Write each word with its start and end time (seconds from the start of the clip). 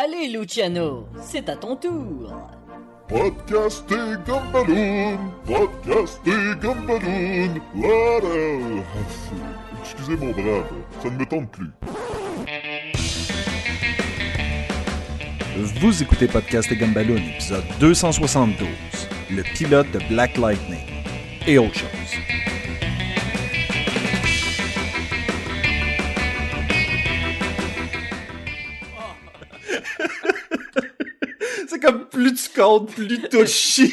Allez, 0.00 0.28
Luciano, 0.28 1.08
c'est 1.20 1.48
à 1.48 1.56
ton 1.56 1.74
tour. 1.74 2.32
Podcasté 3.08 3.96
Gumballoon, 4.24 5.18
podcasté 5.44 6.30
Gumballoon, 6.62 7.60
voilà. 7.74 8.84
Excusez 9.82 10.16
mon 10.16 10.30
brave, 10.30 10.70
ça 11.02 11.10
ne 11.10 11.18
me 11.18 11.26
tente 11.26 11.50
plus. 11.50 11.72
Vous 15.80 16.00
écoutez 16.00 16.28
Podcast 16.28 16.70
et 16.70 16.76
Gumballoon, 16.76 17.16
épisode 17.16 17.64
272, 17.80 18.68
le 19.32 19.42
pilote 19.42 19.90
de 19.90 19.98
Black 20.10 20.36
Lightning 20.36 20.78
et 21.44 21.58
autre 21.58 21.74
chose. 21.74 22.57
Comme 32.58 32.86
plus 32.86 33.46
chies. 33.46 33.92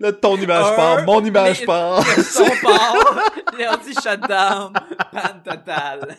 Là, 0.00 0.12
ton 0.12 0.36
image 0.36 0.72
Un, 0.72 0.76
part, 0.76 1.04
mon 1.04 1.24
image 1.24 1.60
mais- 1.60 1.66
part. 1.66 2.04
Le 2.16 2.22
son 2.22 2.44
part, 2.62 3.30
l'ordi 3.58 3.92
shutdown, 3.94 4.72
panne 5.12 5.42
totale. 5.44 6.16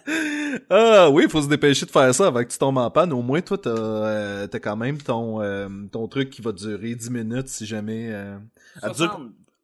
Ah 0.70 1.09
oui, 1.09 1.23
il 1.25 1.29
faut 1.29 1.41
se 1.41 1.48
dépêcher 1.48 1.85
de 1.85 1.91
faire 1.91 2.15
ça 2.15 2.27
avant 2.27 2.41
que 2.43 2.48
tu 2.49 2.57
tombes 2.57 2.77
en 2.77 2.89
panne. 2.89 3.11
Au 3.13 3.21
moins, 3.21 3.41
toi, 3.41 3.57
t'as 3.57 3.70
euh, 3.70 4.48
t'as 4.48 4.59
quand 4.59 4.77
même 4.77 4.98
ton, 5.01 5.41
euh, 5.41 5.67
ton 5.91 6.07
truc 6.07 6.29
qui 6.29 6.41
va 6.41 6.51
durer 6.53 6.95
10 6.95 7.09
minutes 7.11 7.48
si 7.49 7.65
jamais... 7.65 8.09
euh, 8.12 8.37
elle 8.81 8.91
dure 8.93 9.12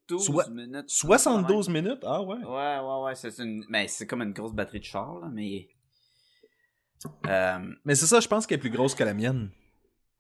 72 0.10 0.26
Soi- 0.26 0.46
minutes. 0.52 0.90
72 0.90 1.70
minutes? 1.70 2.00
Ah 2.04 2.22
ouais? 2.22 2.36
Ouais, 2.36 2.80
ouais, 2.80 3.04
ouais, 3.06 3.16
c'est 3.16 3.38
une... 3.40 3.64
Mais 3.70 3.88
c'est 3.88 4.06
comme 4.06 4.22
une 4.22 4.34
grosse 4.34 4.54
batterie 4.54 4.80
de 4.82 4.86
char, 4.86 5.20
là, 5.22 5.30
mais... 5.32 5.70
Euh, 7.28 7.60
Mais 7.86 7.96
c'est 7.96 8.06
ça, 8.06 8.20
je 8.20 8.28
pense 8.28 8.46
qu'elle 8.46 8.58
est 8.58 8.62
plus 8.62 8.70
grosse 8.70 8.94
que 8.94 9.04
la 9.04 9.14
mienne. 9.14 9.50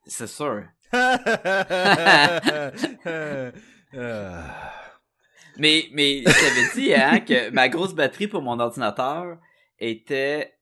c'est 0.07 0.27
sûr. 0.27 0.63
Mais, 5.57 5.85
mais, 5.93 6.23
je 6.25 6.33
t'avais 6.33 6.67
dit, 6.75 6.93
hein, 6.93 7.20
que 7.20 7.49
ma 7.51 7.70
grosse 7.70 7.93
batterie 7.93 8.27
pour 8.27 8.41
mon 8.41 8.59
ordinateur 8.59 9.37
était... 9.79 10.53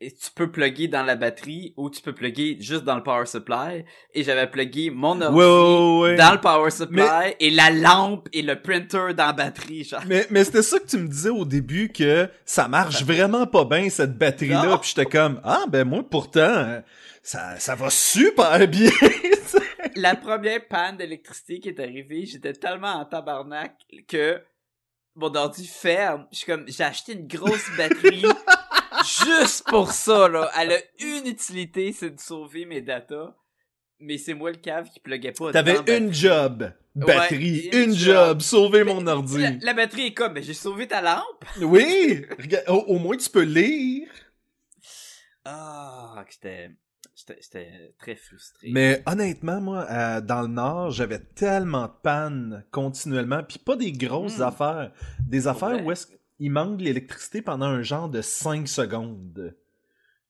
et 0.00 0.10
tu 0.10 0.30
peux 0.34 0.50
plugger 0.50 0.88
dans 0.88 1.02
la 1.02 1.14
batterie 1.14 1.74
ou 1.76 1.90
tu 1.90 2.00
peux 2.00 2.14
plugger 2.14 2.56
juste 2.58 2.84
dans 2.84 2.96
le 2.96 3.02
power 3.02 3.26
supply. 3.26 3.84
Et 4.14 4.22
j'avais 4.24 4.46
plugué 4.46 4.90
mon 4.90 5.20
ordi 5.20 5.36
Ouais, 5.36 5.44
ouais, 5.44 6.00
ouais. 6.00 6.16
dans 6.16 6.32
le 6.32 6.40
power 6.40 6.70
supply 6.70 7.34
et 7.38 7.50
la 7.50 7.70
lampe 7.70 8.28
et 8.32 8.42
le 8.42 8.60
printer 8.60 9.12
dans 9.14 9.26
la 9.26 9.32
batterie, 9.32 9.84
genre. 9.84 10.00
Mais, 10.06 10.26
mais 10.30 10.44
c'était 10.44 10.62
ça 10.62 10.78
que 10.78 10.86
tu 10.86 10.96
me 10.98 11.08
disais 11.08 11.30
au 11.30 11.44
début 11.44 11.90
que 11.90 12.28
ça 12.44 12.68
marche 12.68 13.02
vraiment 13.04 13.46
pas 13.46 13.64
bien 13.66 13.88
cette 13.90 14.16
batterie-là. 14.16 14.64
Non. 14.66 14.78
Puis 14.78 14.92
j'étais 14.96 15.08
comme 15.08 15.40
ah 15.44 15.64
ben 15.68 15.84
moi 15.84 16.02
pourtant 16.08 16.80
ça 17.26 17.58
ça 17.58 17.74
va 17.74 17.90
super 17.90 18.66
bien. 18.68 18.90
La 19.96 20.14
première 20.14 20.66
panne 20.68 20.96
d'électricité 20.96 21.58
qui 21.58 21.70
est 21.70 21.80
arrivée, 21.80 22.24
j'étais 22.24 22.52
tellement 22.52 22.92
en 22.92 23.04
tabarnak 23.04 23.74
que 24.06 24.40
mon 25.16 25.34
ordi 25.34 25.66
ferme. 25.66 26.26
Je 26.30 26.38
suis 26.38 26.46
comme, 26.46 26.64
j'ai 26.68 26.84
acheté 26.84 27.14
une 27.14 27.26
grosse 27.26 27.68
batterie 27.76 28.22
juste 29.26 29.66
pour 29.66 29.90
ça, 29.90 30.28
là. 30.28 30.50
Elle 30.60 30.72
a 30.72 30.78
une 31.00 31.26
utilité, 31.26 31.92
c'est 31.92 32.10
de 32.10 32.20
sauver 32.20 32.64
mes 32.64 32.80
datas. 32.80 33.34
Mais 33.98 34.18
c'est 34.18 34.34
moi 34.34 34.50
le 34.50 34.58
cave 34.58 34.90
qui 34.90 35.00
pluguait 35.00 35.32
pas. 35.32 35.50
T'avais 35.52 35.78
une 35.96 36.12
job 36.12 36.70
batterie, 36.94 37.70
Ouais, 37.72 37.82
une 37.82 37.90
une 37.90 37.94
job, 37.96 38.14
job. 38.28 38.40
sauver 38.42 38.84
Mais 38.84 38.92
mon 38.92 39.06
ordi. 39.06 39.38
La, 39.38 39.50
la 39.60 39.74
batterie 39.74 40.06
est 40.08 40.14
comme, 40.14 40.34
mais 40.34 40.42
j'ai 40.42 40.54
sauvé 40.54 40.86
ta 40.86 41.00
lampe. 41.00 41.44
Oui, 41.62 42.24
regarde, 42.38 42.68
au, 42.68 42.82
au 42.94 42.98
moins 42.98 43.16
tu 43.16 43.30
peux 43.30 43.42
lire. 43.42 44.08
Ah, 45.44 46.22
que 46.26 46.32
j'étais, 46.32 46.70
j'étais, 47.14 47.94
très 47.98 48.16
frustré. 48.16 48.68
Mais 48.72 49.02
honnêtement, 49.06 49.60
moi, 49.60 49.86
euh, 49.90 50.20
dans 50.20 50.42
le 50.42 50.48
Nord, 50.48 50.90
j'avais 50.90 51.18
tellement 51.20 51.86
de 51.86 51.92
pannes 52.02 52.64
continuellement, 52.70 53.42
puis 53.42 53.58
pas 53.58 53.76
des 53.76 53.92
grosses 53.92 54.38
Hmm. 54.38 54.42
affaires, 54.42 54.92
des 55.26 55.46
affaires 55.48 55.84
où 55.84 55.90
est-ce 55.92 56.06
qu'il 56.06 56.50
manque 56.50 56.80
l'électricité 56.80 57.42
pendant 57.42 57.66
un 57.66 57.82
genre 57.82 58.08
de 58.08 58.20
5 58.22 58.66
secondes. 58.68 59.54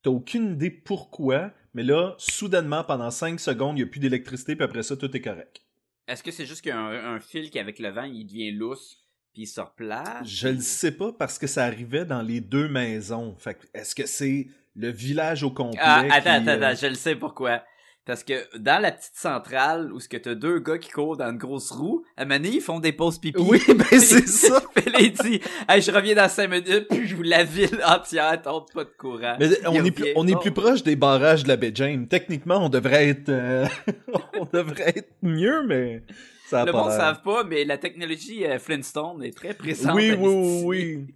T'as 0.03 0.11
aucune 0.11 0.53
idée 0.53 0.71
pourquoi, 0.71 1.51
mais 1.75 1.83
là, 1.83 2.15
soudainement, 2.19 2.85
pendant 2.85 3.11
5 3.11 3.41
secondes, 3.41 3.77
il 3.79 3.83
n'y 3.83 3.89
a 3.89 3.91
plus 3.91 4.01
d'électricité, 4.01 4.55
puis 4.55 4.65
après 4.65 4.83
ça, 4.83 4.97
tout 4.97 5.15
est 5.17 5.21
correct. 5.21 5.63
Est-ce 6.07 6.23
que 6.23 6.31
c'est 6.31 6.47
juste 6.47 6.61
qu'il 6.63 6.71
y 6.71 6.73
a 6.73 6.79
un, 6.79 7.15
un 7.17 7.21
fil 7.21 7.51
qui, 7.51 7.59
avec 7.59 7.79
le 7.81 7.89
vent, 7.91 8.05
il 8.05 8.25
devient 8.25 8.53
lousse, 8.53 9.05
puis 9.33 9.43
il 9.43 9.47
se 9.47 9.61
replace? 9.61 10.25
Je 10.29 10.47
le 10.49 10.61
sais 10.61 10.93
pas 10.93 11.13
parce 11.13 11.39
que 11.39 11.49
ça 11.49 11.65
arrivait 11.65 12.05
dans 12.05 12.23
les 12.23 12.41
deux 12.41 12.69
maisons. 12.69 13.35
Fait 13.37 13.55
que 13.55 13.67
est-ce 13.75 13.95
que 13.97 14.07
c'est 14.07 14.47
le 14.77 14.91
village 14.91 15.43
au 15.43 15.51
complet 15.51 15.81
Ah, 15.83 16.01
attends, 16.01 16.09
qui, 16.09 16.29
attends, 16.29 16.49
euh, 16.49 16.63
attends, 16.63 16.81
je 16.81 16.87
le 16.87 16.95
sais 16.95 17.17
pourquoi. 17.17 17.63
Parce 18.07 18.23
que 18.23 18.35
dans 18.57 18.81
la 18.81 18.93
petite 18.93 19.17
centrale 19.17 19.93
où 19.93 19.99
ce 19.99 20.09
que 20.09 20.17
t'as 20.17 20.37
deux 20.37 20.61
gars 20.61 20.79
qui 20.79 20.91
courent 20.91 21.17
dans 21.17 21.29
une 21.29 21.39
grosse 21.39 21.73
roue, 21.73 22.05
à 22.17 22.25
donné, 22.25 22.51
ils 22.51 22.61
font 22.61 22.79
des 22.79 22.93
pauses 22.93 23.19
pipi. 23.19 23.43
Oui, 23.43 23.61
ben 23.67 23.85
c'est 23.99 24.29
ça. 24.29 24.63
Il 25.01 25.13
dit, 25.13 25.41
hey, 25.69 25.83
je 25.83 25.91
reviens 25.91 26.15
dans 26.15 26.29
cinq 26.29 26.49
minutes, 26.49 26.87
puis 26.89 27.09
je 27.09 27.17
vous 27.17 27.23
la 27.23 27.43
ville 27.43 27.81
entière 27.85 28.41
tombe 28.43 28.67
pas 28.73 28.85
de 28.85 28.93
courant. 28.97 29.37
Mais 29.41 29.49
on 29.67 29.85
est, 29.85 29.91
plus, 29.91 30.13
on 30.15 30.29
est 30.29 30.39
plus 30.39 30.53
proche 30.53 30.85
des 30.85 30.95
barrages 30.95 31.43
de 31.43 31.49
la 31.49 31.57
baie 31.57 31.73
James. 31.75 32.07
Techniquement, 32.07 32.65
on 32.65 32.69
devrait 32.69 33.09
être, 33.09 33.29
euh, 33.29 33.67
on 34.39 34.45
devrait 34.53 34.93
être 34.95 35.13
mieux, 35.23 35.67
mais 35.67 36.05
ça 36.47 36.61
a 36.61 36.65
Le 36.65 36.71
pas 36.71 36.83
monde 36.83 36.93
savent 36.93 37.23
pas, 37.23 37.43
mais 37.43 37.65
la 37.65 37.77
technologie 37.77 38.47
euh, 38.47 38.61
Flintstone 38.61 39.21
est 39.25 39.37
très 39.37 39.53
présente. 39.53 39.97
Oui, 39.97 40.13
oui, 40.13 40.29
oui, 40.29 40.63
oui. 40.65 41.07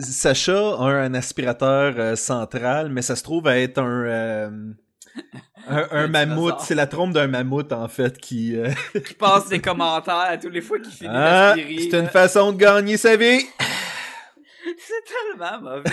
Sacha 0.00 0.76
a 0.76 0.84
un 0.84 1.14
aspirateur 1.14 1.94
euh, 1.98 2.16
central, 2.16 2.88
mais 2.90 3.02
ça 3.02 3.16
se 3.16 3.22
trouve 3.22 3.46
à 3.46 3.58
être 3.58 3.78
un, 3.78 4.04
euh, 4.06 4.50
un, 5.68 6.08
mammouth. 6.08 6.56
C'est 6.60 6.74
la 6.74 6.86
trompe 6.86 7.12
d'un 7.12 7.26
mammouth, 7.26 7.72
en 7.72 7.88
fait, 7.88 8.18
qui... 8.18 8.56
euh, 8.56 8.70
Qui 9.06 9.14
passe 9.14 9.48
des 9.48 9.60
commentaires 9.60 10.14
à 10.16 10.38
tous 10.38 10.48
les 10.48 10.60
fois 10.62 10.78
qu'il 10.78 10.92
finit 10.92 11.10
Ah, 11.12 11.54
d'aspirer. 11.56 11.88
c'est 11.90 11.98
une 12.00 12.08
façon 12.08 12.52
de 12.52 12.58
gagner 12.58 12.96
sa 12.96 13.16
vie. 13.16 13.40
C'est 14.76 15.38
tellement 15.38 15.60
mauvais. 15.60 15.90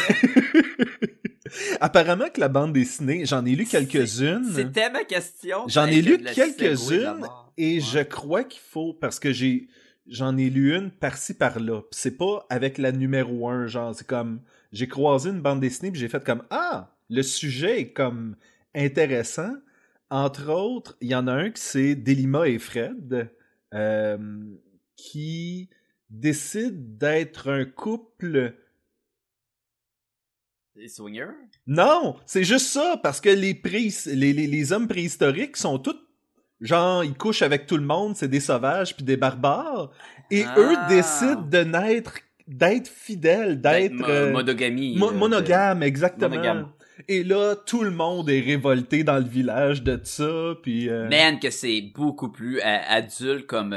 Apparemment 1.82 2.30
que 2.34 2.40
la 2.40 2.48
bande 2.48 2.74
dessinée, 2.74 3.26
j'en 3.26 3.46
ai 3.46 3.52
lu 3.56 3.66
quelques-unes. 3.66 4.50
C'était 4.56 4.90
ma 4.90 5.04
question. 5.04 5.66
J'en 5.68 5.86
ai 5.88 6.02
lu 6.02 6.18
quelques-unes 6.24 7.26
et 7.58 7.76
Ouais. 7.76 7.80
je 7.82 8.00
crois 8.00 8.44
qu'il 8.44 8.62
faut 8.62 8.94
parce 8.94 9.20
que 9.20 9.32
j'ai 9.34 9.68
j'en 10.12 10.38
ai 10.38 10.50
lu 10.50 10.76
une 10.76 10.92
par-ci 10.92 11.34
par-là. 11.34 11.82
C'est 11.92 12.18
pas 12.18 12.46
avec 12.50 12.78
la 12.78 12.92
numéro 12.92 13.50
un, 13.50 13.66
genre 13.66 13.96
c'est 13.96 14.06
comme 14.06 14.42
j'ai 14.72 14.88
croisé 14.88 15.30
une 15.32 15.42
bande 15.42 15.62
dessinée 15.62 15.92
puis 15.92 16.00
j'ai 16.00 16.10
fait 16.10 16.24
comme 16.24 16.44
ah 16.52 16.94
le 17.10 17.24
sujet 17.24 17.82
est 17.82 17.92
comme 17.94 18.36
intéressant. 18.76 19.56
Entre 20.10 20.50
autres, 20.50 20.98
il 21.02 21.10
y 21.10 21.16
en 21.16 21.28
a 21.28 21.34
un 21.34 21.50
qui 21.50 21.62
c'est 21.62 21.96
Delima 21.96 22.48
et 22.48 22.60
Fred 22.60 23.32
euh, 23.74 24.44
qui 24.98 25.70
décident 26.10 26.78
d'être 26.78 27.50
un 27.50 27.64
couple 27.64 28.56
Les 30.76 30.90
swingers? 30.90 31.32
non, 31.66 32.18
c'est 32.26 32.44
juste 32.44 32.68
ça, 32.68 33.00
parce 33.02 33.22
que 33.22 33.30
les, 33.30 33.54
pré 33.54 33.88
les, 34.08 34.34
les, 34.34 34.48
les 34.48 34.74
hommes 34.74 34.90
préhistoriques 34.90 35.56
sont 35.56 35.80
tous, 35.80 35.96
genre, 36.62 37.04
ils 37.04 37.14
couchent 37.16 37.42
avec 37.42 37.66
tout 37.66 37.78
le 37.78 37.84
monde, 37.84 38.16
c'est 38.16 38.28
des 38.28 38.40
sauvages 38.40 38.96
puis 38.96 39.04
des 39.04 39.18
barbares, 39.18 39.90
et 40.30 40.44
Ah. 40.48 40.56
eux 40.60 40.76
décident 40.90 41.42
de 41.42 41.60
naître, 41.64 42.14
d'être 42.48 42.88
fidèles, 42.88 43.60
d'être 43.62 43.94
mo- 43.94 44.06
euh, 44.08 44.32
monogamie. 44.32 44.98
mo- 44.98 45.10
euh, 45.12 45.14
monogames, 45.14 45.84
exactement. 45.84 46.30
monogame. 46.30 46.68
Et 47.08 47.24
là, 47.24 47.56
tout 47.56 47.84
le 47.84 47.90
monde 47.92 48.30
est 48.30 48.42
révolté 48.42 49.04
dans 49.04 49.18
le 49.18 49.24
village 49.26 49.82
de 49.82 50.00
ça, 50.04 50.54
puis... 50.62 50.88
euh, 50.90 51.10
Man, 51.10 51.40
que 51.40 51.50
c'est 51.50 51.82
beaucoup 51.96 52.30
plus 52.32 52.60
euh, 52.60 52.78
adulte 52.88 53.48
comme 53.48 53.74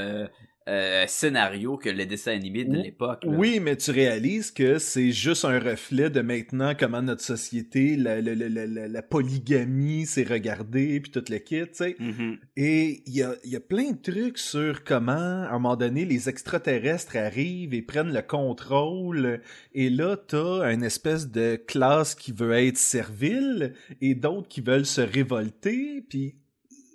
euh, 0.67 1.05
scénario 1.07 1.77
que 1.77 1.91
le 1.91 2.07
dessin 2.07 2.33
animé 2.33 2.65
de 2.65 2.75
l'époque. 2.77 3.23
Oui, 3.27 3.61
mais 3.61 3.77
tu 3.77 3.91
réalises 3.91 4.51
que 4.51 4.79
c'est 4.79 5.13
juste 5.13 5.45
un 5.45 5.59
reflet 5.59 6.09
de 6.09 6.23
maintenant 6.23 6.73
comment 6.79 7.03
notre 7.03 7.23
société, 7.23 7.97
la, 7.97 8.21
la, 8.23 8.35
la, 8.35 8.49
la, 8.49 8.67
la- 8.67 8.89
la 8.89 9.03
polygamie 9.03 10.07
s'est 10.07 10.25
regardée, 10.25 10.99
puis 11.01 11.11
tout 11.11 11.25
le 11.29 11.37
kit, 11.39 11.63
tu 11.63 11.69
sais. 11.73 11.97
Mhm. 11.99 12.39
Et 12.57 13.03
il 13.07 13.15
y 13.15 13.23
a, 13.23 13.35
y 13.45 13.57
a 13.57 13.61
plein 13.61 13.91
de 13.93 14.01
trucs 14.01 14.39
sur 14.39 14.85
comment, 14.85 15.13
à 15.13 15.49
un 15.51 15.59
moment 15.59 15.77
donné, 15.77 16.05
les 16.07 16.29
extraterrestres 16.29 17.17
arrivent 17.17 17.75
et 17.75 17.83
prennent 17.83 18.13
le 18.15 18.23
contrôle. 18.23 19.41
Et 19.75 19.91
là, 19.91 20.17
t'as 20.17 20.73
une 20.73 20.83
espèce 20.83 21.31
de 21.31 21.57
classe 21.57 22.15
qui 22.15 22.33
veut 22.33 22.53
être 22.55 22.79
servile 22.79 23.75
et 24.01 24.15
d'autres 24.15 24.49
qui 24.49 24.61
veulent 24.63 24.87
se 24.87 25.01
révolter. 25.03 26.05
Puis 26.09 26.37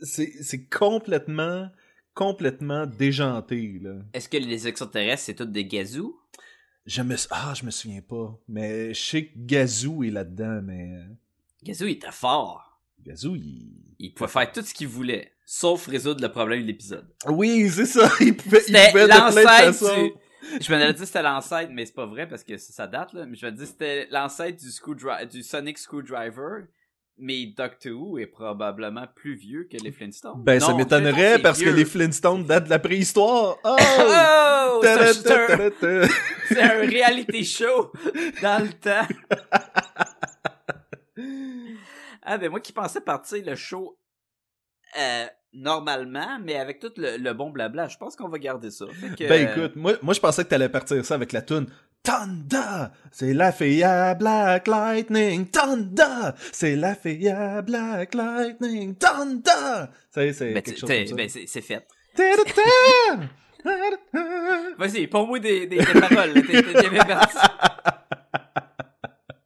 c'est 0.01 0.69
complètement, 0.69 1.69
complètement 2.19 2.86
déjanté. 2.86 3.81
Est-ce 4.13 4.27
que 4.27 4.36
les 4.36 4.68
extraterrestres, 4.68 5.24
c'est 5.24 5.36
tous 5.36 5.45
des 5.45 5.63
gazous? 5.63 6.19
Je 6.86 7.01
me... 7.01 7.16
Ah, 7.31 7.54
je 7.56 7.63
me 7.63 7.71
souviens 7.71 8.01
pas. 8.01 8.38
Mais 8.50 8.94
je 8.94 9.01
sais 9.01 9.25
que 9.27 9.31
Gazou 9.38 10.04
est 10.04 10.10
là-dedans, 10.10 10.60
mais... 10.62 10.92
euh, 10.95 11.06
Gazou, 11.63 11.86
il 11.86 11.92
était 11.92 12.12
fort. 12.12 12.77
Gazou, 13.06 13.38
il... 13.38 13.71
Il 14.00 14.13
pouvait 14.13 14.30
faire 14.30 14.51
tout 14.51 14.62
ce 14.62 14.74
qu'il 14.74 14.89
voulait, 14.89 15.31
sauf 15.45 15.88
résoudre 15.88 16.21
le 16.21 16.30
problème 16.30 16.62
de 16.62 16.68
l'épisode. 16.68 17.07
Oui, 17.25 17.69
c'est 17.69 17.86
ça. 17.86 18.12
Il 18.19 18.36
pouvait, 18.36 18.63
il 18.68 18.74
pouvait 18.74 18.88
de 18.88 18.92
plein 18.92 19.04
de 19.06 19.10
l'ancêtre 19.10 19.50
façons. 19.50 20.04
du... 20.04 20.12
Je 20.62 20.74
me 20.74 20.92
dit 20.92 21.00
que 21.00 21.06
c'était 21.06 21.22
l'ancêtre, 21.22 21.72
mais 21.72 21.86
c'est 21.86 21.95
pas 21.95 22.06
vrai 22.06 22.27
parce 22.27 22.44
que 22.44 22.57
ça, 22.57 22.74
ça 22.74 22.88
date, 22.88 23.13
là. 23.13 23.25
Mais 23.25 23.38
je 23.38 23.45
me 23.45 23.51
dis 23.51 23.60
que 23.60 23.65
c'était 23.65 24.07
l'ancêtre 24.12 24.57
du, 24.57 25.27
du 25.30 25.44
Sonic 25.44 25.77
Screwdriver, 25.77 26.65
mais 27.19 27.45
Doctor 27.56 27.94
Who 27.94 28.18
est 28.19 28.25
probablement 28.27 29.06
plus 29.16 29.36
vieux 29.36 29.68
que 29.71 29.77
les 29.77 29.92
Flintstones. 29.92 30.42
Ben, 30.44 30.60
ça 30.60 30.74
m'étonnerait 30.74 31.39
parce 31.39 31.62
que 31.62 31.69
les 31.69 31.86
Flintstones 31.86 32.44
datent 32.45 32.66
de 32.66 32.69
la 32.69 32.80
préhistoire. 32.80 33.57
Oh! 33.66 33.75
Oh! 34.81 34.81
C'est 34.83 35.31
un- 35.31 36.01
un- 36.62 36.88
reality 36.88 37.44
show 37.44 37.92
dans 38.42 38.63
le 38.63 38.69
temps. 38.74 39.07
ah, 42.24 42.38
ben 42.38 42.50
moi 42.50 42.60
qui 42.60 42.71
pensais 42.71 43.01
partir 43.01 43.44
le 43.45 43.56
show 43.56 43.98
euh, 44.98 45.25
normalement, 45.54 46.39
mais 46.44 46.56
avec 46.56 46.80
tout 46.80 46.92
le, 46.98 47.18
le 47.18 47.33
bon 47.33 47.50
blabla, 47.50 47.88
je 47.88 47.98
pense 47.98 48.15
qu'on 48.15 48.30
va 48.30 48.39
garder 48.39 48.72
ça. 48.72 48.86
Fait 48.88 49.15
que, 49.15 49.27
Ben 49.27 49.50
écoute, 49.50 49.75
moi, 49.75 49.94
moi 50.01 50.13
je 50.13 50.19
pensais 50.19 50.44
que 50.44 50.50
t'allais 50.50 50.69
partir 50.69 51.04
ça 51.06 51.15
avec 51.15 51.31
la 51.31 51.42
tune 51.42 51.68
Thunder, 52.04 52.88
c'est 53.12 53.34
la 53.34 53.51
fille 53.51 53.84
à 53.84 54.13
Black 54.16 54.68
Lightning. 54.68 55.48
Thunder, 55.48 56.31
c'est 56.51 56.75
la 56.75 56.96
fille 56.96 57.30
à 57.30 57.62
Black 57.62 58.13
Lightning. 58.16 58.96
Thunder. 58.96 59.88
Ça 60.10 60.34
c'est 60.34 60.54
ben, 60.54 60.62
quelque 60.62 60.75
tu- 60.75 60.80
chose 60.81 60.88
t'es- 60.90 61.00
comme 61.06 61.10
ça. 61.10 61.16
ben, 61.16 61.30
c'est 61.30 61.46
c'est 61.48 61.62
fait. 61.62 61.86
Vas-y, 64.78 65.07
pour 65.07 65.28
moi 65.28 65.40
des, 65.40 65.68
des, 65.68 65.78
des 65.78 65.86
paroles. 65.86 66.34
T'es 66.34 66.63
t'es 66.63 66.90
bien 66.90 67.04
parti. 67.04 67.38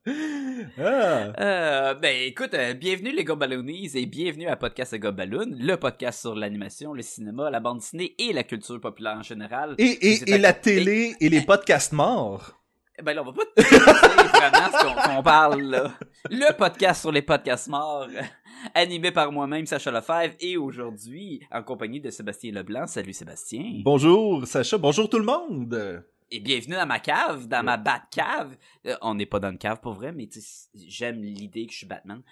Ah. 0.05 1.31
Euh, 1.39 1.93
ben 1.93 2.13
écoute, 2.27 2.53
euh, 2.53 2.73
bienvenue 2.73 3.13
les 3.13 3.23
Gobaloonies 3.23 3.91
et 3.95 4.05
bienvenue 4.05 4.47
à 4.47 4.57
Podcast 4.57 4.93
Gobaloon, 4.95 5.55
le 5.57 5.75
podcast 5.75 6.19
sur 6.19 6.35
l'animation, 6.35 6.93
le 6.93 7.01
cinéma, 7.01 7.49
la 7.49 7.61
bande 7.61 7.77
dessinée 7.77 8.13
et 8.19 8.33
la 8.33 8.43
culture 8.43 8.81
populaire 8.81 9.15
en 9.17 9.23
général. 9.23 9.75
Et, 9.77 9.85
et, 9.85 10.33
et 10.33 10.37
la 10.37 10.51
télé 10.51 11.15
et 11.21 11.29
les 11.29 11.41
podcasts 11.41 11.93
morts. 11.93 12.59
Ben 13.01 13.13
là, 13.13 13.21
on 13.21 13.25
va 13.25 13.31
pas 13.31 13.45
te 13.55 13.61
dire 13.61 13.79
vraiment 13.79 14.77
ce 14.77 15.15
qu'on 15.15 15.23
parle 15.23 15.61
là. 15.61 15.91
Le 16.29 16.53
podcast 16.53 17.01
sur 17.01 17.11
les 17.11 17.21
podcasts 17.21 17.69
morts, 17.69 18.07
animé 18.75 19.11
par 19.11 19.31
moi-même, 19.31 19.65
Sacha 19.65 19.89
Lefebvre, 19.89 20.35
et 20.41 20.57
aujourd'hui, 20.57 21.41
en 21.49 21.63
compagnie 21.63 22.01
de 22.01 22.09
Sébastien 22.09 22.51
Leblanc. 22.51 22.87
Salut 22.87 23.13
Sébastien. 23.13 23.81
Bonjour 23.85 24.45
Sacha, 24.45 24.77
bonjour 24.77 25.07
tout 25.09 25.19
le 25.19 25.25
monde. 25.25 26.03
Et 26.35 26.39
bienvenue 26.39 26.73
dans 26.73 26.87
ma 26.87 26.97
cave, 26.97 27.47
dans 27.47 27.61
ma 27.61 27.77
Batcave. 27.77 28.55
Euh, 28.87 28.95
on 29.03 29.13
n'est 29.13 29.27
pas 29.27 29.39
dans 29.39 29.51
une 29.51 29.57
cave 29.59 29.79
pour 29.79 29.93
vrai, 29.93 30.11
mais 30.11 30.27
j'aime 30.73 31.21
l'idée 31.21 31.67
que 31.67 31.71
je 31.73 31.77
suis 31.77 31.85
Batman. 31.85 32.23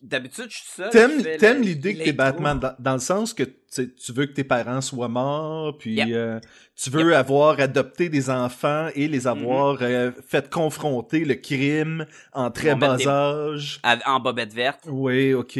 D'habitude, 0.00 0.46
je 0.48 0.56
suis 0.58 0.70
seul. 0.70 0.90
T'aimes, 1.38 1.62
l'idée 1.62 1.96
que 1.96 2.04
t'es. 2.04 2.12
Batman 2.12 2.60
dans, 2.60 2.74
dans 2.78 2.92
le 2.94 3.00
sens 3.00 3.34
que 3.34 3.42
tu 3.42 4.12
veux 4.12 4.26
que 4.26 4.32
tes 4.34 4.44
parents 4.44 4.80
soient 4.80 5.08
morts, 5.08 5.76
puis 5.78 5.94
Yep. 5.94 6.08
euh, 6.12 6.40
tu 6.76 6.90
veux 6.90 7.16
avoir 7.16 7.58
adopté 7.58 8.08
des 8.08 8.30
enfants 8.30 8.88
et 8.94 9.08
les 9.08 9.26
avoir 9.26 9.78
Mm-hmm. 9.80 9.82
euh, 9.82 10.12
fait 10.28 10.48
confronter 10.48 11.24
le 11.24 11.34
crime 11.34 12.06
en 12.32 12.52
très 12.52 12.76
bas 12.76 12.96
des- 12.98 13.08
âge. 13.08 13.80
À- 13.82 13.98
En 14.14 14.20
bobette 14.20 14.54
verte. 14.54 14.84
Oui, 14.86 15.34
ok, 15.34 15.58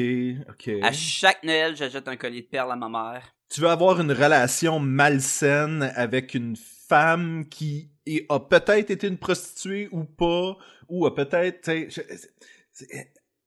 ok. 0.48 0.70
À 0.80 0.92
chaque 0.92 1.42
Noël, 1.42 1.74
j'achète 1.74 2.06
un 2.06 2.16
collier 2.16 2.42
de 2.42 2.46
perles 2.46 2.70
à 2.70 2.76
ma 2.76 2.88
mère. 2.88 3.34
Tu 3.50 3.60
veux 3.60 3.68
avoir 3.68 4.00
une 4.00 4.12
relation 4.12 4.78
malsaine 4.78 5.92
avec 5.96 6.34
une 6.34 6.54
femme 6.96 7.48
qui 7.48 7.90
a 8.28 8.38
peut-être 8.40 8.90
été 8.90 9.06
une 9.06 9.16
prostituée 9.18 9.88
ou 9.92 10.04
pas, 10.04 10.56
ou 10.88 11.06
a 11.06 11.14
peut-être, 11.14 11.70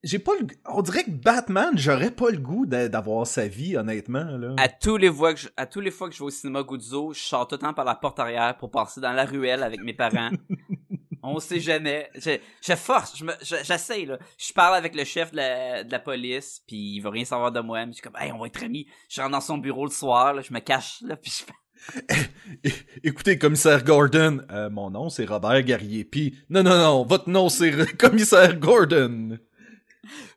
j'ai 0.03 0.19
pas 0.19 0.31
le, 0.39 0.47
on 0.65 0.81
dirait 0.81 1.03
que 1.03 1.09
Batman, 1.11 1.71
j'aurais 1.75 2.11
pas 2.11 2.29
le 2.29 2.37
goût 2.37 2.65
d'a- 2.65 2.89
d'avoir 2.89 3.25
sa 3.25 3.47
vie, 3.47 3.75
honnêtement, 3.75 4.23
là. 4.37 4.53
À 4.57 4.67
tous 4.69 4.97
les 4.97 5.11
fois 5.11 5.33
que 5.33 5.39
je, 5.39 5.47
à 5.57 5.65
tous 5.65 5.79
les 5.81 5.89
fois 5.91 6.07
que 6.09 6.13
je 6.15 6.19
vais 6.19 6.25
au 6.25 6.29
cinéma 6.29 6.63
Guzzo, 6.63 7.11
je 7.13 7.19
sors 7.19 7.47
tout 7.47 7.55
le 7.55 7.59
temps 7.59 7.73
par 7.73 7.85
la 7.85 7.95
porte 7.95 8.19
arrière 8.19 8.55
pour 8.57 8.69
passer 8.71 9.01
dans 9.01 9.13
la 9.13 9.25
ruelle 9.25 9.63
avec 9.63 9.81
mes 9.81 9.93
parents. 9.93 10.29
On 11.23 11.39
sait 11.39 11.59
jamais. 11.59 12.07
Je, 12.15 12.37
je 12.61 12.75
force, 12.75 13.17
je 13.17 13.25
me, 13.25 13.33
je- 13.41 13.63
j'essaye 13.63 14.05
là. 14.05 14.19
Je 14.37 14.53
parle 14.53 14.75
avec 14.75 14.95
le 14.95 15.03
chef 15.03 15.31
de 15.31 15.37
la, 15.37 15.83
de 15.83 15.91
la 15.91 15.99
police, 15.99 16.61
puis 16.67 16.95
il 16.97 16.99
veut 17.01 17.09
rien 17.09 17.25
savoir 17.25 17.51
de 17.51 17.59
moi. 17.61 17.83
Mais 17.85 17.93
je 17.93 17.97
suis 17.97 18.03
comme, 18.03 18.15
hey, 18.19 18.31
on 18.31 18.37
va 18.37 18.45
être 18.47 18.63
amis. 18.63 18.85
Je 19.09 19.21
rentre 19.21 19.31
dans 19.31 19.41
son 19.41 19.57
bureau 19.57 19.85
le 19.85 19.91
soir, 19.91 20.35
là, 20.35 20.41
je 20.43 20.53
me 20.53 20.59
cache 20.59 21.01
là, 21.01 21.15
puis 21.15 21.31
je 21.31 21.43
Écoutez, 23.03 23.37
commissaire 23.37 23.83
Gordon, 23.83 24.41
euh, 24.51 24.69
mon 24.69 24.89
nom 24.89 25.09
c'est 25.09 25.25
Robert 25.25 25.61
Guerrier, 25.63 26.03
puis 26.03 26.37
non, 26.49 26.63
non, 26.63 26.77
non, 26.77 27.03
votre 27.05 27.29
nom 27.29 27.49
c'est 27.49 27.71
commissaire 27.97 28.57
Gordon. 28.57 29.37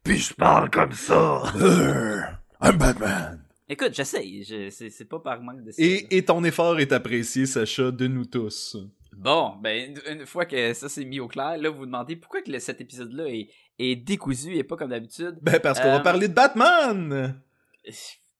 Puis 0.02 0.18
je 0.18 0.34
parle 0.34 0.70
comme 0.70 0.92
ça. 0.92 1.42
I'm 2.62 2.76
Batman. 2.78 3.42
Écoute, 3.68 3.92
j'essaye. 3.92 4.44
Je, 4.44 4.70
c'est, 4.70 4.88
c'est 4.90 5.04
pas 5.04 5.18
par 5.20 5.42
manque 5.42 5.62
de 5.62 5.72
Et, 5.78 6.16
et 6.16 6.24
ton 6.24 6.42
effort 6.44 6.80
est 6.80 6.90
apprécié, 6.92 7.44
Sacha, 7.44 7.90
de 7.90 8.06
nous 8.06 8.24
tous. 8.24 8.76
Bon, 9.14 9.54
ben, 9.62 9.94
une, 10.06 10.20
une 10.20 10.26
fois 10.26 10.46
que 10.46 10.72
ça 10.72 10.88
s'est 10.88 11.04
mis 11.04 11.20
au 11.20 11.28
clair, 11.28 11.58
là, 11.58 11.68
vous 11.68 11.78
vous 11.78 11.86
demandez 11.86 12.16
pourquoi 12.16 12.40
que 12.40 12.50
le- 12.50 12.60
cet 12.60 12.80
épisode-là 12.80 13.26
est, 13.28 13.48
est 13.78 13.96
décousu 13.96 14.54
et 14.56 14.64
pas 14.64 14.76
comme 14.76 14.90
d'habitude. 14.90 15.36
Ben, 15.42 15.60
parce 15.60 15.80
qu'on 15.80 15.88
Euh, 15.88 15.96
va 15.98 16.00
parler 16.00 16.28
de 16.28 16.34
Batman! 16.34 17.34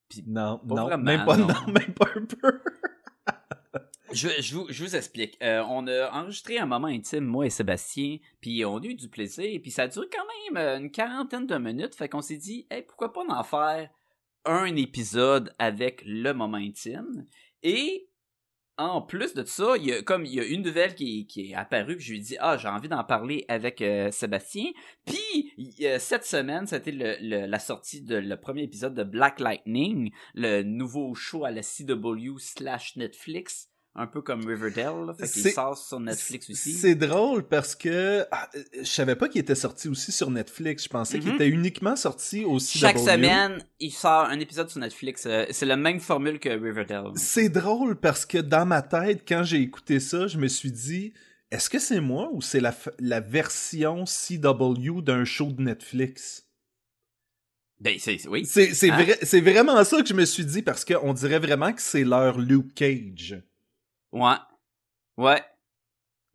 Puis, 0.09 0.23
Non, 0.25 0.57
Pas 0.67 0.75
non, 0.75 0.85
vraiment, 0.85 1.03
même 1.03 1.25
pas, 1.25 1.37
non. 1.37 1.47
non, 1.47 1.73
même 1.73 1.93
pas 1.93 2.07
un 2.15 2.25
peu. 2.25 2.59
Je, 4.11 4.83
vous, 4.83 4.95
explique. 4.95 5.37
Euh, 5.43 5.63
on 5.69 5.87
a 5.87 6.09
enregistré 6.11 6.57
un 6.57 6.65
moment 6.65 6.87
intime, 6.87 7.25
moi 7.25 7.45
et 7.45 7.49
Sébastien, 7.49 8.17
puis 8.41 8.65
on 8.65 8.77
a 8.77 8.85
eu 8.85 8.95
du 8.95 9.07
plaisir, 9.07 9.59
puis 9.61 9.71
ça 9.71 9.83
a 9.83 9.87
duré 9.87 10.07
quand 10.11 10.25
même 10.45 10.57
euh, 10.57 10.79
une 10.79 10.91
quarantaine 10.91 11.45
de 11.45 11.57
minutes, 11.57 11.95
fait 11.95 12.09
qu'on 12.09 12.21
s'est 12.21 12.37
dit, 12.37 12.65
hey, 12.71 12.81
pourquoi 12.81 13.13
pas 13.13 13.21
en 13.27 13.43
faire 13.43 13.89
un 14.45 14.75
épisode 14.75 15.53
avec 15.59 16.01
le 16.05 16.33
moment 16.33 16.57
intime? 16.57 17.27
Et 17.61 18.07
en 18.77 19.01
plus 19.01 19.33
de 19.33 19.43
ça, 19.43 19.75
il 19.77 19.87
y 19.87 19.91
a 19.91 20.01
comme 20.01 20.25
il 20.25 20.33
y 20.33 20.39
a 20.39 20.45
une 20.45 20.61
nouvelle 20.61 20.95
qui, 20.95 21.27
est 21.35 21.53
apparue, 21.53 21.97
puis 21.97 22.05
je 22.05 22.11
lui 22.13 22.19
ai 22.19 22.23
dit, 22.23 22.37
ah, 22.39 22.57
j'ai 22.57 22.69
envie 22.69 22.87
d'en 22.87 23.03
parler 23.03 23.45
avec 23.47 23.81
euh, 23.81 24.09
Sébastien. 24.09 24.71
Puis 25.05 25.53
cette 25.99 26.25
semaine, 26.25 26.65
c'était 26.65 26.93
la 26.93 27.59
sortie 27.59 28.01
de 28.01 28.15
le 28.15 28.37
premier 28.37 28.63
épisode 28.63 28.95
de 28.95 29.03
Black 29.03 29.39
Lightning, 29.39 30.11
le 30.33 30.63
nouveau 30.63 31.13
show 31.13 31.43
à 31.43 31.51
la 31.51 31.61
CW 31.61 32.37
slash 32.37 32.95
Netflix, 32.95 33.68
un 33.95 34.07
peu 34.07 34.21
comme 34.21 34.45
Riverdale, 34.45 35.13
fait 35.19 35.27
qu'il 35.29 35.51
sort 35.51 35.77
sur 35.77 35.99
Netflix 35.99 36.49
aussi. 36.49 36.73
C'est 36.73 36.95
drôle 36.95 37.43
parce 37.47 37.75
que 37.75 38.25
ah, 38.31 38.47
euh, 38.55 38.63
je 38.79 38.85
savais 38.85 39.15
pas 39.15 39.27
qu'il 39.27 39.41
était 39.41 39.55
sorti 39.55 39.89
aussi 39.89 40.11
sur 40.11 40.29
Netflix. 40.31 40.83
Je 40.83 40.89
pensais 40.89 41.19
qu'il 41.19 41.29
Mhm. 41.29 41.35
était 41.35 41.49
uniquement 41.49 41.95
sorti 41.95 42.45
au 42.45 42.59
CW. 42.59 42.77
Chaque 42.77 42.99
semaine, 42.99 43.63
il 43.79 43.91
sort 43.91 44.25
un 44.25 44.39
épisode 44.39 44.69
sur 44.69 44.79
Netflix. 44.79 45.25
euh, 45.25 45.45
c'est 45.49 45.65
la 45.65 45.75
même 45.75 45.99
formule 45.99 46.39
que 46.39 46.49
Riverdale. 46.49 47.11
C'est 47.15 47.49
drôle 47.49 47.95
parce 47.95 48.25
que 48.25 48.37
dans 48.37 48.65
ma 48.65 48.81
tête, 48.83 49.23
quand 49.27 49.43
j'ai 49.43 49.57
écouté 49.61 49.99
ça, 49.99 50.27
je 50.27 50.37
me 50.37 50.47
suis 50.47 50.71
dit, 50.71 51.13
est-ce 51.51 51.69
que 51.69 51.79
c'est 51.79 51.99
moi 51.99 52.29
ou 52.31 52.41
c'est 52.41 52.61
la, 52.61 53.19
version 53.19 54.05
CW 54.05 55.01
d'un 55.01 55.25
show 55.25 55.51
de 55.51 55.61
Netflix? 55.63 56.45
Ben, 57.81 57.97
c'est, 57.97 58.25
oui. 58.27 58.45
C'est 58.45 58.71
Hein? 58.91 59.03
vrai, 59.03 59.17
c'est 59.23 59.41
vraiment 59.41 59.83
ça 59.83 60.01
que 60.01 60.07
je 60.07 60.13
me 60.13 60.25
suis 60.25 60.45
dit 60.45 60.61
parce 60.61 60.85
qu'on 60.85 61.13
dirait 61.13 61.39
vraiment 61.39 61.73
que 61.73 61.81
c'est 61.81 62.03
leur 62.03 62.37
Luke 62.37 62.73
Cage. 62.75 63.41
Ouais. 64.11 64.35
Ouais. 65.17 65.43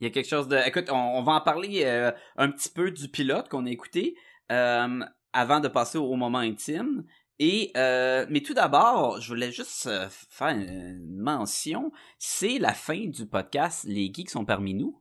Il 0.00 0.04
y 0.04 0.10
a 0.10 0.10
quelque 0.10 0.28
chose 0.28 0.48
de. 0.48 0.56
Écoute, 0.66 0.90
on, 0.90 1.18
on 1.18 1.22
va 1.22 1.32
en 1.32 1.40
parler 1.40 1.82
euh, 1.84 2.12
un 2.36 2.50
petit 2.50 2.68
peu 2.68 2.90
du 2.90 3.08
pilote 3.08 3.48
qu'on 3.48 3.66
a 3.66 3.70
écouté 3.70 4.16
euh, 4.52 5.00
avant 5.32 5.60
de 5.60 5.68
passer 5.68 5.98
au, 5.98 6.14
moment 6.16 6.38
intime. 6.38 7.04
Et 7.38 7.72
euh, 7.76 8.26
mais 8.28 8.40
tout 8.40 8.54
d'abord, 8.54 9.20
je 9.20 9.28
voulais 9.28 9.50
juste 9.50 9.86
euh, 9.86 10.08
faire 10.28 10.48
une 10.48 11.16
mention. 11.16 11.90
C'est 12.18 12.58
la 12.58 12.72
fin 12.74 13.06
du 13.06 13.26
podcast. 13.26 13.84
Les 13.84 14.12
geeks 14.12 14.30
sont 14.30 14.44
parmi 14.44 14.74
nous. 14.74 15.00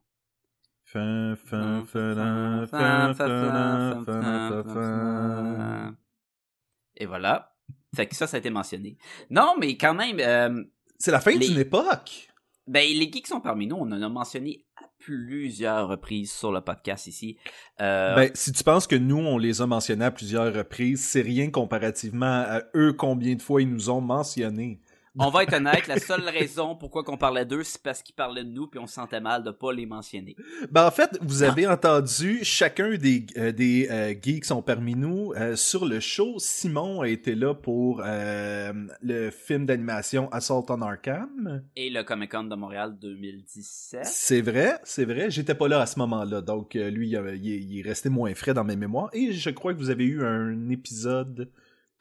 Et 6.95 7.05
voilà. 7.05 7.55
Fait 7.95 8.07
que 8.07 8.15
ça, 8.15 8.25
ça 8.25 8.37
a 8.37 8.39
été 8.39 8.49
mentionné. 8.49 8.97
Non, 9.29 9.55
mais 9.59 9.77
quand 9.77 9.93
même. 9.93 10.67
c'est 10.97 11.11
la 11.11 11.19
fin 11.19 11.35
d'une 11.35 11.59
époque. 11.59 12.32
Ben, 12.65 12.88
les 12.88 13.12
geeks 13.12 13.27
sont 13.27 13.41
parmi 13.41 13.67
nous. 13.67 13.75
On 13.75 13.91
en 13.91 14.01
a 14.01 14.10
mentionné 14.10 14.65
à 14.77 14.86
plusieurs 15.00 15.89
reprises 15.89 16.32
sur 16.32 16.51
le 16.51 16.62
podcast 16.62 17.08
ici. 17.08 17.38
Euh, 17.82 18.15
Ben, 18.15 18.32
si 18.34 18.53
tu 18.53 18.63
penses 18.63 18.88
que 18.88 18.96
nous, 18.96 19.17
on 19.17 19.38
les 19.38 19.62
a 19.62 19.67
mentionnés 19.67 20.05
à 20.05 20.12
plusieurs 20.12 20.53
reprises, 20.53 21.03
c'est 21.03 21.22
rien 21.22 21.50
comparativement 21.50 22.25
à 22.25 22.62
eux 22.75 22.93
combien 22.93 23.36
de 23.36 23.41
fois 23.41 23.62
ils 23.62 23.70
nous 23.70 23.89
ont 23.89 24.01
mentionnés. 24.01 24.79
On 25.20 25.29
va 25.29 25.43
être 25.43 25.53
honnête, 25.53 25.88
la 25.88 26.00
seule 26.00 26.27
raison 26.27 26.75
pourquoi 26.75 27.03
qu'on 27.03 27.17
parlait 27.17 27.46
d'eux, 27.46 27.63
c'est 27.63 27.82
parce 27.82 28.01
qu'ils 28.01 28.15
parlaient 28.15 28.43
de 28.43 28.50
nous 28.50 28.67
puis 28.67 28.79
on 28.79 28.88
se 28.88 28.93
sentait 28.93 29.22
mal 29.22 29.43
de 29.43 29.51
pas 29.51 29.72
les 29.72 29.86
mentionner. 29.86 30.36
Ben, 30.72 30.88
en 30.88 30.91
fait, 30.91 31.17
vous 31.22 31.43
avez 31.43 31.67
entendu 31.67 32.39
chacun 32.43 32.96
des, 32.96 33.25
euh, 33.38 33.51
des 33.51 33.88
euh, 33.89 34.13
geeks 34.20 34.46
sont 34.46 34.62
parmi 34.62 34.96
nous. 34.96 35.34
Euh, 35.34 35.55
sur 35.55 35.86
le 35.86 36.00
show, 36.00 36.36
Simon 36.38 37.01
a 37.01 37.08
été 37.08 37.36
là 37.36 37.53
pour 37.53 38.01
euh, 38.05 38.74
le 39.01 39.29
film 39.29 39.65
d'animation 39.65 40.32
Assault 40.32 40.65
on 40.70 40.82
Arkham. 40.82 41.63
Et 41.75 41.89
le 41.89 42.03
Comic 42.03 42.32
Con 42.32 42.46
de 42.46 42.55
Montréal 42.55 42.98
2017. 43.00 44.05
C'est 44.05 44.41
vrai, 44.41 44.79
c'est 44.84 45.05
vrai. 45.05 45.29
J'étais 45.29 45.55
pas 45.55 45.67
là 45.67 45.82
à 45.82 45.86
ce 45.86 46.00
moment-là, 46.00 46.41
donc 46.41 46.75
euh, 46.75 46.89
lui, 46.89 47.10
il, 47.10 47.39
il 47.43 47.74
il 47.74 47.79
est 47.79 47.84
resté 47.84 48.10
moins 48.10 48.34
frais 48.34 48.53
dans 48.53 48.63
mes 48.63 48.75
mémoires. 48.75 49.10
Et 49.13 49.32
je 49.34 49.50
crois 49.50 49.74
que 49.74 49.79
vous 49.79 49.89
avez 49.89 50.05
eu 50.05 50.24
un 50.25 50.70
épisode 50.70 51.50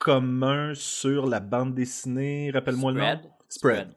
commun 0.03 0.73
sur 0.75 1.27
la 1.27 1.39
bande 1.39 1.75
dessinée. 1.75 2.51
Rappelle-moi 2.51 2.93
le 2.93 3.01
nom? 3.01 3.21
Spread. 3.49 3.95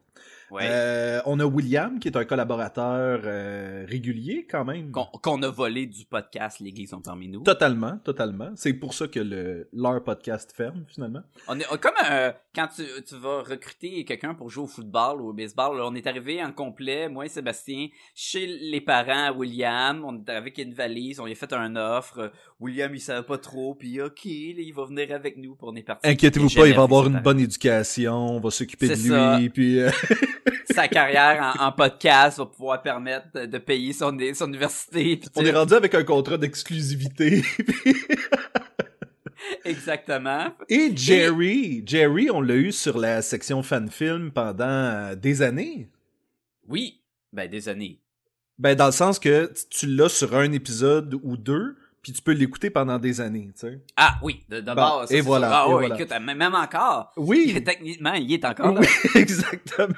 Ouais. 0.51 0.63
Euh, 0.65 1.21
on 1.25 1.39
a 1.39 1.45
William, 1.45 1.99
qui 1.99 2.07
est 2.07 2.17
un 2.17 2.25
collaborateur 2.25 3.21
euh, 3.23 3.85
régulier 3.87 4.45
quand 4.49 4.63
même. 4.63 4.91
Qu'on 4.91 5.41
a 5.41 5.49
volé 5.49 5.87
du 5.87 6.05
podcast 6.05 6.59
Les 6.59 6.73
Geeks 6.73 6.89
sont 6.89 7.01
parmi 7.01 7.27
nous. 7.27 7.41
Totalement, 7.41 7.97
totalement. 8.03 8.51
C'est 8.55 8.73
pour 8.73 8.93
ça 8.93 9.07
que 9.07 9.19
le, 9.19 9.67
leur 9.73 10.03
podcast 10.03 10.53
ferme, 10.55 10.85
finalement. 10.87 11.21
On 11.47 11.59
est 11.59 11.65
comme 11.79 11.93
euh, 12.09 12.31
quand 12.53 12.67
tu, 12.75 12.83
tu 13.07 13.15
vas 13.15 13.41
recruter 13.41 14.05
quelqu'un 14.05 14.35
pour 14.35 14.49
jouer 14.49 14.65
au 14.65 14.67
football 14.67 15.21
ou 15.21 15.29
au 15.29 15.33
baseball, 15.33 15.77
là, 15.77 15.85
on 15.87 15.95
est 15.95 16.05
arrivé 16.05 16.43
en 16.43 16.51
complet, 16.51 17.09
moi 17.09 17.25
et 17.25 17.29
Sébastien, 17.29 17.87
chez 18.13 18.45
les 18.45 18.81
parents 18.81 19.27
à 19.27 19.31
William, 19.31 20.03
on 20.05 20.13
est 20.13 20.29
arrivé 20.29 20.45
avec 20.45 20.57
une 20.59 20.73
valise, 20.73 21.19
on 21.19 21.25
lui 21.25 21.31
a 21.31 21.35
fait 21.35 21.51
un 21.53 21.75
offre, 21.75 22.31
William 22.59 22.93
il 22.93 22.99
savait 22.99 23.25
pas 23.25 23.39
trop, 23.39 23.73
puis 23.73 23.99
ok, 23.99 24.25
là, 24.25 24.31
il 24.31 24.73
va 24.75 24.85
venir 24.85 25.11
avec 25.11 25.37
nous 25.37 25.55
pour 25.55 25.69
on 25.69 25.75
est 25.75 25.81
parti. 25.81 26.07
Inquiétez-vous 26.07 26.49
pas, 26.49 26.67
il 26.67 26.75
va 26.75 26.83
avoir 26.83 27.07
une 27.07 27.19
bonne 27.19 27.39
éducation, 27.39 28.35
on 28.35 28.39
va 28.39 28.51
s'occuper 28.51 28.89
de 28.89 28.95
ça. 28.95 29.39
lui, 29.39 29.49
puis... 29.49 29.79
sa 30.69 30.87
carrière 30.87 31.55
en, 31.59 31.67
en 31.67 31.71
podcast 31.71 32.37
va 32.37 32.45
pouvoir 32.45 32.81
permettre 32.81 33.45
de, 33.45 33.57
payer 33.57 33.93
son, 33.93 34.17
son 34.33 34.47
université. 34.47 35.19
on 35.35 35.45
est 35.45 35.51
rendu 35.51 35.73
avec 35.73 35.95
un 35.95 36.03
contrat 36.03 36.37
d'exclusivité. 36.37 37.43
Exactement. 39.65 40.53
Et 40.69 40.95
Jerry, 40.95 41.83
Jerry, 41.85 42.29
on 42.29 42.41
l'a 42.41 42.55
eu 42.55 42.71
sur 42.71 42.97
la 42.97 43.21
section 43.21 43.63
fan 43.63 43.89
film 43.89 44.31
pendant 44.31 44.65
euh, 44.65 45.15
des 45.15 45.41
années. 45.41 45.89
Oui, 46.67 47.01
ben 47.33 47.49
des 47.49 47.69
années. 47.69 47.99
Ben, 48.57 48.75
dans 48.75 48.85
le 48.85 48.91
sens 48.91 49.19
que 49.19 49.51
tu 49.69 49.87
l'as 49.87 50.09
sur 50.09 50.35
un 50.35 50.51
épisode 50.51 51.19
ou 51.23 51.35
deux, 51.35 51.75
puis 52.05 52.13
tu 52.13 52.21
peux 52.21 52.33
l'écouter 52.33 52.69
pendant 52.69 52.99
des 52.99 53.19
années, 53.19 53.47
tu 53.55 53.61
sais. 53.61 53.81
Ah 53.97 54.19
oui, 54.21 54.45
Bon, 54.47 54.61
base. 54.75 55.11
et 55.11 55.21
voilà. 55.21 55.49
Ah 55.63 55.65
et 55.67 55.71
voilà. 55.71 55.95
écoute, 55.95 56.11
même 56.21 56.53
encore. 56.53 57.11
Oui, 57.17 57.63
Techniquement, 57.65 58.13
il 58.13 58.31
est 58.31 58.45
encore 58.45 58.73
là. 58.73 58.81
oui, 58.81 58.87
exactement. 59.21 59.95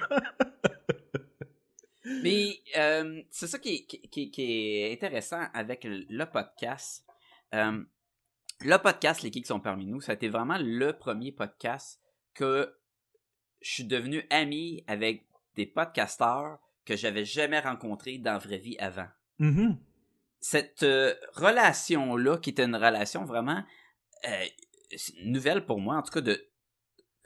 Mais 2.23 2.61
euh, 2.77 3.21
c'est 3.29 3.47
ça 3.47 3.59
qui 3.59 3.75
est, 3.75 3.85
qui, 3.85 3.99
qui- 4.09 4.31
qui 4.31 4.41
est 4.79 4.93
intéressant 4.93 5.41
avec 5.53 5.83
le, 5.83 6.23
podcast. 6.25 7.05
Euh, 7.53 7.83
le 8.61 8.77
podcast 8.77 9.21
Les 9.23 9.31
Geeks 9.31 9.47
sont 9.47 9.59
parmi 9.59 9.85
nous, 9.85 9.99
ça 9.99 10.13
a 10.13 10.15
été 10.15 10.29
vraiment 10.29 10.57
le 10.57 10.93
premier 10.93 11.33
podcast 11.33 11.99
que 12.33 12.73
je 13.59 13.69
suis 13.69 13.83
devenu 13.83 14.23
ami 14.29 14.85
avec 14.87 15.25
des 15.57 15.65
podcasteurs 15.65 16.59
que 16.85 16.95
j'avais 16.95 17.25
jamais 17.25 17.59
rencontrés 17.59 18.17
dans 18.17 18.31
la 18.33 18.37
vraie 18.39 18.59
vie 18.59 18.77
avant. 18.79 19.07
Mhm. 19.39 19.77
Cette 20.49 20.83
euh, 20.83 21.13
relation-là, 21.33 22.37
qui 22.37 22.51
était 22.51 22.63
une 22.63 22.77
relation 22.77 23.25
vraiment 23.25 23.61
euh, 24.25 24.45
nouvelle 25.25 25.65
pour 25.65 25.81
moi, 25.81 25.97
en 25.97 26.01
tout 26.01 26.13
cas 26.13 26.21
de 26.21 26.41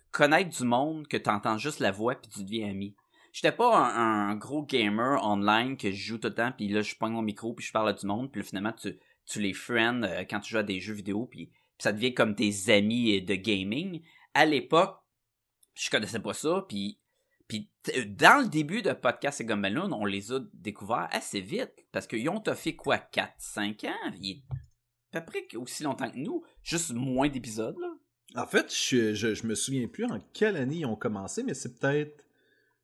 connaître 0.09 0.49
du 0.49 0.63
monde 0.63 1.07
que 1.07 1.17
tu 1.17 1.29
entends 1.29 1.59
juste 1.59 1.81
la 1.81 1.91
voix 1.91 2.15
puis 2.15 2.31
tu 2.31 2.43
deviens 2.43 2.71
ami. 2.71 2.95
J'étais 3.31 3.51
pas 3.51 3.77
un, 3.77 4.35
gros 4.37 4.63
gamer 4.63 5.23
online 5.23 5.77
que 5.77 5.91
je 5.91 6.03
joue 6.03 6.17
tout 6.17 6.29
le 6.29 6.33
temps 6.33 6.51
puis 6.51 6.67
là 6.67 6.81
je 6.81 6.95
prends 6.95 7.11
mon 7.11 7.21
micro 7.21 7.53
puis 7.53 7.63
je 7.63 7.71
parle 7.71 7.89
à 7.89 7.93
du 7.93 8.07
monde 8.07 8.31
puis 8.31 8.41
finalement 8.41 8.73
tu, 8.73 8.97
tu 9.27 9.39
les 9.39 9.53
friends 9.53 10.01
euh, 10.01 10.23
quand 10.27 10.39
tu 10.39 10.53
joues 10.53 10.57
à 10.57 10.63
des 10.63 10.79
jeux 10.79 10.95
vidéo 10.95 11.27
puis, 11.27 11.51
ça 11.77 11.93
devient 11.93 12.15
comme 12.15 12.33
tes 12.33 12.73
amis 12.73 13.21
de 13.21 13.35
gaming. 13.35 14.01
À 14.33 14.47
l'époque, 14.47 14.97
je 15.75 15.91
connaissais 15.91 16.19
pas 16.19 16.33
ça 16.33 16.65
puis 16.67 16.99
puis 17.51 17.69
dans 18.07 18.41
le 18.43 18.47
début 18.47 18.81
de 18.81 18.93
Podcast 18.93 19.41
et 19.41 19.45
Gumballoon, 19.45 19.91
on 19.91 20.05
les 20.05 20.31
a 20.31 20.39
découverts 20.53 21.09
assez 21.11 21.41
vite 21.41 21.85
parce 21.91 22.07
qu'ils 22.07 22.29
ont 22.29 22.41
fait 22.55 22.77
quoi 22.77 22.97
4 22.97 23.33
5 23.37 23.83
ans, 23.83 24.11
il 24.21 24.37
est 24.37 25.17
à 25.17 25.19
peu 25.19 25.33
près 25.33 25.57
aussi 25.57 25.83
longtemps 25.83 26.09
que 26.09 26.15
nous, 26.17 26.45
juste 26.63 26.93
moins 26.93 27.27
d'épisodes. 27.27 27.75
En 28.35 28.47
fait, 28.47 28.73
je, 28.73 29.13
je, 29.13 29.33
je 29.33 29.45
me 29.45 29.55
souviens 29.55 29.85
plus 29.89 30.05
en 30.05 30.21
quelle 30.33 30.55
année 30.55 30.77
ils 30.77 30.85
ont 30.85 30.95
commencé, 30.95 31.43
mais 31.43 31.53
c'est 31.53 31.77
peut-être... 31.77 32.23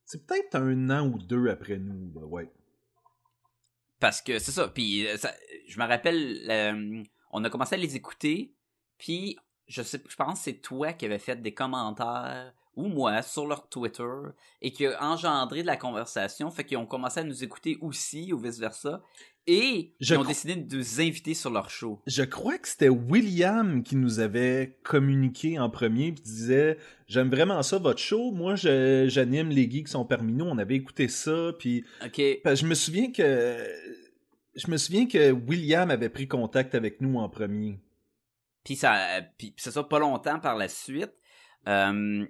C'est 0.03 0.25
peut-être 0.25 0.55
un 0.55 0.89
an 0.89 1.07
ou 1.07 1.17
deux 1.17 1.47
après 1.47 1.77
nous, 1.77 2.11
là, 2.19 2.25
ouais. 2.25 2.51
Parce 4.01 4.21
que 4.21 4.37
c'est 4.39 4.51
ça. 4.51 4.67
Puis 4.67 5.07
euh, 5.07 5.15
ça- 5.15 5.33
je 5.67 5.79
me 5.79 5.85
rappelle, 5.85 6.45
euh, 6.49 7.03
on 7.31 7.43
a 7.45 7.49
commencé 7.49 7.75
à 7.75 7.77
les 7.77 7.95
écouter. 7.95 8.53
Puis 8.97 9.37
je 9.67 9.81
sais, 9.81 10.01
je 10.09 10.15
pense 10.17 10.39
que 10.39 10.43
c'est 10.43 10.59
toi 10.61 10.91
qui 10.91 11.05
avais 11.05 11.19
fait 11.19 11.41
des 11.41 11.53
commentaires 11.53 12.53
ou 12.77 12.87
moi 12.87 13.21
sur 13.21 13.45
leur 13.45 13.67
Twitter 13.67 14.03
et 14.61 14.71
qui 14.71 14.85
a 14.85 15.03
engendré 15.03 15.61
de 15.63 15.67
la 15.67 15.75
conversation. 15.75 16.49
Fait 16.51 16.63
qu'ils 16.63 16.77
ont 16.77 16.85
commencé 16.85 17.19
à 17.19 17.23
nous 17.23 17.43
écouter 17.43 17.77
aussi 17.81 18.31
ou 18.31 18.37
vice 18.37 18.59
versa. 18.59 19.01
Et 19.49 19.93
Je 20.01 20.13
ils 20.13 20.17
ont 20.17 20.23
décidé 20.25 20.55
de 20.55 20.75
nous 20.77 21.01
inviter 21.01 21.33
sur 21.33 21.49
leur 21.51 21.69
show. 21.69 22.01
Je 22.05 22.23
crois 22.23 22.57
que 22.57 22.67
c'était 22.67 22.89
William 22.89 23.81
qui 23.81 23.95
nous 23.95 24.19
avait 24.19 24.77
communiqué 24.83 25.57
en 25.57 25.69
premier 25.69 26.11
puis 26.11 26.21
disait 26.23 26.77
j'aime 27.07 27.29
vraiment 27.29 27.63
ça 27.63 27.77
votre 27.77 27.99
show 28.01 28.31
moi 28.31 28.55
j'anime 28.55 29.49
les 29.49 29.69
geeks 29.71 29.87
sont 29.87 30.03
parmi 30.05 30.33
nous 30.33 30.43
on 30.45 30.57
avait 30.57 30.75
écouté 30.75 31.07
ça 31.07 31.51
puis 31.57 31.85
Ok. 32.05 32.21
parce 32.43 32.59
que 32.59 32.65
je 32.65 32.69
me 32.69 32.75
souviens 32.75 33.09
que 33.11 33.57
je 34.55 34.69
me 34.69 34.75
souviens 34.77 35.07
que 35.07 35.31
William 35.31 35.91
avait 35.91 36.09
pris 36.09 36.27
contact 36.27 36.75
avec 36.75 36.99
nous 36.99 37.17
en 37.17 37.29
premier 37.29 37.79
Puis 38.65 38.75
ça, 38.75 39.21
puis 39.37 39.53
c'est 39.55 39.71
ça 39.71 39.83
pas 39.83 39.99
longtemps 39.99 40.39
par 40.41 40.57
la 40.57 40.67
suite. 40.67 41.13
euh, 41.69 42.25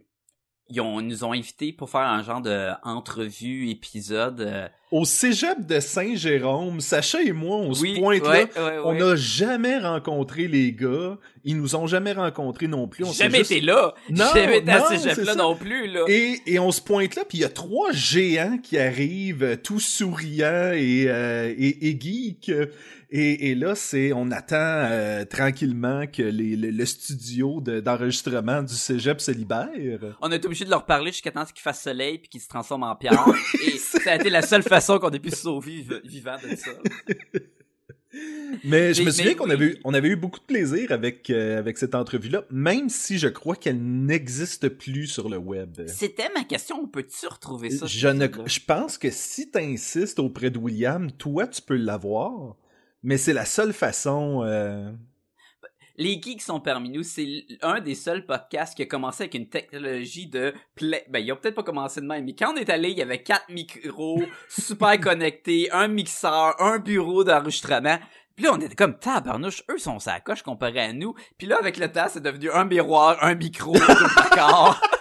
ils, 0.70 0.82
ont, 0.82 1.00
ils 1.00 1.08
nous 1.08 1.24
ont 1.24 1.32
invités 1.34 1.72
pour 1.74 1.90
faire 1.90 2.02
un 2.02 2.24
genre 2.24 2.42
de 2.42 2.70
entrevue 2.84 3.70
épisode. 3.70 4.42
euh, 4.42 4.68
au 4.90 5.04
cégep 5.04 5.66
de 5.68 5.82
Saint-Jérôme 5.82 6.80
Sacha 6.80 7.22
et 7.22 7.34
moi 7.34 7.58
on 7.58 7.74
oui, 7.74 7.96
se 7.96 8.00
pointe 8.00 8.24
là 8.24 8.30
ouais, 8.32 8.48
ouais, 8.58 8.80
on 8.86 8.94
n'a 8.94 9.18
jamais 9.18 9.78
rencontré 9.80 10.48
les 10.48 10.72
gars 10.72 11.18
ils 11.44 11.58
nous 11.58 11.76
ont 11.76 11.88
jamais 11.88 12.14
rencontrés 12.14 12.68
non 12.70 12.88
plus 12.88 13.04
on 13.04 13.12
jamais 13.12 13.40
juste- 13.40 13.52
été 13.52 13.62
là. 13.62 13.94
Non, 14.10 14.26
jamais 14.34 14.60
été 14.60 14.72
à 14.72 14.80
non, 14.80 14.86
ce 14.90 14.98
cégep-là 14.98 15.36
non 15.36 15.56
plus, 15.56 15.88
là. 15.88 16.02
Et, 16.08 16.40
et 16.46 16.60
on 16.60 16.72
se 16.72 16.82
pointe 16.82 17.16
là, 17.16 17.24
puis 17.28 17.38
il 17.38 17.42
y 17.42 17.46
a 17.46 17.50
trois 17.50 17.92
géants 17.94 18.58
qui 18.62 18.78
arrivent, 18.78 19.44
euh, 19.44 19.56
tout 19.56 19.80
souriants 19.80 20.72
et, 20.74 21.06
euh, 21.08 21.54
et, 21.58 21.90
et 21.90 21.98
geeks. 22.00 22.52
Et, 23.10 23.52
et 23.52 23.56
là, 23.56 23.74
c'est 23.74 24.12
on 24.12 24.32
attend 24.32 24.56
euh, 24.60 25.24
tranquillement 25.24 26.08
que 26.08 26.24
les, 26.24 26.58
le, 26.58 26.72
le 26.72 26.86
studio 26.86 27.62
de- 27.62 27.80
d'enregistrement 27.80 28.62
du 28.62 28.74
cégep 28.74 29.22
se 29.22 29.32
libère. 29.32 29.70
On 30.22 30.30
été 30.32 30.46
obligé 30.46 30.66
de 30.66 30.70
leur 30.70 30.86
parler 30.86 31.12
jusqu'à 31.14 31.32
temps 31.32 31.46
qu'il 31.46 31.62
fasse 31.62 31.82
soleil 31.84 32.18
puis 32.20 32.28
qu'il 32.28 32.42
se 32.42 32.50
transforme 32.50 32.84
en 32.84 32.96
pierre. 32.98 33.26
et 33.66 33.78
ça 33.78 34.12
a 34.12 34.16
été 34.16 34.30
la 34.30 34.42
seule 34.42 34.64
façon 34.64 35.00
qu'on 35.00 35.10
ait 35.12 35.20
pu 35.20 35.30
se 35.30 35.38
sauver 35.38 35.84
vi- 35.84 36.02
vivant 36.04 36.36
de 36.44 36.54
ça. 36.58 36.72
Mais 38.64 38.94
je 38.94 39.02
Mais- 39.02 39.06
me 39.08 39.12
souviens 39.12 39.36
qu'on 39.36 39.46
oui. 39.46 39.52
avait, 39.52 39.66
eu- 39.66 39.78
on 39.84 39.94
avait 39.94 40.08
eu 40.10 40.16
beaucoup 40.16 40.40
de 40.40 40.46
plaisir 40.46 40.92
avec, 40.92 41.30
euh, 41.30 41.60
avec 41.60 41.78
cette 41.78 41.94
entrevue-là, 41.94 42.46
même 42.50 42.90
si 42.90 43.20
je 43.20 43.28
crois 43.28 43.56
qu'elle 43.56 43.80
n'existe 43.82 44.70
plus 44.70 45.08
sur 45.08 45.30
le 45.30 45.38
web. 45.38 45.82
C'était 45.88 46.30
ma 46.34 46.44
question. 46.44 46.80
On 46.82 46.88
peut-tu 46.88 47.28
retrouver 47.28 47.70
ça? 47.70 47.86
Je, 47.86 48.08
ne, 48.08 48.28
je 48.46 48.60
pense 48.66 48.98
que 48.98 49.10
si 49.12 49.52
tu 49.52 49.60
insistes 49.60 50.20
auprès 50.20 50.50
de 50.50 50.58
William, 50.58 51.12
toi, 51.12 51.48
tu 51.48 51.62
peux 51.62 51.76
l'avoir. 51.76 52.56
Mais 53.08 53.18
c'est 53.18 53.32
la 53.32 53.46
seule 53.46 53.72
façon. 53.72 54.44
euh, 54.44 54.92
Les 55.96 56.22
geeks 56.22 56.42
sont 56.42 56.60
parmi 56.60 56.90
nous. 56.90 57.04
C'est 57.04 57.46
un 57.62 57.80
des 57.80 57.96
seuls 57.96 58.26
podcasts 58.26 58.76
qui 58.76 58.82
a 58.82 58.86
commencé 58.86 59.24
avec 59.24 59.36
une 59.36 59.48
technologie 59.48 60.28
de 60.28 60.54
play. 60.76 61.06
Ben, 61.10 61.20
ils 61.20 61.32
ont 61.32 61.38
peut-être 61.38 61.56
pas 61.56 61.64
commencé 61.64 62.02
de 62.02 62.06
même, 62.06 62.26
mais 62.26 62.36
quand 62.36 62.54
on 62.54 62.58
est 62.58 62.70
allé, 62.70 62.90
il 62.90 62.98
y 62.98 63.02
avait 63.02 63.24
quatre 63.24 63.48
micros 63.48 64.22
super 64.50 65.00
connectés, 65.00 65.72
un 65.72 65.88
mixeur, 65.88 66.62
un 66.62 66.80
bureau 66.80 67.24
d'enregistrement. 67.24 67.98
Puis 68.36 68.44
là, 68.44 68.52
on 68.54 68.60
était 68.60 68.76
comme 68.76 69.00
tabarnouche, 69.00 69.64
eux 69.72 69.78
sont 69.78 70.00
sa 70.00 70.20
coche 70.20 70.44
comparé 70.44 70.82
à 70.82 70.92
nous. 70.92 71.16
Puis 71.38 71.48
là, 71.48 71.60
avec 71.62 71.78
le 71.78 71.90
temps, 71.90 72.08
c'est 72.10 72.22
devenu 72.22 72.52
un 72.52 72.66
miroir, 72.66 73.24
un 73.24 73.36
micro, 73.36 73.72
corps. 74.32 74.82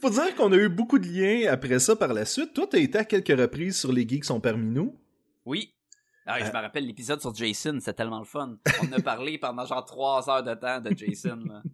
Faut 0.00 0.10
dire 0.10 0.34
qu'on 0.34 0.50
a 0.50 0.56
eu 0.56 0.68
beaucoup 0.68 0.98
de 0.98 1.06
liens 1.06 1.52
après 1.52 1.78
ça 1.78 1.94
par 1.94 2.12
la 2.12 2.24
suite. 2.24 2.54
Toi, 2.54 2.66
t'as 2.68 2.78
été 2.78 2.98
à 2.98 3.04
quelques 3.04 3.38
reprises 3.38 3.78
sur 3.78 3.92
Les 3.92 4.06
Geeks 4.06 4.24
sont 4.24 4.40
parmi 4.40 4.66
nous. 4.66 4.96
Oui. 5.48 5.72
Ah, 6.26 6.38
je 6.40 6.44
Euh. 6.44 6.48
me 6.48 6.60
rappelle 6.60 6.86
l'épisode 6.86 7.20
sur 7.22 7.34
Jason, 7.34 7.78
c'est 7.80 7.94
tellement 7.94 8.18
le 8.18 8.26
fun. 8.26 8.58
On 8.82 8.92
a 8.92 9.00
parlé 9.00 9.38
pendant 9.40 9.64
genre 9.64 9.84
trois 9.86 10.28
heures 10.28 10.42
de 10.44 10.52
temps 10.54 10.80
de 10.80 10.94
Jason. 10.96 11.38
Là. 11.48 11.62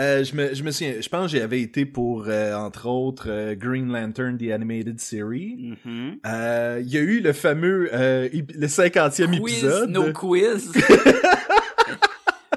Euh, 0.00 0.24
je, 0.24 0.34
me, 0.34 0.52
je 0.52 0.64
me 0.64 0.72
souviens, 0.72 0.94
je 1.00 1.08
pense 1.08 1.30
que 1.30 1.38
j'avais 1.38 1.60
été 1.60 1.86
pour, 1.86 2.24
euh, 2.26 2.54
entre 2.56 2.88
autres, 2.88 3.26
euh, 3.30 3.54
Green 3.54 3.86
Lantern, 3.92 4.36
The 4.36 4.50
Animated 4.50 4.98
Series. 4.98 5.76
Mhm. 5.84 6.18
Euh, 6.26 6.80
Il 6.84 6.88
y 6.92 6.96
a 6.96 7.00
eu 7.00 7.20
le 7.20 7.32
fameux, 7.32 7.88
le 7.92 8.66
50e 8.66 9.38
Quiz, 9.38 9.58
épisode. 9.58 9.90
no 9.90 10.12
quiz. 10.12 10.72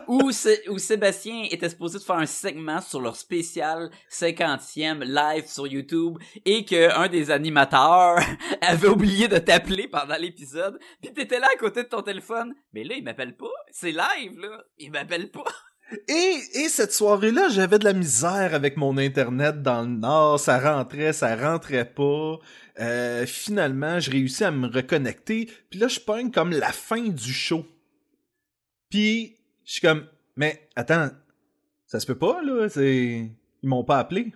où, 0.07 0.31
Sé- 0.31 0.63
où 0.69 0.77
Sébastien 0.77 1.47
était 1.51 1.69
supposé 1.69 1.99
de 1.99 2.03
faire 2.03 2.17
un 2.17 2.25
segment 2.25 2.81
sur 2.81 3.01
leur 3.01 3.15
spécial 3.15 3.89
50e 4.11 5.03
live 5.03 5.45
sur 5.47 5.67
YouTube 5.67 6.17
et 6.45 6.65
que 6.65 6.91
un 6.97 7.07
des 7.07 7.31
animateurs 7.31 8.19
avait 8.61 8.87
oublié 8.87 9.27
de 9.27 9.37
t'appeler 9.37 9.87
pendant 9.87 10.17
l'épisode. 10.17 10.79
Puis 11.01 11.13
t'étais 11.13 11.39
là 11.39 11.47
à 11.53 11.57
côté 11.57 11.83
de 11.83 11.87
ton 11.89 12.01
téléphone. 12.01 12.53
Mais 12.73 12.83
là, 12.83 12.95
il 12.95 13.03
m'appelle 13.03 13.35
pas. 13.35 13.51
C'est 13.71 13.91
live, 13.91 14.37
là. 14.39 14.63
Il 14.77 14.91
m'appelle 14.91 15.29
pas. 15.31 15.43
Et, 16.09 16.35
et 16.53 16.67
cette 16.67 16.91
soirée-là, 16.91 17.47
j'avais 17.47 17.79
de 17.79 17.85
la 17.85 17.93
misère 17.93 18.53
avec 18.53 18.75
mon 18.75 18.97
internet 18.97 19.61
dans 19.61 19.83
le 19.83 19.87
nord. 19.87 20.37
Ça 20.37 20.59
rentrait, 20.59 21.13
ça 21.13 21.33
rentrait 21.37 21.85
pas. 21.89 22.39
Euh, 22.81 23.25
finalement, 23.25 23.97
je 24.01 24.11
réussis 24.11 24.43
à 24.43 24.51
me 24.51 24.67
reconnecter. 24.67 25.49
Puis 25.69 25.79
là, 25.79 25.87
je 25.87 26.01
pogne 26.01 26.29
comme 26.29 26.51
la 26.51 26.73
fin 26.73 27.01
du 27.07 27.31
show. 27.31 27.65
Puis, 28.89 29.36
je 29.67 29.73
suis 29.73 29.81
comme, 29.81 30.07
mais 30.35 30.67
attends, 30.75 31.09
ça 31.85 31.99
se 31.99 32.07
peut 32.07 32.17
pas, 32.17 32.41
là. 32.41 32.67
C'est... 32.69 33.29
Ils 33.63 33.69
m'ont 33.69 33.83
pas 33.83 33.99
appelé. 33.99 34.33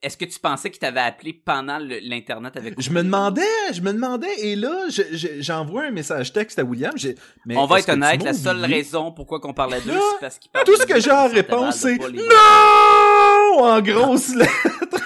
est-ce 0.00 0.16
que 0.16 0.24
tu 0.24 0.38
pensais 0.38 0.70
qu'il 0.70 0.78
t'avait 0.78 1.00
appelé 1.00 1.32
pendant 1.32 1.78
l'internet 1.78 2.56
avec 2.56 2.80
Je 2.80 2.90
me 2.90 3.02
demandais, 3.02 3.42
je 3.72 3.80
me 3.80 3.92
demandais, 3.92 4.32
et 4.38 4.54
là, 4.54 4.84
je- 4.88 5.02
je- 5.16 5.40
j'envoie 5.40 5.82
un 5.84 5.90
message 5.90 6.32
texte 6.32 6.58
à 6.60 6.64
William. 6.64 6.92
j'ai- 6.96 7.16
Mais 7.46 7.56
On 7.56 7.66
va 7.66 7.80
être 7.80 7.88
honnête, 7.88 8.22
la 8.22 8.32
seule 8.34 8.64
raison 8.64 9.10
pourquoi 9.12 9.40
qu'on 9.40 9.52
parlait 9.54 9.80
d'eux, 9.80 9.92
c'est 10.12 10.20
parce 10.20 10.38
qu'ils 10.38 10.50
Tout 10.64 10.76
ce 10.76 10.86
que 10.86 11.00
j'ai 11.00 11.10
en 11.10 11.26
réponse, 11.28 11.76
c'est 11.76 11.98
non 11.98 13.64
en 13.64 13.80
grosse 13.82 14.34
lettre. 14.36 15.02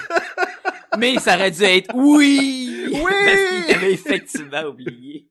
Mais 0.99 1.17
ça 1.17 1.35
aurait 1.35 1.49
dû 1.51 1.63
être 1.63 1.89
oui! 1.95 2.85
Oui! 2.93 3.01
Parce 3.01 3.65
qu'il 3.65 3.75
avait 3.75 3.93
effectivement 3.93 4.61
oublié. 4.65 5.27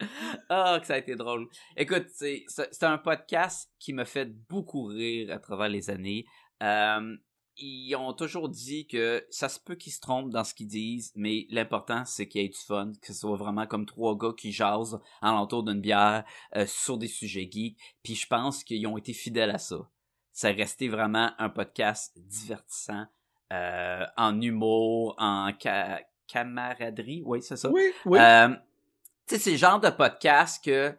Ah, 0.48 0.78
que 0.80 0.86
ça 0.86 0.94
a 0.94 0.98
été 0.98 1.16
drôle. 1.16 1.48
Écoute, 1.76 2.06
c'est, 2.08 2.44
un 2.82 2.98
podcast 2.98 3.70
qui 3.78 3.92
me 3.92 4.04
fait 4.04 4.26
beaucoup 4.48 4.84
rire 4.84 5.32
à 5.32 5.38
travers 5.38 5.68
les 5.68 5.90
années. 5.90 6.26
Euh, 6.62 7.16
ils 7.56 7.94
ont 7.94 8.12
toujours 8.12 8.48
dit 8.48 8.86
que 8.86 9.24
ça 9.30 9.48
se 9.48 9.60
peut 9.60 9.76
qu'ils 9.76 9.92
se 9.92 10.00
trompent 10.00 10.30
dans 10.30 10.42
ce 10.42 10.54
qu'ils 10.54 10.66
disent, 10.66 11.12
mais 11.14 11.46
l'important, 11.50 12.04
c'est 12.04 12.26
qu'il 12.26 12.42
y 12.42 12.44
ait 12.44 12.48
du 12.48 12.58
fun, 12.58 12.92
que 13.00 13.06
ce 13.06 13.20
soit 13.20 13.36
vraiment 13.36 13.66
comme 13.66 13.86
trois 13.86 14.16
gars 14.18 14.32
qui 14.36 14.50
jasent 14.50 15.00
alentour 15.22 15.62
d'une 15.62 15.80
bière 15.80 16.24
euh, 16.56 16.66
sur 16.66 16.98
des 16.98 17.06
sujets 17.06 17.48
geeks. 17.50 17.78
Puis 18.02 18.16
je 18.16 18.26
pense 18.26 18.64
qu'ils 18.64 18.86
ont 18.86 18.98
été 18.98 19.12
fidèles 19.12 19.50
à 19.50 19.58
ça. 19.58 19.76
Ça 20.32 20.50
est 20.50 20.54
resté 20.54 20.88
vraiment 20.88 21.30
un 21.38 21.48
podcast 21.48 22.12
divertissant, 22.16 23.06
euh, 23.52 24.04
en 24.16 24.40
humour, 24.40 25.14
en 25.18 25.52
ca- 25.56 26.00
camaraderie, 26.26 27.22
oui, 27.24 27.40
c'est 27.40 27.56
ça? 27.56 27.70
Oui, 27.70 27.92
oui. 28.06 28.18
Tu 29.26 29.36
sais, 29.36 29.40
c'est 29.40 29.50
le 29.52 29.56
genre 29.56 29.80
de 29.80 29.88
podcast 29.88 30.62
que 30.62 30.94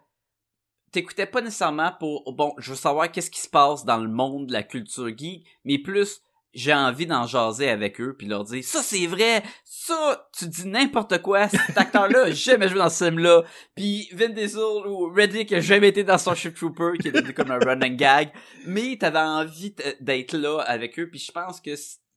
t'écoutais 0.91 1.27
pas 1.27 1.41
nécessairement 1.41 1.91
pour, 1.99 2.33
bon, 2.33 2.53
je 2.57 2.71
veux 2.71 2.77
savoir 2.77 3.11
qu'est-ce 3.11 3.29
qui 3.29 3.41
se 3.41 3.49
passe 3.49 3.85
dans 3.85 3.97
le 3.97 4.09
monde 4.09 4.47
de 4.47 4.53
la 4.53 4.63
culture 4.63 5.15
geek, 5.15 5.45
mais 5.63 5.77
plus, 5.77 6.21
j'ai 6.53 6.73
envie 6.73 7.05
d'en 7.05 7.27
jaser 7.27 7.69
avec 7.69 7.99
eux 7.99 8.15
puis 8.17 8.27
leur 8.27 8.45
dire, 8.45 8.63
ça 8.63 8.81
c'est 8.81 9.05
vrai, 9.05 9.43
ça, 9.63 10.27
tu 10.35 10.47
dis 10.47 10.65
n'importe 10.65 11.21
quoi, 11.21 11.49
cet 11.49 11.77
acteur-là 11.77 12.23
a 12.23 12.31
jamais 12.31 12.69
joué 12.69 12.79
dans 12.79 12.89
ce 12.89 13.03
film-là, 13.05 13.43
puis 13.75 14.07
Vin 14.13 14.29
Diesel 14.29 14.87
ou 14.87 15.11
Reddick 15.13 15.51
a 15.51 15.59
jamais 15.59 15.89
été 15.89 16.03
dans 16.03 16.17
Starship 16.17 16.55
Trooper, 16.55 16.97
qui 16.99 17.09
est 17.09 17.11
devenu 17.11 17.33
comme 17.33 17.51
un 17.51 17.59
running 17.59 17.97
gag, 17.97 18.31
mais 18.65 18.97
t'avais 18.97 19.19
envie 19.19 19.75
d'être 19.99 20.33
là 20.33 20.61
avec 20.61 20.97
eux, 20.97 21.09
puis 21.09 21.19
je 21.19 21.31
pense 21.31 21.61
que 21.61 21.75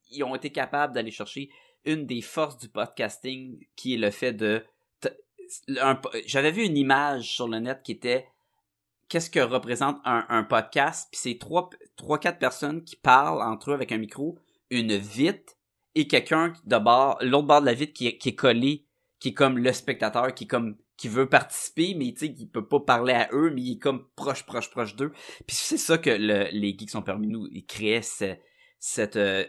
ils 0.09 0.23
ont 0.23 0.33
été 0.33 0.51
capables 0.51 0.93
d'aller 0.93 1.11
chercher 1.11 1.49
une 1.85 2.05
des 2.05 2.21
forces 2.21 2.57
du 2.57 2.69
podcasting, 2.69 3.59
qui 3.75 3.93
est 3.93 3.97
le 3.97 4.09
fait 4.09 4.33
de 4.33 4.63
j'avais 6.25 6.51
vu 6.51 6.63
une 6.63 6.77
image 6.77 7.31
sur 7.35 7.47
le 7.47 7.59
net 7.59 7.81
qui 7.83 7.91
était 7.91 8.27
qu'est-ce 9.07 9.29
que 9.29 9.39
représente 9.39 9.97
un, 10.05 10.43
podcast 10.43 11.07
puis 11.11 11.19
c'est 11.21 11.37
trois 11.39 11.69
trois 11.95 12.19
quatre 12.19 12.39
personnes 12.39 12.83
qui 12.83 12.95
parlent 12.95 13.41
entre 13.41 13.71
eux 13.71 13.73
avec 13.73 13.91
un 13.91 13.97
micro 13.97 14.37
une 14.69 14.95
vitre 14.95 15.53
et 15.95 16.07
quelqu'un 16.07 16.53
de 16.65 16.77
bord 16.77 17.17
l'autre 17.21 17.47
bord 17.47 17.61
de 17.61 17.65
la 17.65 17.73
vitre 17.73 17.93
qui, 17.93 18.07
est- 18.07 18.35
collé 18.35 18.85
qui 19.19 19.29
est 19.29 19.33
comme 19.33 19.57
le 19.57 19.73
spectateur 19.73 20.33
qui 20.33 20.43
est 20.43 20.47
comme 20.47 20.77
qui 20.97 21.07
veut 21.07 21.27
participer 21.29 21.95
mais 21.95 22.13
tu 22.13 22.27
sais 22.27 22.45
peut 22.45 22.67
pas 22.67 22.79
parler 22.81 23.13
à 23.13 23.29
eux 23.31 23.49
mais 23.53 23.61
il 23.61 23.71
est 23.73 23.79
comme 23.79 24.07
proche 24.15 24.43
proche 24.45 24.69
proche 24.69 24.95
d'eux. 24.95 25.11
Puis 25.47 25.55
c'est 25.55 25.77
ça 25.77 25.97
que 25.97 26.09
le- 26.09 26.49
les 26.51 26.77
geeks 26.77 26.89
sont 26.91 27.01
parmi 27.01 27.27
nous 27.27 27.47
ils 27.51 27.65
créaient 27.65 28.01
ce- 28.01 28.35
cette 28.79 29.15
euh, 29.15 29.45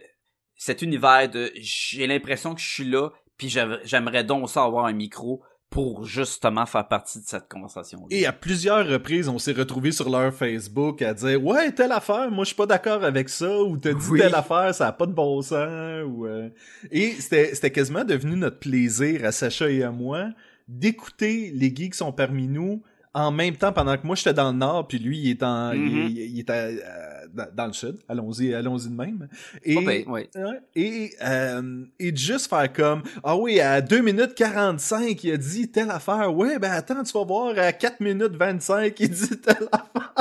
cet 0.57 0.81
univers 0.83 1.29
de 1.29 1.51
j'ai 1.57 2.07
l'impression 2.07 2.55
que 2.55 2.61
je 2.61 2.69
suis 2.73 2.85
là 2.85 3.11
puis 3.37 3.49
j'aimerais 3.49 4.25
donc 4.25 4.49
ça 4.49 4.65
avoir 4.65 4.85
un 4.87 4.93
micro 4.93 5.43
pour 5.71 6.05
justement 6.05 6.67
faire 6.67 6.89
partie 6.89 7.21
de 7.21 7.25
cette 7.25 7.49
conversation 7.49 8.05
Et 8.11 8.27
à 8.27 8.33
plusieurs 8.33 8.87
reprises, 8.89 9.29
on 9.29 9.39
s'est 9.39 9.53
retrouvés 9.53 9.93
sur 9.93 10.11
leur 10.11 10.35
Facebook 10.35 11.01
à 11.01 11.15
dire 11.15 11.43
Ouais, 11.45 11.71
telle 11.71 11.93
affaire, 11.93 12.29
moi 12.31 12.43
je 12.45 12.49
suis 12.49 12.57
pas 12.57 12.67
d'accord 12.67 13.05
avec 13.05 13.29
ça, 13.29 13.63
ou 13.63 13.77
t'as 13.77 13.93
dit 13.93 14.07
Oui. 14.11 14.19
telle 14.21 14.35
affaire, 14.35 14.75
ça 14.75 14.89
a 14.89 14.93
pas 14.93 15.07
de 15.07 15.13
bon 15.13 15.41
sens, 15.43 16.05
ou 16.07 16.27
euh, 16.27 16.49
Et 16.91 17.13
c'était 17.13 17.55
c'était 17.55 17.71
quasiment 17.71 18.05
devenu 18.05 18.37
notre 18.37 18.59
plaisir 18.59 19.25
à 19.25 19.31
Sacha 19.33 19.71
et 19.71 19.83
à 19.85 19.93
moi 19.93 20.31
d'écouter 20.67 21.51
les 21.55 21.75
geeks 21.75 21.95
sont 21.95 22.13
parmi 22.13 22.47
nous 22.47 22.83
en 23.13 23.33
même 23.33 23.57
temps 23.57 23.73
pendant 23.73 23.97
que 23.97 24.07
moi 24.07 24.15
j'étais 24.15 24.33
dans 24.35 24.53
le 24.53 24.57
nord 24.59 24.87
puis 24.87 24.99
lui 25.01 25.19
il 25.19 25.31
est 25.31 25.43
en 25.43 25.73
il- 25.73 25.81
Mhm. 25.81 26.07
il, 26.11 26.19
il 26.19 26.39
est 26.39 26.51
à- 26.51 26.65
à- 26.67 27.27
dans, 27.33 27.47
dans 27.55 27.67
le 27.67 27.73
sud 27.73 27.99
allons-y 28.09 28.55
allons-y 28.55 28.89
de 28.89 28.95
même 28.95 29.29
et 29.65 29.77
ouais. 30.07 30.31
Euh, 30.77 31.85
et 31.99 32.17
juste 32.17 32.49
faire 32.49 32.73
comme 32.73 33.03
Ah 33.25 33.37
oui, 33.37 33.61
à 33.61 33.81
2 33.81 34.01
minutes 34.01 34.35
45, 34.35 35.23
il 35.25 35.33
a 35.33 35.37
dit 35.37 35.71
telle 35.71 35.91
affaire. 35.91 36.35
Ouais, 36.35 36.59
ben 36.59 36.71
attends, 36.73 37.03
tu 37.03 37.13
vas 37.13 37.25
voir, 37.25 37.59
à 37.59 37.73
4 37.73 38.01
minutes 38.01 38.37
25, 38.37 38.99
il 39.01 39.11
dit 39.11 39.41
telle 39.41 39.69
affaire. 39.73 40.13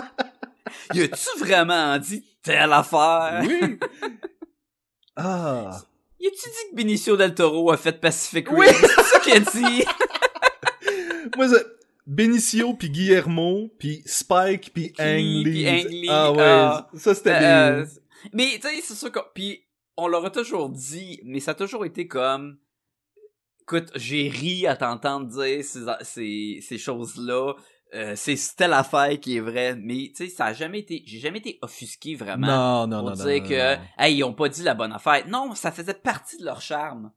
Y 0.93 1.01
a-tu 1.03 1.39
vraiment 1.39 1.97
dit 1.99 2.23
telle 2.43 2.73
affaire? 2.73 3.41
Oui. 3.45 3.77
ah. 5.15 5.81
Y 6.19 6.27
a-tu 6.27 6.49
dit 6.49 6.71
que 6.71 6.75
Benicio 6.75 7.15
del 7.17 7.33
Toro 7.33 7.71
a 7.71 7.77
fait 7.77 7.99
Pacific 7.99 8.51
Oui. 8.51 8.67
Rim? 8.67 8.75
C'est 8.81 9.03
ça 9.03 9.19
qu'il 9.19 9.33
a 9.33 9.39
dit? 9.39 9.83
Moi, 11.37 11.47
ça- 11.49 11.63
Benicio, 12.09 12.73
puis 12.73 12.89
Guillermo, 12.89 13.69
puis 13.77 14.01
Spike, 14.05 14.73
puis 14.73 14.91
Ang 14.97 15.21
Lee. 15.21 15.43
puis 15.43 15.67
Ang 15.69 15.89
Lee, 15.89 16.07
Ah 16.09 16.31
ouais, 16.31 16.41
ah. 16.41 16.89
ça 16.95 17.13
c'était 17.13 17.37
Euh, 17.39 17.85
des... 17.85 17.91
mais 18.33 18.49
tu 18.59 18.67
sais, 18.67 18.81
c'est 18.81 18.95
sûr 18.95 19.11
que... 19.11 19.19
Puis 19.35 19.61
on 19.95 20.07
leur 20.07 20.25
a 20.25 20.31
toujours 20.31 20.69
dit, 20.69 21.19
mais 21.23 21.39
ça 21.39 21.51
a 21.51 21.53
toujours 21.53 21.85
été 21.85 22.07
comme... 22.07 22.57
Écoute, 23.61 23.91
j'ai 23.95 24.27
ri 24.27 24.65
à 24.65 24.75
t'entendre 24.75 25.27
dire 25.27 25.63
ces, 25.63 25.85
ces, 26.01 26.59
ces 26.67 26.77
choses-là. 26.79 27.53
Euh, 27.93 28.13
c'est 28.15 28.35
telle 28.55 28.73
affaire 28.73 29.19
qui 29.19 29.37
est 29.37 29.41
vraie. 29.41 29.75
Mais 29.75 30.11
tu 30.15 30.25
sais, 30.25 30.29
ça 30.29 30.45
a 30.45 30.53
jamais 30.53 30.79
été... 30.79 31.03
J'ai 31.05 31.19
jamais 31.19 31.37
été 31.37 31.59
offusqué 31.61 32.15
vraiment. 32.15 32.47
Non, 32.47 32.87
non, 32.87 33.01
pour 33.01 33.09
non, 33.11 33.15
non, 33.17 33.25
dire 33.25 33.43
non, 33.43 33.49
que, 33.49 33.75
non. 33.75 33.81
hey, 33.99 34.15
ils 34.15 34.23
ont 34.23 34.33
pas 34.33 34.49
dit 34.49 34.63
la 34.63 34.73
bonne 34.73 34.91
affaire. 34.93 35.27
Non, 35.27 35.53
ça 35.53 35.71
faisait 35.71 35.93
partie 35.93 36.37
de 36.37 36.45
leur 36.45 36.61
charme. 36.61 37.11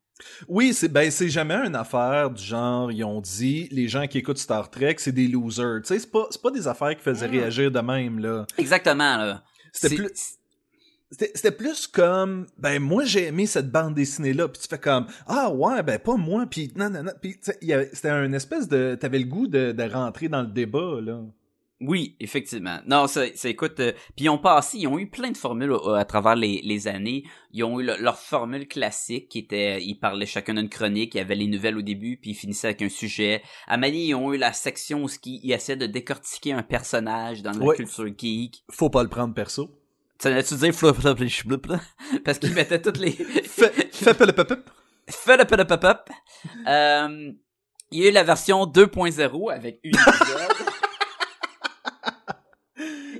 Oui, 0.49 0.73
c'est 0.75 0.89
ben 0.89 1.11
c'est 1.11 1.29
jamais 1.29 1.55
une 1.55 1.77
affaire 1.77 2.31
du 2.31 2.43
genre 2.43 2.91
ils 2.93 3.05
ont 3.05 3.21
dit 3.21 3.69
les 3.71 3.89
gens 3.89 4.07
qui 4.07 4.19
écoutent 4.19 4.39
Star 4.39 4.71
Trek 4.71 4.97
c'est 4.99 5.13
des 5.13 5.29
losers. 5.29 5.81
Tu 5.83 5.89
sais 5.89 5.99
c'est 5.99 6.11
pas 6.11 6.27
c'est 6.31 6.41
pas 6.43 6.51
des 6.51 6.67
affaires 6.69 6.97
qui 6.97 7.03
faisaient 7.03 7.29
Mm. 7.29 7.33
réagir 7.33 7.71
de 7.71 7.81
même 7.81 8.19
là. 8.19 8.47
Exactement, 8.59 9.17
là. 9.17 9.43
C'était 9.73 9.97
plus 9.97 10.11
C'était 11.11 11.51
plus 11.53 11.87
comme 11.87 12.47
ben 12.57 12.81
moi 12.81 13.05
j'ai 13.05 13.27
aimé 13.27 13.45
cette 13.47 13.71
bande 13.71 13.95
dessinée 13.95 14.33
là 14.33 14.49
puis 14.49 14.61
tu 14.63 14.69
fais 14.69 14.79
comme 14.79 15.07
ah 15.27 15.51
ouais 15.51 15.83
ben 15.83 15.99
pas 15.99 16.17
moi 16.17 16.47
puis 16.51 16.73
non 16.75 16.89
non 16.89 17.03
non 17.03 17.13
puis 17.21 17.39
c'était 17.43 18.09
un 18.09 18.33
espèce 18.33 18.67
de 18.67 18.97
t'avais 18.99 19.19
le 19.19 19.27
goût 19.27 19.47
de, 19.47 19.73
de 19.73 19.83
rentrer 19.83 20.29
dans 20.29 20.41
le 20.41 20.47
débat 20.49 21.01
là. 21.03 21.21
Oui, 21.85 22.17
effectivement. 22.21 22.79
Non, 22.87 23.07
c'est, 23.09 23.35
écoute, 23.45 23.81
euh, 23.81 23.93
puis 24.15 24.27
ils 24.27 24.29
ont 24.29 24.39
passé, 24.39 24.79
ils 24.79 24.87
ont 24.87 24.99
eu 24.99 25.09
plein 25.09 25.31
de 25.33 25.37
formules 25.37 25.73
euh, 25.73 25.95
à 25.95 26.05
travers 26.05 26.37
les, 26.37 26.61
les 26.63 26.87
années. 26.87 27.25
Ils 27.53 27.65
ont 27.65 27.81
eu 27.81 27.85
le- 27.85 27.97
leur 27.99 28.19
formule 28.19 28.69
classique 28.69 29.29
qui 29.29 29.41
était, 29.41 29.83
ils 29.83 29.97
parlaient 29.97 30.25
chacun 30.27 30.55
d'une 30.55 30.69
chronique, 30.69 31.15
il 31.15 31.19
y 31.19 31.21
avait 31.21 31.35
les 31.35 31.49
nouvelles 31.49 31.77
au 31.77 31.83
début, 31.83 32.17
puis 32.19 32.31
ils 32.31 32.35
finissaient 32.35 32.69
avec 32.69 32.83
un 32.83 32.89
sujet. 32.89 33.43
À 33.67 33.77
Mani, 33.77 34.07
ils 34.07 34.15
ont 34.15 34.33
eu 34.33 34.37
la 34.39 34.53
section 34.53 35.03
où 35.05 35.09
ils, 35.25 35.41
ils 35.43 35.53
essaient 35.53 35.77
de 35.77 35.87
décortiquer 35.87 36.53
un 36.53 36.63
personnage 36.63 37.43
dans 37.43 37.51
la 37.53 37.65
Ouais. 37.65 37.77
culture 37.77 38.07
geek. 38.17 38.63
Faut 38.71 38.89
pas 38.91 39.03
le 39.03 39.09
prendre 39.09 39.35
perso. 39.35 39.71
Tu 40.21 40.29
tu 40.45 40.55
dire 40.55 40.73
flop, 40.73 40.95
flop? 40.95 41.17
Parce 42.25 42.39
qu'ils 42.39 42.53
mettaient 42.55 42.81
toutes 42.81 42.99
les... 42.99 43.11
Fais 43.43 43.73
le 44.27 44.33
pop 44.33 44.53
Fais 45.09 45.37
le 45.37 45.45
pop 45.45 45.81
pop. 45.81 46.09
Euh, 46.69 47.33
il 47.91 48.03
y 48.03 48.07
a 48.07 48.09
eu 48.09 48.13
la 48.13 48.23
version 48.23 48.65
2.0 48.67 49.53
avec 49.53 49.81
une. 49.83 49.93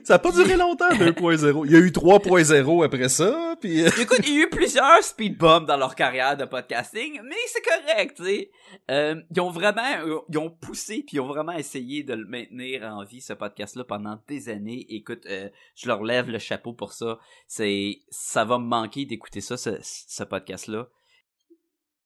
Ça 0.05 0.15
a 0.15 0.19
pas 0.19 0.33
duré 0.33 0.57
longtemps 0.57 0.89
2.0. 0.91 1.67
Il 1.67 1.73
y 1.73 1.77
a 1.77 1.79
eu 1.79 1.91
3.0 1.91 2.85
après 2.85 3.09
ça 3.09 3.57
puis 3.61 3.83
euh, 3.83 3.91
Écoute, 4.01 4.21
il 4.27 4.35
y 4.35 4.39
a 4.39 4.41
eu 4.43 4.51
plusieurs 4.51 5.03
speed 5.03 5.39
bumps 5.39 5.67
dans 5.67 5.77
leur 5.77 5.95
carrière 5.95 6.37
de 6.37 6.45
podcasting, 6.45 7.21
mais 7.23 7.37
c'est 7.47 7.63
correct, 7.63 8.17
tu 8.17 8.25
sais. 8.25 8.51
Euh, 8.91 9.21
ils 9.31 9.41
ont 9.41 9.51
vraiment, 9.51 9.83
euh, 10.05 10.19
ils 10.29 10.39
ont 10.39 10.51
poussé 10.51 11.05
puis 11.07 11.17
ils 11.17 11.21
ont 11.21 11.27
vraiment 11.27 11.53
essayé 11.53 12.03
de 12.03 12.15
le 12.15 12.27
maintenir 12.27 12.83
en 12.85 13.05
vie 13.05 13.21
ce 13.21 13.33
podcast-là 13.33 13.85
pendant 13.85 14.19
des 14.29 14.49
années. 14.49 14.87
Écoute, 14.89 15.27
euh, 15.27 15.49
je 15.77 15.87
leur 15.87 16.03
lève 16.03 16.29
le 16.29 16.39
chapeau 16.39 16.73
pour 16.73 16.93
ça. 16.93 17.19
C'est, 17.47 18.01
ça 18.11 18.45
va 18.45 18.59
me 18.59 18.67
manquer 18.67 19.05
d'écouter 19.05 19.41
ça, 19.41 19.57
ce, 19.57 19.79
ce 19.83 20.25
podcast-là. 20.25 20.89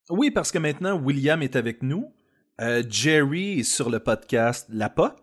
Oui, 0.08 0.30
parce 0.30 0.52
que 0.52 0.58
maintenant, 0.58 1.00
William 1.00 1.42
est 1.42 1.56
avec 1.56 1.82
nous. 1.82 2.12
Euh, 2.60 2.82
Jerry 2.88 3.60
est 3.60 3.64
sur 3.64 3.90
le 3.90 3.98
podcast 3.98 4.66
La 4.70 4.88
POC. 4.88 5.14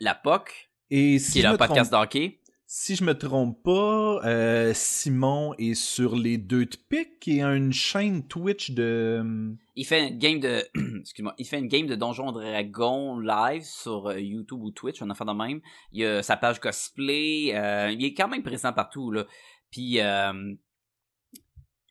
La 0.00 0.14
POC, 0.14 0.69
Et 0.90 1.18
si 1.18 1.32
qui 1.32 1.40
est 1.40 1.50
me 1.52 1.56
podcast 1.56 1.90
trompe, 1.90 2.02
d'hockey. 2.02 2.38
si 2.66 2.96
je 2.96 3.04
me 3.04 3.16
trompe 3.16 3.62
pas, 3.62 4.20
euh, 4.24 4.72
Simon 4.74 5.54
est 5.58 5.74
sur 5.74 6.16
les 6.16 6.36
deux 6.38 6.66
de 6.66 6.76
pique 6.88 7.26
et 7.28 7.42
a 7.42 7.54
une 7.54 7.72
chaîne 7.72 8.26
Twitch 8.26 8.72
de... 8.72 9.54
Il 9.76 9.84
fait 9.86 10.08
une 10.08 10.18
game 10.18 10.40
de, 10.40 10.62
excuse-moi, 11.00 11.34
il 11.38 11.46
fait 11.46 11.58
une 11.58 11.68
game 11.68 11.86
de 11.86 11.94
Donjon 11.94 12.32
Dragon 12.32 13.18
live 13.18 13.62
sur 13.62 14.08
euh, 14.08 14.20
YouTube 14.20 14.60
ou 14.62 14.70
Twitch, 14.72 15.00
un 15.02 15.10
enfant 15.10 15.24
de 15.24 15.32
même. 15.32 15.60
Il 15.92 16.04
a 16.04 16.22
sa 16.22 16.36
page 16.36 16.58
cosplay, 16.60 17.52
euh, 17.54 17.90
il 17.90 18.04
est 18.04 18.14
quand 18.14 18.28
même 18.28 18.42
présent 18.42 18.72
partout 18.72 19.10
là. 19.12 19.26
Puis 19.70 20.00
euh, 20.00 20.52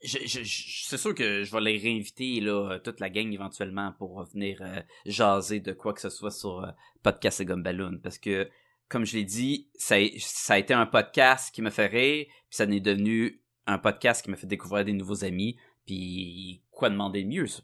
je, 0.04 0.18
je- 0.26 0.44
je- 0.44 0.86
c'est 0.88 0.98
sûr 0.98 1.14
que 1.14 1.44
je 1.44 1.52
vais 1.52 1.62
les 1.62 1.78
réinviter 1.78 2.40
là 2.42 2.80
toute 2.80 3.00
la 3.00 3.10
gang 3.10 3.32
éventuellement 3.34 3.94
pour 3.98 4.24
venir 4.26 4.60
euh, 4.62 4.82
jaser 5.06 5.60
de 5.60 5.74
quoi 5.74 5.94
que 5.94 6.02
ce 6.02 6.10
soit 6.10 6.32
sur 6.32 6.64
euh, 6.64 6.72
podcast 7.04 7.42
et 7.42 7.46
Gumballoon 7.46 8.00
parce 8.02 8.18
que 8.18 8.50
comme 8.90 9.06
je 9.06 9.16
l'ai 9.18 9.24
dit, 9.24 9.70
ça 9.76 9.96
a, 9.96 10.08
ça 10.20 10.56
a 10.56 10.58
été 10.58 10.74
un 10.74 10.86
podcast 10.86 11.54
qui 11.54 11.62
me 11.62 11.70
fait 11.70 11.88
rire, 11.88 12.26
puis 12.28 12.58
ça 12.58 12.66
n'est 12.66 12.80
devenu 12.80 13.42
un 13.68 13.78
podcast 13.78 14.24
qui 14.24 14.32
m'a 14.32 14.36
fait 14.36 14.48
découvrir 14.48 14.84
des 14.84 14.94
nouveaux 14.94 15.24
amis, 15.24 15.58
Puis 15.86 16.62
quoi 16.72 16.90
demander 16.90 17.24
de 17.24 17.30
mieux, 17.30 17.48
ça? 17.48 17.62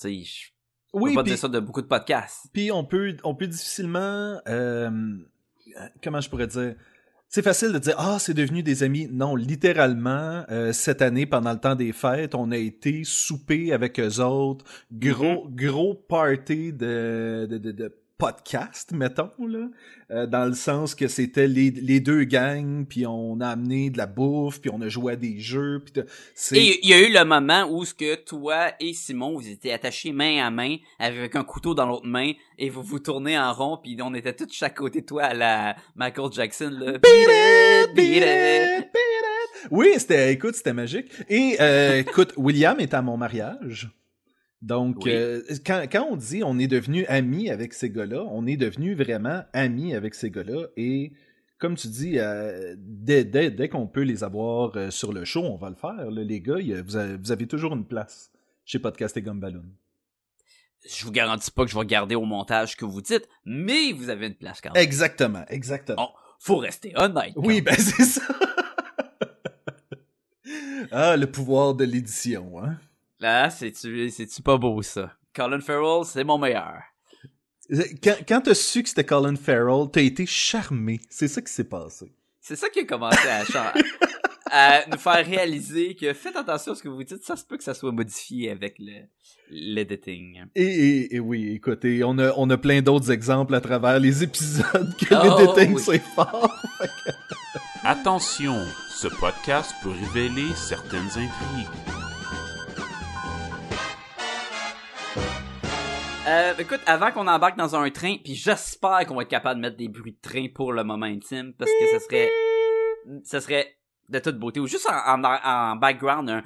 Tu 0.00 0.08
sais, 0.08 0.22
je 0.22 0.50
Oui, 0.92 1.10
peux 1.10 1.16
pas 1.16 1.22
dire 1.22 1.38
ça 1.38 1.48
de 1.48 1.58
beaucoup 1.58 1.82
de 1.82 1.86
podcasts. 1.86 2.46
Puis 2.52 2.70
on 2.70 2.84
peut, 2.84 3.16
on 3.24 3.34
peut 3.34 3.46
difficilement, 3.48 4.38
euh, 4.46 4.90
comment 6.02 6.20
je 6.20 6.28
pourrais 6.28 6.46
dire, 6.46 6.74
c'est 7.28 7.42
facile 7.42 7.72
de 7.72 7.78
dire 7.78 7.94
ah 7.98 8.18
c'est 8.18 8.34
devenu 8.34 8.62
des 8.62 8.82
amis. 8.82 9.08
Non, 9.10 9.36
littéralement 9.36 10.44
euh, 10.50 10.72
cette 10.72 11.02
année 11.02 11.26
pendant 11.26 11.52
le 11.52 11.58
temps 11.58 11.74
des 11.74 11.92
fêtes, 11.92 12.34
on 12.34 12.50
a 12.50 12.56
été 12.56 13.04
souper 13.04 13.72
avec 13.72 14.00
eux 14.00 14.20
autres, 14.20 14.64
gros 14.92 15.46
gros 15.50 15.94
party 15.94 16.72
de 16.72 17.46
de, 17.50 17.58
de, 17.58 17.72
de 17.72 17.94
podcast 18.18 18.92
mettons 18.92 19.30
là, 19.46 19.68
euh, 20.10 20.26
dans 20.26 20.44
le 20.44 20.54
sens 20.54 20.94
que 20.94 21.06
c'était 21.06 21.46
les, 21.46 21.70
les 21.70 22.00
deux 22.00 22.24
gangs 22.24 22.84
puis 22.84 23.06
on 23.06 23.40
a 23.40 23.48
amené 23.48 23.90
de 23.90 23.98
la 23.98 24.06
bouffe 24.06 24.60
puis 24.60 24.70
on 24.72 24.80
a 24.80 24.88
joué 24.88 25.12
à 25.12 25.16
des 25.16 25.38
jeux 25.38 25.80
puis 25.84 26.02
Et 26.52 26.80
il 26.82 26.90
y 26.90 26.92
a 26.92 27.00
eu 27.00 27.12
le 27.12 27.24
moment 27.24 27.64
où 27.70 27.84
ce 27.84 27.94
que 27.94 28.16
toi 28.16 28.72
et 28.80 28.92
Simon, 28.92 29.34
vous 29.34 29.48
étiez 29.48 29.72
attachés 29.72 30.12
main 30.12 30.44
à 30.44 30.50
main 30.50 30.76
avec 30.98 31.36
un 31.36 31.44
couteau 31.44 31.74
dans 31.74 31.86
l'autre 31.86 32.06
main 32.06 32.32
et 32.58 32.70
vous 32.70 32.82
vous 32.82 32.98
tournez 32.98 33.38
en 33.38 33.52
rond 33.52 33.78
puis 33.82 33.96
on 34.02 34.12
était 34.14 34.34
tous 34.34 34.52
chaque 34.52 34.76
côté 34.76 35.02
de 35.02 35.06
toi 35.06 35.24
à 35.24 35.34
la 35.34 35.76
Michael 35.94 36.32
Jackson 36.32 36.70
là. 36.70 36.92
Beat 36.98 37.28
it, 37.28 37.94
beat 37.94 38.22
it. 38.22 38.88
Oui, 39.70 39.94
c'était, 39.96 40.32
écoute, 40.32 40.54
c'était 40.54 40.72
magique. 40.72 41.10
Et 41.28 41.56
euh, 41.60 41.98
écoute, 42.00 42.32
William 42.36 42.78
est 42.80 42.94
à 42.94 43.02
mon 43.02 43.16
mariage. 43.16 43.90
Donc, 44.60 44.96
Oui. 45.04 45.12
euh, 45.12 45.40
quand, 45.64 45.84
quand 45.90 46.08
on 46.10 46.16
dit 46.16 46.42
on 46.44 46.58
est 46.58 46.66
devenu 46.66 47.06
amis 47.06 47.48
avec 47.50 47.72
ces 47.72 47.90
gars-là, 47.90 48.24
on 48.30 48.46
est 48.46 48.56
devenu 48.56 48.94
vraiment 48.94 49.42
amis 49.52 49.94
avec 49.94 50.14
ces 50.14 50.30
gars-là. 50.30 50.66
Et 50.76 51.12
comme 51.58 51.76
tu 51.76 51.88
dis, 51.88 52.18
euh, 52.18 52.74
dès, 52.78 53.24
dès, 53.24 53.50
dès 53.50 53.68
qu'on 53.68 53.86
peut 53.86 54.02
les 54.02 54.24
avoir 54.24 54.76
euh, 54.76 54.90
sur 54.90 55.12
le 55.12 55.24
show, 55.24 55.42
on 55.44 55.56
va 55.56 55.70
le 55.70 55.76
faire. 55.76 56.10
là, 56.10 56.22
les 56.24 56.40
gars, 56.40 56.58
y 56.58 56.72
vous, 56.82 56.96
avez, 56.96 57.16
vous 57.16 57.30
avez 57.32 57.46
toujours 57.46 57.72
une 57.74 57.84
place 57.86 58.32
chez 58.64 58.78
Podcast 58.80 59.16
et 59.16 59.22
Gumballoon. 59.22 59.64
Je 60.88 61.04
vous 61.04 61.10
garantis 61.12 61.50
pas 61.50 61.64
que 61.64 61.70
je 61.70 61.74
vais 61.74 61.80
regarder 61.80 62.14
au 62.14 62.24
montage 62.24 62.72
ce 62.72 62.76
que 62.76 62.84
vous 62.84 63.00
dites, 63.02 63.28
mais 63.44 63.92
vous 63.92 64.10
avez 64.10 64.26
une 64.28 64.34
place 64.36 64.60
quand 64.60 64.72
même. 64.72 64.82
Exactement, 64.82 65.44
exactement. 65.48 66.10
Oh, 66.12 66.16
faut 66.40 66.56
rester 66.58 66.92
honnête. 66.96 67.32
oui, 67.36 67.60
ben 67.60 67.74
c'est 67.78 68.04
ça. 68.04 68.22
ah, 70.92 71.16
le 71.16 71.26
pouvoir 71.30 71.74
de 71.74 71.84
l'édition, 71.84 72.62
hein. 72.62 72.78
Là, 73.20 73.50
c'est-tu, 73.50 74.10
c'est-tu 74.10 74.42
pas 74.42 74.56
beau, 74.56 74.80
ça? 74.82 75.12
Colin 75.34 75.60
Farrell, 75.60 76.04
c'est 76.04 76.24
mon 76.24 76.38
meilleur. 76.38 76.82
Quand, 78.02 78.16
quand 78.26 78.40
t'as 78.42 78.54
su 78.54 78.82
que 78.82 78.88
c'était 78.88 79.04
Colin 79.04 79.36
Farrell, 79.36 79.88
t'as 79.92 80.00
été 80.02 80.24
charmé. 80.24 81.00
C'est 81.10 81.28
ça 81.28 81.42
qui 81.42 81.52
s'est 81.52 81.68
passé. 81.68 82.12
C'est 82.40 82.56
ça 82.56 82.70
qui 82.70 82.80
a 82.80 82.84
commencé 82.84 83.28
à, 84.50 84.84
nous 84.90 84.96
faire 84.96 85.26
réaliser 85.26 85.94
que 85.94 86.14
faites 86.14 86.36
attention 86.36 86.72
à 86.72 86.74
ce 86.76 86.82
que 86.82 86.88
vous 86.88 87.02
dites, 87.02 87.22
ça 87.22 87.36
se 87.36 87.44
peut 87.44 87.58
que 87.58 87.64
ça 87.64 87.74
soit 87.74 87.92
modifié 87.92 88.50
avec 88.50 88.76
le, 88.78 89.02
l'editing. 89.50 90.44
Et, 90.54 90.64
et, 90.64 91.16
et 91.16 91.20
oui, 91.20 91.50
écoutez, 91.52 92.02
on 92.04 92.18
a, 92.18 92.32
on 92.36 92.48
a 92.48 92.56
plein 92.56 92.80
d'autres 92.80 93.10
exemples 93.10 93.54
à 93.54 93.60
travers 93.60 93.98
les 93.98 94.22
épisodes 94.22 94.94
que 94.96 95.14
Oh, 95.14 95.38
l'éditing 95.38 95.74
oui. 95.74 95.82
c'est 95.84 95.98
fort. 95.98 96.54
Attention, 97.84 98.56
ce 98.90 99.08
podcast 99.08 99.74
peut 99.82 99.90
révéler 99.90 100.54
certaines 100.54 101.08
intrigues. 101.08 101.97
Euh, 106.28 106.52
écoute, 106.58 106.80
avant 106.86 107.10
qu'on 107.10 107.26
embarque 107.26 107.56
dans 107.56 107.74
un 107.74 107.88
train, 107.90 108.16
puis 108.22 108.34
j'espère 108.34 109.06
qu'on 109.06 109.14
va 109.14 109.22
être 109.22 109.28
capable 109.28 109.56
de 109.60 109.66
mettre 109.66 109.76
des 109.78 109.88
bruits 109.88 110.12
de 110.12 110.20
train 110.28 110.46
pour 110.54 110.72
le 110.72 110.84
moment 110.84 111.06
intime, 111.06 111.54
parce 111.54 111.70
que 111.70 111.86
ça 111.98 112.00
serait, 112.04 112.30
ça 113.24 113.40
serait 113.40 113.76
de 114.10 114.18
toute 114.18 114.38
beauté, 114.38 114.60
ou 114.60 114.66
juste 114.66 114.88
en, 114.90 115.22
en, 115.22 115.38
en 115.44 115.76
background, 115.76 116.28
un 116.28 116.42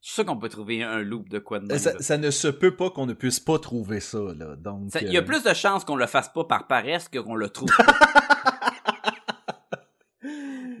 je 0.00 0.12
suis 0.12 0.22
sûr 0.22 0.24
qu'on 0.24 0.38
peut 0.38 0.48
trouver 0.48 0.84
un 0.84 0.98
loop 1.02 1.28
de 1.28 1.40
quoi 1.40 1.58
de 1.58 1.66
même, 1.66 1.78
Ça, 1.78 2.16
ne 2.16 2.30
se 2.30 2.46
peut 2.46 2.76
pas 2.76 2.90
qu'on 2.90 3.06
ne 3.06 3.12
puisse 3.12 3.40
pas 3.40 3.58
trouver 3.58 3.98
ça, 3.98 4.18
là. 4.36 4.54
Donc, 4.56 4.92
Ça- 4.92 5.00
Il 5.02 5.12
y 5.12 5.16
a 5.16 5.20
euh, 5.20 5.24
plus 5.24 5.42
de 5.42 5.52
chances 5.52 5.84
qu'on 5.84 5.96
le 5.96 6.06
fasse 6.06 6.28
pas 6.28 6.44
par 6.44 6.68
paresse 6.68 7.08
que 7.08 7.18
qu'on 7.18 7.34
le 7.34 7.48
trouve. 7.50 7.68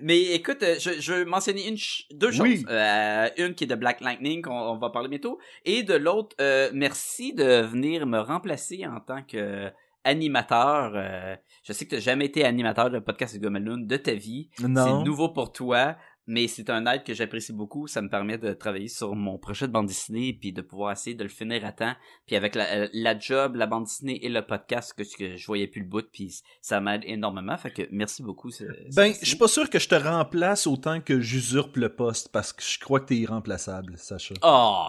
Mais 0.00 0.20
écoute, 0.34 0.62
euh, 0.62 0.76
je, 0.78 1.00
je 1.00 1.12
veux 1.12 1.24
mentionner 1.24 1.66
une 1.68 1.76
ch- 1.76 2.06
deux 2.12 2.30
choses. 2.30 2.40
Oui. 2.42 2.64
Euh, 2.68 3.28
une 3.38 3.54
qui 3.54 3.64
est 3.64 3.66
de 3.66 3.74
Black 3.74 4.00
Lightning, 4.00 4.42
qu'on 4.42 4.52
on 4.52 4.78
va 4.78 4.90
parler 4.90 5.08
bientôt, 5.08 5.38
et 5.64 5.82
de 5.82 5.94
l'autre, 5.94 6.34
euh, 6.40 6.70
merci 6.72 7.32
de 7.32 7.62
venir 7.62 8.06
me 8.06 8.18
remplacer 8.18 8.86
en 8.86 9.00
tant 9.00 9.22
que 9.22 9.70
animateur. 10.04 10.92
euh, 10.94 11.34
je 11.64 11.72
sais 11.72 11.84
que 11.84 11.90
tu 11.90 11.94
n'as 11.96 12.00
jamais 12.00 12.26
été 12.26 12.44
animateur 12.44 12.90
de 12.90 12.98
podcast 13.00 13.34
de 13.36 13.40
Gomaloon 13.42 13.78
de 13.78 13.96
ta 13.96 14.14
vie. 14.14 14.48
Non. 14.60 14.84
C'est 15.00 15.04
nouveau 15.04 15.30
pour 15.30 15.52
toi, 15.52 15.96
mais 16.26 16.48
c'est 16.48 16.70
un 16.70 16.84
aide 16.86 17.04
que 17.04 17.14
j'apprécie 17.14 17.52
beaucoup. 17.52 17.86
Ça 17.86 18.02
me 18.02 18.08
permet 18.08 18.38
de 18.38 18.52
travailler 18.52 18.88
sur 18.88 19.14
mon 19.14 19.38
projet 19.38 19.66
de 19.68 19.72
bande 19.72 19.86
dessinée 19.86 20.32
puis 20.40 20.52
de 20.52 20.60
pouvoir 20.62 20.92
essayer 20.92 21.14
de 21.16 21.22
le 21.22 21.28
finir 21.28 21.64
à 21.64 21.72
temps. 21.72 21.94
Puis 22.26 22.36
avec 22.36 22.54
la, 22.54 22.64
euh, 22.72 22.88
la 22.92 23.18
job, 23.18 23.56
la 23.56 23.66
bande 23.66 23.84
dessinée 23.84 24.24
et 24.24 24.28
le 24.28 24.42
podcast 24.42 24.92
que, 24.96 25.02
que 25.16 25.36
je 25.36 25.46
voyais 25.46 25.66
plus 25.66 25.80
le 25.82 25.86
bout, 25.88 26.06
puis 26.12 26.40
ça 26.60 26.80
m'aide 26.80 27.02
énormément. 27.04 27.56
Fait 27.56 27.70
que 27.70 27.82
merci 27.90 28.22
beaucoup. 28.22 28.50
c'est- 28.50 28.66
Ben, 28.94 29.12
je 29.20 29.26
suis 29.26 29.36
pas 29.36 29.48
sûr 29.48 29.68
que 29.70 29.78
je 29.78 29.88
te 29.88 29.94
remplace 29.94 30.66
autant 30.66 31.00
que 31.00 31.20
j'usurpe 31.20 31.76
le 31.76 31.88
poste 31.94 32.30
parce 32.32 32.52
que 32.52 32.62
je 32.62 32.78
crois 32.78 33.00
que 33.00 33.06
t'es 33.06 33.16
irremplaçable, 33.16 33.96
Sacha. 33.98 34.34
Oh! 34.42 34.86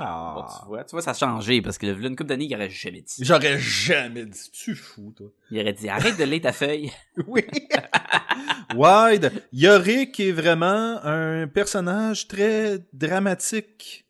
Ah. 0.00 0.34
Bon, 0.36 0.42
tu 0.44 0.66
vois, 0.68 0.84
tu 0.84 0.90
vois, 0.92 1.00
ça 1.02 1.12
a 1.12 1.14
changé 1.14 1.62
parce 1.62 1.78
que 1.78 1.86
là, 1.86 1.92
une 1.94 2.10
couple 2.14 2.26
d'années, 2.28 2.44
il 2.44 2.54
aurait 2.54 2.68
jamais 2.68 3.00
dit. 3.00 3.14
J'aurais 3.20 3.58
jamais 3.58 4.26
dit. 4.26 4.50
Tu 4.52 4.74
fous, 4.74 5.14
toi. 5.16 5.28
Il 5.50 5.58
aurait 5.60 5.72
dit 5.72 5.88
arrête 5.88 6.18
de 6.18 6.24
lire 6.24 6.42
ta 6.42 6.52
feuille. 6.52 6.90
Oui. 7.26 7.42
Wide. 8.74 9.32
Yorick 9.52 10.18
est 10.20 10.32
vraiment 10.32 10.98
un 11.04 11.46
personnage 11.48 12.28
très 12.28 12.78
dramatique. 12.92 14.06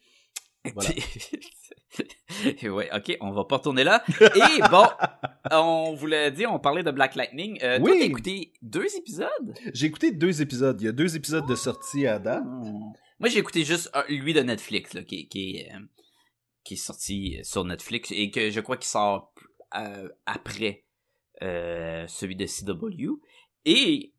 Voilà. 0.75 0.91
ouais, 2.63 2.91
ok, 2.95 3.17
on 3.21 3.31
va 3.33 3.45
pas 3.45 3.57
retourner 3.57 3.85
là. 3.85 4.05
Et 4.21 4.61
bon, 4.71 4.87
on 5.51 5.95
vous 5.95 6.07
l'a 6.07 6.31
dit, 6.31 6.47
on 6.47 6.59
parlait 6.59 6.83
de 6.83 6.91
Black 6.91 7.15
Lightning. 7.15 7.59
Euh, 7.63 7.79
Toi, 7.79 7.91
Oui. 7.91 7.99
t'as 8.01 8.05
écouté 8.07 8.53
deux 8.63 8.87
épisodes? 8.97 9.55
J'ai 9.73 9.87
écouté 9.87 10.13
deux 10.13 10.43
épisodes. 10.43 10.81
Il 10.81 10.85
y 10.85 10.89
a 10.89 10.93
deux 10.93 11.17
épisodes 11.17 11.47
de 11.47 11.55
sortie 11.55 12.07
à 12.07 12.19
date. 12.19 12.45
Hmm. 12.45 12.93
Moi, 13.21 13.29
j'ai 13.29 13.39
écouté 13.39 13.65
juste 13.65 13.91
lui 14.09 14.33
de 14.33 14.41
Netflix, 14.43 14.95
là, 14.95 15.03
qui, 15.03 15.29
qui, 15.29 15.57
est, 15.57 15.73
euh, 15.75 15.79
qui 16.65 16.75
est 16.75 16.77
sorti 16.77 17.39
sur 17.43 17.65
Netflix 17.65 18.13
et 18.13 18.31
que 18.31 18.51
je 18.51 18.61
crois 18.61 18.77
qu'il 18.77 18.87
sort 18.87 19.33
euh, 19.77 20.09
après 20.27 20.85
euh, 21.43 22.07
celui 22.07 22.37
de 22.37 22.47
CW. 22.47 23.21
Et 23.65 24.13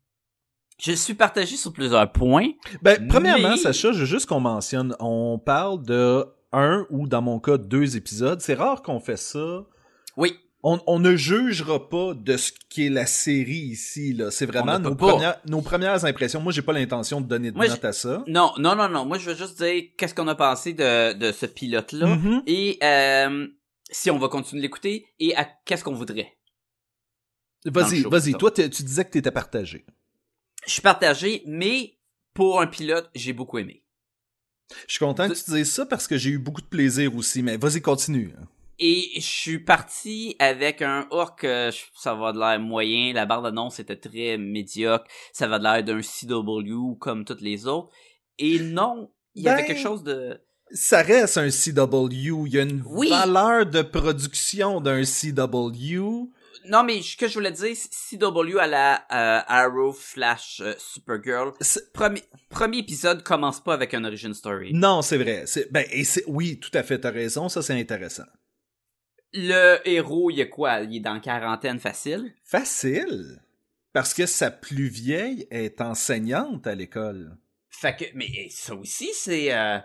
je 0.80 0.92
suis 0.92 1.14
partagé 1.14 1.56
sur 1.56 1.72
plusieurs 1.72 2.10
points. 2.12 2.48
Ben, 2.82 3.06
premièrement, 3.08 3.50
Mais- 3.50 3.56
Sacha, 3.56 3.92
je 3.92 4.00
veux 4.00 4.04
juste 4.06 4.26
qu'on 4.26 4.40
mentionne, 4.40 4.96
on 5.00 5.38
parle 5.38 5.82
de 5.84 6.24
un 6.52 6.86
ou 6.90 7.06
dans 7.06 7.22
mon 7.22 7.38
cas 7.38 7.58
deux 7.58 7.96
épisodes. 7.96 8.40
C'est 8.40 8.54
rare 8.54 8.82
qu'on 8.82 8.98
fait 9.00 9.16
ça. 9.18 9.64
Oui, 10.16 10.36
On, 10.62 10.78
on 10.86 10.98
ne 10.98 11.16
jugera 11.16 11.88
pas 11.88 12.12
de 12.12 12.36
ce 12.36 12.52
qui 12.68 12.84
est 12.86 12.90
la 12.90 13.06
série 13.06 13.52
ici. 13.70 14.12
là. 14.12 14.30
C'est 14.30 14.44
vraiment 14.44 14.78
nos 14.78 14.94
premières, 14.94 15.40
nos 15.46 15.62
premières 15.62 16.04
impressions. 16.04 16.40
Moi, 16.42 16.52
j'ai 16.52 16.60
pas 16.60 16.74
l'intention 16.74 17.20
de 17.22 17.26
donner 17.26 17.50
de 17.50 17.56
Moi, 17.56 17.66
note 17.68 17.82
à 17.84 17.92
ça. 17.92 18.22
non, 18.26 18.52
non, 18.58 18.76
non, 18.76 18.88
non. 18.90 19.06
Moi, 19.06 19.16
je 19.18 19.30
veux 19.30 19.36
juste 19.36 19.62
dire 19.62 19.84
qu'est-ce 19.96 20.14
qu'on 20.14 20.28
a 20.28 20.34
pensé 20.34 20.74
de, 20.74 21.14
de 21.14 21.32
ce 21.32 21.46
pilote-là 21.46 22.08
Mhm. 22.08 22.42
et 22.46 22.78
euh, 22.82 23.46
si 23.90 24.10
on 24.10 24.18
va 24.18 24.28
continuer 24.28 24.60
de 24.60 24.66
l'écouter 24.66 25.06
et 25.18 25.34
à 25.34 25.48
qu'est-ce 25.64 25.82
qu'on 25.82 25.94
voudrait. 25.94 26.36
Vas-y, 27.64 28.02
vas-y. 28.02 28.32
Toi, 28.34 28.50
tu 28.50 28.68
disais 28.68 29.04
que 29.04 29.10
t'étais 29.10 29.30
partagé. 29.30 29.84
Je 30.66 30.72
suis 30.72 30.82
partagé, 30.82 31.42
mais 31.46 31.96
pour 32.34 32.60
un 32.60 32.66
pilote, 32.66 33.10
j'ai 33.14 33.32
beaucoup 33.32 33.58
aimé. 33.58 33.82
Je 34.86 34.92
suis 34.94 34.98
content 35.04 35.28
que 35.28 35.34
tu 35.34 35.50
dises 35.50 35.72
ça 35.72 35.84
parce 35.86 36.06
que 36.06 36.16
j'ai 36.16 36.30
eu 36.30 36.38
beaucoup 36.38 36.60
de 36.60 36.66
plaisir 36.66 37.14
aussi. 37.16 37.42
Mais 37.42 37.56
vas-y, 37.56 37.80
continue. 37.80 38.32
Et 38.78 39.10
je 39.16 39.20
suis 39.20 39.58
parti 39.58 40.36
avec 40.38 40.80
un 40.80 41.06
orc, 41.10 41.36
euh, 41.44 41.70
ça 41.94 42.14
va 42.14 42.32
de 42.32 42.38
l'air 42.38 42.58
moyen, 42.60 43.12
la 43.12 43.26
barre 43.26 43.42
d'annonce 43.42 43.78
était 43.78 43.96
très 43.96 44.38
médiocre, 44.38 45.04
ça 45.34 45.46
va 45.48 45.58
de 45.58 45.64
l'air 45.64 45.84
d'un 45.84 46.00
CW 46.00 46.94
comme 46.98 47.24
toutes 47.26 47.42
les 47.42 47.66
autres. 47.66 47.90
Et 48.38 48.58
non, 48.60 49.10
il 49.34 49.42
y 49.42 49.48
avait 49.48 49.62
Ben, 49.62 49.66
quelque 49.66 49.82
chose 49.82 50.02
de... 50.02 50.40
Ça 50.72 51.02
reste 51.02 51.36
un 51.36 51.50
CW. 51.50 52.46
Il 52.46 52.52
y 52.54 52.58
a 52.58 52.62
une 52.62 52.82
Oui. 52.86 53.10
valeur 53.10 53.66
de 53.66 53.82
production 53.82 54.80
d'un 54.80 55.02
CW. 55.02 56.30
Non, 56.66 56.82
mais 56.84 57.02
ce 57.02 57.16
que 57.16 57.28
je 57.28 57.34
voulais 57.34 57.52
dire, 57.52 57.74
c'est 57.74 58.18
CW 58.18 58.58
à 58.58 58.66
la 58.66 58.96
euh, 59.10 59.42
Arrow 59.46 59.92
Flash 59.92 60.60
euh, 60.60 60.74
Supergirl. 60.78 61.52
Premier, 61.92 62.22
premier 62.48 62.78
épisode 62.78 63.22
commence 63.22 63.62
pas 63.62 63.74
avec 63.74 63.94
un 63.94 64.04
origin 64.04 64.34
story. 64.34 64.72
Non, 64.74 65.02
c'est 65.02 65.18
vrai. 65.18 65.44
C'est, 65.46 65.72
ben, 65.72 65.84
et 65.90 66.04
c'est, 66.04 66.24
oui, 66.26 66.58
tout 66.58 66.70
à 66.74 66.82
fait, 66.82 66.98
t'as 66.98 67.10
raison. 67.10 67.48
Ça, 67.48 67.62
c'est 67.62 67.78
intéressant. 67.78 68.26
Le 69.32 69.78
héros, 69.84 70.30
il 70.30 70.40
est 70.40 70.48
quoi? 70.48 70.80
Il 70.80 70.96
est 70.96 71.00
dans 71.00 71.20
quarantaine 71.20 71.78
facile? 71.78 72.32
Facile. 72.44 73.40
Parce 73.92 74.14
que 74.14 74.26
sa 74.26 74.50
plus 74.50 74.88
vieille 74.88 75.46
est 75.50 75.80
enseignante 75.80 76.66
à 76.66 76.74
l'école. 76.74 77.36
Fait 77.68 77.96
que, 77.96 78.04
mais 78.14 78.48
ça 78.50 78.74
aussi, 78.74 79.10
c'est, 79.14 79.54
euh, 79.54 79.78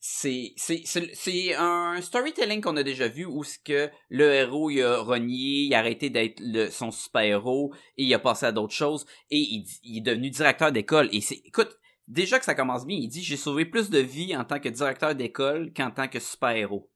c'est, 0.00 0.52
c'est, 0.56 0.82
c'est, 0.84 1.54
un 1.54 2.00
storytelling 2.00 2.60
qu'on 2.60 2.76
a 2.76 2.82
déjà 2.82 3.08
vu 3.08 3.24
où 3.24 3.42
ce 3.42 3.58
que 3.58 3.90
le 4.08 4.32
héros, 4.32 4.70
il 4.70 4.82
a 4.82 4.98
renié, 5.00 5.64
il 5.64 5.74
a 5.74 5.78
arrêté 5.78 6.08
d'être 6.08 6.40
le, 6.40 6.70
son 6.70 6.90
super-héros 6.90 7.72
et 7.96 8.04
il 8.04 8.14
a 8.14 8.18
passé 8.18 8.46
à 8.46 8.52
d'autres 8.52 8.74
choses 8.74 9.06
et 9.30 9.38
il, 9.38 9.66
il 9.82 9.98
est 9.98 10.02
devenu 10.02 10.30
directeur 10.30 10.70
d'école 10.70 11.08
et 11.12 11.20
c'est, 11.20 11.40
écoute, 11.44 11.76
déjà 12.06 12.38
que 12.38 12.44
ça 12.44 12.54
commence 12.54 12.86
bien, 12.86 12.96
il 12.96 13.08
dit 13.08 13.22
j'ai 13.22 13.36
sauvé 13.36 13.64
plus 13.64 13.90
de 13.90 13.98
vies 13.98 14.36
en 14.36 14.44
tant 14.44 14.60
que 14.60 14.68
directeur 14.68 15.14
d'école 15.14 15.72
qu'en 15.74 15.90
tant 15.90 16.08
que 16.08 16.20
super-héros. 16.20 16.90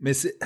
Mais 0.00 0.12
c'est. 0.12 0.36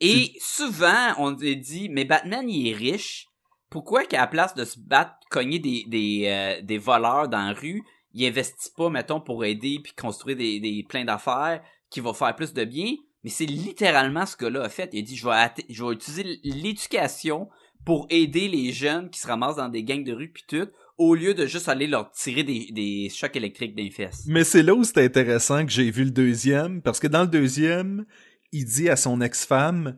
Et 0.00 0.32
souvent, 0.40 1.14
on 1.18 1.30
dit, 1.30 1.88
mais 1.88 2.04
Batman, 2.04 2.48
il 2.48 2.68
est 2.68 2.74
riche. 2.74 3.28
Pourquoi 3.70 4.04
qu'à 4.04 4.18
la 4.18 4.26
place 4.26 4.54
de 4.54 4.64
se 4.64 4.78
battre, 4.78 5.14
cogner 5.30 5.60
des, 5.60 5.84
des, 5.86 6.24
euh, 6.26 6.60
des 6.60 6.78
voleurs 6.78 7.28
dans 7.28 7.46
la 7.46 7.52
rue, 7.52 7.82
il 8.14 8.26
investit 8.26 8.70
pas, 8.76 8.90
mettons, 8.90 9.20
pour 9.20 9.44
aider 9.44 9.78
puis 9.82 9.92
construire 9.92 10.36
des, 10.36 10.60
des 10.60 10.84
plein 10.88 11.04
d'affaires 11.04 11.62
qui 11.90 12.00
vont 12.00 12.14
faire 12.14 12.34
plus 12.34 12.52
de 12.52 12.64
bien? 12.64 12.94
Mais 13.24 13.30
c'est 13.30 13.46
littéralement 13.46 14.26
ce 14.26 14.36
gars-là 14.36 14.64
a 14.64 14.68
fait. 14.68 14.90
Il 14.92 14.98
a 15.00 15.02
dit, 15.02 15.16
je 15.16 15.26
vais, 15.26 15.64
je 15.68 15.84
vais 15.84 15.92
utiliser 15.92 16.40
l'éducation 16.44 17.48
pour 17.84 18.06
aider 18.10 18.48
les 18.48 18.72
jeunes 18.72 19.10
qui 19.10 19.20
se 19.20 19.26
ramassent 19.26 19.56
dans 19.56 19.68
des 19.68 19.82
gangs 19.82 20.04
de 20.04 20.12
rue 20.12 20.28
puis 20.28 20.44
tout, 20.46 20.68
au 20.98 21.14
lieu 21.14 21.34
de 21.34 21.46
juste 21.46 21.68
aller 21.68 21.86
leur 21.86 22.10
tirer 22.12 22.44
des, 22.44 22.68
des 22.70 23.08
chocs 23.12 23.34
électriques 23.34 23.74
des 23.74 23.90
fesses. 23.90 24.24
Mais 24.26 24.44
c'est 24.44 24.62
là 24.62 24.74
où 24.74 24.84
c'est 24.84 25.04
intéressant 25.04 25.64
que 25.64 25.72
j'ai 25.72 25.90
vu 25.90 26.04
le 26.04 26.10
deuxième, 26.10 26.80
parce 26.82 27.00
que 27.00 27.08
dans 27.08 27.22
le 27.22 27.28
deuxième, 27.28 28.04
il 28.52 28.64
dit 28.64 28.88
à 28.88 28.96
son 28.96 29.20
ex-femme 29.20 29.96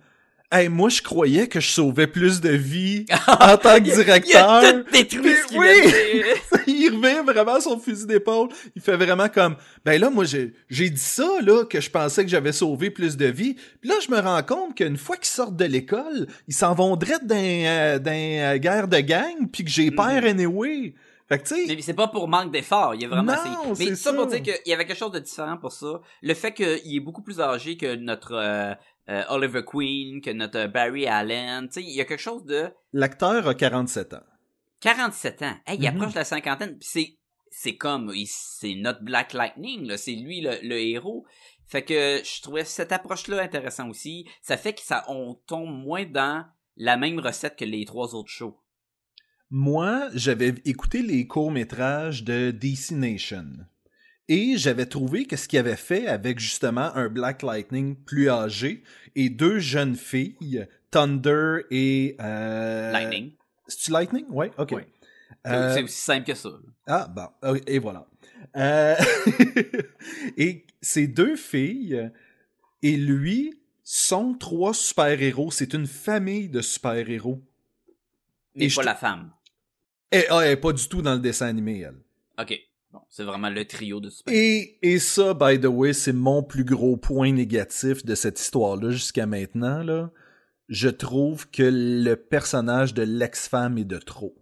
Hey, 0.53 0.69
moi, 0.69 0.89
je 0.89 1.03
croyais 1.03 1.49
que 1.49 1.59
je 1.59 1.69
sauvais 1.69 2.07
plus 2.07 2.41
de 2.41 2.51
vies 2.51 3.07
en 3.27 3.57
tant 3.57 3.77
que 3.81 3.87
Il 3.87 3.93
a 3.93 4.05
directeur. 4.05 4.85
tout 4.85 4.91
détruit 4.93 5.35
ce 5.35 5.47
qu'il 5.49 5.59
oui. 5.59 6.23
revient 7.05 7.25
vraiment 7.25 7.61
son 7.61 7.79
fusil 7.79 8.07
d'épaule. 8.07 8.49
Il 8.77 8.83
fait 8.83 8.97
vraiment 8.97 9.29
comme, 9.29 9.57
ben 9.85 10.01
là, 10.01 10.11
moi, 10.11 10.25
j'ai, 10.25 10.53
dit 10.91 10.97
ça, 10.97 11.27
là, 11.43 11.65
que 11.65 11.81
je 11.81 11.91
pensais 11.91 12.25
que 12.25 12.31
j'avais 12.31 12.53
sauvé 12.53 12.91
plus 12.91 13.17
de 13.17 13.27
vies. 13.27 13.55
Puis 13.81 13.89
là, 13.91 13.97
je 14.05 14.11
me 14.11 14.19
rends 14.21 14.43
compte 14.43 14.75
qu'une 14.77 14.97
fois 14.97 15.17
qu'ils 15.17 15.27
sortent 15.27 15.57
de 15.57 15.65
l'école, 15.65 16.27
ils 16.49 16.55
s'en 16.55 16.75
vont 16.75 16.97
direct 16.97 17.25
dans, 17.27 17.35
euh, 17.37 17.99
euh, 18.07 18.59
guerre 18.59 18.89
de 18.89 18.99
gang, 19.01 19.49
puis 19.53 19.65
que 19.65 19.71
j'ai 19.71 19.91
Mhm. 19.91 19.97
peur 19.97 20.25
anyway. 20.25 20.95
Fait 21.29 21.39
que, 21.39 21.49
tu 21.49 21.67
sais, 21.67 21.79
c'est 21.81 21.95
pas 21.95 22.09
pour 22.09 22.29
manque 22.29 22.53
d'effort, 22.53 22.95
il 22.95 23.01
y 23.01 23.05
a 23.07 23.09
vraiment 23.09 23.33
Non, 23.33 23.75
Mais 23.79 23.87
c'est 23.87 23.95
ça 23.97 24.13
pour 24.13 24.31
ça. 24.31 24.39
dire 24.39 24.43
qu'il 24.43 24.71
y 24.71 24.75
avait 24.75 24.85
quelque 24.85 24.99
chose 24.99 25.13
de 25.13 25.21
différent 25.21 25.57
pour 25.57 25.73
ça. 25.73 26.01
Le 26.23 26.35
fait 26.35 26.53
qu'il 26.53 26.95
est 26.97 27.01
beaucoup 27.01 27.23
plus 27.23 27.41
âgé 27.41 27.79
que 27.79 27.95
notre 27.97 28.35
euh, 28.35 28.75
euh, 29.09 29.23
Oliver 29.31 29.63
Queen, 29.67 30.21
que 30.21 30.31
notre 30.31 30.67
Barry 30.67 31.07
Allen, 31.07 31.67
tu 31.69 31.81
sais, 31.81 31.83
il 31.83 31.95
y 31.97 32.01
a 32.03 32.05
quelque 32.05 32.21
chose 32.21 32.45
de 32.45 32.67
l'acteur 32.93 33.49
a 33.49 33.55
47 33.55 34.13
ans. 34.13 34.19
47 34.85 35.43
ans. 35.43 35.57
Hey, 35.67 35.79
il 35.79 35.83
Mhm. 35.83 35.97
approche 35.97 36.13
de 36.13 36.19
la 36.19 36.25
cinquantaine, 36.25 36.77
c'est 36.81 37.17
c'est 37.51 37.77
comme 37.77 38.13
c'est 38.27 38.75
notre 38.75 39.03
Black 39.03 39.33
Lightning 39.33 39.87
là, 39.87 39.97
c'est 39.97 40.13
lui 40.15 40.41
le, 40.43 40.59
le 40.63 40.79
héros. 40.79 41.25
Fait 41.67 41.83
que 41.83 42.21
je 42.23 42.43
trouvais 42.43 42.65
cette 42.65 42.93
approche 42.93 43.27
là 43.29 43.41
intéressant 43.43 43.89
aussi. 43.89 44.27
Ça 44.43 44.57
fait 44.59 44.75
que 44.75 44.83
ça 44.83 45.05
on 45.09 45.35
tombe 45.47 45.71
moins 45.73 46.05
dans 46.05 46.45
la 46.77 46.97
même 46.99 47.19
recette 47.19 47.57
que 47.57 47.65
les 47.65 47.85
trois 47.87 48.15
autres 48.15 48.29
shows. 48.31 48.59
Moi, 49.51 50.09
j'avais 50.15 50.53
écouté 50.65 51.01
les 51.01 51.27
courts-métrages 51.27 52.25
de 52.25 52.51
DC 52.51 52.91
Nation. 52.93 53.47
Et 54.29 54.57
j'avais 54.57 54.87
trouvé 54.87 55.27
que 55.27 55.37
ce 55.37 55.47
qu'il 55.49 55.59
avait 55.61 55.77
fait 55.77 56.07
avec 56.09 56.39
justement 56.41 56.95
un 56.95 57.09
Black 57.09 57.43
Lightning 57.43 57.95
plus 57.95 58.29
âgé 58.31 58.83
et 59.15 59.29
deux 59.31 59.59
jeunes 59.61 59.97
filles, 59.97 60.67
Thunder 60.91 61.59
et... 61.71 62.17
Euh... 62.21 62.91
Lightning. 62.91 63.33
C'est-tu 63.67 63.91
Lightning? 63.91 64.27
Ouais, 64.29 64.51
ok. 64.59 64.71
C'est- 64.71 64.87
Euh, 65.47 65.75
C'est 65.75 65.83
aussi 65.83 65.97
simple 66.01 66.27
que 66.27 66.35
ça. 66.35 66.51
Ah, 66.87 67.09
bon, 67.09 67.57
et 67.67 67.79
voilà. 67.79 68.07
Euh, 68.57 68.95
et 70.37 70.65
ces 70.81 71.07
deux 71.07 71.37
filles 71.37 72.11
et 72.83 72.97
lui 72.97 73.59
sont 73.83 74.35
trois 74.35 74.73
super-héros. 74.75 75.51
C'est 75.51 75.75
une 75.75 75.87
famille 75.87 76.49
de 76.49 76.61
super-héros. 76.61 77.43
Mais 78.55 78.67
Et 78.67 78.69
pas 78.69 78.83
je- 78.83 78.87
la 78.87 78.95
femme. 78.95 79.33
Et, 80.13 80.25
ah, 80.31 80.41
elle 80.45 80.53
est 80.53 80.57
pas 80.57 80.73
du 80.73 80.87
tout 80.89 81.03
dans 81.03 81.15
le 81.15 81.21
dessin 81.21 81.47
animé, 81.47 81.81
elle. 81.81 81.97
OK. 82.41 82.59
Bon, 82.93 83.01
c'est 83.11 83.25
vraiment 83.25 83.51
le 83.51 83.65
trio 83.65 84.01
de 84.01 84.09
super. 84.11 84.33
Et, 84.33 84.79
et 84.83 84.99
ça, 85.01 85.35
by 85.35 85.59
the 85.61 85.65
way, 85.67 85.93
c'est 85.93 86.13
mon 86.13 86.43
plus 86.45 86.65
gros 86.65 86.97
point 86.97 87.33
négatif 87.33 88.05
de 88.05 88.15
cette 88.15 88.39
histoire-là 88.39 88.91
jusqu'à 88.91 89.27
maintenant. 89.27 89.83
Là. 89.83 90.11
Je 90.69 90.89
trouve 90.89 91.51
que 91.51 91.63
le 91.63 92.15
personnage 92.17 92.95
de 92.95 93.03
l'ex-femme 93.03 93.79
est 93.79 93.85
de 93.85 93.99
trop. 93.99 94.35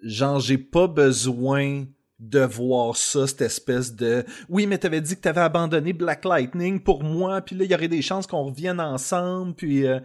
Genre, 0.00 0.40
j'ai 0.40 0.58
pas 0.58 0.88
besoin 0.88 1.86
de 2.18 2.40
voir 2.40 2.96
ça, 2.96 3.26
cette 3.26 3.42
espèce 3.42 3.94
de 3.94 4.24
oui, 4.48 4.66
mais 4.66 4.78
t'avais 4.78 5.00
dit 5.00 5.16
que 5.16 5.20
t'avais 5.20 5.40
abandonné 5.40 5.92
Black 5.92 6.24
Lightning 6.24 6.80
pour 6.80 7.02
moi, 7.02 7.40
puis 7.40 7.56
là, 7.56 7.64
il 7.64 7.70
y 7.70 7.74
aurait 7.74 7.88
des 7.88 8.02
chances 8.02 8.26
qu'on 8.26 8.44
revienne 8.44 8.80
ensemble, 8.80 9.54
puis 9.54 9.86
euh, 9.86 9.98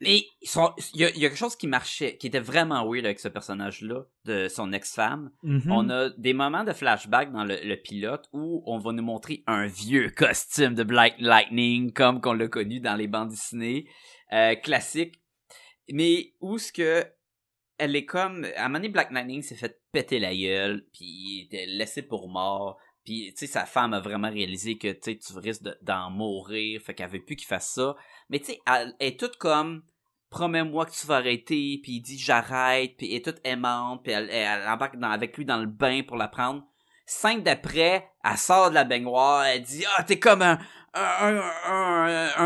Mais 0.00 0.24
ils 0.40 0.48
sont- 0.48 0.72
il 0.94 1.00
y, 1.00 1.04
a, 1.04 1.10
il 1.10 1.18
y 1.18 1.26
a 1.26 1.28
quelque 1.28 1.38
chose 1.38 1.56
qui 1.56 1.66
marchait, 1.66 2.16
qui 2.16 2.26
était 2.26 2.40
vraiment 2.40 2.88
weird 2.90 3.04
avec 3.04 3.20
ce 3.20 3.28
personnage-là, 3.28 4.04
de 4.24 4.48
son 4.48 4.72
ex-femme. 4.72 5.30
mhm. 5.42 5.70
On 5.70 5.90
a 5.90 6.08
des 6.10 6.32
moments 6.32 6.64
de 6.64 6.72
flashback 6.72 7.32
dans 7.32 7.44
le, 7.44 7.56
le 7.62 7.76
pilote 7.76 8.26
où 8.32 8.62
on 8.66 8.78
va 8.78 8.92
nous 8.92 9.02
montrer 9.02 9.42
un 9.46 9.66
vieux 9.66 10.08
costume 10.16 10.74
de 10.74 10.84
Black 10.84 11.16
Lightning, 11.18 11.92
comme 11.92 12.20
qu'on 12.20 12.32
l'a 12.32 12.48
connu 12.48 12.80
dans 12.80 12.96
les 12.96 13.08
bandes 13.08 13.28
dessinées 13.30 13.86
euh, 14.32 14.54
classiques. 14.54 15.20
Mais 15.92 16.32
où 16.40 16.56
ce 16.58 16.72
que 16.72 17.04
elle 17.76 17.94
est 17.96 18.06
comme 18.06 18.46
à 18.56 18.64
un 18.64 18.68
moment 18.68 18.78
donné, 18.78 18.88
Black 18.88 19.10
Lightning 19.10 19.42
s'est 19.42 19.56
fait 19.56 19.80
péter 19.92 20.18
la 20.18 20.34
gueule, 20.34 20.86
puis 20.94 21.04
il 21.04 21.42
était 21.46 21.66
laissé 21.66 22.02
pour 22.02 22.28
mort. 22.28 22.78
Puis 23.04 23.34
tu 23.34 23.46
sais 23.46 23.52
sa 23.52 23.66
femme 23.66 23.92
a 23.92 24.00
vraiment 24.00 24.30
réalisé 24.30 24.78
que 24.78 24.92
tu 24.92 25.18
tu 25.18 25.38
risques 25.38 25.62
de- 25.62 25.76
d'en 25.82 26.10
mourir, 26.10 26.80
fait 26.80 26.94
qu'elle 26.94 27.10
veut 27.10 27.22
plus 27.22 27.36
qu'il 27.36 27.46
fasse 27.46 27.74
ça. 27.74 27.96
Mais 28.30 28.38
tu 28.38 28.46
sais 28.46 28.60
elle, 28.66 28.94
est 29.00 29.18
toute 29.18 29.36
comme 29.36 29.82
promets-moi 30.30 30.86
que 30.86 30.92
tu 30.92 31.06
vas 31.06 31.16
arrêter, 31.16 31.78
puis 31.82 31.92
il 31.92 32.00
dit 32.00 32.18
j'arrête, 32.18 32.96
puis 32.96 33.10
elle 33.10 33.18
est 33.18 33.24
toute 33.24 33.40
aimante, 33.44 34.02
puis 34.02 34.12
elle, 34.12 34.68
embarque 34.68 34.96
avec 35.02 35.36
lui 35.36 35.44
dans 35.44 35.58
le 35.58 35.66
bain 35.66 36.02
pour 36.02 36.16
la 36.16 36.28
prendre. 36.28 36.64
Cinq 37.06 37.42
d'après, 37.42 38.08
elle 38.24 38.38
sort 38.38 38.70
de 38.70 38.74
la 38.74 38.84
baignoire, 38.84 39.44
elle 39.44 39.62
dit 39.62 39.84
ah 39.96 40.02
t'es 40.02 40.18
comme 40.18 40.42
un 40.42 40.58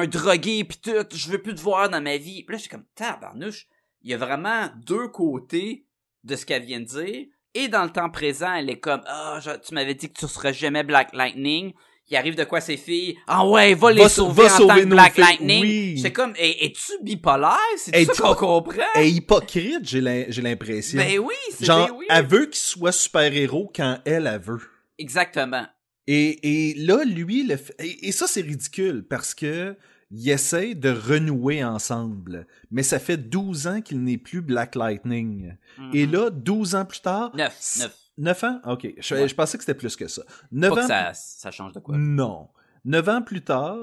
drogué 0.06 0.64
pis 0.64 0.80
tout, 0.80 1.06
je 1.14 1.30
veux 1.30 1.40
plus 1.40 1.54
te 1.54 1.60
voir 1.60 1.88
dans 1.88 2.02
ma 2.02 2.16
vie. 2.16 2.42
Puis 2.42 2.54
là 2.54 2.58
j'étais 2.58 2.76
comme 2.76 2.86
tabarnouche, 2.94 3.68
il 4.02 4.10
y 4.10 4.14
a 4.14 4.18
vraiment 4.18 4.68
deux 4.76 5.08
côtés 5.08 5.86
de 6.24 6.36
ce 6.36 6.44
qu'elle 6.44 6.64
vient 6.64 6.80
de 6.80 6.84
dire. 6.84 7.26
Et 7.54 7.68
dans 7.68 7.84
le 7.84 7.90
temps 7.90 8.10
présent, 8.10 8.52
elle 8.54 8.70
est 8.70 8.78
comme 8.78 9.00
ah 9.06 9.40
tu 9.66 9.74
m'avais 9.74 9.94
dit 9.94 10.08
que 10.12 10.18
tu 10.18 10.28
serais 10.28 10.52
jamais 10.54 10.82
Black 10.84 11.14
Lightning. 11.14 11.72
Il 12.10 12.16
arrive 12.16 12.36
de 12.36 12.44
quoi 12.44 12.62
ces 12.62 12.78
filles? 12.78 13.18
Ah 13.26 13.46
ouais, 13.46 13.74
va 13.74 13.92
les 13.92 14.02
Va- 14.02 14.08
sauver 14.08 14.44
va 14.46 14.54
en 14.54 14.56
sauver 14.56 14.68
tant 14.68 14.74
que 14.76 14.84
nos 14.84 14.96
Black 14.96 15.12
filles, 15.14 15.24
Lightning. 15.24 15.60
oui. 15.62 15.98
C'est 16.00 16.12
comme 16.12 16.32
es- 16.38 16.64
es-tu 16.64 16.92
bipolaire? 17.02 17.58
C'est 17.76 18.04
ça 18.06 18.22
qu'on 18.28 18.34
comprend 18.34 18.82
Elle 18.94 19.04
est 19.06 19.10
hypocrite, 19.10 19.80
j'ai 19.86 20.00
l'im- 20.00 20.24
j'ai 20.28 20.40
l'impression. 20.40 20.98
Ben 20.98 21.18
oui, 21.18 21.34
c'est 21.52 21.66
Genre, 21.66 21.86
ben 21.88 21.94
oui. 21.96 22.06
elle 22.08 22.26
veut 22.26 22.46
qu'il 22.46 22.54
soit 22.56 22.92
super-héros 22.92 23.70
quand 23.74 23.98
elle, 24.06 24.26
elle 24.26 24.40
veut. 24.40 24.60
Exactement. 24.98 25.66
Et, 26.06 26.70
et 26.70 26.74
là, 26.78 27.04
lui, 27.04 27.42
le 27.46 27.58
et 27.80 28.12
ça, 28.12 28.26
c'est 28.26 28.40
ridicule 28.40 29.04
parce 29.08 29.34
que 29.34 29.76
il 30.10 30.28
essaie 30.30 30.74
de 30.74 30.90
renouer 30.90 31.62
ensemble. 31.64 32.46
Mais 32.70 32.82
ça 32.82 32.98
fait 32.98 33.16
12 33.16 33.66
ans 33.66 33.80
qu'il 33.80 34.02
n'est 34.02 34.18
plus 34.18 34.40
Black 34.40 34.74
Lightning. 34.74 35.54
Et 35.92 36.06
Mhm. 36.06 36.12
là, 36.12 36.30
12 36.30 36.74
ans 36.74 36.84
plus 36.84 37.00
tard... 37.00 37.34
Neuf, 37.36 37.56
c- 37.60 37.82
neuf. 37.82 37.96
9 38.18 38.44
ans? 38.44 38.60
OK. 38.66 38.94
Je, 38.98 39.14
Ouais. 39.14 39.28
je 39.28 39.34
pensais 39.34 39.58
que 39.58 39.64
c'était 39.64 39.78
plus 39.78 39.94
que 39.96 40.08
ça. 40.08 40.22
9 40.50 40.70
Pas 40.74 40.78
ans... 40.78 40.82
que 40.82 40.88
ça, 40.88 41.12
ça 41.14 41.50
change 41.50 41.72
de 41.72 41.80
quoi. 41.80 41.96
Non. 41.96 42.48
9 42.84 43.08
ans 43.08 43.22
plus 43.22 43.42
tard, 43.42 43.76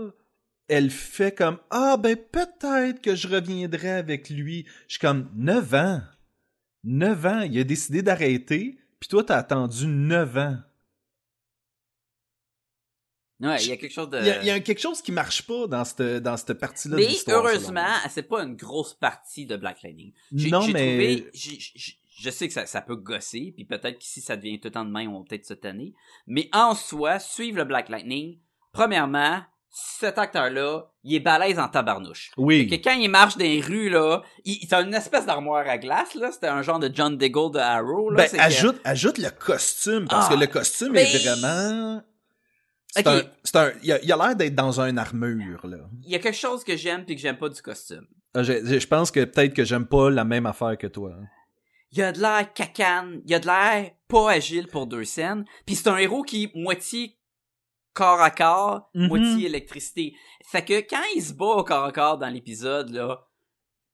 elle 0.67 0.89
fait 0.89 1.33
comme 1.33 1.57
Ah, 1.69 1.95
ben 1.97 2.15
peut-être 2.17 3.01
que 3.01 3.15
je 3.15 3.27
reviendrai 3.27 3.91
avec 3.91 4.29
lui. 4.29 4.65
Je 4.88 4.93
suis 4.93 4.99
comme 4.99 5.29
9 5.35 5.73
ans? 5.75 6.01
9 6.83 7.25
ans? 7.25 7.41
Il 7.41 7.59
a 7.59 7.63
décidé 7.63 8.01
d'arrêter, 8.01 8.77
puis 8.99 9.09
toi, 9.09 9.23
t'as 9.23 9.38
attendu 9.38 9.85
9 9.88 10.38
ans. 10.38 10.57
Ouais, 13.41 13.57
il 13.61 13.67
y 13.67 13.71
a 13.73 13.77
quelque 13.77 13.91
chose 13.93 14.09
de. 14.09 14.19
Il 14.19 14.27
y, 14.27 14.29
a, 14.31 14.41
il 14.41 14.45
y 14.47 14.49
a 14.51 14.59
quelque 14.61 14.79
chose 14.81 15.01
qui 15.01 15.11
marche 15.11 15.41
pas 15.45 15.67
dans 15.67 15.83
cette, 15.83 16.01
dans 16.23 16.37
cette 16.37 16.53
partie-là 16.53 16.95
Mais 16.95 17.07
heureusement, 17.27 17.85
c'est 18.09 18.23
pas 18.23 18.43
une 18.43 18.55
grosse 18.55 18.93
partie 18.93 19.45
de 19.45 19.57
Black 19.57 19.81
Lightning. 19.83 20.13
J'ai- 20.33 20.49
Non, 20.49 20.65
mais- 20.67 21.17
trouvé- 21.33 21.91
je 22.17 22.29
sais 22.29 22.47
que 22.47 22.53
ça, 22.53 22.65
ça 22.65 22.81
peut 22.81 22.95
gosser, 22.95 23.51
puis 23.53 23.65
peut-être 23.65 23.99
qu'ici 23.99 24.21
ça 24.21 24.37
devient 24.37 24.57
tout 24.59 24.69
le 24.69 24.71
temps 24.71 24.85
de 24.85 24.89
main, 24.89 25.05
on 25.09 25.19
va 25.19 25.25
peut-être 25.27 25.45
se 25.45 25.53
tanner. 25.53 25.93
Mais 26.27 26.49
en 26.53 26.73
soi, 26.75 27.19
suivre 27.19 27.57
le 27.57 27.65
Black 27.65 27.89
Lightning, 27.89 28.37
premièrement, 28.71 29.41
cet 29.69 30.17
acteur-là, 30.17 30.89
il 31.03 31.15
est 31.15 31.19
balèze 31.19 31.59
en 31.59 31.67
tabarnouche. 31.67 32.31
Oui. 32.37 32.69
Fait 32.69 32.79
que 32.79 32.83
quand 32.85 32.93
il 32.95 33.09
marche 33.09 33.35
dans 33.35 33.43
les 33.43 33.59
rues, 33.59 33.89
là, 33.89 34.21
il, 34.45 34.59
il 34.63 34.73
a 34.73 34.79
une 34.79 34.93
espèce 34.93 35.25
d'armoire 35.25 35.67
à 35.67 35.77
glace, 35.77 36.15
là. 36.15 36.31
C'était 36.31 36.47
un 36.47 36.61
genre 36.61 36.79
de 36.79 36.89
John 36.93 37.17
Diggle 37.17 37.51
de 37.51 37.59
Arrow, 37.59 38.09
là. 38.11 38.23
Ben, 38.23 38.29
que- 38.31 38.41
ajoute, 38.41 38.79
ajoute 38.85 39.17
le 39.17 39.29
costume, 39.31 40.05
parce 40.07 40.27
Ah, 40.31 40.35
que 40.35 40.39
le 40.39 40.47
costume 40.47 40.93
mais- 40.93 41.13
est 41.13 41.17
vraiment. 41.27 42.01
C'est 42.95 43.55
un. 43.58 43.71
il, 43.84 43.91
a, 43.91 43.99
l'air 44.17 44.36
d'être 44.36 44.55
dans 44.55 44.79
une 44.79 44.97
armure, 44.97 45.65
là. 45.67 45.77
Il 46.03 46.12
y 46.12 46.15
a 46.15 46.19
quelque 46.19 46.38
chose 46.38 46.63
que 46.63 46.75
j'aime 46.77 47.05
puis 47.05 47.15
que 47.15 47.21
j'aime 47.21 47.38
pas 47.38 47.49
du 47.49 47.62
costume. 47.62 48.08
Ah, 48.34 48.43
Je, 48.43 48.88
pense 48.88 49.12
que 49.12 49.23
peut-être 49.25 49.53
que 49.53 49.63
j'aime 49.63 49.86
pas 49.86 50.10
la 50.10 50.23
même 50.25 50.45
affaire 50.45 50.77
que 50.77 50.88
toi. 50.88 51.12
hein. 51.19 51.25
il 51.91 52.01
a 52.01 52.12
de 52.12 52.19
l'air 52.19 52.53
cacane, 52.53 53.21
il 53.25 53.34
a 53.34 53.39
de 53.39 53.45
l'air 53.45 53.91
pas 54.08 54.31
agile 54.31 54.67
pour 54.67 54.88
deux 54.88 55.05
scènes, 55.05 55.45
puis 55.65 55.75
c'est 55.75 55.88
un 55.89 55.97
héros 55.97 56.23
qui 56.23 56.43
est 56.45 56.51
moitié 56.55 57.17
corps 57.93 58.21
à 58.21 58.29
corps, 58.31 58.89
Mhm. 58.93 59.08
moitié 59.08 59.45
électricité. 59.45 60.15
Fait 60.45 60.63
que 60.65 60.79
quand 60.81 61.01
il 61.15 61.21
se 61.23 61.34
bat 61.34 61.45
au 61.45 61.63
corps 61.63 61.86
à 61.86 61.91
corps 61.93 62.17
dans 62.17 62.27
l'épisode 62.29 62.89
là, 62.89 63.25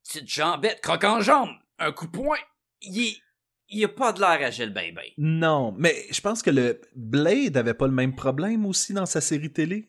petite 0.04 0.28
jambette, 0.28 0.80
croque 0.80 1.04
en 1.04 1.20
jambe, 1.20 1.50
un 1.78 1.92
coup 1.92 2.06
de 2.06 2.10
poing, 2.12 2.38
il 2.80 3.06
est 3.08 3.16
il 3.72 3.84
a 3.84 3.88
pas 3.88 4.12
de 4.12 4.20
l'air 4.20 4.38
agile 4.46 4.72
ben 4.72 4.94
ben. 4.94 5.04
Non, 5.18 5.74
mais 5.78 5.94
je 6.10 6.20
pense 6.20 6.42
que 6.42 6.50
le 6.50 6.80
Blade 6.94 7.56
avait 7.56 7.74
pas 7.74 7.86
le 7.86 7.92
même 7.92 8.14
problème 8.14 8.66
aussi 8.66 8.92
dans 8.92 9.06
sa 9.06 9.20
série 9.20 9.52
télé. 9.52 9.88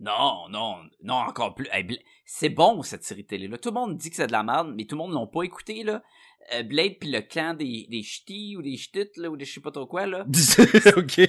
Non, 0.00 0.48
non, 0.50 0.76
non, 1.02 1.14
encore 1.14 1.54
plus. 1.54 1.68
Hey, 1.72 1.86
c'est 2.26 2.48
bon, 2.48 2.82
cette 2.82 3.04
série 3.04 3.24
télé-là. 3.24 3.58
Tout 3.58 3.68
le 3.70 3.74
monde 3.74 3.96
dit 3.96 4.10
que 4.10 4.16
c'est 4.16 4.26
de 4.26 4.32
la 4.32 4.42
merde, 4.42 4.72
mais 4.76 4.84
tout 4.86 4.96
le 4.96 5.02
monde 5.02 5.12
l'ont 5.12 5.26
pas 5.28 5.42
écouté, 5.42 5.82
là. 5.84 6.02
Euh, 6.52 6.62
Blade 6.62 6.96
puis 7.00 7.10
le 7.10 7.22
clan 7.22 7.54
des, 7.54 7.86
des 7.88 8.02
ch'tis 8.02 8.54
ou 8.56 8.60
des 8.62 8.76
ch'tites, 8.76 9.16
là, 9.16 9.30
ou 9.30 9.36
des 9.36 9.44
je 9.46 9.54
sais 9.54 9.60
pas 9.60 9.70
trop 9.70 9.86
quoi, 9.86 10.04
là. 10.06 10.26
ok. 10.96 11.20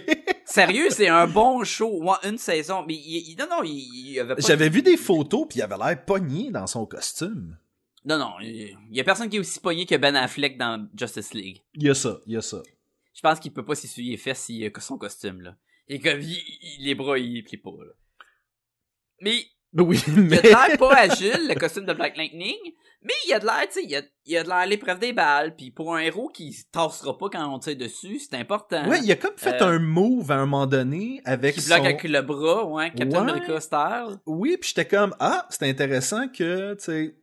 Sérieux, 0.46 0.90
c'est 0.90 1.08
un 1.08 1.26
bon 1.28 1.64
show. 1.64 2.04
Ouais, 2.04 2.18
une 2.30 2.38
saison. 2.38 2.84
Mais 2.88 2.96
il, 2.96 3.30
il- 3.32 3.38
non, 3.38 3.46
non, 3.50 3.64
il, 3.64 4.12
il 4.12 4.20
avait 4.20 4.36
pas... 4.36 4.42
J'avais 4.42 4.68
vu 4.68 4.82
des 4.82 4.98
photos 4.98 5.46
puis 5.50 5.60
il 5.60 5.62
avait 5.62 5.78
l'air 5.78 6.04
pogné 6.04 6.52
dans 6.52 6.68
son 6.68 6.86
costume. 6.86 7.58
Non, 8.06 8.18
non, 8.20 8.34
il 8.41 8.78
y 8.91 9.00
a 9.00 9.04
personne 9.04 9.30
qui 9.30 9.38
est 9.38 9.39
aussi 9.39 9.60
pogné 9.60 9.86
que 9.86 9.96
Ben 9.96 10.15
Affleck 10.15 10.58
dans 10.58 10.88
Justice 10.96 11.34
League. 11.34 11.63
Il 11.74 11.84
y 11.84 11.89
a 11.89 11.96
ça, 11.96 12.20
il 12.28 12.34
y 12.34 12.38
a 12.38 12.41
ça. 12.41 12.62
Je 13.13 13.22
pense 13.22 13.39
qu'il 13.39 13.52
peut 13.54 13.65
pas 13.65 13.76
s'essuyer 13.76 14.12
les 14.12 14.18
fesses 14.18 14.39
s'il 14.41 14.63
a 14.65 14.80
son 14.80 14.98
costume, 14.98 15.41
là. 15.41 15.56
Et 15.88 16.00
comme, 16.00 16.20
il, 16.22 16.32
il- 16.62 16.84
les 16.86 16.96
bras, 16.96 17.18
il 17.18 17.44
plie 17.44 17.58
pas, 17.58 17.72
là. 17.72 17.94
Mais, 19.22 19.46
Oui, 19.74 20.00
il 20.08 20.13
a 20.13 20.22
mais 20.22 20.38
de 20.38 20.48
l'air 20.48 20.78
pas 20.78 20.94
agile, 20.98 21.48
le 21.50 21.56
costume 21.56 21.86
de 21.86 21.94
Black 21.94 22.15
Lightning, 22.18 22.58
mais 23.02 23.13
il 23.28 23.34
a 23.34 23.39
de 23.39 23.46
l'air, 23.46 23.68
tu 23.68 23.74
sais, 23.80 23.86
il 23.86 23.96
a, 23.96 24.02
il 24.26 24.38
a 24.38 24.44
de 24.44 24.48
l'air 24.48 24.58
à 24.58 24.65
l'épreuve 24.65 25.00
des 25.00 25.13
balles, 25.13 25.56
puis 25.56 25.72
pour 25.72 25.96
un 25.96 26.00
héros 26.00 26.30
qui 26.30 26.54
se 26.54 26.65
tassera 26.72 27.18
pas 27.18 27.30
quand 27.30 27.54
on 27.54 27.60
tire 27.60 27.76
dessus, 27.78 28.20
c'est 28.20 28.36
important. 28.36 28.88
ouais, 28.89 29.00
il 29.04 29.12
a 29.12 29.15
comme 29.15 29.38
fait 29.38 29.62
Euh, 29.62 29.65
un 29.76 29.80
move 29.80 30.32
à 30.32 30.36
un 30.36 30.46
moment 30.46 30.65
donné 30.68 31.22
avec 31.26 31.56
qui 31.56 31.62
son... 31.62 31.76
bloque 31.76 31.86
avec 31.86 32.04
le 32.04 32.22
bras, 32.22 32.65
ouais, 32.65 32.91
Captain 32.96 33.26
Ouais. 33.26 33.32
America 33.32 33.60
style. 33.62 34.20
Oui, 34.26 34.58
puis 34.60 34.70
j'étais 34.76 34.88
comme 34.88 35.15
ah, 35.20 35.48
c'est 35.50 35.68
intéressant 35.70 36.28
que 36.28 36.74
tu 36.76 36.84
sais 36.84 37.15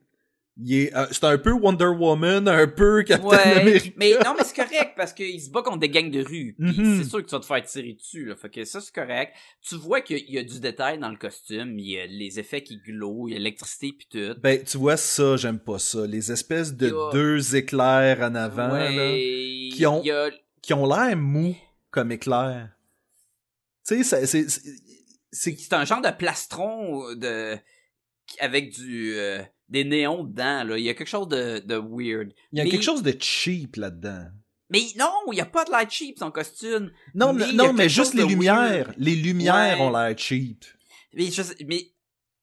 il 0.59 0.75
est 0.75 0.95
euh, 0.95 1.07
c'est 1.11 1.25
un 1.25 1.39
peu 1.39 1.51
Wonder 1.53 1.87
Woman, 1.87 2.47
un 2.47 2.67
peu 2.69 3.03
Captain 3.05 3.27
Ouais, 3.27 3.61
America. 3.61 3.91
mais 3.97 4.13
non, 4.23 4.35
mais 4.37 4.45
c'est 4.45 4.55
correct 4.55 4.93
parce 4.97 5.13
qu'il 5.15 5.41
se 5.41 5.49
bat 5.51 5.63
contre 5.63 5.79
des 5.79 5.89
gangs 5.89 6.11
de 6.11 6.23
rue. 6.23 6.55
Mhm. 6.59 6.99
c'est 7.03 7.09
sûr 7.09 7.21
que 7.23 7.27
tu 7.29 7.35
vas 7.35 7.41
te 7.41 7.47
faire 7.47 7.65
tirer 7.65 7.95
dessus. 7.95 8.27
Là, 8.27 8.37
fait 8.37 8.51
que 8.51 8.65
ça 8.67 8.81
c'est 8.83 8.95
correct. 8.95 9.35
Tu 9.67 9.77
vois 9.77 10.03
qu'il 10.03 10.31
y 10.31 10.37
a 10.39 10.43
du 10.45 10.61
détail 10.61 10.99
dans 10.99 11.09
le 11.09 11.17
costume. 11.17 11.79
Il 11.79 11.89
y 11.91 11.99
a 11.99 12.05
les 12.07 12.39
effets 12.39 12.63
qui 12.63 12.77
glowent, 12.79 13.29
il 13.29 13.33
y 13.33 13.37
a 13.37 13.39
l'électricité 13.39 13.93
puis 13.97 14.07
tout. 14.11 14.39
Ben, 14.43 14.63
tu 14.63 14.77
vois 14.77 14.99
ça, 14.99 15.37
j'aime 15.39 15.59
pas 15.59 15.79
ça. 15.79 16.07
Les 16.07 16.31
espèces 16.31 16.75
de 16.75 16.89
a- 16.93 17.13
deux 17.13 17.57
éclairs 17.57 18.21
en 18.21 18.35
avant 18.35 18.69
là, 18.69 18.91
ouais, 18.91 19.71
qui 19.73 19.87
ont- 19.87 20.03
a- 20.03 20.31
qui 20.61 20.75
ont 20.75 20.87
l'air 20.87 21.17
mous 21.17 21.57
comme 21.91 22.13
éclairs. 22.13 22.69
Tu 23.89 24.05
sais, 24.05 24.27
c'est 24.27 24.27
c'est 24.27 24.47
c'est 25.33 25.57
c'est 25.59 25.73
un 25.73 25.85
genre 25.87 26.03
de 26.03 26.11
plastron 26.11 27.15
de 27.15 27.57
avec 28.39 28.71
du 28.75 29.15
euh, 29.17 29.43
des 29.73 29.85
néons 29.85 30.23
dedans. 30.25 30.63
Là. 30.65 30.79
Il 30.79 30.85
y 30.85 30.89
a 30.91 30.95
quelque 30.95 31.09
chose 31.09 31.29
de, 31.29 31.59
de 31.61 31.75
weird. 31.77 32.33
il 32.53 32.59
y 32.59 32.61
a 32.61 32.65
mais- 32.65 32.71
quelque 32.71 32.83
chose 32.85 33.03
de 33.03 33.15
cheap 33.19 33.77
là-dedans. 33.77 34.27
Mais 34.71 34.81
non, 34.99 35.11
il 35.33 35.37
y 35.37 35.41
a 35.41 35.45
pas 35.47 35.65
de 35.65 35.71
light 35.71 35.91
cheap 35.91 36.19
son 36.19 36.31
costume. 36.31 36.93
Non, 37.15 37.33
Mais 37.35 37.53
non, 37.53 37.73
mais 37.73 37.89
juste 37.91 38.15
les 38.15 38.25
lumières. 38.25 38.55
weird. 38.55 38.95
Les 38.97 39.15
lumières 39.17 39.55
Ouais. 39.79 39.81
ont 39.85 39.91
l'air 39.91 40.17
cheap. 40.17 40.65
Mais, 41.15 41.27
je 41.31 41.43
sais- 41.43 41.57
mais 41.67 41.91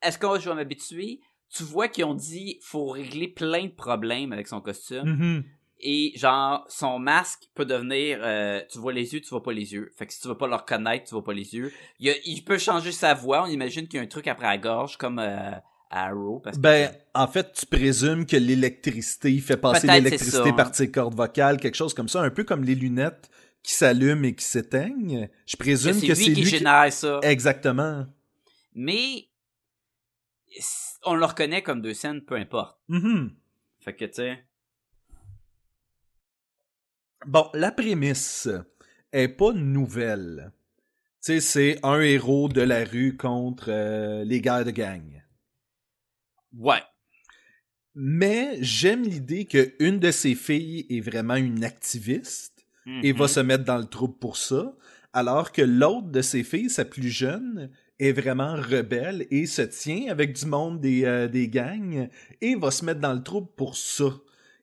est-ce 0.03 0.17
que 0.19 0.27
je 0.39 0.49
vais 0.49 0.55
m'habituer? 0.55 1.21
Tu 1.55 1.63
vois 1.63 1.87
qu'ils 1.87 2.05
ont 2.05 2.13
dit 2.13 2.59
faut 2.61 2.87
régler 2.89 3.27
plein 3.27 3.63
de 3.65 3.71
problèmes 3.71 4.31
avec 4.33 4.47
son 4.47 4.61
costume. 4.61 5.05
Mhm. 5.09 5.43
Et 5.81 6.11
genre, 6.17 6.65
son 6.69 6.99
masque 6.99 7.43
peut 7.55 7.65
devenir 7.65 8.19
euh, 8.21 8.61
tu 8.71 8.77
vois 8.79 8.93
les 8.93 9.13
yeux, 9.13 9.21
tu 9.21 9.29
vois 9.29 9.41
pas 9.41 9.53
les 9.53 9.73
yeux. 9.73 9.91
Fait 9.97 10.05
que 10.05 10.13
si 10.13 10.19
tu 10.21 10.27
veux 10.27 10.37
pas 10.37 10.45
le 10.47 10.53
reconnaître, 10.55 11.05
tu 11.05 11.15
vois 11.15 11.23
pas 11.23 11.33
les 11.33 11.55
yeux. 11.55 11.71
Il, 11.99 12.07
y 12.07 12.09
a- 12.11 12.17
il 12.25 12.43
peut 12.43 12.57
changer 12.59 12.91
sa 12.91 13.13
voix. 13.15 13.43
On 13.43 13.47
imagine 13.47 13.87
qu'il 13.87 13.97
y 13.97 13.99
a 14.01 14.03
un 14.03 14.07
truc 14.07 14.27
après 14.27 14.45
la 14.45 14.57
gorge, 14.59 14.97
comme 14.97 15.17
euh, 15.17 15.51
Arrow. 15.89 16.39
Parce 16.39 16.57
que 16.57 16.61
Ben, 16.61 16.91
en 17.13 17.27
fait, 17.27 17.51
tu 17.53 17.65
présumes 17.65 18.25
que 18.25 18.37
l'électricité 18.37 19.37
fait 19.39 19.57
passer 19.57 19.87
Peut-être 19.87 19.95
c'est 19.95 20.01
l'électricité 20.01 20.49
ça. 20.49 20.53
par 20.53 20.71
tes 20.71 20.91
cordes 20.91 21.15
vocales, 21.15 21.57
quelque 21.57 21.75
chose 21.75 21.93
comme 21.93 22.09
ça, 22.09 22.21
un 22.21 22.29
peu 22.29 22.43
comme 22.43 22.63
les 22.63 22.75
lunettes 22.75 23.29
qui 23.63 23.73
s'allument 23.73 24.23
et 24.23 24.35
qui 24.35 24.45
s'éteignent. 24.45 25.29
Je 25.45 25.55
que 25.55 25.63
présume 25.63 25.93
c'est 25.93 26.07
que 26.07 26.13
lui 26.13 26.15
c'est 26.15 26.23
qui 26.23 26.35
lui 26.35 26.43
qui... 26.43 26.49
génère 26.57 26.91
ça. 26.93 27.19
Exactement. 27.23 28.05
Mais 28.73 29.27
on 31.05 31.15
le 31.15 31.25
reconnaît 31.25 31.63
comme 31.63 31.81
deux 31.81 31.93
scènes, 31.93 32.21
peu 32.21 32.35
importe. 32.35 32.77
Mhm. 32.87 33.31
Fait 33.79 33.95
que 33.95 34.05
tu 34.05 34.13
sais. 34.13 34.39
Bon, 37.25 37.49
la 37.53 37.71
prémisse 37.71 38.47
est 39.11 39.27
pas 39.27 39.51
nouvelle. 39.53 40.51
Tu 41.21 41.33
sais, 41.33 41.41
c'est 41.41 41.79
un 41.83 41.99
héros 41.99 42.47
de 42.47 42.61
la 42.61 42.85
rue 42.85 43.17
contre 43.17 43.65
euh, 43.67 44.23
les 44.23 44.39
gars 44.39 44.63
de 44.63 44.71
gang. 44.71 45.21
Ouais. 46.57 46.81
Mais 47.95 48.57
j'aime 48.61 49.03
l'idée 49.03 49.45
qu'une 49.45 49.99
de 49.99 50.11
ses 50.11 50.35
filles 50.35 50.85
est 50.89 51.01
vraiment 51.01 51.35
une 51.35 51.63
activiste 51.63 52.65
et 53.03 53.11
va 53.11 53.25
Mhm. 53.25 53.27
se 53.27 53.39
mettre 53.41 53.63
dans 53.65 53.77
le 53.77 53.85
trouble 53.85 54.17
pour 54.17 54.37
ça, 54.37 54.73
alors 55.13 55.51
que 55.51 55.61
l'autre 55.61 56.07
de 56.09 56.21
ses 56.21 56.43
filles, 56.43 56.69
sa 56.69 56.85
plus 56.85 57.09
jeune, 57.09 57.69
est 57.99 58.13
vraiment 58.13 58.55
rebelle 58.55 59.27
et 59.29 59.45
se 59.45 59.61
tient 59.61 60.09
avec 60.09 60.33
du 60.33 60.45
monde 60.45 60.79
des, 60.79 61.03
euh, 61.05 61.27
des 61.27 61.49
gangs 61.49 62.09
et 62.41 62.55
va 62.55 62.71
se 62.71 62.85
mettre 62.85 63.01
dans 63.01 63.13
le 63.13 63.21
trouble 63.21 63.49
pour 63.57 63.75
ça. 63.75 64.05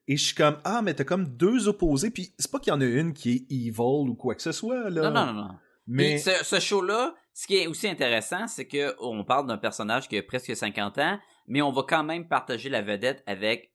Et 0.09 0.17
je 0.17 0.25
suis 0.25 0.35
comme, 0.35 0.57
ah, 0.65 0.81
mais 0.83 0.95
t'as 0.95 1.05
comme 1.05 1.27
deux 1.37 1.69
opposés, 1.69 2.11
puis 2.11 2.33
c'est 2.39 2.51
pas 2.51 2.59
qu'il 2.59 2.73
y 2.73 2.77
en 2.77 2.81
a 2.81 2.85
une 2.87 3.13
qui 3.13 3.33
est 3.33 3.53
evil 3.53 4.09
ou 4.09 4.15
quoi 4.15 4.35
que 4.35 4.43
ce 4.43 4.53
soit, 4.53 4.89
là. 4.89 5.11
Non, 5.11 5.27
non, 5.27 5.33
non, 5.33 5.43
non. 5.49 5.55
Mais, 5.89 6.19
ce 6.19 6.59
show-là, 6.59 7.15
ce 7.35 7.47
qui 7.47 7.57
est 7.59 7.67
aussi 7.67 7.87
intéressant, 7.87 8.49
c'est 8.49 8.67
que 8.67 8.95
on 9.01 9.23
parle 9.25 9.47
d'un 9.47 9.59
personnage 9.59 10.09
qui 10.09 10.17
a 10.17 10.23
presque 10.23 10.57
50 10.57 10.99
ans, 10.99 11.19
mais 11.49 11.63
on 11.63 11.73
va 11.73 11.83
quand 11.89 12.05
même 12.05 12.29
partager 12.29 12.69
la 12.69 12.83
vedette 12.83 13.23
avec 13.27 13.73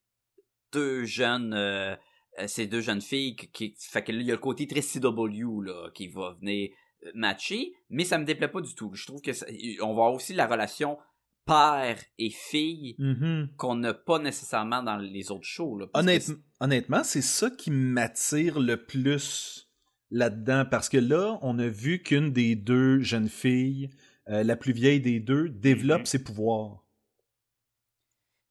deux 0.73 1.05
jeunes, 1.05 1.53
euh, 1.53 1.95
euh, 2.39 2.47
ces 2.47 2.67
deux 2.67 2.81
jeunes 2.81 3.01
filles 3.01 3.35
qui, 3.35 3.49
qui- 3.51 3.75
fait 3.77 4.03
que 4.03 4.11
là, 4.11 4.19
il 4.19 4.25
y 4.25 4.31
a 4.31 4.35
le 4.35 4.39
côté 4.39 4.67
très 4.67 4.81
CW 4.81 5.61
là 5.63 5.89
qui 5.93 6.07
va 6.07 6.35
venir 6.39 6.69
euh, 7.05 7.11
matcher, 7.15 7.73
mais 7.89 8.03
ça 8.05 8.17
me 8.17 8.25
déplaît 8.25 8.47
pas 8.47 8.61
du 8.61 8.73
tout. 8.75 8.91
Je 8.93 9.05
trouve 9.05 9.21
que 9.21 9.33
ça- 9.33 9.47
on 9.81 9.87
va 9.87 9.91
avoir 9.91 10.13
aussi 10.13 10.33
la 10.33 10.47
relation 10.47 10.97
père 11.45 11.97
et 12.19 12.29
fille 12.29 12.95
Mhm. 12.99 13.49
qu'on 13.57 13.75
n'a 13.75 13.93
pas 13.95 14.19
nécessairement 14.19 14.83
dans 14.83 14.97
les 14.97 15.31
autres 15.31 15.47
shows. 15.47 15.77
Là, 15.79 15.87
Honnête- 15.95 16.31
honnêtement, 16.59 17.03
c'est 17.03 17.23
ça 17.23 17.49
qui 17.49 17.71
m'attire 17.71 18.59
le 18.59 18.85
plus 18.85 19.67
là-dedans, 20.11 20.65
parce 20.69 20.87
que 20.89 20.97
là, 20.99 21.39
on 21.41 21.57
a 21.57 21.67
vu 21.67 22.03
qu'une 22.03 22.31
des 22.31 22.55
deux 22.55 22.99
jeunes 23.01 23.29
filles, 23.29 23.89
euh, 24.29 24.43
la 24.43 24.55
plus 24.55 24.71
vieille 24.73 25.01
des 25.01 25.19
deux, 25.19 25.49
développe 25.49 26.01
Mhm. 26.01 26.05
ses 26.05 26.23
pouvoirs. 26.23 26.80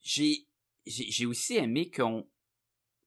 J'ai 0.00 0.46
j'ai 0.86 1.10
j'ai 1.10 1.26
aussi 1.26 1.56
aimé 1.56 1.90
qu'on 1.90 2.26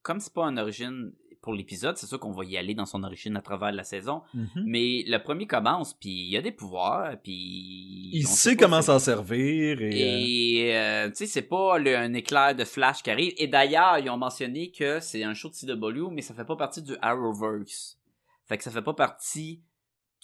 comme 0.02 0.20
c'est 0.20 0.34
pas 0.34 0.46
une 0.46 0.60
origine 0.60 1.14
pour 1.42 1.54
l'épisode, 1.54 1.98
c'est 1.98 2.08
sûr 2.08 2.22
qu'on 2.22 2.32
va 2.32 2.46
y 2.46 2.56
aller 2.56 2.74
dans 2.74 2.86
son 2.86 3.04
origine 3.04 3.36
à 3.36 3.42
travers 3.42 3.74
la 3.74 3.84
saison, 3.84 4.22
Mhm. 4.34 4.64
mais 4.66 5.04
le 5.06 5.18
premier 5.18 5.46
commence 5.46 5.94
puis 5.94 6.10
il 6.10 6.30
y 6.30 6.38
a 6.38 6.42
des 6.42 6.54
pouvoirs 6.54 7.18
puis 7.22 8.12
Il 8.14 8.26
sait 8.28 8.56
comment 8.56 8.82
s'en 8.82 8.98
servir 9.00 9.82
et, 9.82 9.92
euh, 9.92 9.92
et 9.92 10.78
euh, 10.78 11.10
tu 11.10 11.16
sais 11.18 11.26
c'est 11.26 11.42
pas 11.42 11.78
le- 11.80 11.98
un 11.98 12.14
éclair 12.14 12.56
de 12.56 12.64
flash 12.64 13.04
qui 13.04 13.12
arrive 13.12 13.34
et 13.38 13.48
d'ailleurs 13.48 13.98
ils 14.00 14.10
ont 14.10 14.18
mentionné 14.18 14.72
que 14.72 15.02
c'est 15.02 15.24
un 15.24 15.34
show 15.34 15.50
de 15.50 15.56
CW 15.56 16.10
mais 16.12 16.22
ça 16.22 16.34
fait 16.34 16.46
pas 16.46 16.56
partie 16.56 16.82
du 16.82 16.94
Arrowverse. 17.02 18.00
Fait 18.46 18.58
que 18.58 18.64
ça 18.64 18.72
fait 18.72 18.82
pas 18.82 18.94
partie 18.94 19.62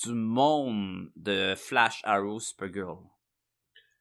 du 0.06 0.14
monde 0.14 1.10
de 1.18 1.54
Flash 1.58 2.00
Arrow 2.06 2.40
Supergirl. 2.40 3.00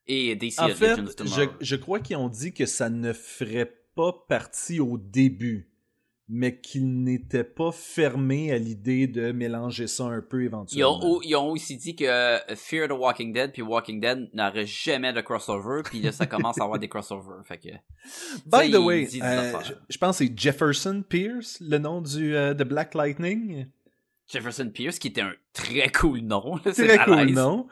Et 0.08 0.34
DC 0.36 0.58
en 0.58 0.68
fait, 0.68 0.96
Legends 0.96 1.52
je, 1.60 1.76
crois 1.76 2.00
qu'ils 2.00 2.16
ont 2.16 2.30
dit 2.30 2.54
que 2.54 2.64
ça 2.64 2.88
ne 2.88 3.12
ferait 3.12 3.70
pas 3.94 4.12
partie 4.26 4.80
au 4.80 4.96
début, 4.96 5.68
mais 6.30 6.58
qu'ils 6.58 7.02
n'étaient 7.02 7.44
pas 7.44 7.72
fermés 7.72 8.50
à 8.50 8.56
l'idée 8.56 9.06
de 9.06 9.32
mélanger 9.32 9.86
ça 9.86 10.04
un 10.04 10.22
peu 10.22 10.42
Ils 10.42 10.46
éventuellement. 10.46 11.16
ont, 11.16 11.20
ils 11.22 11.36
ont 11.36 11.50
aussi 11.50 11.76
dit 11.76 11.94
que 11.94 12.04
euh, 12.04 12.38
Fear 12.56 12.88
the 12.88 12.92
Walking 12.92 13.34
Dead 13.34 13.52
puis 13.52 13.60
Walking 13.60 14.00
Dead 14.00 14.30
n'aurait 14.32 14.66
jamais 14.66 15.12
de 15.12 15.20
crossover 15.20 15.82
puis 15.84 16.00
là 16.00 16.12
ça 16.12 16.26
commence 16.26 16.58
à 16.58 16.64
avoir 16.64 16.78
des 16.78 16.88
crossovers 16.88 17.44
fait 17.44 17.58
que 17.58 17.68
By 18.46 18.70
the 18.70 18.76
way, 18.76 19.08
euh, 19.22 19.52
je, 19.90 19.98
pense 19.98 20.18
que 20.18 20.24
c'est 20.24 20.38
Jefferson 20.38 21.02
Pierce, 21.06 21.58
le 21.60 21.78
nom 21.78 22.00
du 22.00 22.34
euh, 22.34 22.54
de 22.54 22.64
Black 22.64 22.94
Lightning. 22.94 23.66
Jefferson 24.26 24.70
Pierce 24.70 24.98
qui 24.98 25.08
était 25.08 25.22
un 25.22 25.34
très 25.52 25.90
cool 25.90 26.20
nom 26.20 26.56
là, 26.64 26.72
Très 26.72 26.98
cool 27.04 27.30
nom. 27.30 27.68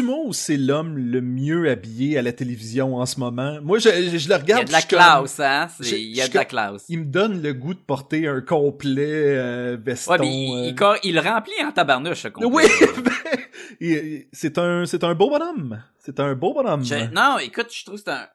Ou 0.00 0.32
c'est 0.32 0.56
l'homme 0.56 0.96
le 0.96 1.20
mieux 1.20 1.68
habillé 1.68 2.16
à 2.16 2.22
la 2.22 2.32
télévision 2.32 2.96
en 2.96 3.06
ce 3.06 3.18
moment? 3.18 3.58
Moi, 3.62 3.78
je, 3.80 3.88
je, 3.88 4.18
je 4.18 4.28
le 4.28 4.34
Il 4.36 4.38
y 4.38 4.42
regarde. 4.42 4.62
a 4.62 4.64
de 4.66 4.72
la 4.72 4.82
classe 4.82 5.40
hein, 5.40 5.68
je- 5.80 5.96
il 5.96 6.14
y 6.16 6.20
a 6.20 6.28
de 6.28 6.34
la 6.34 6.44
classe. 6.44 6.84
Il 6.88 7.00
me 7.00 7.04
donne 7.06 7.42
le 7.42 7.52
goût 7.52 7.74
de 7.74 7.80
porter 7.80 8.28
un 8.28 8.40
complet 8.40 9.04
euh, 9.36 9.76
veston. 9.80 10.12
Ouais, 10.12 10.18
mais 10.20 10.44
il, 10.68 10.80
euh. 10.80 10.96
il, 11.02 11.08
il 11.10 11.14
le 11.16 11.20
remplit 11.20 11.52
en 11.64 11.72
tabarnouche, 11.72 12.28
complet. 12.28 12.48
Oui, 12.52 12.64
ben, 13.80 14.22
c'est 14.32 14.58
un, 14.58 14.86
c'est 14.86 15.02
un 15.02 15.14
beau 15.14 15.28
bonhomme. 15.28 15.82
C'est 15.98 16.20
un 16.20 16.34
beau 16.34 16.54
bonhomme. 16.54 16.84
Non, 17.12 17.38
écoute, 17.38 17.68
je 17.72 17.84
trouve 17.84 17.96
que 17.98 18.02
c'est 18.04 18.12
un... 18.12 18.28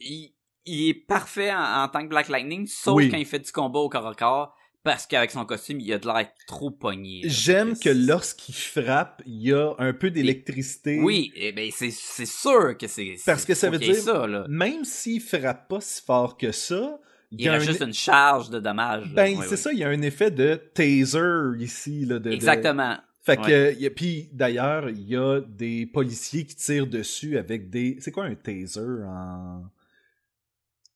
Il, 0.00 0.32
il 0.64 0.88
est 0.88 0.94
parfait 0.94 1.52
en, 1.52 1.82
en 1.82 1.88
tant 1.88 2.02
que 2.02 2.08
Black 2.08 2.28
Lightning, 2.30 2.66
sauf 2.66 2.94
Oui. 2.96 3.10
quand 3.10 3.18
il 3.18 3.26
fait 3.26 3.38
du 3.40 3.52
combat 3.52 3.80
au 3.80 3.90
corps 3.90 4.06
à 4.06 4.14
corps, 4.14 4.54
parce 4.84 5.06
qu'avec 5.06 5.32
son 5.32 5.44
costume, 5.44 5.80
il 5.80 5.92
a 5.92 5.98
de 5.98 6.06
l'air 6.06 6.28
trop 6.46 6.70
pogné. 6.70 7.22
J'aime 7.24 7.76
que 7.76 7.88
lorsqu'il 7.88 8.54
frappe, 8.54 9.22
il 9.26 9.42
y 9.42 9.52
a 9.52 9.74
un 9.78 9.92
peu 9.92 10.10
d'électricité. 10.10 11.00
Oui, 11.02 11.32
eh 11.34 11.50
ben 11.52 11.70
c'est 11.72 11.90
sûr 11.90 12.76
que 12.78 12.86
c'est 12.86 13.16
Parce 13.26 13.44
que 13.44 13.54
ça 13.54 13.70
veut 13.70 13.78
dire- 13.78 13.96
ça 13.96 14.26
là. 14.26 14.46
Même 14.48 14.84
s'il 14.84 15.20
frappe 15.20 15.68
pas 15.68 15.80
si 15.80 16.00
fort 16.02 16.36
que 16.36 16.52
ça, 16.52 17.00
il 17.32 17.40
Il 17.40 17.46
y 17.46 17.48
a 17.48 17.54
un- 17.54 17.58
juste 17.58 17.80
une 17.80 17.92
charge 17.94 18.50
de 18.50 18.60
dommages. 18.60 19.06
là. 19.06 19.12
Ben, 19.24 19.36
c'est 19.48 19.56
ça, 19.56 19.72
il 19.72 19.78
y 19.80 19.84
a 19.84 19.88
un 19.88 20.02
effet 20.02 20.30
de 20.30 20.54
taser 20.72 21.58
ici. 21.58 22.04
Là, 22.04 22.18
de, 22.20 22.28
de- 22.28 22.34
Exactement. 22.34 22.96
Fait 23.22 23.38
que, 23.38 23.80
Ouais. 23.80 23.90
puis 23.90 24.28
d'ailleurs, 24.32 24.90
il 24.90 25.08
y 25.08 25.16
a 25.16 25.40
des 25.40 25.86
policiers 25.86 26.44
qui 26.44 26.54
tirent 26.56 26.86
dessus 26.86 27.38
avec 27.38 27.70
des. 27.70 27.96
C'est 28.00 28.10
quoi 28.12 28.24
un 28.26 28.34
taser 28.34 28.80
en. 29.06 29.62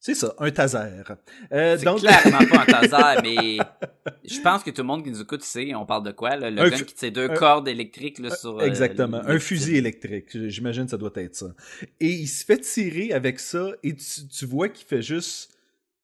C'est 0.08 0.14
ça, 0.14 0.34
un 0.38 0.50
taser. 0.50 0.78
Euh, 1.52 1.76
C'est 1.78 1.84
donc, 1.84 1.98
clairement 1.98 2.38
pas 2.50 2.62
un 2.62 2.64
taser, 2.88 3.20
mais 3.22 3.58
je 4.24 4.40
pense 4.40 4.62
que 4.62 4.70
tout 4.70 4.80
le 4.80 4.86
monde 4.86 5.04
qui 5.04 5.10
nous 5.10 5.20
écoute 5.20 5.42
sait, 5.42 5.74
on 5.74 5.84
parle 5.84 6.04
de 6.04 6.12
quoi, 6.12 6.36
là? 6.36 6.50
Le 6.50 6.62
Un 6.62 6.70
gun 6.70 6.78
qui 6.78 6.94
tire 6.94 7.12
deux 7.12 7.30
un- 7.30 7.34
cordes 7.34 7.68
électriques 7.68 8.18
là, 8.18 8.34
sur... 8.34 8.58
euh, 8.58 8.64
Exactement, 8.64 9.20
un 9.22 9.38
fusil 9.38 9.76
électrique. 9.76 10.28
J'imagine 10.48 10.84
que 10.84 10.90
ça 10.92 10.96
doit 10.96 11.12
être 11.16 11.34
ça. 11.36 11.54
Et 12.00 12.08
il 12.10 12.26
se 12.26 12.42
fait 12.42 12.56
tirer 12.58 13.12
avec 13.12 13.38
ça 13.38 13.72
et 13.82 13.94
tu, 13.94 14.26
tu 14.28 14.46
vois 14.46 14.70
qu'il 14.70 14.86
fait 14.86 15.02
juste 15.02 15.50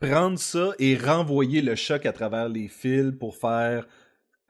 prendre 0.01 0.39
ça 0.39 0.73
et 0.79 0.97
renvoyer 0.97 1.63
le 1.63 1.75
choc 1.75 2.05
à 2.05 2.13
travers 2.13 2.51
les 2.51 2.69
fils 2.69 3.13
pour 3.19 3.37
faire 3.39 3.87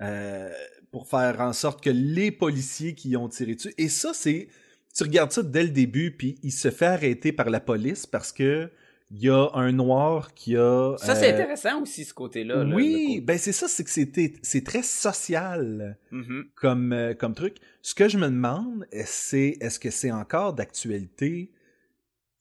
euh, 0.02 0.50
pour 0.90 1.06
faire 1.06 1.40
en 1.40 1.52
sorte 1.52 1.80
que 1.82 1.90
les 1.90 2.32
policiers 2.32 2.94
qui 2.96 3.10
y 3.10 3.16
ont 3.16 3.28
tiré 3.28 3.54
dessus 3.54 3.72
et 3.78 3.88
ça 3.88 4.12
c'est 4.14 4.48
tu 4.96 5.04
regardes 5.04 5.30
ça 5.30 5.42
dès 5.44 5.62
le 5.62 5.68
début 5.68 6.10
puis 6.10 6.36
il 6.42 6.50
se 6.50 6.70
fait 6.72 6.86
arrêter 6.86 7.30
par 7.32 7.50
la 7.50 7.60
police 7.60 8.04
parce 8.06 8.32
que 8.32 8.68
il 9.16 9.22
y 9.22 9.30
a 9.30 9.48
un 9.54 9.70
noir 9.70 10.34
qui 10.34 10.56
a 10.56 10.96
Ça, 10.98 11.14
c'est 11.14 11.30
euh, 11.30 11.34
intéressant 11.34 11.80
aussi, 11.82 12.04
ce 12.04 12.12
côté-là. 12.12 12.64
là, 12.64 12.74
oui, 12.74 13.06
côté- 13.06 13.20
ben 13.20 13.38
c'est 13.38 13.52
ça, 13.52 13.68
c'est 13.68 13.84
que 13.84 13.90
c'était 13.90 14.34
c'est 14.42 14.64
très 14.64 14.82
social 14.82 15.96
Mhm. 16.10 16.46
comme, 16.56 16.92
euh, 16.92 17.14
comme 17.14 17.34
truc. 17.34 17.58
Ce 17.80 17.94
que 17.94 18.08
je 18.08 18.18
me 18.18 18.26
demande, 18.26 18.86
c'est 19.04 19.56
est-ce 19.60 19.78
que 19.78 19.90
c'est 19.90 20.10
encore 20.10 20.52
d'actualité? 20.54 21.52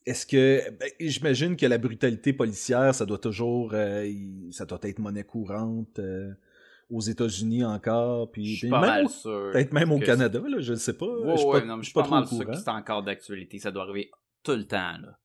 Est-ce 0.05 0.25
que 0.25 0.69
ben, 0.79 0.89
j'imagine 0.99 1.55
que 1.55 1.65
la 1.65 1.77
brutalité 1.77 2.33
policière, 2.33 2.93
ça 2.95 3.05
doit 3.05 3.19
toujours 3.19 3.71
euh, 3.73 4.09
ça 4.51 4.65
doit 4.65 4.79
être 4.83 4.99
monnaie 4.99 5.23
courante 5.23 5.99
aux 6.89 6.99
États-Unis 7.01 7.63
encore, 7.63 8.29
puis, 8.31 8.59
peut-être 8.61 9.71
même 9.73 9.91
au 9.91 9.99
Canada, 9.99 10.41
là, 10.47 10.57
je 10.59 10.73
ne 10.73 10.77
sais 10.77 10.93
pas. 10.93 11.05
Ouais, 11.07 11.31
je 11.33 11.37
suis 11.37 11.47
ouais, 11.47 11.59
pas, 11.61 11.65
non, 11.65 11.77
mais 11.77 11.83
je 11.83 11.87
je 11.87 11.91
suis 11.91 11.93
pas 11.93 12.07
mal 12.07 12.27
sûr 12.27 12.45
que 12.45 12.55
c'est 12.57 12.69
encore 12.69 13.03
d'actualité. 13.03 13.59
Ça 13.59 13.71
doit 13.71 13.83
arriver 13.83 14.11
tout 14.43 14.51
le 14.51 14.65
temps, 14.65 14.97
là. 15.01 15.17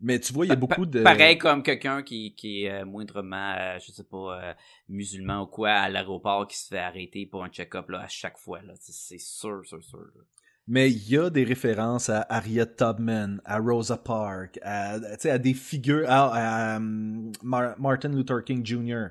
Mais 0.00 0.20
tu 0.20 0.32
vois, 0.32 0.46
il 0.46 0.50
y 0.50 0.52
a 0.52 0.56
beaucoup 0.56 0.86
de 0.86 1.02
Pareil 1.02 1.38
comme 1.38 1.62
quelqu'un 1.62 2.02
qui, 2.02 2.34
qui 2.36 2.64
est 2.64 2.70
euh, 2.70 2.84
moindrement, 2.84 3.54
euh, 3.58 3.78
je 3.84 3.90
sais 3.90 4.04
pas, 4.04 4.40
euh, 4.40 4.54
musulman 4.88 5.42
ou 5.42 5.46
quoi, 5.46 5.70
à 5.72 5.88
l'aéroport 5.88 6.46
qui 6.46 6.56
se 6.56 6.68
fait 6.68 6.78
arrêter 6.78 7.26
pour 7.26 7.42
un 7.42 7.48
check-up 7.48 7.88
là, 7.90 8.02
à 8.02 8.08
chaque 8.08 8.38
fois. 8.38 8.62
là. 8.62 8.74
C'est- 8.80 8.92
C'est 8.92 9.18
sûr, 9.18 9.60
sûr, 9.66 9.82
sûr. 9.82 9.98
là. 9.98 10.22
Mais 10.70 10.90
il 10.90 11.08
y 11.08 11.16
a 11.16 11.30
des 11.30 11.44
références 11.44 12.10
à 12.10 12.26
Harriet 12.28 12.66
Tubman, 12.76 13.40
à 13.44 13.58
Rosa 13.58 13.96
Parks, 13.96 14.58
à, 14.62 15.00
tu 15.16 15.30
à 15.30 15.38
des 15.38 15.54
figures, 15.54 16.04
à, 16.08 16.74
à, 16.76 16.78
Mar- 16.78 17.74
Martin 17.80 18.10
Luther 18.10 18.44
King 18.44 18.64
Jr., 18.64 19.06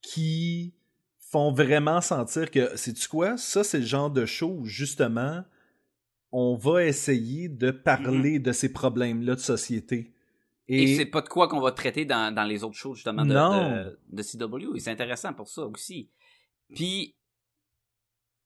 qui 0.00 0.72
font 1.18 1.52
vraiment 1.52 2.00
sentir 2.00 2.50
que, 2.50 2.76
sais-tu 2.76 3.08
quoi, 3.08 3.36
ça 3.36 3.64
c'est 3.64 3.80
le 3.80 3.86
genre 3.86 4.10
de 4.10 4.24
show 4.26 4.56
où 4.60 4.64
justement, 4.66 5.44
on 6.32 6.56
va 6.56 6.84
essayer 6.84 7.48
de 7.48 7.70
parler 7.70 8.38
de 8.38 8.52
ces 8.52 8.72
problèmes-là 8.72 9.34
de 9.34 9.40
société. 9.40 10.12
Et, 10.68 10.96
c'est 10.96 11.06
pas 11.06 11.20
de 11.20 11.28
quoi 11.28 11.48
qu'on 11.48 11.60
va 11.60 11.72
traiter 11.72 12.04
dans, 12.04 12.34
dans 12.34 12.44
les 12.44 12.64
autres 12.64 12.76
shows, 12.76 12.94
justement, 12.94 13.24
de, 13.26 13.34
Non. 13.34 13.70
de, 13.84 13.98
de 14.10 14.22
CW. 14.22 14.76
Et 14.76 14.80
c'est 14.80 14.90
intéressant 14.90 15.34
pour 15.34 15.48
ça 15.48 15.66
aussi. 15.66 16.08
Puis, 16.74 17.14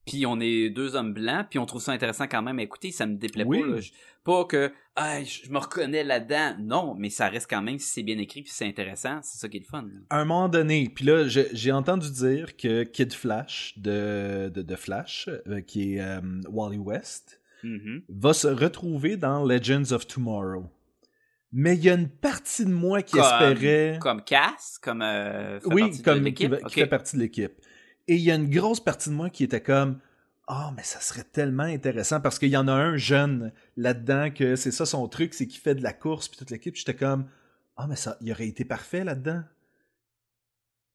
puis 0.07 0.25
on 0.27 0.41
est 0.41 0.71
deux 0.71 0.97
hommes 0.97 1.13
blancs, 1.13 1.47
puis 1.51 1.59
on 1.59 1.67
trouve 1.67 1.83
ça 1.83 1.93
intéressant 1.93 2.27
quand 2.27 2.43
même. 2.43 2.59
Écoutez, 2.59 2.91
ça 2.91 3.07
me 3.07 3.17
déplaît 3.17 3.45
Oui. 3.45 3.61
pas. 3.61 3.67
là. 3.67 3.81
Pas 4.25 4.45
que 4.45 4.73
ah, 4.97 5.23
je 5.23 5.49
me 5.51 5.59
reconnais 5.59 6.03
là-dedans. 6.03 6.57
Non, 6.59 6.95
mais 6.97 7.11
ça 7.11 7.29
reste 7.29 7.49
quand 7.51 7.63
même, 7.63 7.79
si 7.79 7.91
c'est 7.91 8.03
bien 8.03 8.19
écrit, 8.19 8.43
puis 8.43 8.51
c'est 8.53 8.67
intéressant, 8.67 9.21
c'est 9.23 9.39
ça 9.39 9.49
qui 9.49 9.59
est 9.59 9.61
le 9.61 9.67
fun. 9.67 9.83
là. 9.83 10.01
à 10.11 10.21
un 10.21 10.25
moment 10.25 10.49
donné, 10.49 10.89
puis 10.93 11.05
là, 11.05 11.29
j'ai 11.29 11.71
entendu 11.73 12.11
dire 12.11 12.57
que 12.57 12.83
Kid 12.83 13.13
Flash 13.13 13.75
de, 13.79 14.51
de, 14.53 14.63
de 14.63 14.77
Flash, 14.77 15.29
euh, 15.47 15.61
qui 15.61 15.95
est 15.95 16.01
euh, 16.01 16.21
Wally 16.49 16.79
West, 16.79 17.41
Mhm. 17.67 18.03
va 18.09 18.33
se 18.33 18.47
retrouver 18.49 19.17
dans 19.17 19.45
Legends 19.45 19.93
of 19.93 20.07
Tomorrow. 20.07 20.71
Mais 21.53 21.75
il 21.77 21.85
y 21.85 21.91
a 21.91 21.95
une 21.95 22.09
partie 22.09 22.65
de 22.65 22.71
moi 22.71 23.03
qui 23.03 23.13
Comme- 23.17 23.23
espérait... 23.23 23.99
Comme 24.01 24.23
Cass, 24.23 24.79
comme 24.81 25.03
euh, 25.03 25.61
fait 25.61 25.75
oui, 25.75 25.99
de 25.99 26.03
comme 26.03 26.33
qui, 26.33 26.49
fait 26.69 26.87
partie 26.87 27.17
de 27.17 27.23
l'équipe. 27.23 27.53
Et 28.09 28.17
il 28.17 28.21
y 28.21 28.31
a 28.31 28.35
une 28.35 28.51
grosse 28.51 28.81
partie 28.81 29.09
de 29.11 29.15
moi 29.15 29.31
qui 29.31 29.45
était 29.45 29.63
comme... 29.63 29.99
Ah, 30.49 30.73
mais 30.77 30.85
ça 30.85 31.01
serait 31.01 31.25
tellement 31.25 31.65
intéressant 31.65 32.21
parce 32.21 32.39
qu'il 32.39 32.51
y 32.51 32.57
en 32.57 32.69
a 32.69 32.73
un 32.73 32.97
jeune 32.97 33.53
là-dedans 33.77 34.31
que 34.31 34.55
c'est 34.55 34.71
ça 34.71 34.87
son 34.87 35.09
truc, 35.09 35.35
c'est 35.35 35.49
qu'il 35.49 35.61
fait 35.61 35.75
de 35.75 35.83
la 35.83 35.93
course 35.93 36.29
puis 36.29 36.39
toute 36.39 36.51
l'équipe. 36.51 36.77
J'étais 36.77 36.95
comme... 36.95 37.27
Ah, 37.77 37.87
mais 37.89 37.97
ça, 37.97 38.17
il 38.21 38.31
aurait 38.31 38.47
été 38.47 38.65
parfait 38.65 39.03
là-dedans. 39.03 39.43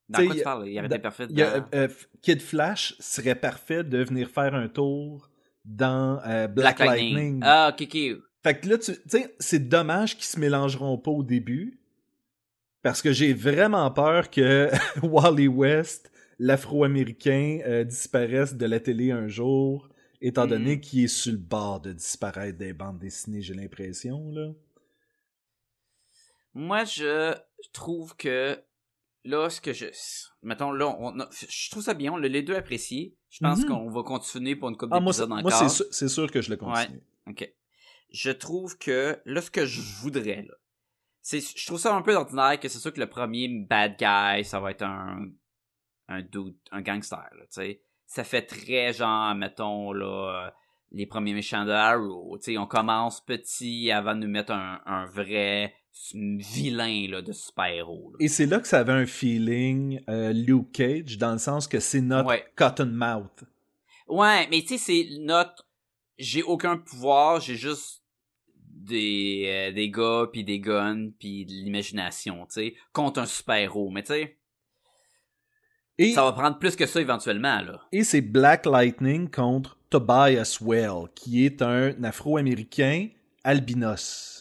Dans 0.10 0.20
T'sais, 0.20 0.26
quoi 0.26 0.36
tu 0.36 0.44
parles? 0.44 0.70
Il 0.70 0.78
aurait 0.78 0.88
été 0.88 1.00
parfait 1.00 1.24
a, 1.24 1.60
dans 1.60 1.68
euh, 1.74 1.88
Kid 2.22 2.42
Flash 2.42 2.96
serait 3.00 3.36
parfait 3.36 3.84
de 3.84 4.04
venir 4.04 4.30
faire 4.30 4.54
un 4.56 4.68
tour 4.68 5.31
dans 5.66 6.20
euh, 6.26 6.48
Black, 6.48 6.78
Black 6.78 6.80
Lightning. 6.80 7.14
Lightning. 7.16 7.40
Ah, 7.44 7.72
ok, 7.74 7.82
ok. 7.84 8.22
Fait 8.44 8.60
que 8.60 8.70
là, 8.70 8.78
tu 8.78 8.94
sais, 9.08 9.36
c'est 9.40 9.70
dommage 9.70 10.16
qu'ils 10.16 10.26
se 10.26 10.40
mélangeront 10.40 10.98
pas 10.98 11.12
au 11.12 11.24
début. 11.24 11.80
Parce 12.82 13.04
que 13.04 13.12
j'ai 13.12 13.34
vraiment 13.34 13.92
peur 13.92 14.32
que 14.32 14.72
Wally 15.04 15.48
West, 15.48 16.12
l'afro-américain, 16.40 17.60
euh, 17.66 17.84
disparaisse 17.84 18.56
de 18.56 18.66
la 18.66 18.80
télé 18.80 19.12
un 19.12 19.28
jour, 19.28 19.88
étant 20.20 20.48
donné 20.48 20.78
Mm. 20.78 20.80
qu'il 20.80 21.04
est 21.04 21.08
sur 21.08 21.32
le 21.34 21.38
bord 21.38 21.80
de 21.82 21.94
disparaître 21.94 22.58
des 22.58 22.74
bandes 22.74 22.98
dessinées, 22.98 23.44
j'ai 23.44 23.54
l'impression, 23.54 24.32
là. 24.32 24.50
Moi, 26.54 26.84
je 26.84 27.36
trouve 27.72 28.16
que 28.18 28.60
là, 29.24 29.50
ce 29.50 29.62
que 29.62 29.74
je. 29.74 29.86
Mettons, 30.42 30.72
là, 30.72 30.88
on 31.00 31.14
je 31.32 31.70
trouve 31.70 31.84
ça 31.84 31.94
bien, 31.94 32.12
on 32.12 32.18
l'a 32.18 32.28
les 32.28 32.42
deux 32.42 32.56
apprécié. 32.56 33.16
Je 33.32 33.40
pense 33.40 33.62
Mhm. 33.62 33.68
qu'on 33.70 33.90
va 33.90 34.04
continuer 34.04 34.56
pour 34.56 34.70
une 34.70 34.78
couple 34.78 34.94
Ah, 34.94 35.00
moi, 35.00 35.12
d'épisodes 35.14 35.30
moi, 35.30 35.40
encore. 35.40 35.54
c'est 35.54 35.70
sûr, 35.70 35.86
c'est 35.90 36.10
sûr 36.10 36.30
que 36.30 36.42
je 36.42 36.50
le 36.52 36.58
continue. 36.58 37.02
Ok. 37.28 37.52
Je 38.12 38.30
trouve 38.32 38.78
que 38.78 39.18
là, 39.26 39.42
ce 39.42 39.50
que 39.50 39.66
je 39.66 39.82
voudrais, 40.02 40.44
là, 40.44 40.54
c'est, 41.22 41.40
je 41.40 41.66
trouve 41.66 41.80
ça 41.80 41.96
un 41.96 42.02
peu 42.02 42.14
ordinaire 42.16 42.60
que 42.60 42.68
c'est 42.68 42.80
sûr 42.80 42.92
que 42.94 43.00
le 43.00 43.08
premier 43.10 43.48
bad 43.48 43.96
guy, 43.98 44.44
ça 44.44 44.60
va 44.60 44.72
être 44.72 44.82
un, 44.84 45.30
un 46.10 46.22
dude, 46.22 46.58
un 46.72 46.82
gangster, 46.82 47.20
là, 47.38 47.44
tu 47.44 47.48
sais. 47.52 47.82
Ça 48.06 48.26
fait 48.26 48.42
très 48.42 48.92
genre, 48.92 49.34
mettons, 49.36 49.94
là, 49.94 50.48
euh, 50.48 50.52
les 50.92 51.06
premiers 51.06 51.34
méchants 51.34 51.64
de 51.64 51.72
Arrow, 51.72 52.38
tu 52.40 52.52
sais, 52.52 52.58
on 52.58 52.68
commence 52.68 53.22
petit 53.22 53.90
avant 53.92 54.14
de 54.14 54.20
nous 54.26 54.28
mettre 54.32 54.52
un, 54.52 54.82
un 54.86 55.06
vrai 55.06 55.74
vilain, 56.14 57.08
là, 57.10 57.22
de 57.22 57.32
super-héros. 57.32 58.14
Et 58.20 58.28
c'est 58.28 58.46
là 58.46 58.60
que 58.60 58.68
ça 58.68 58.80
avait 58.80 58.94
un 58.94 59.06
feeling 59.06 60.02
euh, 60.10 60.34
Luke 60.34 60.72
Cage, 60.72 61.18
dans 61.18 61.34
le 61.34 61.38
sens 61.38 61.68
que 61.68 61.80
c'est 61.80 62.02
notre 62.02 62.28
Ouais. 62.30 62.46
Cottonmouth. 62.56 63.44
Ouais, 64.08 64.48
mais 64.50 64.62
tu 64.62 64.78
sais, 64.78 64.78
c'est 64.78 65.08
notre. 65.20 65.68
J'ai 66.18 66.44
aucun 66.44 66.78
pouvoir, 66.78 67.40
j'ai 67.40 67.56
juste 67.56 68.04
des, 68.58 69.44
euh, 69.48 69.72
des 69.74 69.90
gars, 69.90 70.28
puis 70.32 70.44
des 70.44 70.60
guns, 70.60 71.12
puis 71.20 71.46
de 71.46 71.52
l'imagination, 71.52 72.46
tu 72.46 72.54
sais, 72.54 72.76
contre 72.94 73.20
un 73.22 73.26
super-héros. 73.26 73.90
Mais 73.92 74.04
tu 74.04 74.14
sais, 74.14 74.38
Et, 75.98 76.12
ça 76.14 76.24
va 76.24 76.32
prendre 76.34 76.58
plus 76.60 76.76
que 76.76 76.86
ça 76.86 77.00
éventuellement, 77.00 77.62
là. 77.62 77.82
et 77.92 78.04
c'est 78.04 78.22
Black 78.22 78.66
Lightning 78.66 79.30
contre 79.30 79.78
Tobias 79.90 80.58
Well, 80.62 81.10
qui 81.16 81.46
est 81.46 81.62
un 81.62 82.04
Afro-Américain 82.04 83.10
albinos. 83.44 84.41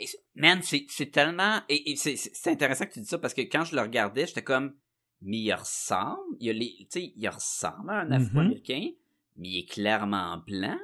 Et 0.00 0.06
c'est- 0.06 0.22
man, 0.34 0.60
c'est 0.62 0.86
c'est 0.88 1.10
tellement. 1.10 1.60
Et, 1.68 1.90
et 1.92 1.96
c'est 1.96 2.16
c'est- 2.16 2.30
c'est 2.34 2.50
intéressant 2.50 2.86
que 2.86 2.92
tu 2.92 3.00
dis 3.00 3.06
ça 3.06 3.18
parce 3.18 3.34
que 3.34 3.42
quand 3.42 3.64
je 3.64 3.74
le 3.76 3.82
regardais, 3.82 4.26
j'étais 4.26 4.42
comme. 4.42 4.74
Mais 5.22 5.38
il 5.38 5.52
ressemble. 5.52 6.36
Il, 6.40 6.48
a 6.48 6.52
les, 6.54 6.88
il 6.94 7.28
ressemble 7.28 7.90
à 7.90 8.00
un 8.00 8.04
Mhm. 8.06 8.12
Afro-Américain, 8.26 8.90
mais 9.36 9.48
il 9.48 9.58
est 9.60 9.68
clairement 9.68 10.38
blanc. 10.38 10.78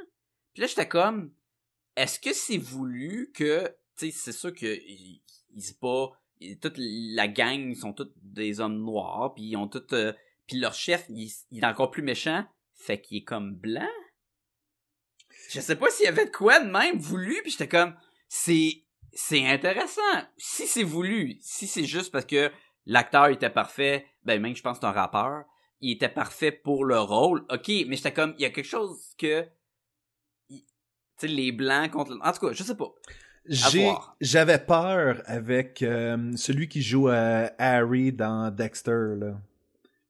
Puis 0.53 0.61
là, 0.61 0.67
j'étais 0.67 0.87
comme. 0.89 1.33
Est-ce 1.97 2.21
que 2.21 2.33
c'est 2.35 2.59
voulu 2.59 3.31
que. 3.35 3.67
Tu 3.97 4.11
sais, 4.11 4.11
c'est 4.11 4.33
sûr 4.33 4.53
que. 4.55 4.67
Il, 4.67 5.23
il 5.55 5.62
bat. 5.81 6.11
il- 6.41 6.59
Toute 6.59 6.75
la 6.77 7.29
gang, 7.29 7.71
ils 7.71 7.77
sont 7.77 7.95
tous 7.95 8.12
des 8.23 8.61
hommes 8.61 8.77
noirs, 8.79 9.33
puis 9.35 9.45
ils 9.45 9.57
ont 9.57 9.69
tous. 9.69 9.95
euh, 9.95 10.12
puis 10.47 10.59
leur 10.59 10.75
chef, 10.75 11.07
il, 11.09 11.33
il 11.51 11.64
est 11.64 11.67
encore 11.67 11.91
plus 11.91 12.03
méchant, 12.03 12.45
fait 12.75 13.01
qu'il 13.01 13.17
est 13.19 13.25
comme 13.25 13.55
blanc? 13.55 13.89
Je 15.49 15.61
sais 15.61 15.77
pas 15.77 15.91
s'il 15.91 16.05
y 16.05 16.09
avait 16.09 16.27
de 16.27 16.31
quoi 16.31 16.61
de 16.61 16.71
même 16.71 16.99
voulu, 16.99 17.41
puis 17.43 17.53
j'étais 17.53 17.69
comme. 17.69 17.95
C'est 18.29 18.83
c'est 19.19 19.47
intéressant. 19.47 20.03
Si 20.37 20.67
c'est 20.67 20.83
voulu, 20.83 21.39
si 21.41 21.67
c'est 21.67 21.85
juste 21.87 22.12
parce 22.12 22.27
que 22.27 22.51
l'acteur 22.85 23.29
était 23.29 23.51
parfait, 23.51 24.07
ben 24.25 24.41
même 24.41 24.55
je 24.55 24.62
pense 24.62 24.77
que 24.79 24.83
c'est 24.83 24.87
un 24.87 24.93
rappeur, 24.93 25.45
il 25.81 25.93
était 25.93 26.09
parfait 26.11 26.53
pour 26.53 26.85
le 26.85 27.01
rôle. 27.01 27.45
OK, 27.51 27.69
mais 27.89 27.97
j'étais 27.97 28.12
comme 28.12 28.35
il 28.39 28.43
y 28.43 28.45
a 28.45 28.51
quelque 28.51 28.67
chose 28.67 29.14
que 29.19 29.43
tu 30.51 30.59
sais 31.17 31.29
les 31.29 31.51
blancs 31.51 31.91
contre 31.91 32.12
le- 32.12 32.21
en 32.23 32.33
tout 32.33 32.47
cas, 32.47 32.53
je 32.53 32.62
sais 32.62 32.77
pas. 32.77 32.93
J'avais 34.21 34.59
peur 34.59 35.23
avec 35.27 35.83
euh, 35.83 36.33
celui 36.37 36.69
qui 36.69 36.83
joue 36.83 37.09
à 37.09 37.51
Harry 37.59 38.12
dans 38.12 38.51
Dexter, 38.51 39.14
là. 39.17 39.41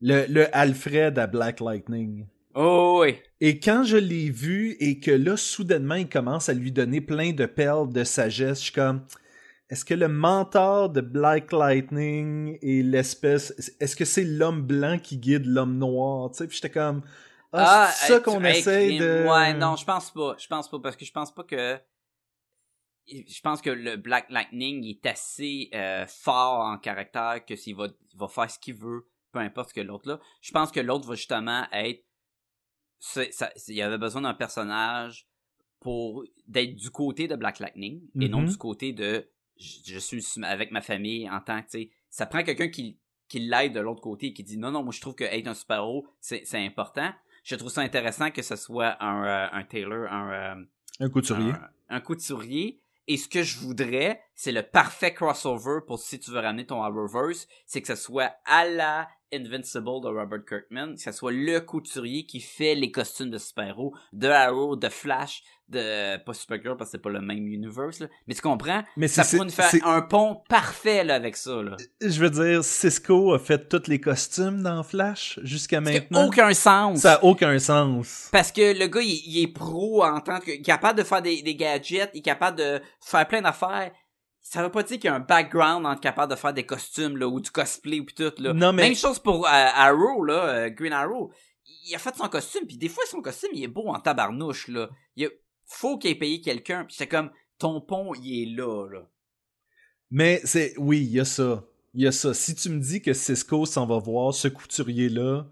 Le, 0.01 0.27
le 0.27 0.55
Alfred 0.57 1.19
à 1.19 1.27
Black 1.27 1.61
Lightning. 1.61 2.27
Oh 2.59 3.03
oui. 3.03 3.17
Et 3.41 3.61
quand 3.61 3.85
je 3.85 3.99
l'ai 3.99 4.31
vu 4.31 4.77
et 4.81 4.99
que 4.99 5.11
là, 5.11 5.37
soudainement, 5.37 5.95
il 5.97 6.09
commence 6.09 6.49
à 6.49 6.55
lui 6.55 6.73
donner 6.73 7.03
plein 7.03 7.33
de 7.33 7.45
perles 7.45 7.93
de 7.93 8.03
sagesse, 8.03 8.61
je 8.61 8.65
suis 8.65 8.73
comme, 8.73 9.05
est-ce 9.69 9.85
que 9.85 9.95
le 9.95 10.09
mentor 10.09 10.91
de 10.91 11.01
Black 11.01 11.51
Lightning 11.53 12.57
est 12.63 12.83
l'espèce. 12.83 13.75
Est-ce 13.81 13.97
que 13.97 14.05
c'est 14.05 14.25
l'homme 14.25 14.63
blanc 14.63 14.99
qui 14.99 15.19
guide 15.19 15.45
l'homme 15.45 15.77
noir? 15.77 16.31
Tu 16.31 16.39
sais, 16.39 16.47
puis 16.47 16.57
j'étais 16.57 16.71
comme. 16.71 17.03
Ah, 17.53 17.91
c'est 17.93 18.07
ça 18.07 18.17
hey, 18.17 18.23
qu'on 18.23 18.39
crime. 18.39 18.99
de. 18.99 19.27
Ouais, 19.29 19.55
non, 19.55 19.77
je 19.77 19.85
pense 19.85 20.13
pas. 20.13 20.37
Je 20.39 20.47
pense 20.47 20.71
pas 20.71 20.79
parce 20.79 20.97
que 20.97 21.05
je 21.05 21.13
pense 21.13 21.35
pas 21.35 21.43
que. 21.43 21.79
Je 23.09 23.41
pense 23.41 23.61
que 23.61 23.71
le 23.71 23.97
Black 23.97 24.27
Lightning 24.31 24.85
est 24.85 25.05
assez 25.07 25.69
euh, 25.75 26.07
fort 26.07 26.61
en 26.61 26.79
caractère 26.79 27.45
que 27.47 27.55
s'il 27.55 27.77
va, 27.77 27.87
il 27.87 28.19
va 28.19 28.29
faire 28.29 28.51
ce 28.51 28.59
qu'il 28.59 28.75
veut, 28.75 29.09
peu 29.33 29.41
importe 29.41 29.71
ce 29.71 29.75
que 29.75 29.81
l'autre 29.81 30.09
là. 30.09 30.21
Je 30.41 30.53
pense 30.53 30.71
que 30.71 30.81
l'autre 30.81 31.09
va 31.09 31.17
justement 31.17 31.67
être. 31.73 32.05
Il 33.17 33.75
y 33.75 33.83
avait 33.83 33.99
besoin 33.99 34.23
d'un 34.23 34.35
personnage 34.35 35.27
pour 35.81 36.25
d'être 36.49 36.75
du 36.75 36.91
côté 36.91 37.29
de 37.29 37.37
Black 37.37 37.59
Lightning 37.61 38.01
et 38.21 38.29
non 38.29 38.43
du 38.43 38.57
côté 38.57 38.93
de 38.93 39.29
je, 39.59 39.79
je 39.93 39.99
suis 39.99 40.23
avec 40.43 40.71
ma 40.71 40.81
famille 40.81 41.29
en 41.31 41.41
tant 41.41 41.61
que 41.63 41.71
tu 41.71 41.79
sais 41.79 41.91
ça 42.11 42.27
prend 42.27 42.43
quelqu'un 42.43 42.69
qui 42.69 42.99
qui 43.29 43.41
l'aide 43.41 43.75
de 43.75 43.81
l'autre 43.81 44.01
côté 44.01 44.27
et 44.29 44.33
qui 44.33 44.43
dit 44.45 44.59
non 44.59 44.71
non 44.71 44.83
moi 44.83 44.93
je 44.93 45.01
trouve 45.01 45.15
que 45.15 45.25
être 45.25 45.47
un 45.47 45.55
super 45.55 45.79
héros 45.79 46.07
c'est 46.21 46.45
important 46.55 47.11
je 47.45 47.55
trouve 47.57 47.71
ça 47.71 47.83
intéressant 47.83 48.31
que 48.31 48.43
ce 48.43 48.57
soit 48.57 48.97
un 49.03 49.25
euh, 49.25 49.49
un 49.53 49.65
tailor 49.65 50.11
un 50.13 50.33
euh, 50.33 50.65
Un 51.01 51.09
couturier. 51.11 51.51
un, 51.51 51.97
un 51.97 52.01
couturier. 52.01 52.81
Et 53.09 53.17
ce 53.17 53.29
que 53.29 53.45
je 53.45 53.59
voudrais, 53.59 54.21
c'est 54.35 54.51
le 54.51 54.63
parfait 54.63 55.15
crossover 55.15 55.79
pour 55.87 56.01
si 56.01 56.19
tu 56.19 56.33
veux 56.33 56.41
ramener 56.41 56.67
ton 56.67 56.83
Arrowverse, 56.83 57.47
c'est 57.65 57.81
que 57.81 57.87
ce 57.87 57.95
soit 57.95 58.35
à 58.45 58.67
la 58.67 59.09
Invincible 59.33 60.01
de 60.03 60.09
Robert 60.09 60.45
Kirkman, 60.45 60.95
que 60.95 61.01
ce 61.01 61.13
soit 61.13 61.33
le 61.33 61.61
couturier 61.61 62.27
qui 62.27 62.41
fait 62.41 62.75
les 62.75 62.91
costumes 62.91 63.31
de 63.31 63.39
super-héros, 63.39 63.95
de 64.13 64.29
Arrow, 64.29 64.77
de 64.77 64.89
Flash, 64.89 65.43
de 65.69 66.17
pas 66.19 66.33
Supergirl 66.33 66.77
parce 66.77 66.91
que 66.91 66.97
c'est 66.97 67.03
pas 67.03 67.11
le 67.11 67.21
même 67.21 67.47
universe 67.49 67.99
là. 67.99 68.07
mais 68.29 68.35
tu 68.35 68.41
comprends? 68.41 68.85
Mais 68.97 69.09
ça 69.09 69.25
pourrait 69.25 69.45
nous 69.47 69.51
faire 69.51 69.71
un 69.87 70.01
pont 70.03 70.43
parfait 70.49 71.03
là 71.03 71.17
avec 71.17 71.37
ça 71.37 71.61
là 71.62 71.77
Je 72.01 72.21
veux 72.21 72.31
dire, 72.31 72.62
Cisco 72.62 73.33
a 73.35 73.39
fait 73.41 73.69
tous 73.69 73.89
les 73.89 74.01
costumes 74.01 74.62
dans 74.62 74.83
Flash 74.85 75.41
jusqu'à 75.43 75.79
Ça 75.79 75.81
n'a 75.81 75.91
maintenant. 75.93 76.27
aucun 76.29 76.55
sens 76.55 77.01
Ça 77.01 77.14
a 77.14 77.25
aucun 77.25 77.59
sens. 77.59 78.29
Parce 78.31 78.53
que 78.53 78.79
le 78.79 78.87
gars, 78.87 79.01
il, 79.01 79.21
il 79.27 79.43
est 79.43 79.53
pro 79.53 80.05
en 80.05 80.21
tant 80.21 80.39
que... 80.39 80.51
Il 80.53 80.61
est 80.61 80.62
capable 80.62 80.99
de 81.01 81.05
faire 81.05 81.21
des, 81.23 81.43
des 81.43 81.57
gadgets, 81.57 82.11
il 82.14 82.19
est 82.19 82.23
capable 82.23 82.59
de 82.59 82.81
faire 83.01 83.27
plein 83.27 83.43
d'affaires. 83.43 83.91
Ça 84.41 84.62
veut 84.62 84.71
pas 84.71 84.85
dire 84.85 84.99
qu'il 85.01 85.07
y 85.07 85.12
a 85.12 85.17
un 85.17 85.21
background 85.21 85.85
en 85.85 85.97
capable 85.97 86.31
de 86.31 86.37
faire 86.39 86.53
des 86.53 86.64
costumes, 86.64 87.17
là, 87.17 87.27
ou 87.27 87.41
du 87.41 87.51
cosplay, 87.51 87.99
ou 87.99 88.05
pis 88.05 88.14
tout, 88.14 88.33
là. 88.39 88.53
Non, 88.53 88.73
mais- 88.73 88.85
Même 88.85 88.95
chose 88.95 89.19
pour 89.19 89.45
euh, 89.45 89.51
Arrow, 89.51 90.23
là, 90.25 90.35
euh, 90.45 90.71
Green 90.71 90.93
Arrow. 90.93 91.33
Il 91.89 91.93
a 91.97 91.99
fait 91.99 92.14
son 92.17 92.29
costume, 92.29 92.64
puis 92.69 92.77
des 92.77 92.89
fois, 92.89 93.03
son 93.11 93.21
costume, 93.21 93.51
il 93.55 93.64
est 93.64 93.69
beau 93.69 93.89
en 93.89 93.99
tabarnouche, 93.99 94.69
là. 94.69 94.89
Il 95.17 95.27
a- 95.27 95.31
faut 95.67 95.99
qu'il 95.99 96.11
ait 96.11 96.14
payé 96.14 96.41
quelqu'un, 96.41 96.85
puis 96.85 96.95
c'est 96.97 97.07
comme, 97.07 97.31
ton 97.59 97.81
pont, 97.81 98.12
il 98.14 98.43
est 98.43 98.57
là, 98.57 98.87
là. 98.91 99.09
Mais 100.11 100.41
c'est. 100.45 100.75
Oui, 100.79 100.99
il 101.03 101.11
y 101.12 101.21
a 101.21 101.25
ça. 101.25 101.64
Il 101.95 102.03
y 102.03 102.07
a 102.07 102.12
ça. 102.12 102.33
Si 102.35 102.55
tu 102.55 102.69
me 102.69 102.79
dis 102.79 103.01
que 103.03 103.12
Cisco 103.12 103.67
s'en 103.67 103.87
va 103.87 103.99
voir 103.99 104.33
ce 104.35 104.49
couturier-là, 104.49 105.47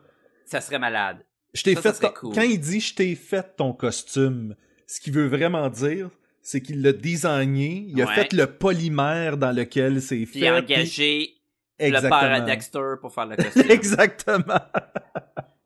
Ça 0.47 0.61
serait 0.61 0.79
malade. 0.79 1.25
je 1.55 1.62
t'ai 1.62 1.75
fait. 1.75 1.93
serait 1.95 2.09
ton- 2.09 2.12
cool. 2.21 2.35
Quand 2.35 2.43
il 2.43 2.61
dit 2.61 2.81
je 2.81 2.95
t'ai 2.95 3.15
fait 3.17 3.57
ton 3.57 3.73
costume, 3.73 4.55
ce 4.87 5.01
qu'il 5.01 5.12
veut 5.15 5.27
vraiment 5.27 5.69
dire, 5.71 6.11
c'est 6.43 6.61
qu'il 6.61 6.83
l'a 6.83 6.93
designé, 6.93 7.87
il 7.89 8.01
a 8.03 8.07
fait 8.07 8.33
le 8.33 8.47
polymère 8.47 9.39
dans 9.39 9.51
lequel 9.53 10.01
c'est 10.03 10.25
fait. 10.27 10.39
il 10.41 10.47
a 10.47 10.57
engagé 10.59 11.35
puis- 11.79 11.91
le 11.91 12.01
père 12.01 12.05
à 12.05 12.07
Exactement. 12.39 12.47
Dexter 12.47 12.95
pour 13.01 13.12
faire 13.15 13.27
le 13.27 13.37
costume. 13.43 13.71
Exactement. 13.71 14.61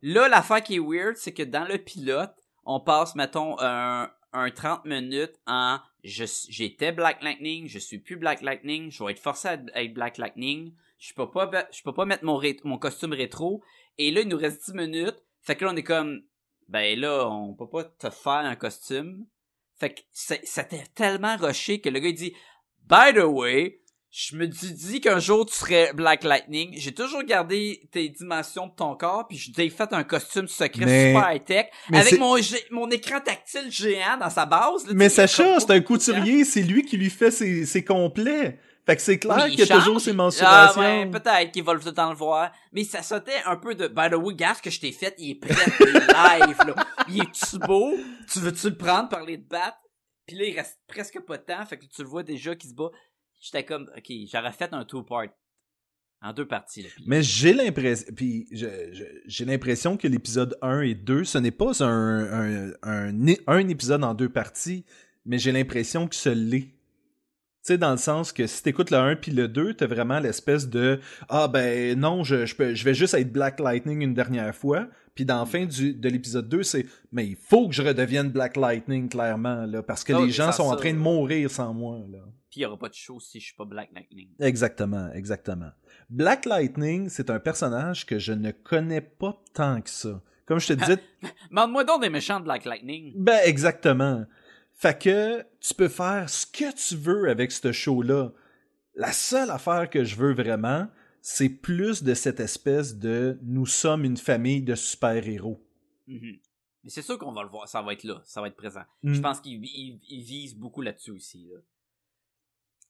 Là, 0.01 0.28
l'affaire 0.28 0.62
qui 0.62 0.76
est 0.76 0.80
weird, 0.80 1.16
c'est 1.16 1.32
que 1.32 1.42
dans 1.42 1.64
le 1.66 1.76
pilote, 1.78 2.32
on 2.64 2.80
passe, 2.80 3.14
mettons, 3.16 3.57
un, 3.61 4.09
un 4.33 4.51
30 4.51 4.85
minutes 4.85 5.35
en 5.47 5.79
j'étais 6.05 6.93
Black 6.93 7.22
Lightning, 7.22 7.66
je 7.68 7.79
suis 7.79 7.99
plus 7.99 8.16
Black 8.16 8.43
Lightning, 8.43 8.91
je 8.91 9.03
vais 9.05 9.12
être 9.12 9.18
forcé 9.18 9.49
à 9.49 9.55
être 9.83 9.95
Black 9.95 10.18
Lightning, 10.18 10.72
je 10.99 11.12
peux 11.14 11.31
pas 11.31 11.51
je 11.72 11.83
peux 11.83 11.93
pas 11.95 12.05
mettre 12.05 12.24
mon 12.24 12.41
mon 12.64 12.79
costume 12.79 13.12
rétro 13.12 13.62
et 13.99 14.11
là 14.11 14.20
il 14.20 14.29
nous 14.29 14.37
reste 14.39 14.66
10 14.70 14.74
minutes. 14.74 15.16
Fait 15.43 15.57
que 15.57 15.64
là 15.64 15.72
on 15.72 15.76
est 15.76 15.83
comme 15.83 16.22
ben 16.68 16.99
là 16.99 17.29
on 17.29 17.55
peut 17.55 17.68
pas 17.68 17.85
te 17.85 18.11
faire 18.11 18.33
un 18.33 18.57
costume. 18.57 19.26
Fait 19.79 19.95
que 19.95 20.01
c'est- 20.11 20.45
c'était 20.45 20.85
tellement 20.95 21.37
rushé 21.37 21.81
que 21.81 21.89
le 21.89 22.01
gars 22.01 22.09
il 22.09 22.14
dit 22.14 22.35
By 22.87 23.12
the 23.14 23.24
way, 23.24 23.81
je 24.11 24.36
me 24.36 24.50
suis 24.50 24.72
dit 24.72 25.00
qu'un 25.00 25.18
jour 25.18 25.44
tu 25.46 25.54
serais 25.54 25.92
Black 25.92 26.24
Lightning. 26.24 26.74
J'ai 26.78 26.92
toujours 26.94 27.22
gardé 27.24 27.88
tes 27.92 28.09
dimensions 28.09 28.66
de 28.66 28.72
ton 28.74 28.94
corps, 28.96 29.26
puis 29.28 29.36
je 29.36 29.52
t'ai 29.52 29.68
fait 29.70 29.92
un 29.92 30.02
costume 30.02 30.48
secret 30.48 30.86
Mais- 30.86 31.09
super 31.12 31.32
high-tech 31.32 31.66
avec 31.92 32.18
mon, 32.18 32.36
mon 32.70 32.90
écran 32.90 33.20
tactile 33.20 33.70
géant 33.70 34.16
dans 34.18 34.30
sa 34.30 34.46
base. 34.46 34.86
là, 34.86 34.92
Mais 34.94 35.09
Sacha, 35.09 35.61
c'est 35.61 35.70
un 35.72 35.80
couturier, 35.80 36.44
c'est 36.44 36.62
lui 36.62 36.84
qui 36.84 36.96
lui 36.96 37.11
fait 37.11 37.30
ses, 37.30 37.66
ses 37.66 37.84
complets. 37.84 38.59
Fait 38.86 38.96
que 38.96 39.02
c'est 39.02 39.18
clair 39.18 39.42
Oui, 39.44 39.50
qu'il 39.50 39.59
y 39.59 39.62
a 39.64 39.66
change. 39.66 39.78
toujours 39.84 40.00
ses 40.00 40.12
Ah 40.12 40.14
mensurations. 40.14 40.80
ouais, 40.80 41.06
peut-être 41.11 41.52
qu'il 41.52 41.62
va 41.62 41.74
le 41.74 41.80
tout 41.80 41.88
le 41.88 41.92
temps 41.92 42.09
le 42.09 42.16
voir. 42.16 42.50
Mais 42.72 42.84
ça 42.84 43.02
sautait 43.02 43.42
un 43.44 43.56
peu 43.56 43.74
de 43.74 43.86
By 43.86 44.09
the 44.11 44.14
way, 44.14 44.34
gars, 44.34 44.54
ce 44.54 44.62
que 44.62 44.70
je 44.70 44.80
t'ai 44.80 44.92
fait, 44.92 45.14
il 45.18 45.32
est 45.32 45.34
prêt, 45.34 45.54
il 45.80 45.86
est 45.88 46.46
live, 46.46 46.56
là. 46.66 46.74
Il 47.06 47.20
est-tu 47.20 47.59
beau? 47.59 47.92
Tu 48.32 48.38
veux-tu 48.38 48.70
le 48.70 48.76
prendre 48.78 49.11
par 49.11 49.24
les 49.24 49.36
de 49.36 49.46
battre? 49.46 49.76
Puis 50.26 50.36
là, 50.38 50.44
il 50.46 50.56
reste 50.56 50.78
presque 50.88 51.20
pas 51.20 51.36
de 51.36 51.42
temps, 51.42 51.66
fait 51.66 51.76
que 51.78 51.84
tu 51.84 52.02
le 52.02 52.09
vois 52.09 52.22
déjà 52.22 52.54
qui 52.54 52.66
se 52.68 52.74
bat. 52.74 52.88
J'étais 53.41 53.64
comme, 53.64 53.91
ok, 53.97 54.12
j'aurais 54.30 54.53
fait 54.53 54.72
un 54.72 54.84
two-part. 54.84 55.26
En 56.20 56.32
deux 56.32 56.49
parties, 56.49 56.82
là. 56.82 56.89
Mais 57.07 57.22
j'ai 57.22 57.53
l'impression, 57.53 58.12
puis 58.16 58.49
j'ai 58.51 59.45
l'impression 59.45 59.97
que 59.97 60.09
l'épisode 60.09 60.59
1 60.62 60.80
et 60.80 60.95
2, 60.97 61.22
ce 61.22 61.39
n'est 61.39 61.53
pas 61.53 61.84
un, 61.84 62.72
un, 62.72 62.72
un, 62.82 63.34
un 63.47 63.68
épisode 63.68 64.03
en 64.03 64.14
deux 64.14 64.28
parties, 64.28 64.84
mais 65.24 65.39
j'ai 65.39 65.53
l'impression 65.53 66.09
que 66.09 66.16
ce 66.16 66.30
l'est. 66.30 66.74
Tu 67.64 67.74
sais, 67.74 67.78
dans 67.78 67.93
le 67.93 67.99
sens 67.99 68.32
que 68.32 68.49
si 68.49 68.64
t'écoutes 68.64 68.91
le 68.91 68.97
1 68.97 69.16
puis 69.16 69.30
le 69.30 69.47
2, 69.47 69.74
t'as 69.74 69.86
vraiment 69.86 70.18
l'espèce 70.18 70.68
de 70.68 70.99
Ah 71.28 71.47
ben 71.47 71.97
non, 71.97 72.24
je, 72.24 72.47
je, 72.47 72.57
peux, 72.57 72.74
je 72.74 72.84
vais 72.84 72.95
juste 72.95 73.14
être 73.14 73.32
Black 73.32 73.61
Lightning 73.61 74.03
une 74.03 74.14
dernière 74.14 74.55
fois. 74.57 74.89
Puis 75.14 75.24
dans 75.24 75.39
la 75.39 75.47
fin 75.47 75.66
du, 75.66 75.95
de 75.95 76.09
l'épisode 76.09 76.49
2, 76.49 76.64
c'est 76.64 76.86
Mais 77.12 77.26
il 77.28 77.36
faut 77.36 77.68
que 77.68 77.74
je 77.74 77.82
redevienne 77.82 78.30
Black 78.30 78.57
Lightning, 78.57 79.09
clairement, 79.09 79.66
là, 79.66 79.84
parce 79.84 80.03
que 80.03 80.14
Ah 80.14 80.20
les 80.24 80.30
gens 80.30 80.51
sont 80.51 80.64
en 80.64 80.76
train 80.76 80.93
de 80.93 80.99
mourir 80.99 81.49
sans 81.49 81.72
moi. 81.72 82.01
Là. 82.11 82.18
Puis 82.51 82.61
il 82.61 82.62
y 82.62 82.66
aura 82.66 82.78
pas 82.78 82.88
de 82.88 82.94
show 82.94 83.20
si 83.20 83.40
je 83.40 83.46
suis 83.46 83.55
pas 83.57 83.64
Black 83.66 83.90
Lightning. 83.92 84.30
Exactement, 84.40 85.12
exactement. 85.12 85.70
Black 86.09 86.46
Lightning, 86.46 87.09
c'est 87.11 87.28
un 87.30 87.38
personnage 87.40 88.07
que 88.07 88.18
je 88.18 88.32
ne 88.32 88.51
connais 88.53 89.03
pas 89.03 89.38
tant 89.53 89.80
que 89.82 89.90
ça. 89.90 90.22
Comme 90.46 90.59
je 90.59 90.68
te 90.68 90.72
disais, 90.72 90.99
Mande-moi 91.51 91.84
donc 91.84 92.01
des 92.01 92.09
méchants 92.11 92.40
de 92.40 92.44
Black 92.44 92.64
Lightning. 92.64 93.12
ben 93.16 93.38
exactement. 93.44 94.24
Fait 94.74 94.99
que 94.99 95.44
tu 95.61 95.74
peux 95.74 95.88
faire 95.88 96.30
ce 96.30 96.46
que 96.46 96.72
tu 96.74 96.96
veux 96.96 97.28
avec 97.28 97.53
ce 97.53 97.72
show-là. 97.72 98.32
La 98.94 99.12
seule 99.12 99.51
affaire 99.51 99.90
que 99.90 100.05
je 100.05 100.16
veux 100.16 100.32
vraiment, 100.32 100.88
c'est 101.20 101.49
plus 101.51 102.03
de 102.03 102.14
cette 102.14 102.40
espèce 102.40 102.96
de 102.96 103.38
nous 103.42 103.66
sommes 103.66 104.05
une 104.05 104.16
famille 104.16 104.62
de 104.62 104.74
super-héros. 104.74 105.62
Mhm. 106.07 106.38
Mais 106.84 106.90
c'est 106.90 107.03
sûr 107.03 107.18
qu'on 107.18 107.32
va 107.32 107.42
le 107.42 107.51
voir, 107.51 107.68
ça 107.68 107.82
va 107.82 107.92
être 107.92 108.05
là, 108.05 108.22
ça 108.24 108.40
va 108.40 108.46
être 108.49 108.57
présent. 108.57 108.82
Mm. 109.03 109.12
Je 109.14 109.20
pense 109.20 109.40
qu'il 109.40 109.62
il- 109.64 110.01
il 110.09 110.22
vise 110.22 110.57
beaucoup 110.57 110.80
là-dessus 110.80 111.11
aussi. 111.11 111.46
Là. 111.53 111.59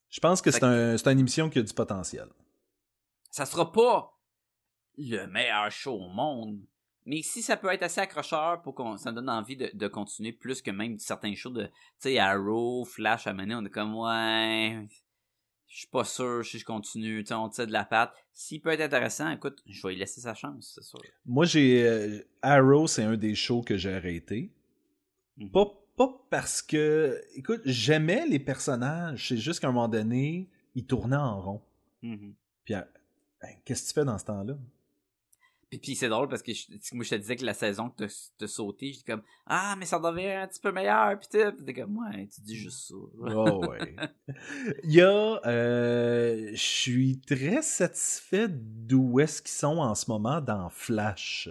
Je 0.09 0.19
pense 0.19 0.41
que 0.41 0.51
c'est 0.51 0.63
un, 0.63 0.97
c'est 0.97 1.11
une 1.11 1.19
émission 1.19 1.49
qui 1.49 1.59
a 1.59 1.61
du 1.61 1.73
potentiel. 1.73 2.27
Ça 3.31 3.45
sera 3.45 3.71
pas 3.71 4.17
le 4.97 5.25
meilleur 5.27 5.71
show 5.71 5.93
au 5.93 6.09
monde, 6.09 6.59
mais 7.05 7.21
si 7.21 7.41
ça 7.41 7.57
peut 7.57 7.71
être 7.71 7.83
assez 7.83 8.01
accrocheur 8.01 8.61
pour 8.61 8.75
qu'on 8.75 8.97
ça 8.97 9.11
donne 9.11 9.29
envie 9.29 9.55
de, 9.55 9.69
de 9.73 9.87
continuer 9.87 10.31
plus 10.33 10.61
que 10.61 10.71
même 10.71 10.97
certains 10.99 11.35
shows 11.35 11.51
de, 11.51 11.65
tu 11.65 11.71
sais, 11.99 12.17
Arrow, 12.19 12.85
Flash, 12.85 13.27
à 13.27 13.33
mener, 13.33 13.55
on 13.55 13.63
est 13.65 13.69
comme, 13.69 13.95
ouais, 13.95 14.87
je 15.67 15.77
suis 15.77 15.87
pas 15.87 16.03
sûr 16.03 16.43
si 16.43 16.57
je 16.57 16.65
continue, 16.65 17.23
tu 17.23 17.27
sais, 17.27 17.33
on 17.35 17.47
tire 17.49 17.67
de 17.67 17.71
la 17.71 17.85
patte. 17.85 18.13
S'il 18.33 18.61
peut 18.61 18.69
être 18.71 18.81
intéressant, 18.81 19.29
écoute, 19.29 19.61
je 19.67 19.85
vais 19.85 19.93
lui 19.93 19.99
laisser 19.99 20.21
sa 20.21 20.33
chance, 20.33 20.71
c'est 20.75 20.83
sûr. 20.83 20.99
Moi, 21.25 21.45
j'ai. 21.45 21.87
euh, 21.87 22.19
Arrow, 22.41 22.87
c'est 22.87 23.03
un 23.03 23.15
des 23.15 23.35
shows 23.35 23.61
que 23.61 23.77
j'ai 23.77 23.93
arrêté. 23.93 24.51
Mhm. 25.37 25.51
Pas, 25.51 25.65
pas 25.99 26.17
parce 26.29 26.61
que. 26.61 27.21
Écoute, 27.35 27.61
j'aimais 27.65 28.25
les 28.27 28.39
personnages. 28.39 29.27
C'est 29.27 29.37
juste 29.37 29.59
qu'à 29.59 29.67
un 29.67 29.71
moment 29.73 29.89
donné, 29.89 30.49
ils 30.73 30.85
tournaient 30.85 31.15
en 31.17 31.41
rond. 31.41 31.61
Mhm. 32.01 32.33
Puis, 32.63 32.73
euh, 32.73 32.81
ben, 33.41 33.49
qu'est-ce 33.65 33.83
que 33.83 33.87
tu 33.89 33.93
fais 33.93 34.05
dans 34.05 34.17
ce 34.17 34.25
temps-là? 34.25 34.57
Puis, 35.69 35.77
puis 35.77 35.95
c'est 35.95 36.09
drôle 36.09 36.27
parce 36.29 36.41
que 36.41 36.51
je, 36.51 36.65
moi 36.93 37.03
je 37.03 37.11
te 37.11 37.15
disais 37.15 37.35
que 37.35 37.45
la 37.45 37.53
saison 37.53 37.91
que 37.91 38.07
t'as 38.39 38.47
sauté, 38.47 38.91
j'étais 38.91 39.11
comme 39.11 39.21
ah 39.45 39.75
mais 39.77 39.85
ça 39.85 39.99
devient 39.99 40.31
un 40.31 40.47
petit 40.47 40.59
peu 40.59 40.71
meilleur 40.71 41.19
puis 41.19 41.27
Puis 41.29 41.63
t'es 41.63 41.73
comme 41.75 41.95
ouais 41.97 42.27
tu 42.33 42.41
dis 42.41 42.55
juste 42.55 42.87
ça. 42.87 42.95
Oh, 43.21 43.63
ouais. 43.67 43.95
Il 44.83 44.93
y 44.93 45.01
a. 45.01 45.39
euh, 45.45 46.49
Je 46.53 46.55
suis 46.55 47.19
très 47.19 47.61
satisfait 47.61 48.47
d'où 48.49 49.19
est-ce 49.19 49.43
qu'ils 49.43 49.51
sont 49.51 49.77
en 49.77 49.93
ce 49.93 50.09
moment 50.09 50.41
dans 50.41 50.69
Flash. 50.71 51.49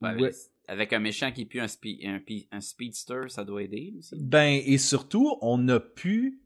Ouais, 0.00 0.14
Ouais. 0.14 0.30
Avec 0.68 0.92
un 0.92 0.98
méchant 0.98 1.32
qui 1.32 1.46
pue 1.46 1.60
un, 1.60 1.66
spe- 1.66 2.06
un, 2.52 2.60
speedster, 2.60 3.22
ça 3.28 3.42
doit 3.44 3.62
aider 3.62 3.94
aussi. 3.98 4.14
Ben, 4.16 4.60
et 4.64 4.76
surtout, 4.78 5.36
on 5.40 5.66
a 5.68 5.80
pu. 5.80 6.40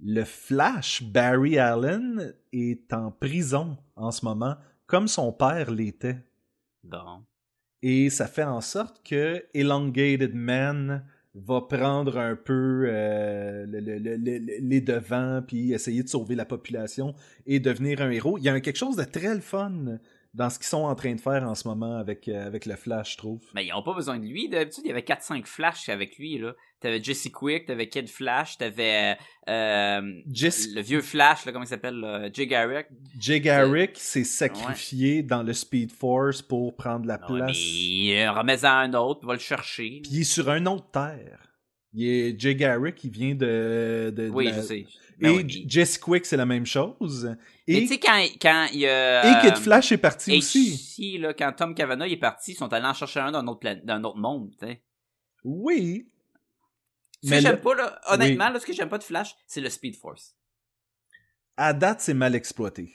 Le 0.00 0.22
Flash, 0.22 1.02
Barry 1.02 1.58
Allen, 1.58 2.32
est 2.52 2.92
en 2.92 3.10
prison 3.10 3.76
en 3.96 4.12
ce 4.12 4.24
moment, 4.24 4.54
comme 4.86 5.08
son 5.08 5.32
père 5.32 5.72
l'était. 5.72 6.18
Bon. 6.84 7.24
Et 7.82 8.08
ça 8.08 8.28
fait 8.28 8.44
en 8.44 8.60
sorte 8.60 9.04
que 9.04 9.44
Elongated 9.54 10.34
Man 10.36 11.04
va 11.34 11.62
prendre 11.62 12.16
un 12.16 12.36
peu 12.36 12.84
euh, 12.86 13.66
le- 13.66 13.80
le- 13.80 13.98
le- 13.98 14.16
le- 14.16 14.60
les 14.60 14.80
devants, 14.80 15.42
puis 15.46 15.72
essayer 15.72 16.04
de 16.04 16.08
sauver 16.08 16.36
la 16.36 16.44
population 16.44 17.14
et 17.46 17.58
devenir 17.58 18.00
un 18.00 18.10
héros. 18.10 18.38
Il 18.38 18.44
y 18.44 18.48
a 18.48 18.60
quelque 18.60 18.76
chose 18.78 18.94
de 18.96 19.04
très 19.04 19.34
le 19.34 19.40
fun 19.40 19.98
dans 20.38 20.48
ce 20.50 20.58
qu'ils 20.58 20.68
sont 20.68 20.84
en 20.84 20.94
train 20.94 21.12
de 21.14 21.20
faire 21.20 21.42
en 21.42 21.54
ce 21.56 21.66
moment 21.66 21.96
avec, 21.98 22.28
euh, 22.28 22.46
avec 22.46 22.64
le 22.64 22.76
Flash, 22.76 23.12
je 23.12 23.16
trouve. 23.18 23.42
Mais 23.54 23.66
ils 23.66 23.72
ont 23.74 23.82
pas 23.82 23.92
besoin 23.92 24.18
de 24.18 24.24
lui. 24.24 24.48
D'habitude, 24.48 24.84
il 24.84 24.88
y 24.88 24.92
avait 24.92 25.02
4-5 25.02 25.44
Flash 25.46 25.88
avec 25.88 26.16
lui, 26.16 26.38
là. 26.38 26.54
T'avais 26.80 27.02
Jesse 27.02 27.28
Quick, 27.30 27.66
t'avais 27.66 27.88
Kid 27.88 28.08
Flash, 28.08 28.56
t'avais 28.56 29.16
euh, 29.48 30.00
Jess- 30.32 30.72
le 30.74 30.80
vieux 30.80 31.02
Flash, 31.02 31.44
là, 31.44 31.50
comment 31.50 31.64
il 31.64 31.68
s'appelle, 31.68 32.30
Jay 32.32 32.46
Garrick. 32.46 32.86
Jay 33.18 33.40
Garrick 33.40 33.96
s'est 33.98 34.22
sacrifié 34.24 35.22
dans 35.24 35.42
le 35.42 35.52
Speed 35.52 35.90
Force 35.90 36.40
pour 36.40 36.76
prendre 36.76 37.06
la 37.06 37.18
Ouais, 37.28 37.38
place. 37.40 37.58
mais 37.58 38.24
euh, 38.24 38.30
remets-en 38.32 38.68
un 38.70 38.94
autre, 38.94 39.26
va 39.26 39.32
le 39.34 39.40
chercher. 39.40 40.00
Puis 40.04 40.12
il 40.12 40.20
est 40.20 40.24
sur 40.24 40.48
un 40.50 40.64
autre 40.66 40.88
terre. 40.92 41.40
Il 41.94 42.04
est 42.06 42.38
Jay 42.38 42.54
Garrick, 42.54 43.02
il 43.02 43.10
vient 43.10 43.34
de. 43.34 44.12
de- 44.14 44.26
de 44.26 44.30
oui, 44.30 44.44
la- 44.46 44.52
je 44.56 44.60
sais. 44.60 44.86
Et 45.18 45.22
Ben 45.22 45.30
oui, 45.36 45.44
puis- 45.44 45.64
Jess 45.68 45.98
Quick, 45.98 46.24
c'est 46.26 46.36
la 46.36 46.46
même 46.46 46.64
chose. 46.66 47.34
Et, 47.66 47.80
tu 47.80 47.88
sais, 47.88 47.98
quand, 47.98 48.24
quand 48.40 48.68
il 48.72 48.80
y 48.80 48.86
a... 48.86 49.40
et 49.42 49.46
Kid 49.46 49.56
Flash 49.58 49.90
est 49.92 49.98
parti 49.98 50.34
et 50.34 50.38
aussi. 50.38 51.18
là, 51.18 51.34
quand 51.34 51.52
Tom 51.52 51.74
Cavanaugh 51.74 52.06
est 52.08 52.16
parti, 52.16 52.52
ils 52.52 52.56
sont 52.56 52.72
allés 52.72 52.86
en 52.86 52.94
chercher 52.94 53.20
un 53.20 53.32
d'un 53.32 53.46
autre, 53.48 53.58
plan- 53.60 53.80
d'un 53.82 54.04
autre 54.04 54.18
monde, 54.18 54.52
tu 54.58 54.66
sais. 54.66 54.82
Oui. 55.44 56.06
Ce 57.24 57.30
Mais 57.30 57.36
que 57.38 57.42
j'aime 57.42 57.60
pas, 57.60 57.74
là, 57.74 58.00
honnêtement, 58.06 58.48
là, 58.50 58.60
ce 58.60 58.66
que 58.66 58.72
j'aime 58.72 58.88
pas 58.88 58.98
de 58.98 59.02
Flash, 59.04 59.34
c'est 59.46 59.60
le 59.60 59.70
Speed 59.70 59.96
Force. 59.96 60.36
À 61.56 61.72
date, 61.72 62.00
c'est 62.00 62.14
mal 62.14 62.34
exploité. 62.36 62.94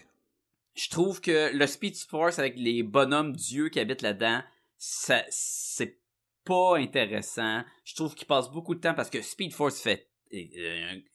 Je 0.76 0.90
trouve 0.90 1.20
que 1.20 1.52
le 1.54 1.68
Speed 1.68 1.98
Force 1.98 2.40
avec 2.40 2.56
les 2.56 2.84
bonhommes 2.84 3.34
dieux 3.34 3.68
qui 3.70 3.80
habitent 3.82 4.02
là-dedans, 4.02 4.42
ça, 4.78 5.24
c'est 5.30 6.00
pas 6.46 6.78
intéressant. 6.78 7.64
Je 7.84 7.96
trouve 7.96 8.16
qu'il 8.16 8.28
passe 8.28 8.50
beaucoup 8.50 8.76
de 8.76 8.80
temps 8.80 8.94
parce 8.94 9.10
que 9.10 9.22
Speed 9.22 9.54
Force 9.54 9.82
fait 9.82 10.00
euh, 10.02 10.06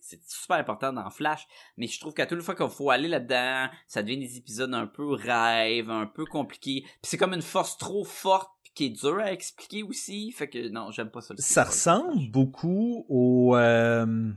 c'est 0.00 0.20
super 0.28 0.56
important 0.58 0.92
dans 0.92 1.10
Flash, 1.10 1.46
mais 1.76 1.86
je 1.88 1.98
trouve 1.98 2.14
qu'à 2.14 2.26
toute 2.26 2.40
fois 2.42 2.54
qu'il 2.54 2.68
faut 2.68 2.90
aller 2.90 3.08
là-dedans, 3.08 3.68
ça 3.86 4.02
devient 4.02 4.18
des 4.18 4.36
épisodes 4.36 4.72
un 4.72 4.86
peu 4.86 5.08
rêves, 5.12 5.90
un 5.90 6.06
peu 6.06 6.24
compliqués. 6.24 6.82
Puis 6.82 6.92
c'est 7.02 7.16
comme 7.16 7.34
une 7.34 7.42
force 7.42 7.76
trop 7.78 8.04
forte 8.04 8.50
qui 8.74 8.86
est 8.86 8.90
dure 8.90 9.18
à 9.18 9.32
expliquer 9.32 9.82
aussi, 9.82 10.30
fait 10.30 10.48
que 10.48 10.68
non, 10.68 10.92
j'aime 10.92 11.10
pas 11.10 11.20
ça. 11.20 11.34
Ça 11.38 11.64
ressemble 11.64 12.30
beaucoup 12.30 13.04
au. 13.08 13.56
euh, 13.56 14.30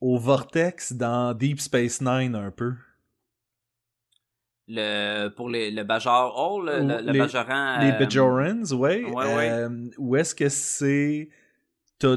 au 0.00 0.18
Vortex 0.18 0.92
dans 0.92 1.32
Deep 1.32 1.60
Space 1.60 2.00
Nine, 2.00 2.34
un 2.34 2.50
peu. 2.50 2.74
le 4.68 5.28
pour 5.28 5.48
les, 5.48 5.70
le 5.70 5.84
Bajor 5.84 6.34
Hall, 6.36 6.66
le, 6.66 6.78
le, 6.80 7.00
le 7.06 7.12
Les- 7.12 7.18
Bajoran, 7.20 7.78
Les 7.80 7.92
euh, 7.92 7.98
Bajorans, 7.98 8.72
ouais. 8.72 9.04
ouais, 9.04 9.34
ouais. 9.36 9.48
Euh, 9.50 9.88
Où 9.98 10.16
est-ce 10.16 10.34
que 10.34 10.48
c'est. 10.48 11.28
T'as. 11.98 12.16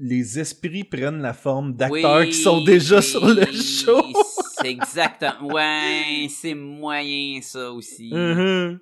Les 0.00 0.38
esprits 0.38 0.84
prennent 0.84 1.20
la 1.22 1.32
forme 1.34 1.74
d'acteurs 1.74 2.20
Oui, 2.20 2.28
qui 2.28 2.34
sont 2.34 2.62
déjà 2.62 2.96
oui, 2.98 3.02
sur 3.02 3.26
le 3.26 3.44
show. 3.46 4.02
C'est 4.60 4.68
exactement. 4.70 5.52
Ouais, 5.54 6.28
c'est 6.30 6.54
moyen 6.54 7.40
ça 7.42 7.72
aussi. 7.72 8.10
Mhm. 8.14 8.78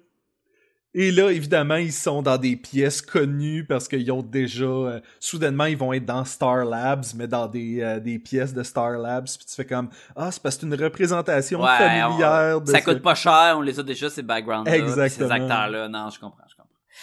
Et 0.99 1.11
là, 1.11 1.31
évidemment, 1.31 1.77
ils 1.77 1.93
sont 1.93 2.23
dans 2.23 2.39
des 2.39 2.57
pièces 2.57 3.03
connues 3.03 3.67
parce 3.67 3.87
qu'ils 3.87 4.11
ont 4.13 4.23
déjà... 4.23 4.65
euh, 4.65 5.01
soudainement, 5.21 5.67
ils 5.67 5.77
vont 5.77 5.93
être 5.93 6.07
dans 6.07 6.25
Star 6.25 6.65
Labs, 6.65 7.05
mais 7.17 7.29
dans 7.29 7.47
des, 7.49 7.83
euh, 7.83 8.01
des 8.01 8.19
pièces 8.19 8.55
de 8.55 8.63
Star 8.63 8.93
Labs. 8.93 9.27
Puis 9.27 9.45
tu 9.47 9.55
fais 9.55 9.67
comme, 9.67 9.91
ah, 10.17 10.31
c'est 10.33 10.43
parce 10.43 10.55
que 10.57 10.63
c'est 10.63 10.67
une 10.75 10.83
représentation 10.83 11.61
Ouais, 11.63 11.69
familière 11.77 12.57
on- 12.57 12.61
de... 12.61 12.71
ça 12.71 12.79
ce- 12.79 12.85
coûte 12.85 13.03
pas 13.03 13.15
cher, 13.15 13.57
on 13.59 13.61
les 13.61 13.79
a 13.79 13.83
déjà 13.83 14.09
ces 14.09 14.23
backgrounds-là, 14.23 14.73
puis 14.73 14.81
ces 14.81 14.89
Exactement. 15.01 15.31
acteurs-là. 15.33 15.89
Non, 15.89 16.09
je 16.09 16.19
comprends. 16.19 16.45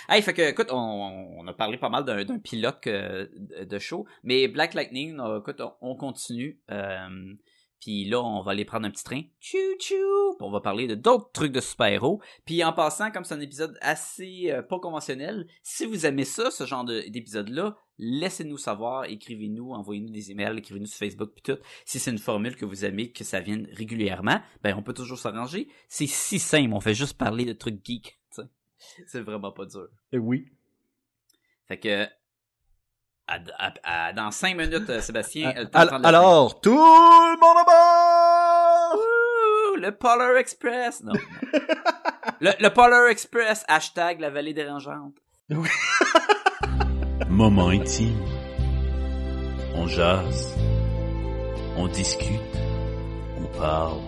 Hey, 0.10 0.22
fait 0.22 0.34
que, 0.34 0.42
écoute, 0.42 0.70
on, 0.72 1.46
a 1.48 1.54
parlé 1.54 1.78
pas 1.78 1.90
mal 1.90 2.06
d'un 2.06 2.40
pilote 2.40 2.88
de, 2.88 3.80
show, 3.80 4.06
mais 4.24 4.48
Black 4.48 4.74
Lightning, 4.74 5.20
euh, 5.20 5.40
écoute, 5.40 5.62
on, 5.62 5.74
on 5.82 5.96
continue. 5.96 6.60
Euh, 6.72 7.36
puis 7.84 8.06
là, 8.06 8.22
on 8.22 8.42
va 8.42 8.52
aller 8.52 8.64
prendre 8.64 8.88
un 8.88 8.92
petit 8.92 9.04
train. 9.04 9.24
Tchou! 9.42 9.76
Puis 9.78 9.98
on 10.40 10.52
va 10.52 10.62
parler 10.62 10.88
de 10.88 10.96
d'autres 10.96 11.30
trucs 11.34 11.52
de 11.52 11.60
super-héros. 11.60 12.22
Puis 12.46 12.64
en 12.64 12.72
passant, 12.72 13.12
comme 13.12 13.26
c'est 13.26 13.34
un 13.34 13.42
épisode 13.42 13.78
assez 13.82 14.52
euh, 14.52 14.62
pas 14.62 14.80
conventionnel, 14.80 15.48
si 15.64 15.86
vous 15.86 16.06
aimez 16.06 16.24
ça, 16.24 16.50
ce 16.50 16.66
genre 16.66 16.86
de- 16.86 17.10
d'épisode-là, 17.10 17.76
laissez-nous 17.98 18.58
savoir, 18.58 19.04
écrivez-nous, 19.04 19.74
envoyez-nous 19.74 20.12
des 20.12 20.32
emails, 20.32 20.58
écrivez-nous 20.58 20.86
sur 20.86 20.98
Facebook, 20.98 21.32
puis 21.36 21.44
tout. 21.44 21.62
Si 21.84 22.00
c'est 22.00 22.12
une 22.12 22.20
formule 22.20 22.56
que 22.56 22.64
vous 22.64 22.86
aimez, 22.86 23.12
que 23.12 23.26
ça 23.26 23.42
vienne 23.42 23.68
régulièrement, 23.74 24.40
ben 24.64 24.76
on 24.78 24.82
peut 24.82 24.94
toujours 24.94 25.20
s'arranger. 25.20 25.68
C'est 25.90 26.08
si 26.08 26.40
simple, 26.40 26.74
on 26.74 26.80
fait 26.80 26.94
juste 26.94 27.18
parler 27.18 27.44
de 27.44 27.52
trucs 27.52 27.86
geeks. 27.86 28.18
C'est 29.08 29.22
vraiment 29.22 29.52
pas 29.52 29.66
dur. 29.66 29.88
Eh 30.12 30.18
oui. 30.18 30.48
Fait 31.68 31.80
que 31.80 32.06
à- 33.28 33.40
à- 33.58 33.74
à- 34.10 34.14
dans 34.14 34.32
cinq 34.32 34.58
minutes, 34.58 34.90
euh, 34.90 35.00
Sébastien, 35.02 35.54
euh, 35.56 35.64
le 35.64 35.70
temps 35.70 36.00
de 36.00 36.06
alors, 36.06 36.60
tout 36.62 36.72
le 36.76 37.40
monde 37.40 37.58
à 37.58 37.64
bord! 37.64 39.00
Ouh, 39.00 39.76
le 39.78 39.92
Polar 39.96 40.36
Express. 40.38 41.02
Non. 41.04 41.14
non. 41.14 41.20
le, 42.42 42.52
le 42.60 42.70
Polar 42.70 43.08
Express, 43.08 43.64
hashtag 43.68 44.20
la 44.20 44.30
vallée 44.30 44.54
dérangeante. 44.54 45.16
Moment 47.30 47.70
intime. 47.70 48.20
On 49.76 49.88
jase. 49.88 50.56
On 51.78 51.88
discute. 51.88 52.40
On 53.40 53.46
parle. 53.58 54.00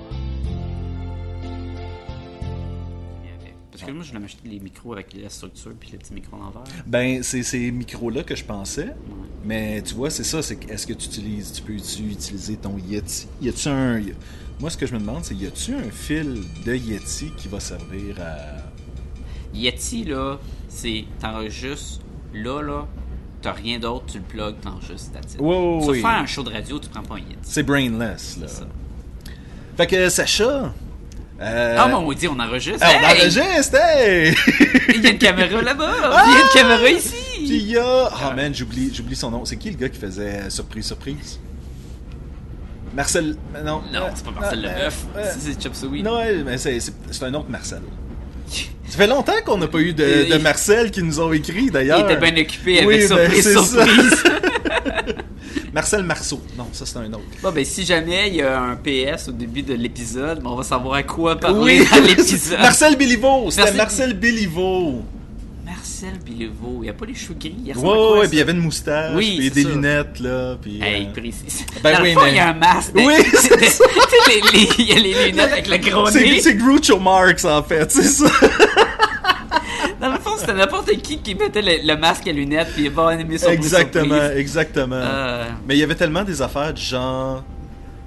Parce 3.76 3.90
que 3.90 3.94
moi, 3.94 4.04
je 4.04 4.10
voulais 4.10 4.22
m'acheter 4.22 4.48
les 4.48 4.60
micros 4.60 4.94
avec 4.94 5.14
la 5.22 5.30
structure 5.30 5.74
puis 5.78 5.90
les 5.92 5.98
petits 5.98 6.14
micros 6.14 6.38
en 6.38 6.46
l'envers. 6.46 6.64
Ben, 6.86 7.22
c'est 7.24 7.44
ces 7.44 7.72
micros-là 7.72 8.24
que 8.24 8.34
je 8.34 8.46
pensais. 8.46 8.96
Mais 9.44 9.82
tu 9.82 9.96
vois, 9.96 10.10
c'est 10.10 10.24
ça, 10.24 10.42
c'est 10.42 10.58
est-ce 10.72 10.88
que 10.88 10.94
tu 10.94 11.08
utilises, 11.08 11.52
tu 11.52 11.62
peux-tu 11.62 12.04
utiliser 12.04 12.56
ton 12.56 12.78
Yeti? 12.78 13.28
Y 13.42 13.50
a-tu 13.50 13.68
un... 13.68 14.02
Moi, 14.62 14.70
ce 14.70 14.78
que 14.78 14.86
je 14.86 14.94
me 14.94 15.00
demande, 15.00 15.26
c'est 15.26 15.36
y 15.36 15.46
a-tu 15.46 15.74
un 15.76 15.92
fil 15.92 16.42
de 16.66 16.74
Yeti 16.74 17.32
qui 17.36 17.50
va 17.50 17.60
servir 17.60 18.18
à... 18.22 18.64
Yeti, 19.54 20.06
là, 20.06 20.40
c'est 20.70 21.04
t'enregistres 21.20 22.00
là, 22.34 22.62
là, 22.62 22.88
t'as 23.42 23.52
rien 23.52 23.78
d'autre, 23.78 24.06
tu 24.08 24.20
le 24.20 24.24
plugs, 24.24 24.60
t'enregistres. 24.62 25.12
Ouais, 25.38 25.48
ouais, 25.48 25.82
Sur 25.82 25.92
oui. 25.92 26.02
faire 26.02 26.12
un 26.12 26.26
show 26.26 26.44
de 26.44 26.52
radio, 26.52 26.80
tu 26.80 26.88
prends 26.88 27.04
pas 27.04 27.16
un 27.16 27.20
Yeti. 27.20 27.36
C'est 27.42 27.64
brainless, 27.64 28.38
là. 28.38 28.48
C'est 28.48 28.60
ça. 28.60 28.68
Fait 29.76 29.88
que, 29.88 30.08
Sacha... 30.08 30.74
Euh... 31.42 31.76
Ah, 31.78 31.88
mon 31.90 32.12
dit, 32.14 32.28
on 32.30 32.40
enregistre. 32.40 32.80
ah, 32.82 32.92
on 32.96 33.08
Hey! 33.08 33.22
enregistre, 33.22 33.76
hey! 33.78 34.36
Il 34.96 35.02
y 35.04 35.08
a 35.08 35.10
une 35.12 35.18
caméra 35.18 35.62
là-bas. 35.62 35.94
Il 36.28 36.32
y 36.34 36.36
a 36.38 36.42
une 36.42 36.50
caméra 36.54 36.84
Puis 36.86 36.96
ici. 36.96 37.14
il 37.42 37.72
y 37.72 37.78
a... 37.78 38.08
Oh 38.10 38.34
man, 38.36 38.54
j'oublie, 38.56 38.90
j'oublie 38.94 39.16
son 39.18 39.32
nom. 39.32 39.44
C'est 39.46 39.58
qui 39.58 39.70
le 39.70 39.76
gars 39.78 39.90
qui 39.90 40.00
faisait 40.00 40.44
euh, 40.46 40.50
Surprise, 40.50 40.86
Surprise? 40.86 41.40
Marcel... 42.96 43.36
euh, 43.56 43.64
Non, 43.64 43.82
Non, 43.92 44.00
euh, 44.04 44.10
c'est 44.16 44.26
pas 44.26 44.32
Marcel 44.32 44.66
euh, 44.66 44.70
Leboeuf. 44.70 45.06
euh, 45.18 45.32
C'est- 45.38 45.62
Chop. 45.62 45.74
Non, 46.04 46.20
mais 46.46 46.58
c'est, 46.58 46.80
un 47.24 47.34
autre 47.34 47.50
Marcel. 47.50 47.82
Ça 48.88 48.98
fait 48.98 49.08
longtemps 49.08 49.34
qu'on 49.46 49.58
n'a 49.58 49.68
pas 49.68 49.80
eu 49.80 49.94
de, 49.94 50.04
de 50.04 50.36
il- 50.36 50.40
Marcel 50.42 50.92
qui 50.92 51.04
nous 51.04 51.20
ont 51.20 51.34
écrit, 51.34 51.64
Il 51.66 51.72
d'ailleurs. 51.72 52.10
était 52.10 52.18
bien 52.32 52.42
occupé 52.42 52.86
Oui, 52.86 52.96
avec 53.04 53.10
ben, 53.10 53.32
surprise, 53.32 53.68
surprise. 53.72 54.24
Marcel 55.76 56.04
Marceau. 56.04 56.42
Non, 56.58 56.68
ça, 56.72 56.86
c'est 56.86 56.98
un 56.98 57.12
autre. 57.12 57.22
bon, 57.44 57.52
ben, 57.52 57.66
si 57.66 57.86
jamais 57.86 58.30
il 58.30 58.36
y 58.38 58.42
a 58.42 58.62
un 58.62 58.78
PS 58.78 59.28
au 59.28 59.32
début 59.34 59.62
de 59.62 59.74
l'épisode, 59.74 60.42
ben, 60.42 60.50
on 60.52 60.56
va 60.56 60.64
savoir 60.64 60.96
à 60.96 61.04
quoi 61.04 61.36
parler 61.38 61.84
dans 61.86 62.02
l'épisode. 62.08 62.60
Marcel 62.62 62.96
Béliveau. 62.96 63.52
C'était. 63.52 63.74
Marcel 63.74 64.14
Béliveau. 64.14 65.02
Marcel 65.66 66.18
Bilevaux. 66.26 66.80
Il 66.84 66.90
a 66.90 66.94
pas 66.94 67.06
les 67.06 67.14
cheveux 67.16 67.36
gris. 67.40 67.56
Il 67.66 67.76
Ouais, 67.78 67.84
ouais, 68.20 68.28
puis 68.28 68.38
il 68.38 68.40
y 68.40 68.42
avait 68.42 68.52
une 68.54 68.60
moustache, 68.60 69.14
Oui, 69.16 69.36
puis 69.38 69.50
des 69.52 69.64
ça. 69.64 69.70
lunettes, 69.70 70.20
là, 70.20 70.56
puis... 70.62 70.80
Hey, 70.82 71.08
euh, 71.08 71.12
précis. 71.12 71.66
Ben 71.84 71.94
Dans 71.98 72.04
oui, 72.04 72.10
le 72.10 72.14
fond, 72.16 72.22
mais- 72.26 72.32
il 72.32 72.36
y 72.36 72.40
a 72.40 72.50
un 72.50 72.54
masque. 72.54 72.92
Oui, 72.96 73.04
Il 74.80 74.86
y 74.86 74.92
a 74.94 74.96
les 75.00 75.26
lunettes 75.32 75.52
avec 75.52 75.68
le 75.68 75.78
gros 75.78 76.10
c'est, 76.10 76.22
nez. 76.22 76.40
c'est 76.42 76.56
Groucho 76.56 77.00
Marx, 77.00 77.44
en 77.46 77.64
fait, 77.64 77.92
c'est 77.92 78.04
ça. 78.04 78.30
C'était 80.46 80.58
n'importe 80.58 80.91
qui 81.02 81.20
qui 81.20 81.36
mettait 81.36 81.62
le, 81.62 81.88
le 81.88 82.00
masque 82.00 82.28
à 82.28 82.32
lunettes 82.32 82.70
puis 82.74 82.86
il 82.86 82.91
va 82.91 83.10
animer 83.10 83.38
son 83.38 83.50
exactement, 83.50 84.30
exactement. 84.36 84.96
Euh, 84.96 85.46
Mais 85.68 85.76
il 85.76 85.80
y 85.80 85.84
avait 85.84 85.96
tellement 85.96 86.24
des 86.24 86.41
affaires 86.41 86.74
du 86.74 86.82
genre... 86.82 87.43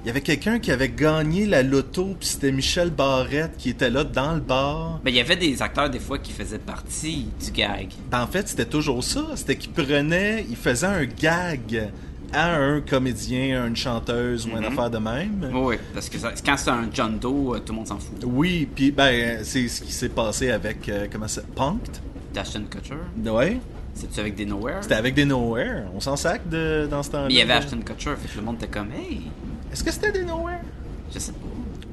Il 0.04 0.06
y 0.06 0.10
avait 0.10 0.20
quelqu'un 0.20 0.58
qui 0.60 0.70
avait 0.70 0.88
gagné 0.88 1.44
la 1.44 1.62
loto, 1.62 2.16
puis 2.18 2.28
c'était 2.28 2.52
Michel 2.52 2.90
Barrette 2.90 3.56
qui 3.58 3.70
était 3.70 3.90
là 3.90 4.04
dans 4.04 4.32
le 4.34 4.40
bar. 4.40 5.00
Mais 5.04 5.10
il 5.10 5.16
y 5.16 5.20
avait 5.20 5.36
des 5.36 5.60
acteurs 5.60 5.90
des 5.90 5.98
fois 5.98 6.18
qui 6.18 6.32
faisaient 6.32 6.58
partie 6.60 7.26
du 7.44 7.50
gag. 7.50 7.88
Ben, 8.10 8.22
en 8.22 8.26
fait, 8.28 8.48
c'était 8.48 8.64
toujours 8.64 9.02
ça. 9.02 9.26
C'était 9.34 9.56
qu'il 9.56 9.72
prenait, 9.72 10.46
il 10.48 10.56
faisait 10.56 10.86
un 10.86 11.04
gag 11.04 11.90
à 12.32 12.54
un 12.56 12.80
comédien, 12.80 13.64
à 13.64 13.66
une 13.66 13.76
chanteuse 13.76 14.46
ou 14.46 14.50
une 14.50 14.58
Mhm. 14.60 14.64
affaire 14.66 14.90
de 14.90 14.98
même. 14.98 15.50
Oui, 15.52 15.76
parce 15.92 16.08
que 16.08 16.16
ça- 16.18 16.32
quand 16.46 16.56
c'est 16.56 16.70
un 16.70 16.88
John 16.92 17.18
Doe, 17.18 17.54
euh, 17.56 17.58
tout 17.58 17.72
le 17.72 17.76
monde 17.78 17.88
s'en 17.88 17.98
fout. 17.98 18.16
Oui, 18.24 18.68
puis 18.72 18.92
ben 18.92 19.40
c'est 19.42 19.66
ce 19.66 19.80
qui 19.82 19.92
s'est 19.92 20.10
passé 20.10 20.50
avec 20.50 20.88
euh, 20.88 21.06
comment 21.10 21.28
ça, 21.28 21.42
Punked. 21.56 21.96
D'Ashton 22.34 22.64
Kutcher, 22.70 22.94
Ouais, 23.30 23.58
c'est-tu 23.94 24.20
avec 24.20 24.34
des 24.34 24.44
Nowhere? 24.46 24.78
c'était 24.82 24.94
avec 24.94 25.14
des 25.14 25.24
Nowhere. 25.24 25.84
On 25.94 26.00
s'en 26.00 26.16
sac 26.16 26.48
de 26.48 26.86
dans 26.90 27.02
ce 27.02 27.10
temps-là. 27.10 27.26
Mais 27.28 27.34
il 27.34 27.38
y 27.38 27.42
avait 27.42 27.54
Ashton 27.54 27.78
Kutcher, 27.84 28.14
fait 28.20 28.28
que 28.28 28.36
le 28.38 28.42
monde 28.44 28.56
était 28.56 28.66
comme, 28.68 28.88
hey, 28.92 29.22
Est-ce 29.72 29.82
que 29.84 29.90
c'était 29.92 30.12
des 30.12 30.24
Nowhere 30.24 30.60
je 31.12 31.18
sais 31.18 31.32
pas. 31.32 31.38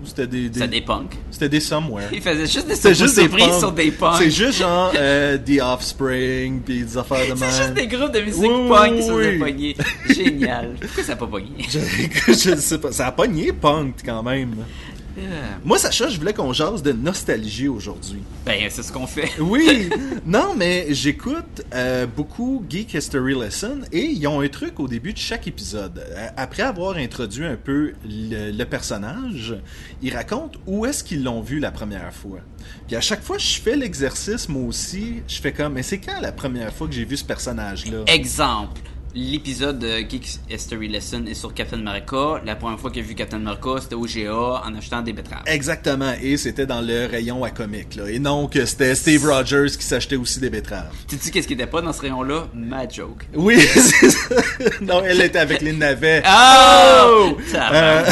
C'était 0.04 0.28
des, 0.28 0.50
des- 0.50 0.60
C'était 0.60 0.68
des 0.68 0.82
punks. 0.82 1.16
c'était 1.32 1.48
des 1.50 1.62
somewhere. 1.62 2.10
Il 2.12 2.22
faisait 2.22 2.46
juste 2.46 2.68
des 2.68 2.76
C'était 2.76 2.94
juste 2.94 3.16
des 3.16 3.30
punks. 3.30 3.54
sur 3.60 3.72
des 3.72 3.90
punks. 3.92 4.18
C'est 4.18 4.30
juste 4.30 4.60
genre 4.60 4.92
euh, 4.96 5.38
The 5.38 5.62
Offspring 5.62 6.60
puis 6.60 6.84
des 6.84 6.98
affaires 6.98 7.34
de 7.34 7.40
C'est 7.40 7.46
juste 7.46 7.60
même. 7.60 7.74
des 7.76 7.88
groupes 7.88 8.12
de 8.12 8.20
musique 8.20 8.42
Oui, 8.44 8.50
oui, 8.52 8.70
punk 8.70 8.96
qui 8.98 9.04
se 9.04 9.12
oui. 9.12 9.24
faisaient 9.24 9.38
pogner. 9.40 9.76
Génial. 10.10 10.76
Pourquoi 10.82 11.04
ça 11.04 11.10
n'a 11.14 11.16
pas 11.16 11.28
pogné? 11.28 11.50
Je, 11.70 11.80
je 12.28 12.56
sais 12.58 12.78
pas, 12.78 12.92
ça 12.92 13.08
a 13.08 13.12
pogné 13.14 13.54
punk 13.54 13.96
quand 14.06 14.22
même. 14.22 14.56
Euh, 15.18 15.22
Moi, 15.64 15.78
Sacha, 15.78 16.10
je 16.10 16.18
voulais 16.20 16.34
qu'on 16.34 16.52
jase 16.54 16.84
de 16.84 16.92
nostalgie 16.92 17.68
aujourd'hui. 17.68 18.22
Ben, 18.46 18.60
c'est 18.70 18.84
ce 18.84 18.92
qu'on 18.92 19.08
fait. 19.08 19.30
Oui, 19.40 19.90
non, 20.26 20.54
mais 20.56 20.88
j'écoute 20.90 21.64
euh, 21.74 22.06
beaucoup 22.06 22.64
Geek 22.70 22.94
History 22.94 23.34
Lesson 23.34 23.80
et 23.92 24.04
ils 24.04 24.28
ont 24.28 24.42
un 24.42 24.48
truc 24.50 24.80
au 24.80 24.88
début 24.88 25.14
de 25.14 25.18
chaque 25.18 25.48
épisode. 25.48 26.04
Euh, 26.06 26.28
Après 26.36 26.64
avoir 26.64 26.98
introduit 26.98 27.46
un 27.46 27.56
peu 27.56 27.94
le, 28.06 28.52
le 28.52 28.66
personnage, 28.66 29.56
ils 30.02 30.14
racontent 30.14 30.60
où 30.68 30.86
est-ce 30.86 31.04
qu'ils 31.04 31.24
l'ont 31.24 31.42
vu 31.42 31.60
la 31.60 31.72
première 31.72 32.14
fois. 32.14 32.40
Puis 32.88 32.96
à 32.96 33.02
chaque 33.02 33.24
fois, 33.24 33.38
je 33.38 33.60
fais 33.62 33.76
l'exercice, 33.76 34.50
moi 34.50 34.64
aussi, 34.68 35.22
je 35.28 35.40
fais 35.40 35.54
comme, 35.54 35.74
mais 35.74 35.84
c'est 35.84 36.00
quand 36.00 36.20
la 36.22 36.32
première 36.32 36.74
fois 36.74 36.88
que 36.88 36.94
j'ai 36.94 37.06
vu 37.06 37.16
ce 37.18 37.24
personnage-là? 37.26 38.00
Exemple. 38.08 38.82
L'épisode 39.18 39.80
de 39.80 40.00
Geek 40.00 40.28
History 40.50 40.90
Lesson 40.90 41.24
est 41.26 41.36
sur 41.36 41.54
Captain 41.54 41.80
America. 41.80 42.42
La 42.46 42.58
première 42.58 42.78
fois 42.78 42.90
que 42.90 42.98
j'ai 42.98 43.02
vu 43.02 43.16
Captain 43.16 43.38
America, 43.38 43.70
c'était 43.82 43.96
au 43.96 44.06
GA 44.06 44.62
en 44.66 44.76
achetant 44.76 45.02
des 45.02 45.14
betteraves. 45.14 45.44
Exactement, 45.46 46.14
et 46.22 46.36
c'était 46.36 46.66
dans 46.66 46.82
le 46.82 47.06
rayon 47.06 47.46
à 47.46 47.48
là. 47.48 48.10
Et 48.10 48.20
non 48.20 48.48
que 48.48 48.66
c'était 48.66 48.94
Steve 48.94 49.26
Rogers 49.26 49.78
qui 49.78 49.86
s'achetait 49.86 50.18
aussi 50.18 50.42
des 50.42 50.50
betteraves. 50.50 50.92
Tu 51.08 51.16
sais 51.18 51.32
qu'est-ce 51.32 51.48
qui 51.48 51.54
était 51.54 51.66
pas 51.66 51.82
dans 51.82 51.94
ce 51.94 52.02
rayon-là? 52.02 52.48
Ma 52.54 52.90
joke. 52.90 53.26
Oui, 53.34 53.58
c'est 53.62 54.10
ça. 54.10 54.36
Non, 54.82 55.02
elle 55.06 55.22
était 55.22 55.40
avec 55.40 55.62
les 55.62 55.72
navets. 55.72 56.22
Oh! 56.28 57.38
Euh, 57.56 58.06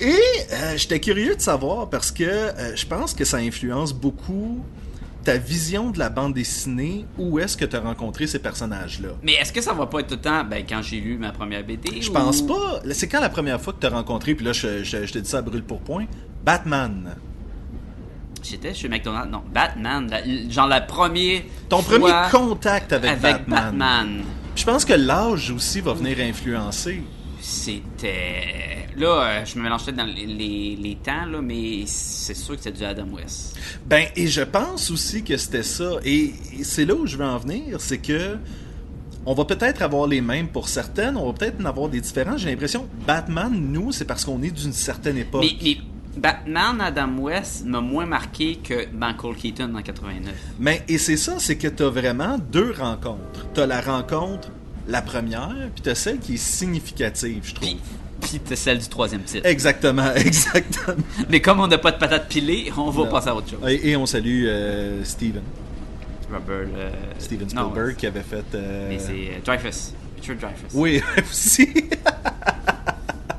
Et 0.00 0.14
euh, 0.52 0.76
j'étais 0.76 1.00
curieux 1.00 1.34
de 1.34 1.40
savoir 1.40 1.90
parce 1.90 2.12
que 2.12 2.22
euh, 2.22 2.76
je 2.76 2.86
pense 2.86 3.12
que 3.12 3.24
ça 3.24 3.38
influence 3.38 3.92
beaucoup 3.92 4.60
ta 5.32 5.36
vision 5.36 5.90
de 5.90 5.98
la 5.98 6.08
bande 6.08 6.32
dessinée. 6.32 7.04
Où 7.18 7.38
est-ce 7.38 7.56
que 7.56 7.64
tu 7.66 7.76
as 7.76 7.80
rencontré 7.80 8.26
ces 8.26 8.38
personnages-là? 8.38 9.10
Mais 9.22 9.34
est-ce 9.34 9.52
que 9.52 9.60
ça 9.60 9.74
va 9.74 9.86
pas 9.86 10.00
être 10.00 10.06
tout 10.08 10.14
le 10.14 10.20
temps, 10.22 10.42
ben, 10.44 10.64
quand 10.66 10.80
j'ai 10.82 11.00
lu 11.00 11.18
ma 11.18 11.32
première 11.32 11.62
BD? 11.64 12.00
Je 12.00 12.08
ou- 12.08 12.12
pense 12.14 12.40
pas. 12.40 12.80
C'est 12.92 13.08
quand 13.08 13.20
la 13.20 13.28
première 13.28 13.60
fois 13.60 13.74
que 13.74 13.80
tu 13.80 13.86
as 13.86 13.90
rencontré, 13.90 14.34
puis 14.34 14.46
là, 14.46 14.52
je, 14.52 14.82
je- 14.84 15.04
je 15.04 15.12
te 15.12 15.18
dis 15.18 15.28
ça 15.28 15.38
à 15.38 15.42
brûle 15.42 15.62
pour 15.64 15.80
point, 15.80 16.06
Batman. 16.44 17.14
J'étais 18.42 18.72
chez 18.72 18.88
McDonald's. 18.88 19.30
Non, 19.30 19.42
Batman. 19.52 20.08
la- 20.10 20.22
genre 20.50 20.68
la 20.68 20.80
première. 20.80 21.42
Ton 21.68 21.82
fois 21.82 21.98
premier 21.98 22.12
contact 22.30 22.92
avec, 22.94 23.10
avec 23.10 23.22
Batman. 23.22 23.46
Batman. 23.78 24.08
Je 24.56 24.64
pense 24.64 24.84
que 24.84 24.94
l'âge 24.94 25.50
aussi 25.50 25.80
va 25.82 25.92
venir 25.92 26.16
influencer. 26.20 27.02
C'était. 27.40 28.86
Là, 28.96 29.22
euh, 29.22 29.44
je 29.44 29.56
me 29.58 29.62
mélange 29.64 29.84
peut-être 29.84 29.96
dans 29.96 30.04
les, 30.06 30.26
les- 30.26 30.76
les 30.80 30.96
temps, 30.96 31.24
là, 31.26 31.40
mais 31.40 31.84
c'est 31.86 32.34
sûr 32.34 32.56
que 32.56 32.62
c'est 32.62 32.72
du 32.76 32.84
Adam 32.84 33.06
West. 33.12 33.56
Ben, 33.86 34.06
et 34.16 34.26
je 34.26 34.42
pense 34.42 34.90
aussi 34.90 35.22
que 35.22 35.36
c'était 35.36 35.62
ça. 35.62 35.92
Et, 36.04 36.32
et 36.58 36.64
c'est 36.64 36.84
là 36.84 36.94
où 36.94 37.06
je 37.06 37.16
veux 37.16 37.24
en 37.24 37.38
venir, 37.38 37.80
c'est 37.80 37.98
que 37.98 38.36
on 39.26 39.34
va 39.34 39.44
peut-être 39.44 39.82
avoir 39.82 40.06
les 40.06 40.20
mêmes 40.20 40.48
pour 40.48 40.68
certaines, 40.68 41.16
on 41.16 41.26
va 41.26 41.32
peut-être 41.32 41.60
en 41.60 41.66
avoir 41.66 41.88
des 41.88 42.00
différents. 42.00 42.36
J'ai 42.36 42.50
l'impression, 42.50 42.88
Batman, 43.06 43.52
nous, 43.52 43.92
c'est 43.92 44.04
parce 44.06 44.24
qu'on 44.24 44.42
est 44.42 44.50
d'une 44.50 44.72
certaine 44.72 45.18
époque. 45.18 45.44
Mais, 45.44 45.56
mais 45.62 45.76
Batman 46.16 46.80
Adam 46.80 47.18
West 47.18 47.64
m'a 47.66 47.80
moins 47.80 48.06
marqué 48.06 48.56
que 48.56 48.86
Michael 48.92 49.36
Keaton 49.36 49.74
en 49.76 49.82
89. 49.82 50.32
Mais, 50.58 50.82
et 50.88 50.98
c'est 50.98 51.16
ça, 51.18 51.34
c'est 51.38 51.56
que 51.56 51.68
t'as 51.68 51.88
vraiment 51.90 52.38
deux 52.38 52.72
rencontres. 52.72 53.46
T'as 53.54 53.66
la 53.66 53.80
rencontre, 53.80 54.50
la 54.88 55.02
première, 55.02 55.54
puis 55.74 55.82
t'as 55.82 55.94
celle 55.94 56.18
qui 56.18 56.34
est 56.34 56.38
significative, 56.38 57.42
je 57.44 57.54
trouve. 57.54 57.68
Puis, 57.68 57.78
puis 58.20 58.40
t'as 58.40 58.56
celle 58.56 58.78
du 58.78 58.88
troisième 58.88 59.22
titre. 59.22 59.46
Exactement, 59.46 60.12
exactement. 60.16 60.96
Mais 61.28 61.40
comme 61.40 61.60
on 61.60 61.66
n'a 61.68 61.78
pas 61.78 61.92
de 61.92 61.98
patates 61.98 62.28
pilées, 62.28 62.72
on 62.76 62.90
va 62.90 63.04
Non. 63.04 63.10
passer 63.10 63.28
à 63.28 63.34
autre 63.36 63.50
chose. 63.50 63.60
Et, 63.68 63.90
et 63.90 63.96
on 63.96 64.06
salue 64.06 64.44
euh, 64.46 65.04
Steven. 65.04 65.42
Robert. 66.32 66.66
euh, 66.76 66.90
Steven 67.18 67.48
non, 67.54 67.70
Spielberg 67.70 67.96
qui 67.96 68.06
avait 68.06 68.22
fait. 68.22 68.44
euh, 68.54 68.86
Mais 68.88 68.98
c'est 68.98 69.12
euh, 69.12 69.40
Dreyfus. 69.44 69.92
Richard 70.20 70.36
Dreyfus. 70.36 70.66
Oui, 70.74 71.00
aussi. 71.30 71.68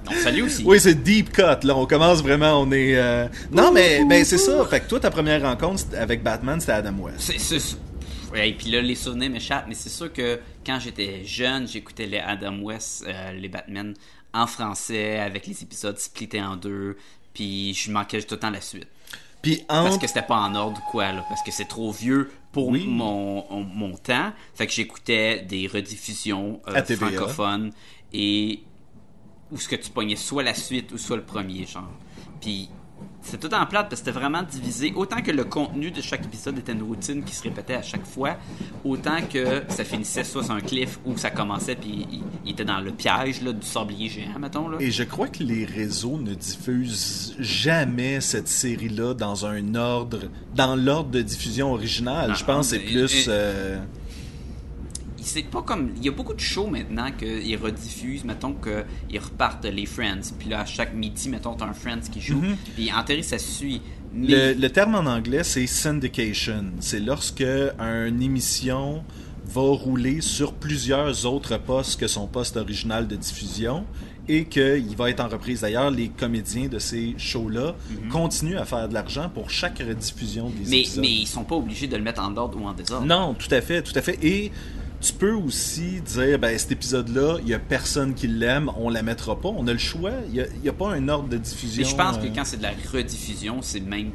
Non, 0.06 0.12
salut 0.24 0.41
aussi. 0.43 0.64
Oui, 0.66 0.80
c'est 0.80 0.95
deep 0.95 1.32
cut. 1.32 1.41
Là, 1.64 1.76
on 1.76 1.86
commence 1.86 2.24
vraiment, 2.24 2.60
on 2.62 2.72
est. 2.72 2.95
euh, 2.95 3.28
Non, 3.52 3.72
mais, 3.72 4.04
mais 4.08 4.24
c'est 4.24 4.38
ça. 4.39 4.66
Fait 4.66 4.80
que 4.80 4.88
toi, 4.88 5.00
ta 5.00 5.12
première 5.12 5.41
rencontre 5.43 5.84
avec 6.00 6.24
Batman, 6.24 6.60
c'était 6.60 6.72
Adam 6.74 6.95
West. 7.00 7.18
C'est, 7.20 7.38
c'est- 7.39 7.56
ouais, 7.56 7.80
et 8.36 8.53
puis 8.53 8.69
là, 8.69 8.82
les 8.82 8.95
souvenirs 8.95 9.30
m'échappent, 9.30 9.65
mais 9.67 9.75
c'est 9.75 9.89
sûr 9.89 10.11
que 10.11 10.39
quand 10.65 10.80
j'étais 10.80 11.23
jeune, 11.25 11.67
j'écoutais 11.67 12.05
les 12.05 12.19
Adam 12.19 12.59
West, 12.59 13.05
euh, 13.07 13.32
les 13.34 13.49
Batman, 13.49 13.93
en 14.34 14.45
français, 14.47 15.19
avec 15.19 15.47
les 15.47 15.63
épisodes 15.63 15.97
splittés 15.97 16.41
en 16.41 16.55
deux, 16.55 16.97
puis 17.34 17.73
je 17.73 17.91
manquais 17.91 18.21
tout 18.21 18.36
le 18.36 18.39
temps 18.39 18.49
la 18.51 18.61
suite. 18.61 18.88
Puis 19.41 19.63
Parce 19.67 19.93
entre. 19.95 20.01
que 20.01 20.07
c'était 20.07 20.21
pas 20.21 20.38
en 20.38 20.53
ordre 20.53 20.80
ou 20.86 20.91
quoi, 20.91 21.11
là, 21.13 21.25
parce 21.30 21.41
que 21.41 21.51
c'est 21.51 21.67
trop 21.67 21.91
vieux 21.91 22.30
pour 22.51 22.67
Oui. 22.67 22.86
mon, 22.86 23.45
mon 23.63 23.95
temps. 23.95 24.34
Fait 24.53 24.67
que 24.67 24.73
j'écoutais 24.73 25.41
des 25.43 25.65
rediffusions 25.67 26.61
euh, 26.67 26.84
francophones 26.84 27.71
et 28.13 28.61
où 29.51 29.57
ce 29.57 29.67
que 29.69 29.77
tu 29.77 29.89
pognais 29.91 30.17
soit 30.17 30.43
la 30.43 30.53
suite 30.53 30.91
ou 30.91 30.97
soit 30.97 31.15
le 31.15 31.23
premier, 31.23 31.65
genre. 31.65 31.89
Puis 32.41 32.69
c'est 33.22 33.39
tout 33.39 33.53
en 33.53 33.65
plate 33.65 33.89
parce 33.89 34.01
que 34.01 34.07
c'était 34.07 34.17
vraiment 34.20 34.43
divisé. 34.43 34.93
Autant 34.95 35.22
que 35.22 35.32
le 35.32 35.43
contenu 35.43 35.91
de 35.91 36.01
chaque 36.01 36.24
épisode 36.26 36.57
était 36.57 36.72
une 36.72 36.84
routine 36.84 37.24
qui 37.24 37.36
se 37.36 37.43
répétait 37.43 37.76
à 37.76 37.82
chaque 37.82 38.05
fois, 38.05 38.38
autant 38.86 39.17
que 39.32 39.63
ça 39.70 39.84
finissait 39.84 40.24
soit 40.24 40.43
sur 40.43 40.53
un 40.53 40.61
cliff 40.61 40.99
où 41.05 41.17
ça 41.17 41.30
commençait 41.30 41.76
puis 41.76 42.07
il, 42.11 42.24
il 42.45 42.51
était 42.51 42.65
dans 42.65 42.80
le 42.80 42.91
piège 42.91 43.41
là, 43.41 43.51
du 43.51 43.65
sablier 43.67 44.09
géant, 44.09 44.39
mettons. 44.39 44.67
Là. 44.70 44.78
Et 44.80 44.89
je 44.91 45.03
crois 45.03 45.28
que 45.28 45.43
les 45.43 45.65
réseaux 45.65 46.17
ne 46.17 46.34
diffusent 46.34 47.36
jamais 47.39 48.22
cette 48.22 48.47
série-là 48.47 49.13
dans 49.13 49.45
un 49.45 49.76
ordre, 49.76 50.22
dans 50.55 50.76
l'ordre 50.76 51.11
de 51.11 51.22
diffusion 51.22 51.74
originale. 51.74 52.30
Non, 52.30 52.36
je 52.36 52.45
pense 52.45 52.72
que 52.72 52.78
c'est 52.78 52.80
plus. 52.84 53.26
euh, 53.28 53.80
c'est 55.30 55.43
pas 55.43 55.61
comme 55.61 55.91
il 55.97 56.03
y 56.03 56.07
a 56.07 56.11
beaucoup 56.11 56.34
de 56.34 56.39
shows 56.39 56.67
maintenant 56.67 57.11
qu'ils 57.11 57.57
rediffusent 57.57 58.23
mettons 58.23 58.53
qu'ils 58.53 59.19
repartent 59.19 59.65
les 59.65 59.86
Friends 59.86 60.34
puis 60.38 60.49
là 60.49 60.61
à 60.61 60.65
chaque 60.65 60.93
midi 60.93 61.30
mettons 61.30 61.53
t'as 61.55 61.65
un 61.65 61.73
Friends 61.73 62.09
qui 62.11 62.21
joue 62.21 62.41
puis 62.75 62.91
en 62.91 63.03
théorie 63.03 63.23
ça 63.23 63.38
suit 63.38 63.82
mais 64.13 64.53
Le, 64.53 64.59
le 64.59 64.69
terme 64.71 64.95
en 64.95 65.05
anglais, 65.05 65.43
c'est 65.43 65.67
syndication. 65.67 66.65
C'est 66.80 66.99
lorsque 66.99 67.43
une 67.43 68.21
émission 68.23 69.03
va 69.45 69.61
rouler 69.61 70.21
sur 70.21 70.53
plusieurs 70.53 71.25
autres 71.25 71.57
postes 71.57 71.99
que 71.99 72.07
son 72.07 72.27
poste 72.27 72.57
original 72.57 73.07
de 73.07 73.15
diffusion 73.15 73.86
et 74.27 74.45
qu'il 74.45 74.95
va 74.95 75.09
être 75.09 75.21
en 75.21 75.27
reprise. 75.27 75.61
D'ailleurs, 75.61 75.89
les 75.89 76.09
comédiens 76.09 76.67
de 76.67 76.77
ces 76.77 77.15
shows-là 77.17 77.75
continuent 78.11 78.57
à 78.57 78.65
faire 78.65 78.88
de 78.88 78.93
l'argent 78.93 79.30
pour 79.34 79.49
chaque 79.49 79.80
rediffusion 79.80 80.49
des 80.49 80.69
mais, 80.69 80.80
épisodes. 80.82 81.01
mais 81.01 81.11
ils 81.11 81.27
sont 81.27 81.43
pas 81.43 81.55
obligés 81.55 81.88
de 81.88 81.97
le 81.97 82.03
mettre 82.03 82.21
en 82.21 82.36
ordre 82.38 82.59
ou 82.61 82.65
en 82.67 82.73
désordre 82.73 83.05
Non, 83.07 83.34
tout 83.34 83.47
à 83.51 83.61
fait, 83.61 83.82
tout 83.82 83.93
à 83.95 84.01
fait. 84.01 84.19
Et 84.23 84.51
tu 85.02 85.14
peux 85.14 85.32
aussi 85.34 86.02
dire, 86.02 86.38
ben, 86.39 86.58
cet 86.58 86.72
épisode-là, 86.74 87.38
il 87.41 87.47
y 87.47 87.54
a 87.54 87.60
personne 87.60 88.14
qui 88.14 88.28
l'aime, 88.28 88.70
on 88.78 88.89
la 88.89 89.02
mettra 89.02 89.39
pas. 89.39 89.47
On 89.50 89.66
a 89.68 89.72
le 89.72 89.80
choix. 89.80 90.12
Il 90.30 90.36
y 90.36 90.41
a, 90.41 90.45
y 90.64 90.68
a 90.70 90.74
pas 90.74 90.91
un 90.93 91.08
ordre 91.08 91.30
de 91.30 91.38
diffusion. 91.38 91.84
mais 91.84 91.89
je 91.89 91.95
pense 91.95 92.18
que 92.18 92.26
euh, 92.26 92.32
quand 92.36 92.43
c'est 92.45 92.58
de 92.58 92.64
la 92.64 92.72
rediffusion 92.91 93.62
c'est 93.62 93.80
même 93.80 94.12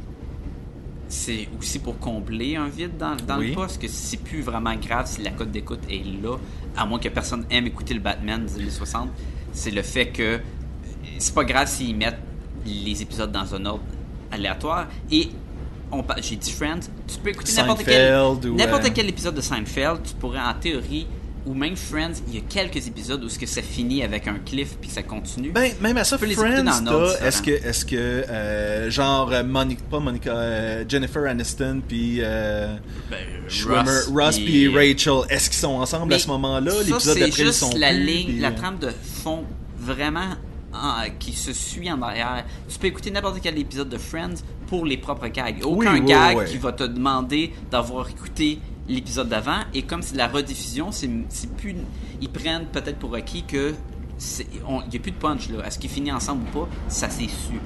c'est 1.09 1.49
aussi 1.59 1.78
pour 1.78 1.99
combler 1.99 2.57
un 2.57 2.68
vide 2.68 2.97
dans, 2.99 3.14
dans 3.16 3.39
Oui. 3.39 3.51
le 3.51 3.55
poste 3.55 3.80
que 3.80 3.89
c'est 3.89 4.16
plus 4.16 4.41
vraiment 4.43 4.74
grave 4.74 5.07
si 5.07 5.22
la 5.22 5.30
cote 5.30 5.51
d'écoute 5.51 5.80
est 5.91 6.03
là 6.22 6.37
à 6.76 6.87
moins 6.87 6.99
que 6.99 7.09
personne 7.11 7.45
aime 7.51 7.66
écouter 7.66 7.95
le 7.95 8.01
Batman 8.01 8.45
des 8.47 8.55
années 8.61 8.70
60 8.70 9.11
c'est 9.53 9.70
le 9.70 9.82
fait 9.82 10.09
que 10.09 10.41
c'est 11.18 11.35
pas 11.35 11.45
grave 11.45 11.68
s'ils 11.68 11.95
mettent 11.95 12.18
les 12.66 13.03
épisodes 13.03 13.30
dans 13.30 13.55
un 13.55 13.64
ordre 13.66 13.85
aléatoire 14.32 14.89
et 15.11 15.28
j'ai 16.22 16.36
dit 16.36 16.53
Friends. 16.53 16.80
Tu 17.07 17.18
peux 17.22 17.30
écouter 17.30 17.53
n'importe 17.57 17.84
quel 17.84 18.12
n'importe 18.55 18.86
euh, 18.86 18.90
quel 18.95 19.09
épisode 19.09 19.34
de 19.34 19.40
Seinfeld 19.40 20.01
tu 20.05 20.14
pourrais 20.14 20.40
en 20.40 20.55
théorie 20.55 21.07
ou 21.47 21.55
même 21.55 21.76
Friends 21.76 22.22
il 22.28 22.36
y 22.36 22.38
a 22.38 22.40
quelques 22.49 22.86
épisodes 22.86 23.22
où 23.22 23.28
ce 23.28 23.38
que 23.38 23.47
ça 23.47 23.62
finit 23.62 24.03
avec 24.03 24.26
un 24.26 24.38
cliff 24.45 24.76
puis 24.80 24.90
ça 24.90 25.03
continue. 25.03 25.51
Ben, 25.51 25.72
même 25.80 25.97
à 25.97 26.05
ça, 26.05 26.16
Tu 26.16 26.26
peux 26.26 26.32
Friends, 26.32 26.66
est-ce 27.22 27.42
que, 27.42 27.51
est-ce 27.51 27.84
que, 27.84 27.97
euh, 27.97 28.90
genre, 28.90 29.30
euh, 29.32 29.42
Monica, 29.45 29.82
pas 29.90 30.01
Monica, 30.01 30.30
euh, 30.30 30.84
Jennifer 30.88 31.24
Aniston, 31.24 31.82
puis 31.86 32.18
euh, 32.20 32.76
Ben, 33.11 33.18
Ross, 34.12 34.38
puis 34.38 34.68
Rachel, 34.68 35.22
est-ce 35.28 35.51
qu'ils 35.51 35.59
sont 35.59 35.74
ensemble 35.74 36.09
Mais 36.09 36.14
à 36.16 36.18
ce 36.18 36.28
moment-là? 36.28 36.72
L'épisode 36.86 37.18
d'après, 37.18 37.42
ils 37.42 37.53
sont 37.53 37.70
la 37.76 37.90
plus, 37.90 38.05
ligne, 38.05 38.40
la 38.40 38.53
trame 38.53 38.78
de 38.78 38.90
fond 39.22 39.45
vraiment 39.78 40.36
en- 40.75 41.11
qui 41.18 41.33
se 41.33 41.53
suit 41.53 41.91
en 41.91 42.01
arrière. 42.03 42.45
Tu 42.68 42.79
peux 42.79 42.87
écouter 42.89 43.11
n'importe 43.11 43.39
quel 43.43 43.59
épisode 43.59 43.89
de 43.89 43.99
Friends 43.99 44.35
pour 44.66 44.85
les 44.85 44.97
propres 44.97 45.29
gags. 45.29 45.61
Aucun 45.64 45.95
Oui, 45.95 46.01
oui, 46.01 46.07
gag 46.07 46.37
oui. 46.39 46.45
qui 46.47 46.59
va 46.59 46.72
te 46.72 46.85
demander 46.85 47.53
d'avoir 47.70 48.09
écouté 48.09 48.59
l'épisode 48.89 49.29
d'avant. 49.29 49.61
Et 49.72 49.83
comme 49.83 50.03
c'est 50.03 50.12
de 50.14 50.18
la 50.18 50.29
rediffusion, 50.29 50.91
c'est 50.93 51.09
plus. 51.57 51.77
Ils 52.20 52.29
prennent 52.31 52.66
peut-être 52.66 52.99
pour 52.99 53.14
acquis 53.14 53.45
que 53.45 53.75
c'est- 54.18 54.47
on- 54.68 54.83
il 54.83 54.89
n'y 54.91 54.97
a 54.97 55.01
plus 55.01 55.12
de 55.12 55.16
punch 55.16 55.49
là. 55.51 55.66
Est-ce 55.66 55.79
qu'ils 55.79 55.91
finissent 55.91 56.12
ensemble 56.14 56.43
ou 56.55 56.61
pas? 56.64 56.68
Ça 56.89 57.09
s'est 57.09 57.22
su. 57.29 57.59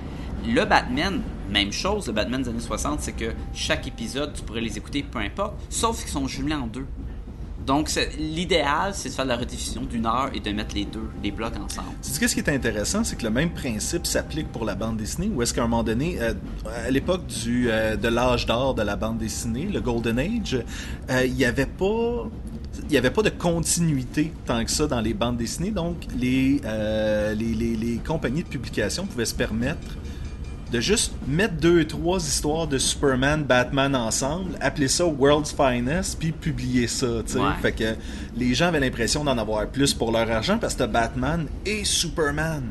Le 0.47 0.65
Batman, 0.65 1.21
même 1.51 1.73
chose, 1.73 2.07
le 2.07 2.13
Batman 2.13 2.41
des 2.43 2.49
années 2.49 2.61
60, 2.61 3.01
c'est 3.01 3.13
que 3.13 3.33
chaque 3.53 3.87
épisode, 3.89 4.33
tu 4.35 4.43
pourrais 4.43 4.61
les 4.61 4.77
écouter 4.79 5.03
peu 5.03 5.19
importe, 5.19 5.55
sauf 5.69 5.99
qu'ils 6.01 6.11
sont 6.13 6.29
jumelés 6.29 6.55
en 6.55 6.69
deux. 6.69 6.87
Donc, 7.69 7.91
c'est- 7.91 8.17
l'idéal, 8.19 8.93
c'est 8.95 9.11
de 9.11 9.15
faire 9.15 9.27
la 9.27 9.37
rediffusion 9.37 9.83
d'une 9.83 10.07
heure 10.07 10.31
et 10.35 10.41
de 10.41 10.51
mettre 10.53 10.75
les 10.75 10.87
deux, 10.87 11.09
les 11.23 11.31
blocs 11.31 11.53
ensemble. 11.63 11.89
Sais, 12.01 12.27
ce 12.27 12.35
qui 12.35 12.41
est 12.41 12.49
intéressant, 12.49 13.05
c'est 13.05 13.17
que 13.17 13.25
le 13.25 13.31
même 13.31 13.51
principe 13.51 14.07
s'applique 14.07 14.51
pour 14.51 14.65
la 14.65 14.75
bande 14.75 14.97
dessinée, 14.97 15.31
où 15.35 15.43
est-ce 15.43 15.53
qu'à 15.53 15.63
un 15.63 15.69
moment 15.69 15.83
donné, 15.85 16.17
euh, 16.19 16.33
à 16.87 16.91
l'époque 16.91 17.25
euh, 17.47 17.97
de 17.97 18.09
l'âge 18.09 18.47
d'or 18.47 18.75
de 18.75 18.81
la 18.83 18.97
bande 18.97 19.19
dessinée, 19.19 19.67
le 19.67 19.83
Golden 19.83 20.19
Age, 20.19 20.65
euh, 21.11 21.27
il 21.27 21.35
n'y 21.35 21.45
avait 21.45 21.67
pas 21.67 22.27
il 22.85 22.93
n'y 22.93 22.97
avait 22.97 23.11
pas 23.11 23.23
de 23.23 23.29
continuité 23.31 24.33
tant 24.47 24.65
que 24.65 24.71
ça 24.71 24.87
dans 24.87 25.01
les 25.01 25.13
bandes 25.13 25.37
dessinées, 25.37 25.73
donc 25.73 25.97
les, 26.17 26.61
les, 27.37 27.55
les 27.77 27.97
compagnies 28.07 28.45
de 28.45 28.49
publication 28.49 29.05
pouvaient 29.05 29.25
se 29.27 29.35
permettre 29.35 29.97
de 30.73 30.81
juste 30.81 31.13
mettre 31.27 31.55
deux, 31.55 31.87
trois 31.87 32.19
histoires 32.19 32.67
de 32.67 32.79
Superman, 32.79 33.43
Batman 33.45 33.95
ensemble, 33.97 34.53
appeler 34.61 34.89
ça 34.89 35.07
World's 35.07 35.53
Finest, 35.53 36.19
puis 36.19 36.33
publier 36.33 36.87
ça. 36.87 37.07
Ouais. 37.07 37.23
Fait 37.63 37.73
que 37.73 37.95
les 38.37 38.55
gens 38.55 38.67
avaient 38.67 38.81
l'impression 38.81 39.25
d'en 39.25 39.39
avoir 39.39 39.67
plus 39.69 39.95
pour 39.95 40.13
leur 40.13 40.31
argent 40.31 40.59
parce 40.59 40.75
que 40.75 40.85
Batman 40.85 41.47
et 41.65 41.85
Superman. 41.85 42.63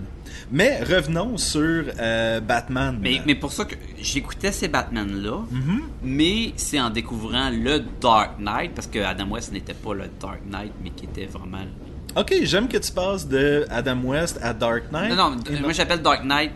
Mais 0.50 0.82
revenons 0.82 1.38
sur 1.38 1.86
euh, 2.00 2.40
Batman. 2.40 2.98
Mais, 3.02 3.22
mais 3.26 3.36
pour 3.36 3.52
ça 3.52 3.66
que 3.66 3.76
j'écoutais 4.00 4.52
ces 4.54 4.68
Batman-là, 4.70 5.40
Mhm. 5.52 5.82
mais 6.04 6.54
c'est 6.56 6.80
en 6.80 6.90
découvrant 6.90 7.50
le 7.50 7.82
Dark 8.00 8.40
Knight, 8.40 8.74
parce 8.74 8.88
que 8.88 9.00
Adam 9.00 9.28
West 9.30 9.52
n'était 9.52 9.74
pas 9.74 9.94
le 9.94 10.06
Dark 10.22 10.40
Knight, 10.50 10.72
mais 10.84 10.92
qui 10.92 11.06
était 11.06 11.26
vraiment... 11.26 11.66
Ok, 12.16 12.34
j'aime 12.44 12.68
que 12.70 12.78
tu 12.78 12.92
passes 12.94 13.28
de 13.28 13.66
Adam 13.70 14.00
West 14.06 14.40
à 14.42 14.54
Dark 14.54 14.84
Knight. 14.92 15.10
Non, 15.10 15.32
non, 15.32 15.38
moi 15.62 15.74
j'appelle 15.74 16.02
Dark 16.02 16.24
Knight 16.24 16.52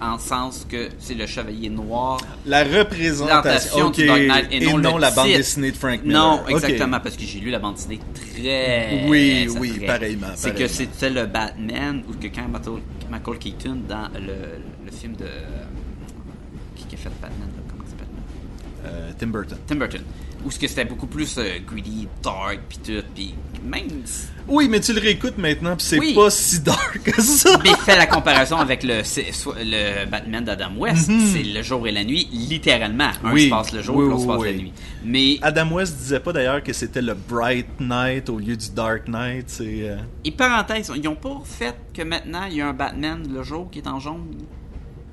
en 0.00 0.18
sens 0.18 0.66
que 0.68 0.88
c'est 0.98 1.14
le 1.14 1.26
chevalier 1.26 1.70
noir. 1.70 2.20
La 2.46 2.62
représentation, 2.62 3.36
Représentation 3.36 3.86
ok, 3.86 3.94
du 3.94 4.06
Dark 4.06 4.20
Knight 4.20 4.46
et 4.52 4.56
et 4.56 4.66
non 4.66 4.78
non, 4.78 4.94
le 4.96 5.00
la 5.00 5.10
bande 5.10 5.26
dessinée 5.26 5.72
de 5.72 5.76
Frank 5.76 6.02
Miller. 6.04 6.20
Non, 6.20 6.46
exactement, 6.46 7.00
parce 7.00 7.16
que 7.16 7.22
j'ai 7.24 7.40
lu 7.40 7.50
la 7.50 7.58
bande 7.58 7.74
dessinée 7.74 8.00
très... 8.14 9.04
Oui, 9.08 9.48
oui, 9.58 9.76
très- 9.76 9.86
pareillement, 9.86 10.28
C'est 10.36 10.54
que 10.54 10.68
c'était 10.68 11.10
le 11.10 11.26
Batman, 11.26 12.02
ou 12.08 12.12
que 12.14 12.28
quand 12.28 12.48
Michael, 12.48 12.80
Michael 13.10 13.38
Keaton, 13.38 13.78
dans 13.88 14.08
le, 14.14 14.60
le 14.84 14.90
film 14.92 15.14
de... 15.16 15.26
Qui 16.76 16.84
qui 16.84 16.94
a 16.94 16.98
fait 16.98 17.10
Batman, 17.20 17.48
là, 17.56 17.62
comment 17.68 17.84
s'appelle? 17.84 18.06
Euh, 18.86 19.10
Tim 19.18 19.26
Burton. 19.28 19.58
Tim 19.66 19.76
Burton. 19.76 20.02
Où 20.44 20.50
ce 20.50 20.58
que 20.58 20.68
c'était 20.68 20.84
beaucoup 20.84 21.06
plus 21.08 21.36
euh, 21.38 21.58
greedy, 21.66 22.06
dark, 22.22 22.60
pis 22.68 22.78
tout, 22.78 23.02
pis 23.14 23.34
même... 23.64 23.88
Oui, 24.46 24.66
mais 24.70 24.80
tu 24.80 24.92
le 24.94 25.00
réécoutes 25.00 25.36
maintenant, 25.36 25.76
puis 25.76 25.84
c'est 25.84 25.98
Oui. 25.98 26.14
pas 26.14 26.30
si 26.30 26.60
dark 26.60 27.02
que 27.02 27.20
ça. 27.20 27.58
Mais 27.62 27.70
fais 27.84 27.96
la 27.98 28.06
comparaison 28.06 28.56
avec 28.56 28.82
le, 28.82 29.02
Batman 30.06 30.42
d'Adam 30.44 30.70
West, 30.78 31.08
Mhm. 31.08 31.26
c'est 31.32 31.42
le 31.42 31.62
jour 31.62 31.86
et 31.86 31.92
la 31.92 32.02
nuit, 32.04 32.28
littéralement. 32.32 33.10
Un 33.24 33.32
Oui. 33.32 33.44
se 33.46 33.50
passe 33.50 33.72
le 33.72 33.82
jour, 33.82 33.96
Oui, 33.96 34.08
l'autre 34.08 34.22
se 34.22 34.26
passe 34.26 34.42
la 34.44 34.52
nuit. 34.52 34.72
Mais 35.04 35.38
Adam 35.42 35.70
West 35.72 35.98
disait 35.98 36.20
pas 36.20 36.32
d'ailleurs 36.32 36.62
que 36.62 36.72
c'était 36.72 37.02
le 37.02 37.14
Bright 37.14 37.66
Knight 37.80 38.30
au 38.30 38.38
lieu 38.38 38.56
du 38.56 38.70
Dark 38.70 39.06
Knight. 39.08 39.44
C'est 39.50 39.88
euh, 39.90 39.96
Et 40.24 40.30
parenthèse, 40.30 40.90
ils 40.96 41.08
ont 41.08 41.14
pas 41.16 41.42
fait 41.44 41.74
que 41.92 42.02
maintenant 42.02 42.44
il 42.50 42.56
y 42.56 42.60
a 42.62 42.68
un 42.68 42.72
Batman 42.72 43.26
le 43.30 43.42
jour 43.42 43.68
qui 43.70 43.80
est 43.80 43.88
en 43.88 43.98
jaune? 44.00 44.28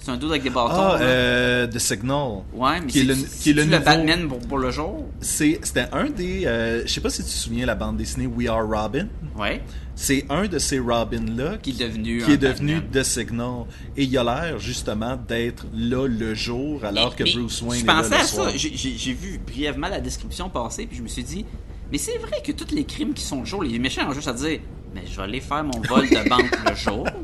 C'est 0.05 0.11
un 0.11 0.17
dude 0.17 0.29
avec 0.29 0.43
des 0.43 0.51
bâtons. 0.51 0.69
ah, 0.71 0.97
euh, 1.01 1.65
The 1.65 1.79
Signal. 1.79 2.43
ouais, 2.53 2.79
mais 2.79 2.85
qui 2.85 2.99
est 2.99 3.01
c'est 3.01 3.07
le- 3.07 3.15
qui 3.41 3.49
est 3.49 3.53
le 3.53 3.63
le 3.63 3.79
Batman 3.79 4.27
pour, 4.27 4.37
pour 4.37 4.57
le 4.59 4.69
jour? 4.69 5.03
C'était 5.19 5.87
un 5.91 6.11
des. 6.11 6.45
euh, 6.45 6.83
je 6.85 6.93
sais 6.93 7.01
pas 7.01 7.09
si 7.09 7.23
tu 7.23 7.29
te 7.29 7.33
souviens 7.33 7.65
la 7.65 7.73
bande 7.73 7.97
dessinée 7.97 8.27
We 8.27 8.47
Are 8.47 8.67
Robin. 8.67 9.07
Ouais. 9.35 9.63
C'est 9.95 10.25
un 10.29 10.45
de 10.47 10.59
ces 10.59 10.77
Robins 10.77 11.25
là 11.35 11.57
Qui 11.57 11.71
est 11.71 11.87
devenu 11.87 12.21
qui 12.21 12.33
est 12.33 12.37
devenu. 12.37 12.81
The 12.91 13.01
Signal 13.01 13.63
et 13.97 14.03
il 14.03 14.15
a 14.15 14.23
l'air 14.23 14.59
justement 14.59 15.17
d'être 15.27 15.65
là 15.73 16.05
le 16.07 16.35
jour 16.35 16.83
alors 16.85 17.09
Mais- 17.11 17.15
que 17.15 17.23
mais 17.23 17.33
Bruce 17.41 17.61
Wayne 17.63 17.79
Je 17.79 17.83
est 17.85 17.87
là 17.87 17.93
pensais 18.03 18.09
le 18.09 18.15
à 18.15 18.23
soir. 18.25 18.49
ça. 18.51 18.57
J'ai- 18.57 18.75
J'ai 18.77 18.95
j'ai 18.97 19.13
vu 19.13 19.39
brièvement 19.39 19.87
la 19.87 20.01
description 20.01 20.49
passer, 20.49 20.85
puis 20.85 20.97
je 20.97 21.01
me 21.01 21.07
suis 21.07 21.23
dit, 21.23 21.45
mais 21.91 21.97
c'est 21.97 22.17
vrai 22.19 22.43
que 22.45 22.51
tous 22.51 22.75
les 22.75 22.83
crimes 22.83 23.13
qui 23.15 23.23
sont 23.23 23.39
le 23.39 23.45
jour, 23.45 23.63
les 23.63 23.79
méchants 23.79 24.07
ont 24.07 24.13
juste 24.13 24.27
à 24.27 24.33
dire, 24.33 24.59
mais 24.93 25.01
je 25.09 25.15
vais 25.17 25.23
aller 25.23 25.41
faire 25.41 25.63
mon 25.63 25.81
vol 25.81 26.07
de 26.07 26.29
banque 26.29 26.51
le 26.69 26.75
jour. 26.75 27.07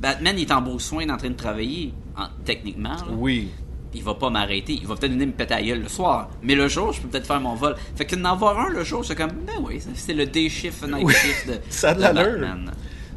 Batman 0.00 0.34
il 0.38 0.42
est 0.42 0.52
en 0.52 0.60
Bruce 0.62 0.90
Wayne 0.92 1.10
en 1.10 1.16
train 1.16 1.30
de 1.30 1.34
travailler, 1.34 1.92
en- 2.16 2.28
techniquement. 2.44 2.90
là. 2.90 3.04
Oui. 3.16 3.48
Il 3.94 4.02
va 4.04 4.14
pas 4.14 4.28
m'arrêter. 4.28 4.74
Il 4.74 4.86
va 4.86 4.96
peut-être 4.96 5.12
venir 5.12 5.26
me 5.28 5.32
péter 5.32 5.54
à 5.54 5.62
gueule 5.62 5.80
le 5.82 5.88
soir. 5.88 6.28
Mais 6.42 6.54
le 6.54 6.68
jour, 6.68 6.92
je 6.92 7.00
peux 7.00 7.08
peut-être 7.08 7.26
faire 7.26 7.40
mon 7.40 7.54
vol. 7.54 7.74
Fait 7.96 8.04
que 8.04 8.16
d'en 8.16 8.32
avoir 8.32 8.58
un 8.60 8.68
le 8.68 8.84
jour, 8.84 9.02
c'est 9.04 9.14
comme, 9.16 9.30
ben 9.46 9.54
oui, 9.62 9.80
c'est 9.94 10.12
le 10.12 10.26
day 10.26 10.48
shift, 10.50 10.82
night 10.86 11.04
Oui, 11.04 11.14
shift 11.14 11.48
de, 11.48 11.54
ça 11.70 11.90
a 11.90 11.94
de 11.94 12.00
de. 12.00 12.04
Batman. 12.04 12.70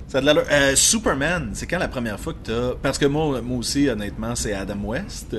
Ça 0.07 0.17
a 0.17 0.21
de 0.21 0.25
l'allure. 0.25 0.43
Euh, 0.49 0.75
Superman, 0.75 1.51
c'est 1.53 1.67
quand 1.67 1.77
la 1.77 1.87
première 1.89 2.17
fois 2.19 2.33
que 2.33 2.39
t'as... 2.43 2.75
Parce 2.81 2.97
que 2.97 3.05
moi, 3.05 3.41
moi 3.41 3.57
aussi, 3.57 3.87
honnêtement, 3.89 4.33
c'est 4.35 4.53
Adam 4.53 4.79
West. 4.83 5.35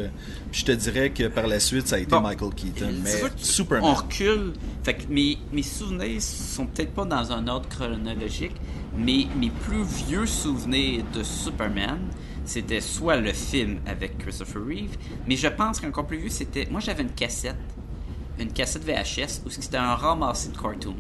Puis 0.51 0.61
je 0.61 0.65
te 0.67 0.73
dirais 0.73 1.11
que 1.11 1.29
par 1.29 1.47
la 1.47 1.61
suite, 1.61 1.89
ça 1.89 1.97
a 1.97 1.99
été 1.99 2.11
Bon. 2.11 2.21
Michael 2.21 2.55
Keaton. 2.55 2.91
Mais 3.03 3.11
Superman. 3.37 3.91
On 3.91 3.95
recule. 3.95 4.53
Fait 4.83 4.95
que 4.95 5.03
mes, 5.11 5.39
mes 5.53 5.63
souvenirs 5.63 6.21
sont 6.23 6.67
peut-être 6.67 6.93
pas 6.93 7.05
dans 7.07 7.33
un 7.33 7.49
ordre 7.49 7.69
chronologique, 7.71 8.55
mes 8.97 9.51
plus 9.65 9.83
vieux 9.83 10.27
souvenirs 10.27 11.05
de 11.13 11.23
Superman, 11.23 11.99
c'était 12.45 12.81
soit 12.81 13.17
le 13.17 13.33
film 13.33 13.79
avec 13.87 14.19
Christopher 14.19 14.63
Reeve, 14.67 14.97
mais 15.27 15.37
je 15.37 15.49
pense 15.49 15.81
qu'encore 15.81 16.07
plus 16.07 16.19
vieux, 16.19 16.29
c'était. 16.29 16.67
Moi, 16.71 16.81
j'avais 16.81 17.03
une 17.03 17.13
cassette, 17.13 17.57
une 18.39 18.53
cassette 18.53 18.85
VHS, 18.85 19.43
où 19.47 19.51
c'était 19.51 19.77
un 19.77 19.95
ramassé 19.95 20.51
de 20.51 20.57
cartoons 20.57 20.97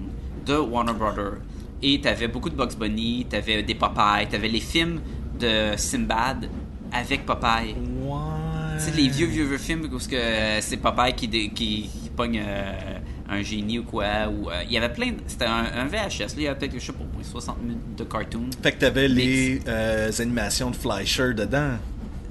de 0.46 0.56
Warner 0.56 0.94
Brothers. 0.94 1.38
Et 1.82 2.00
t'avais 2.00 2.28
beaucoup 2.28 2.48
de 2.48 2.54
Bugs 2.54 2.76
Bunny, 2.78 3.26
t'avais 3.28 3.62
des 3.62 3.74
Popeye, 3.74 4.28
t'avais 4.30 4.48
les 4.48 4.60
films 4.60 5.00
de 5.38 5.76
Sinbad 5.76 6.48
avec 6.92 7.26
Popeye. 7.26 7.74
Tu 7.74 8.84
sais, 8.84 8.90
les 8.92 9.08
vieux, 9.08 9.26
vieux, 9.26 9.44
vieux 9.44 9.58
films 9.58 9.88
où 9.92 9.98
euh, 10.12 10.58
c'est 10.60 10.76
Popeye 10.76 11.14
qui, 11.14 11.50
qui, 11.50 11.90
pogne 12.16 12.42
euh, 12.44 12.98
un 13.28 13.42
génie 13.42 13.78
ou 13.80 13.84
quoi. 13.84 14.28
Ou, 14.28 14.48
euh, 14.50 14.62
il 14.64 14.72
y 14.72 14.76
avait 14.76 14.92
plein. 14.92 15.12
C'était 15.26 15.46
un, 15.46 15.86
VHS. 15.86 16.20
Là, 16.20 16.26
il 16.36 16.42
y 16.42 16.46
avait 16.46 16.58
peut-être, 16.58 16.74
je 16.74 16.86
sais 16.86 16.92
pas, 16.92 17.04
60 17.24 17.62
minutes 17.62 17.78
de 17.96 18.04
cartoon. 18.04 18.44
Fait 18.62 18.72
que 18.72 18.78
t'avais 18.80 19.08
les 19.08 19.60
euh, 19.68 20.10
animations 20.18 20.70
de 20.70 20.76
Fleischer 20.76 21.34
dedans. 21.34 21.70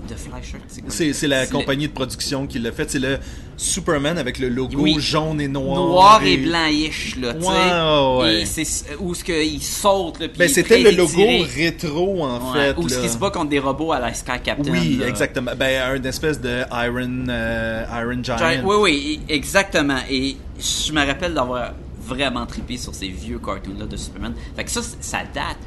De 0.10 0.16
Fleischer. 0.16 0.58
C'est 0.68 0.82
quoi? 0.82 0.90
C'est, 1.14 1.28
la 1.28 1.44
le- 1.46 1.52
compagnie 1.52 1.88
de 1.88 1.94
production 1.94 2.48
qui 2.48 2.58
l'a 2.58 2.72
fait. 2.72 2.90
C'est 2.90 2.98
le 3.00 3.20
Superman 3.56 4.18
avec 4.18 4.40
le 4.40 4.50
logo 4.50 4.80
Oui. 4.82 4.96
jaune 5.00 5.40
et 5.40 5.48
noir. 5.48 5.76
Noir 5.80 6.24
et 6.26 6.38
blanc-ish, 6.38 7.18
là, 7.18 7.36
tu 7.36 7.42
sais. 7.42 7.48
Ouais. 7.48 8.42
Et 8.42 8.96
où 9.00 9.14
ce 9.14 9.24
qu'il 9.24 9.62
saute, 9.62 10.20
là. 10.20 10.28
Ben, 10.36 10.50
c'était 10.50 10.80
le 10.80 10.90
logo 10.92 11.22
rétro, 11.56 12.24
en 12.24 12.52
Ouais, 12.52 12.74
fait. 12.74 12.78
Ou 12.80 12.90
ce 12.90 13.00
qui 13.00 13.10
se 13.10 13.18
bat 13.20 13.30
contre 13.30 13.50
des 13.50 13.60
robots 13.60 13.92
à 13.92 14.00
la 14.00 14.12
Sky 14.16 14.40
Captain. 14.44 14.72
Oui, 14.72 14.98
là. 15.00 15.08
exactement. 15.08 15.52
Ben, 15.56 15.94
un 15.96 16.04
espèce 16.04 16.42
de 16.42 16.62
Iron, 16.72 17.26
euh, 17.30 17.86
Iron 18.02 18.24
Giant. 18.24 18.38
Giant- 18.40 18.62
Oui, 18.66 18.76
oui, 18.80 19.20
exactement. 19.30 20.00
Et 20.10 20.36
je 20.60 20.92
me 20.92 21.06
rappelle 21.06 21.36
d'avoir 21.36 21.74
vraiment 22.14 22.46
trippé 22.46 22.78
sur 22.78 22.94
ces 22.94 23.08
vieux 23.08 23.40
cartoons-là 23.40 23.86
de 23.86 23.98
Superman. 23.98 24.34
Fait 24.56 24.64
que 24.66 24.72
ça, 24.72 24.82
ça 25.00 25.20
date. 25.34 25.58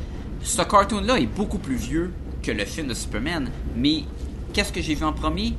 Ce 0.43 0.63
cartoon-là 0.63 1.19
est 1.19 1.27
beaucoup 1.27 1.59
plus 1.59 1.77
vieux 1.77 2.13
que 2.43 2.53
le 2.53 2.65
film 2.65 2.89
de 2.89 2.95
Superman. 2.95 3.49
Mais 3.77 4.03
qu'est-ce 4.53 4.73
que 4.73 4.83
j'ai 4.83 4.95
vu 4.95 5.05
en 5.05 5.13
premier? 5.13 5.55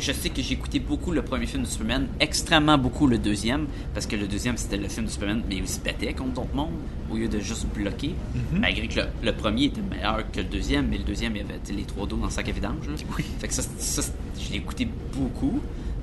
Je 0.00 0.12
sais 0.12 0.28
que 0.28 0.40
j'ai 0.40 0.54
écouté 0.54 0.78
beaucoup 0.78 1.10
le 1.10 1.22
premier 1.22 1.46
film 1.46 1.64
de 1.64 1.66
Superman, 1.66 2.06
extrêmement 2.20 2.78
beaucoup 2.78 3.08
le 3.08 3.18
deuxième, 3.18 3.66
parce 3.94 4.06
que 4.06 4.14
le 4.14 4.28
deuxième 4.28 4.56
c'était 4.56 4.76
le 4.76 4.86
film 4.86 5.06
de 5.06 5.10
Superman, 5.10 5.42
mais 5.48 5.56
il 5.56 5.66
se 5.66 5.80
battait 5.80 6.12
contre 6.12 6.34
d'autres 6.34 6.54
mondes 6.54 6.78
au 7.10 7.16
lieu 7.16 7.26
de 7.26 7.40
juste 7.40 7.66
bloquer. 7.74 8.14
Malgré 8.52 8.86
que 8.86 9.00
le, 9.00 9.06
le 9.24 9.32
premier 9.32 9.64
était 9.64 9.80
meilleur 9.80 10.18
que 10.30 10.38
le 10.38 10.44
deuxième, 10.44 10.86
mais 10.86 10.98
le 10.98 11.04
deuxième 11.04 11.34
il 11.34 11.42
y 11.42 11.44
avait 11.44 11.58
les 11.74 11.82
trois 11.82 12.06
dos 12.06 12.16
dans 12.16 12.26
le 12.26 12.30
sac 12.30 12.48
à 12.48 12.52
vidange. 12.52 12.86
là. 12.86 12.94
Fait 13.40 13.48
que 13.48 13.54
ça, 13.54 13.62
ça, 13.78 14.02
je 14.40 14.50
l'ai 14.52 14.58
écouté 14.58 14.86
beaucoup. 15.16 15.58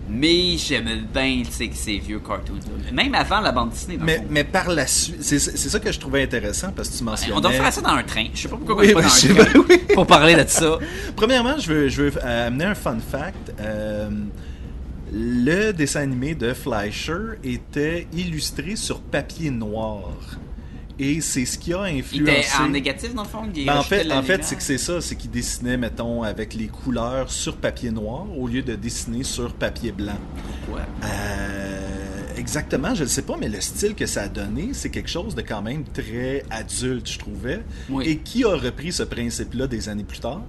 Mais 0.08 0.58
j'aimais 0.58 0.97
bien 0.97 1.43
ces 1.51 1.97
vieux 1.97 2.20
cartoons. 2.20 2.53
là. 2.53 2.91
Même 2.91 3.16
avant 3.16 3.41
la 3.41 3.51
bande 3.51 3.72
dessinée. 3.72 3.97
dans 3.97 4.06
Mais, 4.06 4.24
mais 4.30 4.43
par 4.43 4.70
la 4.70 4.86
suite, 4.86 5.18
c'est, 5.22 5.39
ça 5.39 5.80
que 5.80 5.91
je 5.91 5.99
trouvais 5.99 6.24
intéressant 6.24 6.72
parce 6.76 6.89
que 6.89 6.97
tu 6.97 7.03
mentionnais. 7.03 7.34
On 7.36 7.41
doit 7.41 7.51
faire 7.51 7.74
ça 7.74 7.82
dans 7.82 7.89
un 7.89 8.03
train. 8.03 8.26
Je 8.34 8.41
sais 8.41 8.47
pas 8.47 8.58
pourquoi 8.58 8.76
Oui, 8.76 8.88
on 8.88 8.89
est 8.89 8.93
pas 8.93 9.01
ben, 9.01 9.08
dans 9.08 9.41
un 9.41 9.45
train 9.45 9.60
oui. 9.70 9.93
pour 9.93 10.08
parler 10.08 10.36
de 10.36 10.47
ça. 10.47 10.78
Premièrement, 11.16 11.58
je 11.58 11.74
veux, 11.74 11.89
je 11.89 12.03
veux 12.03 12.12
euh, 12.24 12.47
amener 12.47 12.66
un 12.66 12.76
fun 12.76 12.97
fact. 12.99 13.53
Euh, 13.60 14.10
le 15.12 15.72
dessin 15.72 16.01
animé 16.01 16.36
de 16.36 16.53
Fleischer 16.53 17.39
était 17.43 18.08
illustré 18.14 18.76
sur 18.76 18.99
papier 19.01 19.49
noir. 19.49 20.12
Et 21.00 21.20
c'est 21.22 21.46
ce 21.46 21.58
qui 21.58 21.74
a 21.74 21.89
Il 21.89 22.00
influencé. 22.00 22.32
était 22.32 22.48
en 22.60 22.70
négatif 22.70 23.14
dans 23.14 23.24
le 23.24 23.28
fond. 23.30 23.41
il 23.54 23.66
Ben, 23.66 23.78
en 23.78 23.84
fait, 23.84 24.12
en 24.12 24.22
fait 24.24 24.43
c'est 24.43 24.56
que 24.56 24.64
c'est 24.64 24.78
ça, 24.78 25.02
c'est 25.02 25.16
qu'il 25.16 25.30
dessinait, 25.32 25.78
mettons, 25.78 26.24
avec 26.24 26.54
les 26.54 26.68
couleurs 26.68 27.30
sur 27.32 27.58
papier 27.58 27.91
noir 27.91 28.26
au 28.38 28.48
lieu 28.48 28.62
de 28.62 28.76
dessiner 28.76 29.24
sur 29.24 29.54
papier 29.54 29.91
blanc. 29.91 30.18
Ouais. 30.70 30.82
Euh, 31.04 32.38
exactement, 32.38 32.96
je 32.96 33.04
ne 33.04 33.10
sais 33.10 33.22
pas, 33.24 33.36
mais 33.38 33.50
le 33.50 33.62
style 33.62 33.96
que 33.96 34.06
ça 34.06 34.24
a 34.24 34.28
donné, 34.28 34.70
c'est 34.74 34.89
quelque 34.89 35.10
chose 35.10 35.36
de 35.36 35.41
quand 35.41 35.62
même 35.62 35.84
très 35.84 36.43
adulte, 36.50 37.10
je 37.12 37.20
trouvais. 37.20 37.62
Oui. 37.89 38.06
Et 38.08 38.18
qui 38.18 38.43
a 38.46 38.56
repris 38.56 38.91
ce 38.91 39.04
principe-là 39.04 39.68
des 39.68 39.89
années 39.89 40.04
plus 40.04 40.20
tard? 40.20 40.41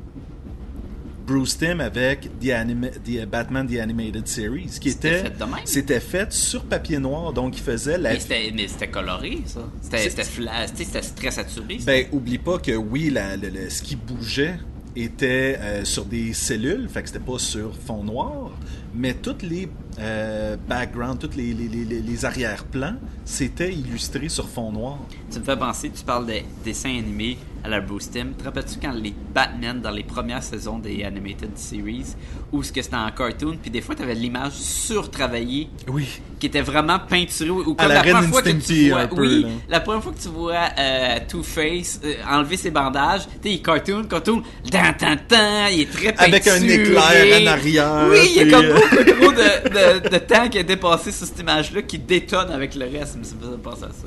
Bruce 1.27 1.59
Timm 1.59 1.81
avec 1.81 2.29
The, 2.41 2.51
Anima- 2.51 2.91
The 3.05 3.27
Batman 3.27 3.67
The 3.67 3.79
Animated 3.81 4.27
Series, 4.29 4.79
qui 4.81 4.91
était, 4.91 5.19
fait 5.25 5.33
c'était 5.65 6.01
fait 6.01 6.33
sur 6.33 6.65
papier 6.65 6.99
noir, 6.99 7.33
donc 7.33 7.57
il 7.59 7.63
faisait 7.63 7.99
la 7.99 8.13
Mais 8.13 8.21
c'était, 8.21 8.89
coloré, 8.89 9.39
ça. 9.47 9.61
C'était, 9.83 9.99
très 11.15 11.31
saturé. 11.33 11.79
ça. 11.81 11.85
Ben, 11.87 12.07
oublie 12.13 12.39
pas 12.39 12.59
que 12.59 12.73
oui, 12.73 13.11
la- 13.11 13.37
le- 13.37 13.49
le- 13.49 13.69
ce 13.71 13.83
qui 13.83 13.97
bougeait 13.97 14.55
était 14.95 15.59
euh, 15.61 15.85
sur 15.85 16.05
des 16.05 16.33
cellules, 16.33 16.89
fait 16.89 17.03
que 17.03 17.09
c'était 17.09 17.19
pas 17.25 17.39
sur 17.39 17.75
fond 17.77 18.03
noir, 18.05 18.53
mais 18.95 19.13
tous 19.15 19.43
les 19.43 19.69
euh, 19.99 20.57
backgrounds, 20.69 21.19
tous 21.19 21.37
les, 21.37 21.53
les, 21.55 21.69
les, 21.69 21.85
les 22.01 22.25
arrière-plans, 22.25 22.97
c'était 23.25 23.73
illustré 23.73 24.29
sur 24.29 24.49
fond 24.49 24.73
noir. 24.73 24.99
Tu 25.33 25.39
me 25.39 25.45
fais 25.45 25.57
penser, 25.57 25.91
tu 25.91 26.05
parles 26.05 26.27
des 26.27 26.45
dessins 26.65 26.99
animés 26.99 27.39
à 27.65 27.69
la 27.69 27.81
Bruce 27.81 28.11
Tim. 28.11 28.29
Te 28.39 28.45
rappelles-tu 28.45 28.79
quand 28.81 28.93
les 28.93 29.13
Batman, 29.35 29.81
dans 29.81 29.91
les 29.91 30.05
premières 30.05 30.43
saisons 30.43 30.79
des 30.79 31.03
Animated 31.03 31.57
Series, 31.57 32.15
où 32.53 32.63
ce 32.63 32.71
que 32.73 32.81
c'était 32.83 32.95
en 32.97 33.11
cartoon, 33.11 33.57
puis 33.61 33.71
des 33.71 33.81
fois, 33.81 33.95
tu 33.95 34.03
avais 34.03 34.15
l'image 34.15 34.53
surtravaillée 34.53 35.69
Oui. 35.89 36.07
qui 36.39 36.47
était 36.47 36.61
vraiment 36.61 36.99
peinturée, 37.01 37.51
ou 37.51 37.75
À 37.79 37.83
comme 37.85 37.89
la 37.89 37.95
la, 37.95 38.03
Ren 38.03 38.13
première 38.13 38.31
fois 38.31 38.43
que 38.43 38.51
tu 38.51 38.91
vois, 38.91 39.07
peu, 39.09 39.21
oui, 39.21 39.43
là. 39.43 39.49
la 39.69 39.81
première 39.81 40.03
fois 40.03 40.13
que 40.13 40.21
tu 40.23 40.29
vois 40.29 40.69
euh, 40.79 41.19
Two-Face 41.29 42.01
euh, 42.05 42.15
enlever 42.31 42.57
ses 42.57 42.71
bandages, 42.71 43.23
tu 43.27 43.49
sais, 43.49 43.55
il 43.55 43.63
cartoon, 43.63 44.05
cartoon, 44.05 44.43
tan, 44.71 44.93
tan, 44.97 45.17
tan, 45.27 45.67
il 45.73 45.81
est 45.81 45.91
très 45.91 46.13
peinturé. 46.13 46.37
Avec 46.37 46.47
un 46.47 46.63
éclair 46.63 47.43
en 47.43 47.47
arrière, 47.47 48.07
Oui, 48.11 48.19
il 48.37 48.49
y 48.49 48.55
a 48.55 48.57
comme 48.57 48.67
beaucoup 48.69 49.05
trop 49.05 49.33
de, 49.33 49.69
de, 49.69 49.86
de 50.01 50.19
temps 50.19 50.49
qui 50.49 50.59
a 50.59 50.63
dépassé 50.63 51.13
sur 51.13 51.27
cette 51.27 51.39
image-là 51.39 51.83
qui 51.83 51.99
détonne 51.99 52.51
avec 52.51 52.75
le 52.75 52.85
reste. 52.87 53.19
Ça 53.25 53.35
me 53.41 53.57
penser 53.57 53.85
à 53.85 53.89
ça. 53.89 54.07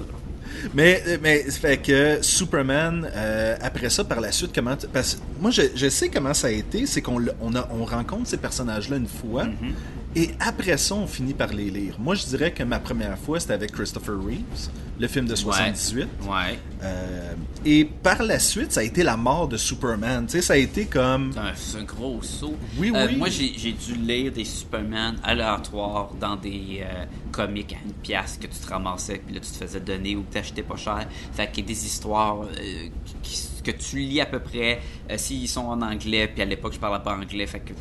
Mais, 0.73 1.01
mais 1.21 1.43
fait 1.51 1.77
que 1.77 2.19
Superman, 2.21 3.09
euh, 3.15 3.55
après 3.61 3.89
ça, 3.89 4.03
par 4.03 4.19
la 4.19 4.31
suite, 4.31 4.51
comment. 4.53 4.75
Parce 4.91 5.15
que 5.15 5.19
moi, 5.39 5.51
je, 5.51 5.61
je 5.75 5.87
sais 5.89 6.09
comment 6.09 6.33
ça 6.33 6.47
a 6.47 6.51
été. 6.51 6.85
C'est 6.85 7.01
qu'on 7.01 7.21
on 7.41 7.55
a- 7.55 7.67
on 7.71 7.85
rencontre 7.85 8.27
ces 8.27 8.37
personnages-là 8.37 8.97
une 8.97 9.07
fois. 9.07 9.45
Mhm. 9.45 9.73
Et 10.15 10.31
après 10.39 10.75
ça, 10.77 10.95
on 10.95 11.05
finit 11.05 11.35
par 11.35 11.49
les 11.53 11.69
lire. 11.69 11.95
Moi, 11.99 12.15
je 12.15 12.25
dirais 12.25 12.51
que 12.51 12.63
ma 12.63 12.79
première 12.79 13.17
fois, 13.17 13.39
c'était 13.39 13.53
avec 13.53 13.71
Christopher 13.71 14.15
Reeves, 14.15 14.69
le 14.99 15.07
film 15.07 15.27
de 15.27 15.35
78. 15.35 16.07
Ouais. 16.23 16.59
Euh, 16.81 17.33
et 17.63 17.85
par 17.85 18.23
la 18.23 18.39
suite, 18.39 18.71
ça 18.71 18.79
a 18.79 18.83
été 18.83 19.03
la 19.03 19.15
mort 19.17 19.47
de 19.47 19.55
Superman. 19.55 20.25
Tu 20.25 20.31
sais, 20.31 20.41
ça 20.41 20.53
a 20.53 20.57
été 20.57 20.85
comme. 20.87 21.31
C'est 21.55 21.77
un, 21.77 21.83
gros 21.83 22.23
saut. 22.23 22.55
Oui, 22.79 22.91
Euh, 22.95 23.05
oui. 23.07 23.17
Moi, 23.17 23.29
j'ai 23.29 23.71
dû 23.73 23.93
lire 23.95 24.31
des 24.31 24.45
Superman 24.45 25.17
aléatoires 25.23 26.09
dans 26.19 26.35
des 26.37 26.79
euh, 26.81 27.05
comics 27.31 27.71
à 27.73 27.85
une 27.85 27.93
pièce 27.93 28.37
que 28.41 28.47
tu 28.47 28.57
te 28.59 28.67
ramassais, 28.67 29.21
puis 29.23 29.35
là, 29.35 29.41
tu 29.41 29.51
te 29.51 29.57
faisais 29.63 29.79
donner 29.79 30.15
ou 30.15 30.23
que 30.23 30.31
tu 30.33 30.37
achetais 30.39 30.63
pas 30.63 30.75
cher. 30.75 31.07
Fait 31.33 31.51
qu'il 31.51 31.63
y 31.63 31.67
a 31.67 31.67
des 31.67 31.85
histoires 31.85 32.41
euh, 32.41 32.87
qui- 33.21 33.47
que 33.63 33.71
tu 33.71 33.97
lis 33.99 34.21
à 34.21 34.25
peu 34.25 34.39
près 34.39 34.79
s'ils 35.17 35.47
sont 35.49 35.65
en 35.67 35.81
anglais, 35.81 36.27
puis 36.33 36.41
à 36.41 36.45
l'époque, 36.45 36.73
je 36.73 36.79
parlais 36.79 37.03
pas 37.03 37.13
anglais, 37.15 37.45
fait 37.45 37.59
que 37.59 37.73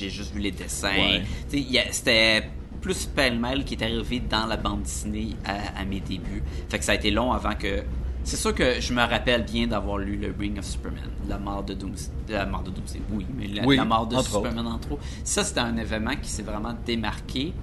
j'ai 0.00 0.10
juste 0.10 0.34
vu 0.34 0.40
les 0.40 0.50
dessins. 0.50 0.88
Ouais. 0.88 1.22
C'était 1.90 2.48
plus 2.80 3.06
pêle-mêle 3.06 3.64
qui 3.64 3.74
est 3.74 3.82
arrivé 3.82 4.20
dans 4.20 4.46
la 4.46 4.56
bande 4.56 4.82
dessinée 4.82 5.36
à, 5.44 5.80
à 5.80 5.84
mes 5.84 6.00
débuts. 6.00 6.42
Fait 6.68 6.78
que 6.78 6.84
ça 6.84 6.92
a 6.92 6.94
été 6.94 7.10
long 7.10 7.32
avant 7.32 7.54
que. 7.54 7.82
C'est 8.22 8.36
sûr 8.36 8.54
que 8.54 8.80
je 8.80 8.92
me 8.92 9.00
rappelle 9.00 9.44
bien 9.44 9.66
d'avoir 9.66 9.96
lu 9.96 10.16
le 10.16 10.34
Ring 10.38 10.58
of 10.58 10.64
Superman, 10.66 11.08
la 11.26 11.38
mort 11.38 11.62
de 11.62 11.72
Doomsday. 11.72 12.12
La 12.34 12.44
mort 12.44 12.62
de 12.62 12.70
Doomsday, 12.70 13.00
oui, 13.10 13.26
mais 13.34 13.46
la, 13.46 13.64
Oui, 13.64 13.76
la 13.76 13.86
mort 13.86 14.06
de 14.06 14.16
entre 14.16 14.30
Superman 14.30 14.66
entre 14.66 14.92
autres. 14.92 15.02
Ça, 15.24 15.42
c'était 15.42 15.60
un 15.60 15.76
événement 15.78 16.14
qui 16.20 16.28
s'est 16.28 16.42
vraiment 16.42 16.74
démarqué, 16.84 17.54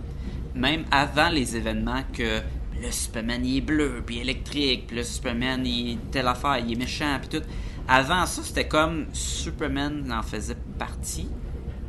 même 0.56 0.84
avant 0.90 1.30
les 1.30 1.56
événements 1.56 2.02
que 2.12 2.42
le 2.82 2.92
Superman 2.92 3.46
il 3.46 3.58
est 3.58 3.62
bleu, 3.62 4.04
puis 4.06 4.18
électrique, 4.18 4.88
puis 4.88 4.98
le 4.98 5.04
Superman 5.04 5.66
il 5.66 5.92
est 5.92 5.98
telle 6.12 6.28
affaire, 6.28 6.58
il 6.58 6.74
est 6.74 6.76
méchant, 6.76 7.18
puis 7.20 7.40
tout. 7.40 7.46
Avant 7.88 8.26
ça, 8.26 8.42
c'était 8.44 8.68
comme 8.68 9.06
Superman 9.14 10.12
en 10.12 10.22
faisait 10.24 10.58
partie. 10.78 11.30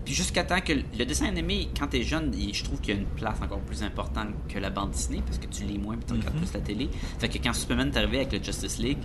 Puis 0.09 0.17
jusqu'à 0.17 0.43
temps 0.43 0.61
que 0.63 0.73
le 0.73 1.05
dessin 1.05 1.27
animé, 1.27 1.69
quand 1.79 1.87
t'es 1.89 2.03
jeune, 2.03 2.33
je 2.51 2.65
trouve 2.65 2.81
qu'il 2.81 2.95
y 2.95 2.97
a 2.97 3.01
une 3.03 3.07
place 3.09 3.37
encore 3.43 3.61
plus 3.61 3.83
importante 3.83 4.29
que 4.49 4.59
la 4.59 4.71
bande 4.71 4.93
dessinée 4.93 5.23
parce 5.27 5.37
que 5.37 5.45
tu 5.47 5.65
lis 5.65 5.77
moins 5.77 5.97
puis 5.97 6.07
tu 6.07 6.15
regardes 6.15 6.35
plus 6.39 6.51
la 6.55 6.61
télé. 6.61 6.89
Fait 7.19 7.29
que 7.29 7.37
quand 7.37 7.53
Superman 7.53 7.91
est 7.95 7.99
arrivé 7.99 8.17
avec 8.21 8.33
le 8.33 8.43
Justice 8.43 8.79
League, 8.79 8.97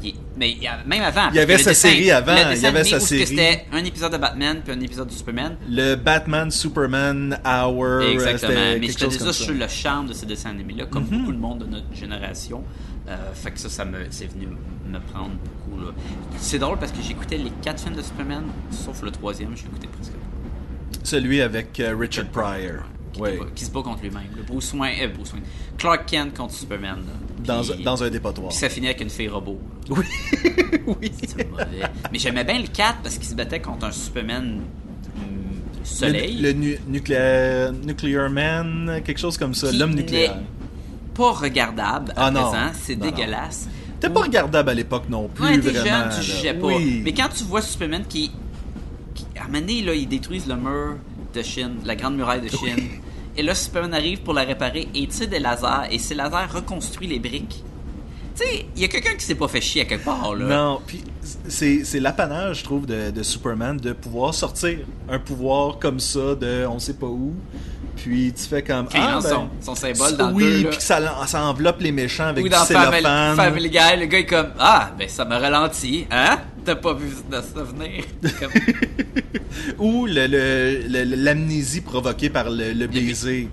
il- 0.00 0.14
mais 0.36 0.56
même 0.86 1.02
avant. 1.02 1.28
Il 1.30 1.36
y 1.36 1.40
avait 1.40 1.58
sa 1.58 1.70
le 1.70 1.74
dessin- 1.74 1.88
série 1.88 2.10
avant, 2.12 2.34
le 2.34 2.54
il 2.56 2.62
y 2.62 2.66
avait 2.66 2.84
sa 2.84 3.00
série. 3.00 3.26
C'était 3.26 3.64
un 3.72 3.84
épisode 3.84 4.12
de 4.12 4.18
Batman 4.18 4.60
puis 4.64 4.72
un 4.72 4.80
épisode 4.80 5.08
de 5.08 5.12
Superman. 5.12 5.56
Le 5.68 5.96
Batman 5.96 6.52
Superman 6.52 7.40
Hour. 7.44 8.02
Exactement. 8.02 8.52
Mais 8.80 8.92
comme 8.94 9.10
ça. 9.10 9.32
sur 9.32 9.52
le 9.54 9.66
charme 9.66 10.06
de 10.06 10.12
ces 10.12 10.26
dessins 10.26 10.50
animés-là, 10.50 10.86
comme 10.86 11.02
Mhm. 11.10 11.18
beaucoup 11.18 11.32
de 11.32 11.38
monde 11.38 11.58
de 11.58 11.66
notre 11.66 11.92
génération. 11.94 12.62
Euh, 13.08 13.32
fait 13.34 13.50
que 13.50 13.58
ça, 13.58 13.68
ça 13.68 13.84
me, 13.84 13.98
c'est 14.10 14.26
venu 14.26 14.46
me 14.86 14.98
prendre 15.00 15.30
beaucoup. 15.30 15.80
Là. 15.80 15.92
C'est 16.38 16.58
drôle 16.58 16.78
parce 16.78 16.92
que 16.92 17.02
j'écoutais 17.02 17.36
les 17.38 17.50
quatre 17.62 17.82
films 17.82 17.96
de 17.96 18.02
Superman, 18.02 18.44
sauf 18.70 19.02
le 19.02 19.10
troisième, 19.10 19.56
je 19.56 19.64
l'écoutais 19.64 19.88
presque 19.88 20.12
pas. 20.12 20.18
Celui 21.02 21.40
avec 21.40 21.80
euh, 21.80 21.96
Richard 21.98 22.26
Pryor. 22.26 22.82
qui, 23.12 23.20
Oui. 23.20 23.38
pas- 23.38 23.44
qui 23.54 23.64
se 23.64 23.70
bat 23.72 23.82
contre 23.82 24.02
lui-même. 24.02 24.22
Le 24.36 24.42
Bruce 24.44 24.72
Wayne, 24.72 24.94
euh, 25.02 25.08
Bruce 25.08 25.32
Wayne. 25.32 25.42
Clark 25.78 26.06
Kent 26.06 26.36
contre 26.36 26.54
Superman. 26.54 27.00
Dans, 27.44 28.02
un 28.04 28.08
dépotoir. 28.08 28.48
Puis 28.50 28.58
ça 28.58 28.68
finit 28.68 28.86
avec 28.86 29.00
une 29.00 29.10
fille 29.10 29.28
robot. 29.28 29.58
Oui. 29.90 30.04
oui. 30.86 31.12
C'est 31.26 31.50
mauvais. 31.50 31.64
Mais 32.12 32.18
j'aimais 32.20 32.44
bien 32.44 32.60
le 32.60 32.68
4 32.68 32.98
parce 33.02 33.16
qu'il 33.18 33.26
se 33.26 33.34
battait 33.34 33.60
contre 33.60 33.86
un 33.86 33.90
Superman 33.90 34.60
hum, 35.16 35.24
soleil. 35.82 36.36
Le, 36.36 36.48
le 36.48 36.52
nu- 36.52 36.78
nucléaire, 36.86 37.72
Nuclear 37.72 38.30
Man, 38.30 39.00
quelque 39.04 39.18
chose 39.18 39.36
comme 39.36 39.54
ça. 39.54 39.70
Qui 39.70 39.78
L'homme 39.78 39.94
nucléaire. 39.94 40.36
Pas 41.14 41.32
regardable 41.32 42.12
à 42.16 42.26
Ah 42.26 42.30
présent. 42.30 42.72
C'est 42.82 42.96
dégueulasse. 42.96 43.68
T'es 44.00 44.10
pas 44.10 44.22
regardable 44.22 44.70
à 44.70 44.74
l'époque 44.74 45.04
non 45.08 45.28
plus, 45.28 45.44
Ouais, 45.44 45.58
t'es 45.60 45.72
jeune, 45.74 46.10
tu 46.16 46.22
jugeais 46.22 46.54
pas. 46.54 46.66
Oui. 46.66 47.02
Mais 47.04 47.12
quand 47.12 47.28
tu 47.34 47.44
vois 47.44 47.62
Superman 47.62 48.04
qui. 48.08 48.32
qui 49.14 49.26
à 49.38 49.42
un 49.44 49.46
moment 49.46 49.60
donné, 49.60 49.82
là, 49.82 49.94
ils 49.94 50.08
détruisent 50.08 50.46
le 50.48 50.56
mur 50.56 50.96
de 51.34 51.42
Chine, 51.42 51.76
la 51.84 51.94
grande 51.94 52.16
muraille 52.16 52.40
de 52.40 52.48
Chine. 52.48 52.88
Et 53.36 53.42
là, 53.42 53.54
Superman 53.54 53.94
arrive 53.94 54.20
pour 54.22 54.34
la 54.34 54.42
réparer 54.42 54.88
et 54.94 55.06
tire 55.06 55.28
des 55.28 55.38
lasers. 55.38 55.88
Et 55.90 55.98
ces 55.98 56.14
lasers 56.14 56.52
reconstruisent 56.52 57.08
les 57.10 57.18
briques. 57.20 57.62
Tu 58.34 58.44
sais, 58.44 58.66
il 58.74 58.82
y 58.82 58.84
a 58.84 58.88
quelqu'un 58.88 59.14
qui 59.14 59.24
s'est 59.24 59.34
pas 59.34 59.46
fait 59.48 59.60
chier 59.60 59.82
à 59.82 59.84
quelque 59.84 60.04
part, 60.04 60.34
là. 60.34 60.46
Non, 60.46 60.80
puis 60.86 61.02
c'est 61.48 61.84
c'est 61.84 62.00
l'apanage, 62.00 62.60
je 62.60 62.64
trouve, 62.64 62.86
de, 62.86 63.10
de 63.10 63.22
Superman 63.22 63.76
de 63.76 63.92
pouvoir 63.92 64.32
sortir 64.34 64.78
un 65.10 65.18
pouvoir 65.18 65.78
comme 65.78 66.00
ça 66.00 66.34
de 66.34 66.66
on 66.66 66.78
sait 66.78 66.94
pas 66.94 67.06
où. 67.06 67.34
Puis 67.96 68.32
tu 68.32 68.42
fais 68.44 68.62
comme 68.62 68.88
ah 68.94 69.20
ben, 69.22 69.28
son, 69.28 69.48
son 69.60 69.74
symbole 69.74 70.16
dans 70.16 70.32
oui, 70.32 70.44
le 70.44 70.62
deux, 70.62 70.68
puis 70.70 70.78
que 70.78 70.82
ça, 70.82 71.00
enveloppe 71.44 71.80
les 71.80 71.92
méchants 71.92 72.26
avec 72.28 72.44
Ou 72.44 72.48
du 72.48 72.54
dans 72.54 72.64
Family, 72.64 73.02
cellophane. 73.02 73.36
Family 73.36 73.70
Guy, 73.70 74.00
le 74.00 74.06
gars 74.06 74.18
est 74.18 74.26
comme 74.26 74.48
Ah, 74.58 74.90
ben 74.98 75.08
ça 75.08 75.24
me 75.24 75.36
ralentit, 75.36 76.06
hein? 76.10 76.38
T'as 76.64 76.76
pas 76.76 76.94
vu 76.94 77.08
ça 77.30 77.62
venir? 77.62 78.04
Comme, 78.40 78.50
Ou 79.78 80.06
le- 80.06 80.26
le- 80.26 81.04
le- 81.04 81.16
l'amnésie 81.16 81.80
provoquée 81.80 82.30
par 82.30 82.48
le, 82.50 82.86
baiser. 82.86 83.48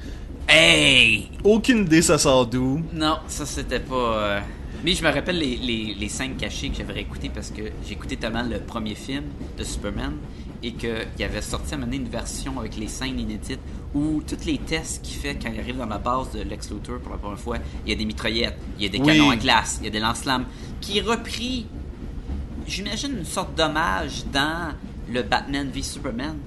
hey! 0.47 1.29
Aucune 1.43 1.79
idée 1.79 2.01
ça 2.01 2.17
sort 2.17 2.45
d'où. 2.47 2.81
Non, 2.93 3.17
ça 3.27 3.45
c'était 3.45 3.79
pas. 3.79 3.95
euh, 3.95 4.39
Mais 4.83 4.93
je 4.93 5.03
me 5.03 5.11
rappelle 5.11 5.37
les, 5.37 5.57
les, 5.57 5.95
les 5.99 6.09
scènes 6.09 6.35
cachées 6.37 6.69
que 6.69 6.77
j'avais 6.77 6.93
réécoutées 6.93 7.29
parce 7.33 7.49
que 7.51 7.61
écouté 7.91 8.15
tellement 8.15 8.43
le 8.43 8.59
premier 8.59 8.95
film 8.95 9.23
de 9.57 9.63
Superman 9.63 10.13
et 10.61 10.73
qu'il 10.73 11.23
avait 11.23 11.41
sorti 11.41 11.73
à 11.73 11.77
donné 11.77 11.97
une 11.97 12.09
version 12.09 12.59
avec 12.59 12.75
les 12.77 12.87
scènes 12.87 13.19
inédites 13.19 13.59
où 13.93 14.21
tous 14.27 14.45
les 14.45 14.57
tests 14.57 15.01
qu'il 15.03 15.15
fait 15.17 15.37
quand 15.41 15.49
il 15.53 15.59
arrive 15.59 15.77
dans 15.77 15.85
la 15.85 15.97
base 15.97 16.31
de 16.33 16.41
Lex 16.41 16.69
Luthor 16.71 16.99
pour 16.99 17.11
la 17.13 17.17
première 17.17 17.39
fois, 17.39 17.57
il 17.85 17.89
y 17.91 17.93
a 17.93 17.97
des 17.97 18.05
mitraillettes, 18.05 18.57
il 18.77 18.83
y 18.83 18.85
a 18.87 18.89
des 18.89 18.99
Oui. 18.99 19.05
canons 19.05 19.29
à 19.31 19.35
glace, 19.35 19.77
il 19.81 19.85
y 19.85 19.87
a 19.87 19.91
des 19.91 19.99
lance-flammes, 19.99 20.45
qui 20.81 20.97
est 20.97 21.01
repris, 21.01 21.65
j'imagine, 22.67 23.17
une 23.19 23.25
sorte 23.25 23.55
d'hommage 23.55 24.25
dans 24.31 24.73
le 25.11 25.23
Batman 25.23 25.69
v 25.73 25.81
Superman. 25.81 26.37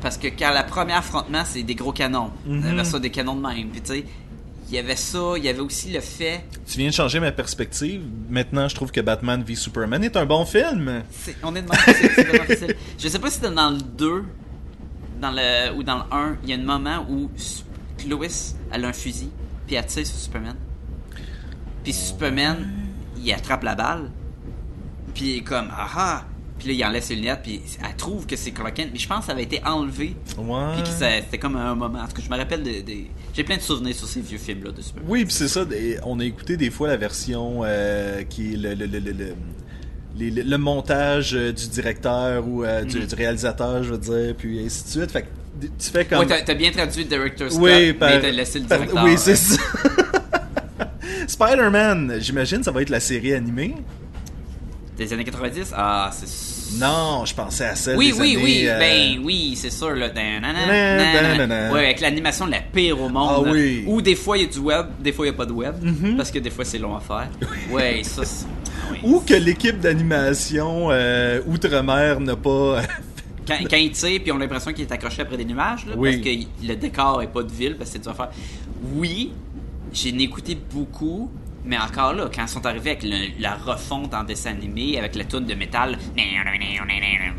Parce 0.00 0.16
que 0.18 0.26
quand 0.28 0.50
la 0.52 0.64
première 0.64 0.96
affrontement, 0.98 1.42
c'est 1.44 1.62
des 1.62 1.76
gros 1.76 1.92
canons. 1.92 2.30
Il 2.48 2.60
y 2.60 2.68
avait 2.68 2.82
ça, 2.84 2.98
des 2.98 3.10
canons 3.10 3.36
de 3.36 3.40
même. 3.46 3.68
Puis 3.68 3.80
tu 3.82 3.92
sais, 3.92 4.04
il 4.72 4.76
y 4.76 4.78
avait 4.78 4.96
ça, 4.96 5.34
il 5.36 5.44
y 5.44 5.48
avait 5.50 5.60
aussi 5.60 5.92
le 5.92 6.00
fait. 6.00 6.44
Tu 6.66 6.78
viens 6.78 6.88
de 6.88 6.94
changer 6.94 7.20
ma 7.20 7.30
perspective. 7.30 8.00
Maintenant, 8.30 8.68
je 8.68 8.74
trouve 8.74 8.90
que 8.90 9.02
Batman 9.02 9.42
v 9.42 9.54
Superman 9.54 10.02
est 10.02 10.16
un 10.16 10.24
bon 10.24 10.46
film. 10.46 11.02
c'est- 11.10 11.36
on 11.42 11.54
est 11.54 11.60
de. 11.62 11.68
Je 12.98 13.08
sais 13.08 13.18
pas 13.18 13.28
si 13.28 13.34
c'était 13.36 13.50
dans 13.50 13.70
le 13.70 13.78
2 13.82 14.24
dans 15.20 15.30
le, 15.30 15.74
ou 15.76 15.82
dans 15.82 15.98
le 15.98 16.02
1, 16.10 16.36
il 16.42 16.48
y 16.48 16.52
a 16.54 16.56
un 16.56 16.62
moment 16.62 17.06
où 17.08 17.30
Lois 18.08 18.26
elle 18.72 18.84
a 18.84 18.88
un 18.88 18.92
fusil, 18.92 19.30
puis 19.66 19.76
elle 19.76 19.86
tire 19.86 20.06
sur 20.06 20.16
Superman. 20.16 20.56
Puis 21.84 21.92
Superman, 21.92 22.68
il 23.22 23.32
attrape 23.32 23.62
la 23.64 23.74
balle, 23.74 24.10
puis 25.14 25.24
il 25.24 25.36
est 25.38 25.42
comme 25.42 25.68
ah 25.70 25.88
ah. 25.96 26.24
Puis 26.58 26.68
là, 26.68 26.74
il 26.74 26.84
enlève 26.84 27.02
ses 27.02 27.16
lunettes, 27.16 27.40
puis 27.42 27.60
elle 27.84 27.96
trouve 27.96 28.24
que 28.24 28.36
c'est 28.36 28.52
Clark 28.52 28.74
Kent, 28.74 28.90
mais 28.92 28.98
je 28.98 29.08
pense 29.08 29.20
que 29.20 29.26
ça 29.26 29.32
avait 29.32 29.42
été 29.42 29.60
enlevé. 29.64 30.14
Ouais. 30.38 30.72
Puis 30.74 30.82
que 30.84 30.88
c'était 30.88 31.38
comme 31.38 31.56
un 31.56 31.74
moment. 31.74 31.98
En 32.00 32.06
tout 32.06 32.14
cas, 32.14 32.22
je 32.24 32.30
me 32.30 32.36
rappelle 32.36 32.62
des. 32.62 32.82
des- 32.82 33.10
J'ai 33.34 33.44
plein 33.44 33.56
de 33.56 33.62
souvenirs 33.62 33.94
sur 33.94 34.06
ces 34.06 34.20
vieux 34.20 34.38
films-là 34.38 34.72
de 34.72 34.82
Superman. 34.82 35.10
Oui, 35.10 35.24
puis 35.24 35.32
c'est 35.34 35.48
ça. 35.48 35.64
On 36.04 36.20
a 36.20 36.24
écouté 36.24 36.56
des 36.56 36.70
fois 36.70 36.88
la 36.88 36.96
version 36.98 37.60
euh, 37.64 38.22
qui 38.24 38.52
est 38.54 38.56
le, 38.56 38.74
le, 38.74 38.86
le, 38.86 38.98
le, 38.98 39.10
le- 39.12 39.34
les- 40.18 40.30
le- 40.30 40.42
le 40.42 40.58
montage 40.58 41.34
euh, 41.34 41.52
du 41.52 41.68
directeur 41.68 42.46
ou 42.46 42.62
euh, 42.64 42.82
du, 42.84 42.98
Mhm. 43.00 43.06
du 43.06 43.14
réalisateur, 43.14 43.82
je 43.82 43.92
veux 43.94 43.98
dire, 43.98 44.34
puis 44.36 44.62
ainsi 44.64 44.84
de 44.84 44.88
suite. 44.88 45.10
Fait 45.10 45.22
que 45.22 45.26
tu 45.78 45.90
fais 45.90 46.04
comme. 46.04 46.18
Ouais, 46.26 46.44
t'as, 46.44 46.54
bien 46.54 46.70
traduit 46.70 47.04
Director 47.06 47.50
Scott, 47.50 47.62
oui, 47.62 47.94
par- 47.94 48.10
mais 48.10 48.20
t'as 48.20 48.30
laissé 48.30 48.58
le 48.60 48.66
par- 48.66 48.78
directeur. 48.78 49.04
Oui, 49.04 49.14
c'est 49.16 49.32
euh, 49.32 49.36
ça. 49.36 49.56
Spider-Man, 51.26 52.16
j'imagine, 52.20 52.62
ça 52.62 52.70
va 52.70 52.82
être 52.82 52.90
la 52.90 53.00
série 53.00 53.32
animée. 53.32 53.74
Des 54.96 55.10
années 55.12 55.24
90 55.24 55.72
Ah, 55.74 56.10
c'est. 56.12 56.51
Non, 56.78 57.24
je 57.24 57.34
pensais 57.34 57.66
à 57.66 57.74
celle 57.74 57.96
Oui, 57.96 58.12
des 58.12 58.20
oui, 58.20 58.32
années, 58.34 58.42
oui, 58.44 58.68
euh, 58.68 58.78
ben 58.78 59.20
oui, 59.24 59.52
c'est 59.56 59.70
sûr, 59.70 59.94
là. 59.94 60.08
Ouais, 61.72 61.78
avec 61.78 62.00
l'animation 62.00 62.46
la 62.46 62.60
pire 62.60 63.00
au 63.00 63.08
monde. 63.08 63.44
Ah 63.46 63.50
oui. 63.50 63.84
Ou 63.86 64.00
des 64.00 64.14
fois, 64.16 64.38
il 64.38 64.44
y 64.44 64.46
a 64.46 64.48
du 64.52 64.58
web, 64.58 64.86
des 65.00 65.12
fois, 65.12 65.26
il 65.26 65.30
n'y 65.30 65.34
a 65.34 65.38
pas 65.38 65.46
de 65.46 65.52
web. 65.52 65.74
Mhm. 65.82 66.16
Parce 66.16 66.30
que 66.30 66.38
des 66.38 66.50
fois, 66.50 66.64
c'est 66.64 66.78
long 66.78 66.96
à 66.96 67.00
faire. 67.00 67.28
Ouais, 67.70 68.02
ça, 68.04 68.22
ah 68.24 68.88
oui. 68.92 68.98
Ou 69.02 69.20
que 69.20 69.34
l'équipe 69.34 69.80
d'animation 69.80 70.88
euh, 70.90 71.40
Outre-mer 71.46 72.20
n'a 72.20 72.36
pas 72.36 72.82
Quand, 73.46 73.56
quand 73.68 73.76
il 73.76 73.90
tire, 73.90 74.20
puis 74.22 74.30
on 74.30 74.36
a 74.36 74.40
l'impression 74.40 74.72
qu'il 74.72 74.84
est 74.84 74.92
accroché 74.92 75.22
après 75.22 75.36
des 75.36 75.44
nuages, 75.44 75.84
là, 75.86 75.94
Oui. 75.96 76.12
parce 76.16 76.24
que 76.24 76.66
le 76.68 76.76
décor 76.76 77.22
est 77.22 77.26
pas 77.32 77.42
de 77.42 77.50
ville, 77.50 77.76
parce 77.76 77.90
que 77.90 77.94
c'est 77.94 78.02
dur 78.02 78.12
à 78.12 78.14
faire. 78.14 78.30
Oui, 78.94 79.32
j'ai 79.92 80.10
écouté 80.10 80.56
beaucoup, 80.72 81.28
mais 81.64 81.78
encore 81.78 82.12
là, 82.12 82.28
quand 82.34 82.42
ils 82.42 82.48
sont 82.48 82.64
arrivés 82.66 82.90
avec 82.90 83.02
le- 83.04 83.40
la 83.40 83.54
refonte 83.54 84.12
en 84.14 84.24
dessin 84.24 84.50
animé, 84.50 84.98
avec 84.98 85.14
la 85.14 85.24
toune 85.24 85.46
de 85.46 85.54
métal 85.54 85.98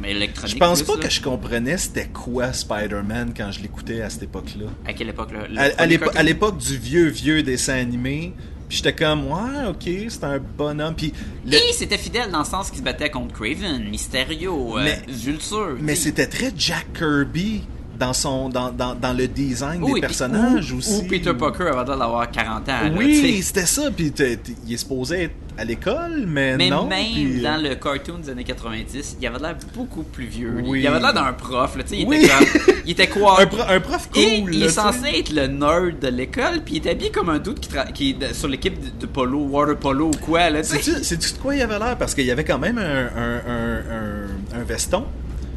électronique. 0.05 0.53
Je 0.55 0.59
pense 0.59 0.82
plus, 0.84 0.88
pas 0.93 0.97
là. 0.99 1.03
que 1.07 1.13
je 1.13 1.21
comprenais 1.21 1.78
c'était 1.78 2.07
quoi 2.07 2.53
Spider-Man 2.53 3.34
quand 3.36 3.51
je 3.51 3.61
l'écoutais 3.61 4.01
à 4.01 4.09
cette 4.09 4.24
époque-là. 4.24 4.65
À 4.86 4.93
quelle 4.93 5.09
époque, 5.09 5.32
là? 5.32 5.47
Le 5.49 5.57
À, 5.57 5.63
à 5.63 5.69
premier 5.71 5.88
l'épo- 5.89 6.03
cartoon? 6.05 6.19
à 6.19 6.24
l'époque 6.24 6.57
du 6.57 6.78
vieux, 6.78 7.07
vieux 7.07 7.43
dessin 7.43 7.74
animé, 7.76 8.34
puis 8.67 8.78
j'étais 8.78 8.93
comme, 8.93 9.28
ouais, 9.28 9.67
ok, 9.69 9.89
c'est 10.09 10.24
un 10.24 10.39
bonhomme. 10.39 10.95
Puis 10.95 11.13
le- 11.45 11.53
Et 11.55 11.74
c'était 11.74 11.97
fidèle 11.97 12.32
dans 12.32 12.39
le 12.39 12.45
sens 12.45 12.69
qu'il 12.69 12.80
se 12.80 12.84
battait 12.84 13.09
contre 13.09 13.34
Craven, 13.34 13.89
Mysterio, 13.89 14.78
euh, 14.78 14.84
Mais- 14.84 15.01
Vulture. 15.07 15.78
mais 15.80 15.93
tu 15.93 15.99
sais. 15.99 16.03
c'était 16.09 16.28
très 16.28 16.51
Jack 16.55 16.88
Kirby 16.97 17.63
dans 18.04 18.14
son 18.14 18.49
dans, 18.49 18.70
dans, 18.72 18.95
dans 18.95 19.14
le 19.14 19.28
design 19.28 19.82
Oui, 19.82 19.93
des 19.95 20.01
personnages 20.01 20.72
ou, 20.74 20.78
aussi. 20.80 20.97
Ou 20.99 21.08
Peter 21.08 21.34
Parker 21.34 21.68
avant 21.68 21.84
d'avoir 21.84 22.30
40 22.30 22.68
ans. 22.70 22.74
Oui, 22.97 23.41
c'était 23.41 23.66
ça. 23.66 23.84
Puis 23.95 24.12
t'es- 24.12 24.36
t'es- 24.38 24.56
il 24.68 24.74
est 24.74 24.78
supposé 24.78 25.24
être 25.24 25.36
à 25.58 25.64
l'école, 25.66 26.26
mais, 26.28 26.58
Mais 26.58 26.70
non. 26.72 26.88
même 26.88 27.06
puis, 27.14 27.39
euh, 27.39 27.43
dans 27.43 27.62
le 27.62 27.76
cartoon 27.76 28.18
des 28.18 28.30
années 28.32 28.43
90, 28.43 29.18
il 29.22 29.28
avait 29.28 29.38
l'air 29.39 29.56
beaucoup 29.76 30.01
plus 30.01 30.26
vieux. 30.26 30.56
Oui. 30.66 30.80
Il 30.82 30.88
avait 30.88 30.99
l'air 30.99 31.14
d'un 31.14 31.32
prof. 31.34 31.78
Là, 31.78 31.84
il, 31.91 32.08
Oui. 32.08 32.18
était 32.18 32.28
comme, 32.28 32.74
il 32.86 32.91
était 32.91 33.08
quoi? 33.08 33.39
Un, 33.39 33.45
pro- 33.45 33.62
un 33.70 33.80
prof 33.80 34.10
cool. 34.12 34.22
Et 34.22 34.43
il 34.51 34.64
est 34.64 34.70
censé 34.70 35.10
être 35.20 35.32
le 35.32 35.45
nerd 35.47 35.99
de 36.01 36.08
l'école, 36.08 36.62
puis 36.66 36.78
il 36.78 36.88
est 36.88 36.89
habillé 36.91 37.12
comme 37.12 37.30
un 37.30 37.38
doute 37.39 37.60
qui, 37.60 37.70
tra- 37.70 37.91
qui 37.93 38.18
est 38.20 38.34
sur 38.34 38.47
l'équipe 38.47 38.78
de, 38.84 38.89
de 38.99 39.06
polo, 39.06 39.39
water 39.45 39.78
polo 39.78 40.08
ou 40.08 40.18
quoi. 40.26 40.49
Là, 40.49 40.62
tu 40.64 40.70
sais. 40.70 40.82
Sais-tu 40.82 41.04
sais-tu 41.04 41.34
de 41.34 41.38
quoi 41.38 41.56
il 41.56 41.62
avait 41.62 41.78
l'air? 41.80 41.97
Parce 41.97 42.16
qu'il 42.16 42.26
y 42.26 42.32
avait 42.32 42.43
quand 42.43 42.60
même 42.60 42.80
un, 42.80 43.06
un- 43.06 44.60
un 44.60 44.64
veston, 44.64 45.06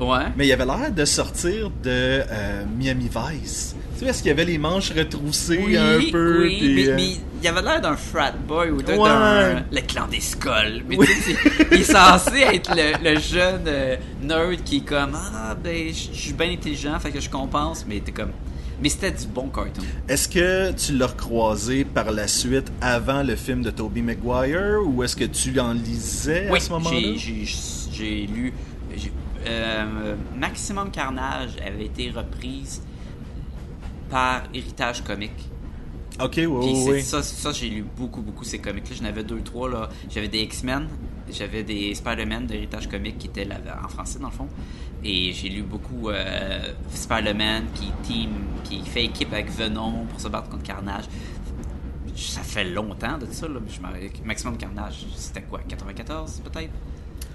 Ouais. 0.00 0.24
mais 0.36 0.46
il 0.46 0.52
avait 0.52 0.64
l'air 0.66 0.92
de 0.92 1.04
sortir 1.04 1.70
de 1.82 1.88
euh, 1.90 2.64
Miami 2.78 3.08
Vice. 3.08 3.74
Tu 3.94 4.00
sais, 4.00 4.04
parce 4.06 4.18
qu'il 4.18 4.28
y 4.28 4.30
avait 4.30 4.44
les 4.44 4.58
manches 4.58 4.92
retroussées 4.92 5.58
Oui, 5.64 5.76
un 5.76 5.98
peu. 6.12 6.42
oui, 6.42 6.56
puis, 6.60 6.74
mais, 6.74 6.88
euh, 6.88 6.96
mais 6.96 7.08
il 7.42 7.48
avait 7.48 7.62
l'air 7.62 7.80
d'un 7.80 7.96
frat 7.96 8.32
boy 8.46 8.70
ou 8.70 8.82
d'un 8.82 8.96
Ouais. 8.98 9.62
le 9.72 9.80
clan 9.80 10.06
des 10.06 10.20
skulls. 10.20 10.84
Mais 10.86 10.98
Oui. 10.98 11.06
tu 11.06 11.14
sais, 11.14 11.32
c'est- 11.42 11.66
il 11.72 11.80
est 11.80 11.84
censé 11.84 12.40
être 12.40 12.74
le, 12.76 13.14
le 13.14 13.18
jeune 13.18 13.62
euh, 13.66 13.96
nerd 14.22 14.62
qui 14.64 14.78
est 14.78 14.84
comme 14.84 15.14
ah 15.14 15.54
ben 15.54 15.88
je 15.88 16.12
suis 16.14 16.34
bien 16.34 16.50
intelligent, 16.50 16.98
fait 17.00 17.10
que 17.10 17.20
je 17.20 17.30
compense, 17.30 17.86
mais 17.88 18.00
t'es 18.00 18.12
comme 18.12 18.32
mais 18.82 18.90
c'était 18.90 19.12
du 19.12 19.26
bon 19.28 19.48
cartoon. 19.48 19.82
Est-ce 20.06 20.28
que 20.28 20.70
tu 20.72 20.92
l'as 20.98 21.06
recroisé 21.06 21.86
par 21.86 22.10
la 22.10 22.28
suite 22.28 22.70
avant 22.82 23.22
le 23.22 23.34
film 23.34 23.62
de 23.62 23.70
Tobey 23.70 24.02
Maguire 24.02 24.80
ou 24.84 25.02
est-ce 25.02 25.16
que 25.16 25.24
tu 25.24 25.58
en 25.58 25.72
lisais 25.72 26.48
Oui, 26.50 26.58
à 26.58 26.60
ce 26.60 26.70
moment-là? 26.72 26.98
j'ai- 27.16 28.26
lu 28.26 28.52
Maximum 30.36 30.90
Carnage 30.90 31.50
avait 31.64 31.86
été 31.86 32.10
reprise 32.10 32.82
par 34.10 34.42
Héritage 34.54 35.02
Comique. 35.02 35.48
Ok, 36.22 36.34
oui, 36.38 36.46
Puis 36.46 36.92
oui, 36.92 37.02
ça, 37.02 37.22
ça 37.22 37.52
j'ai 37.52 37.68
lu 37.68 37.82
beaucoup, 37.96 38.22
beaucoup 38.22 38.44
ces 38.44 38.58
comics-là. 38.58 38.96
J'en 38.98 39.04
avais 39.04 39.22
deux, 39.24 39.40
trois. 39.42 39.68
là. 39.68 39.88
J'avais 40.08 40.28
des 40.28 40.38
X-Men, 40.40 40.88
j'avais 41.30 41.62
des 41.62 41.94
Spider-Man 41.94 42.46
d'héritage 42.46 42.88
comique 42.88 43.18
qui 43.18 43.26
étaient 43.26 43.44
là- 43.44 43.58
en 43.84 43.88
français 43.88 44.18
dans 44.18 44.28
le 44.28 44.32
fond. 44.32 44.48
Et 45.04 45.32
j'ai 45.34 45.50
lu 45.50 45.62
beaucoup 45.62 46.08
euh, 46.08 46.72
Spider-Man 46.90 47.64
qui 47.74 47.92
team, 48.02 48.30
qui 48.64 48.80
fait 48.86 49.04
équipe 49.04 49.30
avec 49.32 49.50
Venom 49.50 50.06
pour 50.06 50.18
se 50.18 50.28
battre 50.28 50.48
contre 50.48 50.62
Carnage. 50.62 51.04
Ça 52.16 52.40
fait 52.40 52.64
longtemps 52.64 53.18
de 53.18 53.26
ça, 53.30 53.46
là. 53.46 53.60
Je 53.68 54.24
Maximum 54.24 54.56
Carnage, 54.56 55.04
c'était 55.16 55.42
quoi 55.42 55.60
94 55.68 56.40
peut-être? 56.40 56.72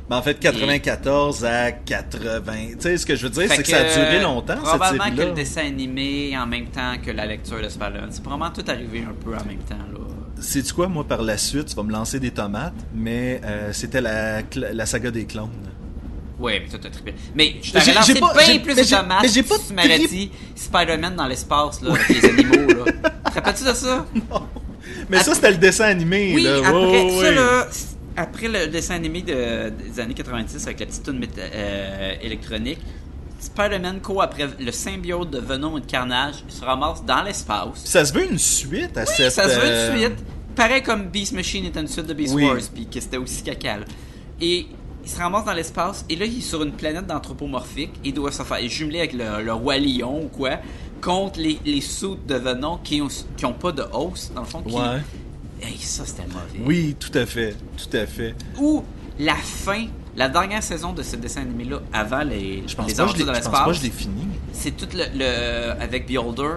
Ben, 0.09 0.17
en 0.17 0.21
fait, 0.21 0.39
94 0.39 1.45
à 1.45 1.71
80. 1.71 2.41
Tu 2.73 2.75
sais, 2.81 2.97
ce 2.97 3.05
que 3.05 3.15
je 3.15 3.23
veux 3.23 3.29
dire, 3.29 3.43
c'est 3.49 3.63
que, 3.63 3.69
ça 3.69 3.77
a 3.77 3.83
duré 3.83 4.21
longtemps, 4.21 4.55
cette 4.55 4.63
Probablement 4.63 5.15
que 5.15 5.21
le 5.21 5.31
dessin 5.31 5.61
animé 5.67 6.37
en 6.37 6.45
même 6.47 6.65
temps 6.67 6.95
que 7.03 7.11
la 7.11 7.25
lecture 7.25 7.61
de 7.61 7.69
Spider-Man. 7.69 8.09
C'est 8.11 8.21
probablement 8.23 8.51
tout 8.51 8.65
arrivé 8.69 9.05
un 9.09 9.13
peu 9.13 9.31
en 9.35 9.45
même 9.45 9.59
temps. 9.59 9.75
là. 9.75 9.99
Sais-tu 10.41 10.73
quoi, 10.73 10.87
moi, 10.87 11.05
par 11.07 11.21
la 11.21 11.37
suite, 11.37 11.67
tu 11.67 11.75
vas 11.75 11.83
me 11.83 11.91
lancer 11.91 12.19
des 12.19 12.31
tomates, 12.31 12.73
mais 12.93 13.39
euh, 13.45 13.69
c'était 13.73 14.01
la, 14.01 14.41
la 14.55 14.85
saga 14.85 15.11
des 15.11 15.25
clowns. 15.25 15.49
Ouais, 16.39 16.59
mais 16.63 16.67
toi 16.69 16.79
t'as 16.81 16.89
trippé. 16.89 17.13
Mais 17.35 17.57
je 17.61 17.67
J'ai- 17.67 17.71
t'aurais 17.79 17.93
lancé 17.93 18.13
pas- 18.15 18.33
bien 18.33 18.57
plus 18.59 18.73
mais 18.75 18.83
de 18.83 18.89
tomates 18.89 19.17
mais 19.21 19.27
j'ai 19.29 19.43
pas 19.43 19.55
tri- 19.59 20.07
dit 20.07 20.31
Spider-Man 20.55 21.15
dans 21.15 21.27
l'espace, 21.27 21.81
là, 21.83 21.91
avec 21.93 22.09
les 22.09 22.25
animaux, 22.25 22.67
là. 22.85 22.91
Te 23.29 23.35
rappelles-tu 23.35 23.63
de 23.63 23.73
ça? 23.73 24.05
Mais 25.09 25.19
ça, 25.23 25.35
c'était 25.35 25.51
le 25.51 25.57
dessin 25.57 25.85
animé, 25.85 26.31
Oui, 26.33 26.41
là. 26.43 26.57
après 26.57 26.73
Ouais, 27.03 27.21
ça, 27.21 27.31
là, 27.31 27.67
après 28.17 28.47
le 28.47 28.67
dessin 28.67 28.95
animé 28.95 29.21
de- 29.21 29.69
des 29.69 29.99
années 29.99 30.13
90 30.13 30.65
avec 30.67 30.79
la 30.79 30.85
petite 30.85 31.07
méta- 31.09 31.39
euh, 31.39 32.13
électronique, 32.21 32.79
Spider-Man 33.39 34.01
court 34.01 34.21
après 34.21 34.47
le 34.59 34.71
symbiote 34.71 35.31
de 35.31 35.39
Venom 35.39 35.77
et 35.77 35.81
de 35.81 35.85
Carnage, 35.85 36.35
se 36.47 36.63
ramasse 36.63 37.03
dans 37.03 37.23
l'espace. 37.23 37.81
Ça 37.85 38.05
se 38.05 38.13
veut 38.13 38.29
une 38.29 38.37
suite 38.37 38.95
à 38.97 39.05
cette... 39.05 39.31
Ça 39.31 39.43
se 39.49 39.55
veut 39.55 39.61
euh, 39.65 39.93
une 39.95 39.99
suite. 39.99 40.25
Pareil 40.55 40.83
comme 40.83 41.05
Beast 41.07 41.33
Machine 41.33 41.65
était 41.65 41.79
une 41.79 41.87
suite 41.87 42.05
de 42.05 42.13
Beast 42.13 42.35
Oui. 42.35 42.45
Wars, 42.45 42.57
puis 42.73 42.85
que 42.85 42.99
c'était 42.99 43.17
aussi 43.17 43.41
caca. 43.41 43.77
là. 43.79 43.85
Et 44.39 44.67
il 45.03 45.09
se 45.09 45.17
ramasse 45.17 45.45
dans 45.45 45.53
l'espace, 45.53 46.05
et 46.09 46.15
là, 46.15 46.25
il 46.25 46.37
est 46.37 46.41
sur 46.41 46.61
une 46.61 46.73
planète 46.73 47.07
d'anthropomorphique, 47.07 47.91
et 48.03 48.11
doit 48.11 48.31
se 48.31 48.43
faire 48.43 48.59
jumeler 48.69 48.99
avec 48.99 49.13
le, 49.13 49.41
le 49.43 49.53
roi 49.53 49.77
lion 49.79 50.23
ou 50.25 50.27
quoi, 50.27 50.57
contre 51.01 51.39
les, 51.39 51.57
les 51.65 51.81
soutes 51.81 52.27
de 52.27 52.35
Venom 52.35 52.77
qui 52.83 53.01
ont, 53.01 53.07
qui 53.35 53.45
ont 53.45 53.53
pas 53.53 53.71
de 53.71 53.83
hausse, 53.93 54.31
dans 54.35 54.41
le 54.41 54.47
fond. 54.47 54.61
Qui... 54.61 54.75
Ouais. 54.75 54.99
Hey, 55.61 55.77
ça, 55.79 56.03
c'était 56.05 56.23
mauvais. 56.27 56.59
Oui, 56.65 56.95
tout 56.99 57.15
à 57.17 57.25
fait, 57.25 57.55
tout 57.77 57.95
à 57.97 58.05
fait. 58.05 58.35
Ou 58.59 58.83
la 59.19 59.35
fin, 59.35 59.85
la 60.15 60.27
dernière 60.29 60.63
saison 60.63 60.91
de 60.93 61.03
ce 61.03 61.15
dessin 61.15 61.41
animé-là, 61.41 61.81
avant 61.93 62.23
les, 62.23 62.63
Je 62.67 62.75
pense 62.75 62.87
les 62.87 62.95
pas 62.95 63.05
que 63.05 63.11
je 63.19 63.23
de 63.23 63.31
pense 63.31 63.39
pas 63.49 63.65
que 63.67 63.73
je 63.73 63.81
l'espace, 63.81 63.83
l'ai 63.83 63.89
fini. 63.91 64.27
c'est 64.53 64.75
tout 64.75 64.87
le, 64.93 65.03
le- 65.17 65.81
avec 65.81 66.07
Beholder 66.07 66.55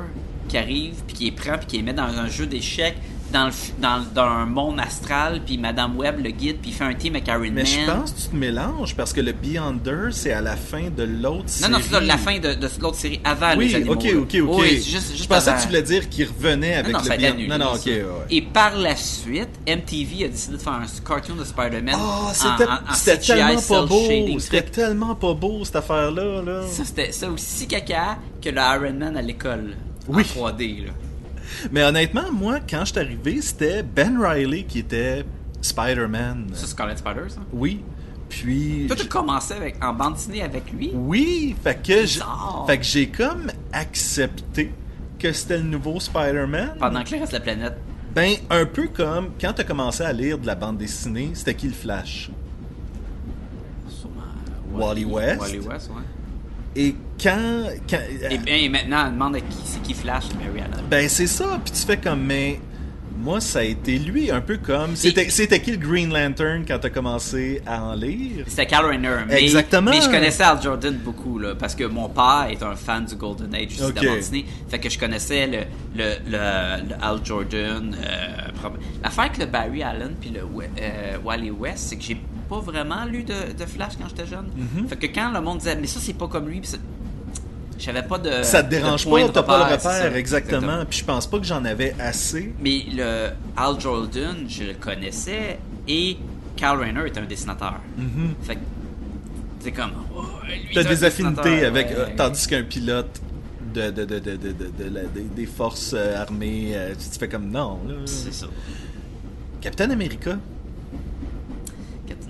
qui 0.48 0.56
arrive 0.58 0.94
puis 1.06 1.16
qui 1.16 1.26
est 1.28 1.32
prend 1.32 1.56
puis 1.58 1.66
qui 1.66 1.76
les 1.78 1.82
met 1.82 1.92
dans 1.94 2.04
un 2.04 2.28
jeu 2.28 2.46
d'échecs 2.46 2.96
dans 3.34 3.44
le 3.46 3.50
f- 3.50 3.72
dans, 3.80 4.02
dans 4.14 4.22
un 4.30 4.46
monde 4.46 4.78
astral 4.80 5.40
puis 5.44 5.58
Madame 5.58 5.96
Web 5.98 6.24
le 6.24 6.30
guide 6.30 6.58
puis 6.62 6.70
il 6.70 6.72
fait 6.74 6.84
un 6.84 6.94
team 6.94 7.16
avec 7.16 7.26
Iron 7.28 7.40
Mais 7.40 7.50
Man. 7.50 7.66
je 7.66 7.84
pense 7.90 8.12
que 8.12 8.20
tu 8.22 8.28
te 8.28 8.36
mélanges 8.36 8.94
parce 8.96 9.12
que 9.12 9.20
le 9.20 9.32
Beyonder, 9.32 10.08
c'est 10.12 10.32
à 10.32 10.40
la 10.40 10.56
fin 10.56 10.88
de 10.96 11.02
l'autre 11.02 11.42
non 11.42 11.48
série. 11.48 11.72
non 11.72 11.78
c'est 11.82 11.90
ça, 11.94 12.00
la 12.00 12.16
fin 12.16 12.38
de, 12.38 12.54
de 12.54 12.68
l'autre 12.80 12.96
série 12.96 13.20
avant 13.24 13.56
Oui, 13.56 13.68
les 13.68 13.74
animaux. 13.74 13.92
ok, 13.94 14.06
ok, 14.20 14.36
ok. 14.48 14.58
Oui, 14.60 14.68
c'est 14.68 14.90
juste, 14.90 15.10
juste 15.10 15.22
je 15.24 15.28
pensais 15.28 15.48
avant. 15.48 15.58
que 15.58 15.62
tu 15.62 15.68
voulais 15.68 15.82
dire 15.82 16.08
qu'il 16.08 16.26
revenait 16.28 16.74
avec 16.74 16.92
non, 16.92 16.98
non, 16.98 16.98
le 17.00 17.04
ça 17.06 17.12
a 17.12 17.16
été 17.16 17.24
Beyond- 17.26 17.32
annulé, 17.34 17.48
Non, 17.48 17.58
non, 17.58 17.72
ok, 17.74 17.86
ouais. 17.86 18.04
Et 18.30 18.42
par 18.42 18.76
la 18.78 18.96
suite, 18.96 19.48
MTV 19.66 20.24
a 20.24 20.28
décidé 20.28 20.56
de 20.56 20.62
faire 20.62 20.72
un 20.74 20.86
cartoon 21.06 21.34
de 21.34 21.44
Spider-Man. 21.44 21.96
Oh, 21.98 22.28
c'était 22.32 23.18
CGI 23.18 23.26
tellement 23.26 23.60
pas 23.68 23.86
beau. 23.86 24.38
C'était 24.38 24.62
tellement 24.62 25.14
pas 25.16 25.34
beau, 25.34 25.64
cette 25.64 25.76
affaire-là. 25.76 26.40
Là. 26.42 26.62
Ça, 26.68 26.84
c'était 26.84 27.10
ça 27.12 27.28
aussi 27.28 27.66
caca 27.66 28.18
que 28.40 28.48
le 28.48 28.56
Iron 28.60 28.92
Man 28.96 29.16
à 29.16 29.22
l'école. 29.22 29.74
Oui. 30.06 30.22
En 30.38 30.48
3D, 30.50 30.86
là. 30.86 30.92
Mais 31.70 31.82
honnêtement, 31.84 32.30
moi, 32.32 32.58
quand 32.68 32.80
je 32.80 32.92
suis 32.92 32.98
arrivé, 32.98 33.40
c'était 33.40 33.82
Ben 33.82 34.18
Riley 34.20 34.64
qui 34.64 34.80
était 34.80 35.24
Spider-Man. 35.60 36.48
C'est 36.52 36.66
Scarlet 36.66 36.96
Spider, 36.96 37.28
ça? 37.28 37.40
Oui. 37.52 37.82
Puis. 38.28 38.86
Toi, 38.86 38.96
tu 38.96 39.06
commençais 39.08 39.54
avec, 39.54 39.82
en 39.84 39.92
bande 39.92 40.14
dessinée 40.14 40.42
avec 40.42 40.72
lui? 40.72 40.90
Oui, 40.94 41.54
fait 41.62 41.76
que 41.76 42.06
fait 42.66 42.82
j'ai 42.82 43.08
comme 43.08 43.50
accepté 43.72 44.72
que 45.18 45.32
c'était 45.32 45.58
le 45.58 45.64
nouveau 45.64 46.00
Spider-Man. 46.00 46.76
Pendant 46.78 47.04
que 47.04 47.12
le 47.12 47.20
reste 47.20 47.32
de 47.32 47.38
la 47.38 47.42
planète. 47.42 47.76
Ben, 48.14 48.34
un 48.50 48.66
peu 48.66 48.88
comme 48.88 49.30
quand 49.40 49.52
t'as 49.54 49.64
commencé 49.64 50.02
à 50.02 50.12
lire 50.12 50.38
de 50.38 50.46
la 50.46 50.54
bande 50.54 50.78
dessinée, 50.78 51.30
c'était 51.34 51.54
qui 51.54 51.66
le 51.66 51.72
Flash? 51.72 52.30
Sûrement. 53.88 54.22
Wally 54.72 55.04
West. 55.04 55.40
Wally 55.40 55.58
West, 55.60 55.90
ouais. 55.90 56.02
Et 56.76 56.94
quand. 57.22 57.68
quand 57.88 57.98
Et, 58.30 58.38
bien, 58.38 58.56
et 58.56 58.68
maintenant, 58.68 59.06
elle 59.06 59.12
demande 59.12 59.36
à 59.36 59.40
qui 59.40 59.56
c'est 59.64 59.82
qui 59.82 59.94
Flash, 59.94 60.24
Mary 60.34 60.60
Allen. 60.60 60.84
ben, 60.90 61.08
c'est 61.08 61.26
ça, 61.26 61.60
puis 61.64 61.72
tu 61.72 61.86
fais 61.86 61.96
comme, 61.96 62.22
mais. 62.22 62.60
Moi, 63.16 63.40
ça 63.40 63.60
a 63.60 63.62
été 63.62 63.96
lui, 63.98 64.30
un 64.30 64.40
peu 64.40 64.58
comme. 64.58 64.96
C'était 64.96 65.60
qui 65.60 65.70
le 65.70 65.76
Green 65.78 66.12
Lantern 66.12 66.64
quand 66.66 66.78
t'as 66.80 66.90
commencé 66.90 67.62
à 67.64 67.82
en 67.82 67.94
lire? 67.94 68.44
C'était 68.48 68.66
Kyle 68.66 68.84
Rayner. 68.84 69.18
Mais, 69.28 69.40
Exactement. 69.40 69.92
Mais 69.92 70.00
je 70.02 70.10
connaissais 70.10 70.42
Al 70.42 70.60
Jordan 70.60 70.92
beaucoup, 71.02 71.38
là, 71.38 71.54
parce 71.54 71.76
que 71.76 71.84
mon 71.84 72.08
père 72.08 72.48
est 72.50 72.62
un 72.62 72.74
fan 72.74 73.04
du 73.06 73.14
Golden 73.14 73.54
Age 73.54 73.68
aussi 73.70 73.84
Ok. 73.84 73.94
de 73.94 74.00
la 74.00 74.06
bande 74.08 74.16
dessinée. 74.18 74.44
Fait 74.68 74.78
que 74.80 74.90
je 74.90 74.98
connaissais 74.98 75.46
le, 75.46 75.58
le, 75.96 76.10
le, 76.26 76.88
le 76.88 76.94
Al 77.00 77.20
Jordan. 77.24 77.96
Euh, 78.04 78.70
L'affaire 79.02 79.24
avec 79.24 79.38
le 79.38 79.46
Barry 79.46 79.82
Allen 79.84 80.16
puis 80.20 80.30
le 80.30 80.40
euh, 80.40 81.16
Wally 81.24 81.50
West, 81.52 81.78
c'est 81.90 81.96
que 81.96 82.02
j'ai 82.02 82.16
pas 82.48 82.60
vraiment 82.60 83.04
lu 83.04 83.22
de, 83.24 83.52
de 83.58 83.66
Flash 83.66 83.92
quand 84.00 84.08
j'étais 84.08 84.26
jeune. 84.26 84.46
Mhm. 84.56 84.88
Fait 84.88 84.96
que 84.96 85.06
quand 85.06 85.30
le 85.32 85.40
monde 85.40 85.58
disait, 85.58 85.76
mais 85.76 85.86
ça, 85.86 85.98
c'est 86.00 86.12
pas 86.14 86.28
comme 86.28 86.48
lui, 86.48 86.60
pis 86.60 86.68
ça- 86.68 86.78
j'avais 87.78 88.02
pas 88.02 88.18
de. 88.18 88.42
ça 88.42 88.62
te 88.62 88.70
dérange 88.70 89.04
pas, 89.08 89.28
t'as 89.28 89.42
pas 89.42 89.58
le 89.58 89.64
repère, 89.64 89.80
ça. 89.80 90.16
exactement. 90.18 90.84
Puis 90.88 91.00
je 91.00 91.04
pense 91.04 91.26
pas 91.26 91.38
que 91.38 91.44
j'en 91.44 91.64
avais 91.64 91.94
assez. 91.98 92.54
Mais 92.60 92.84
le 92.92 93.30
Al 93.56 93.80
Jordan, 93.80 94.36
je 94.48 94.64
le 94.64 94.74
connaissais 94.74 95.58
et 95.88 96.16
Kyle 96.56 96.68
Rayner 96.78 97.02
est 97.06 97.18
un 97.18 97.24
dessinateur. 97.26 97.74
Mhm. 97.98 98.34
Fait 98.42 98.54
que 98.56 98.60
c'est 99.60 99.72
comme. 99.72 99.92
oh, 100.16 100.22
T'as 100.72 100.84
des 100.84 101.04
affinités 101.04 101.64
avec. 101.64 101.88
ouais. 101.88 101.96
euh, 101.98 102.06
tandis 102.16 102.46
qu'un 102.46 102.62
pilote 102.62 103.20
de, 103.74 103.90
des, 105.34 105.46
forces 105.46 105.94
euh, 105.94 106.16
armées, 106.22 106.72
euh, 106.74 106.92
tu 106.92 107.08
te 107.08 107.18
fais 107.18 107.28
comme 107.28 107.50
non. 107.50 107.80
C'est 108.06 108.32
ça. 108.32 108.46
Captain 109.60 109.90
America. 109.90 110.38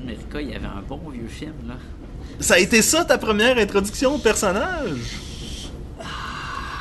America, 0.04 0.40
il 0.40 0.50
y 0.50 0.54
avait 0.54 0.66
un 0.66 0.82
bon 0.88 1.00
vieux 1.10 1.28
film, 1.28 1.52
là. 1.68 1.74
Ça 2.40 2.54
a 2.54 2.58
été 2.58 2.82
ça 2.82 3.04
ta 3.04 3.18
première 3.18 3.56
introduction 3.58 4.14
au 4.14 4.18
personnage? 4.18 4.90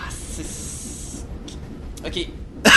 C'est- 0.09 1.25
Ok. 2.05 2.27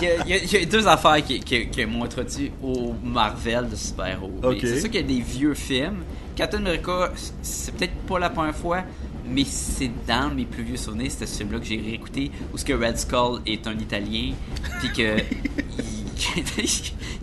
Il 0.00 0.08
y, 0.08 0.32
a, 0.32 0.42
il 0.44 0.52
y 0.52 0.56
a- 0.56 0.64
deux 0.64 0.88
affaires 0.88 1.24
qui, 1.24 1.38
qui, 1.38 1.68
qui 1.68 1.86
m'ont 1.86 2.02
introduit 2.04 2.50
au 2.60 2.92
Marvel 3.04 3.68
de 3.70 3.76
super-héros. 3.76 4.32
Ok. 4.42 4.58
Mais 4.60 4.68
C'est 4.68 4.80
sûr 4.80 4.90
qu'il 4.90 5.00
y 5.00 5.04
a 5.04 5.06
des 5.06 5.20
vieux 5.20 5.54
films. 5.54 5.98
Captain 6.34 6.58
America, 6.58 7.12
c'est 7.42 7.72
peut-être 7.72 7.94
pas 8.08 8.18
la 8.18 8.28
première 8.30 8.56
fois, 8.56 8.82
mais 9.24 9.44
c'est 9.44 9.92
dans 10.08 10.34
mes 10.34 10.44
plus 10.44 10.64
vieux 10.64 10.76
souvenirs, 10.76 11.08
c'était 11.12 11.26
ce 11.26 11.36
film-là 11.38 11.60
que 11.60 11.66
j'ai 11.66 11.76
réécouté, 11.80 12.32
où 12.52 12.58
ce 12.58 12.64
que 12.64 12.72
Red 12.72 12.98
Skull 12.98 13.42
est 13.46 13.64
un 13.68 13.78
Italien, 13.78 14.32
puis 14.80 14.90
que 14.92 15.18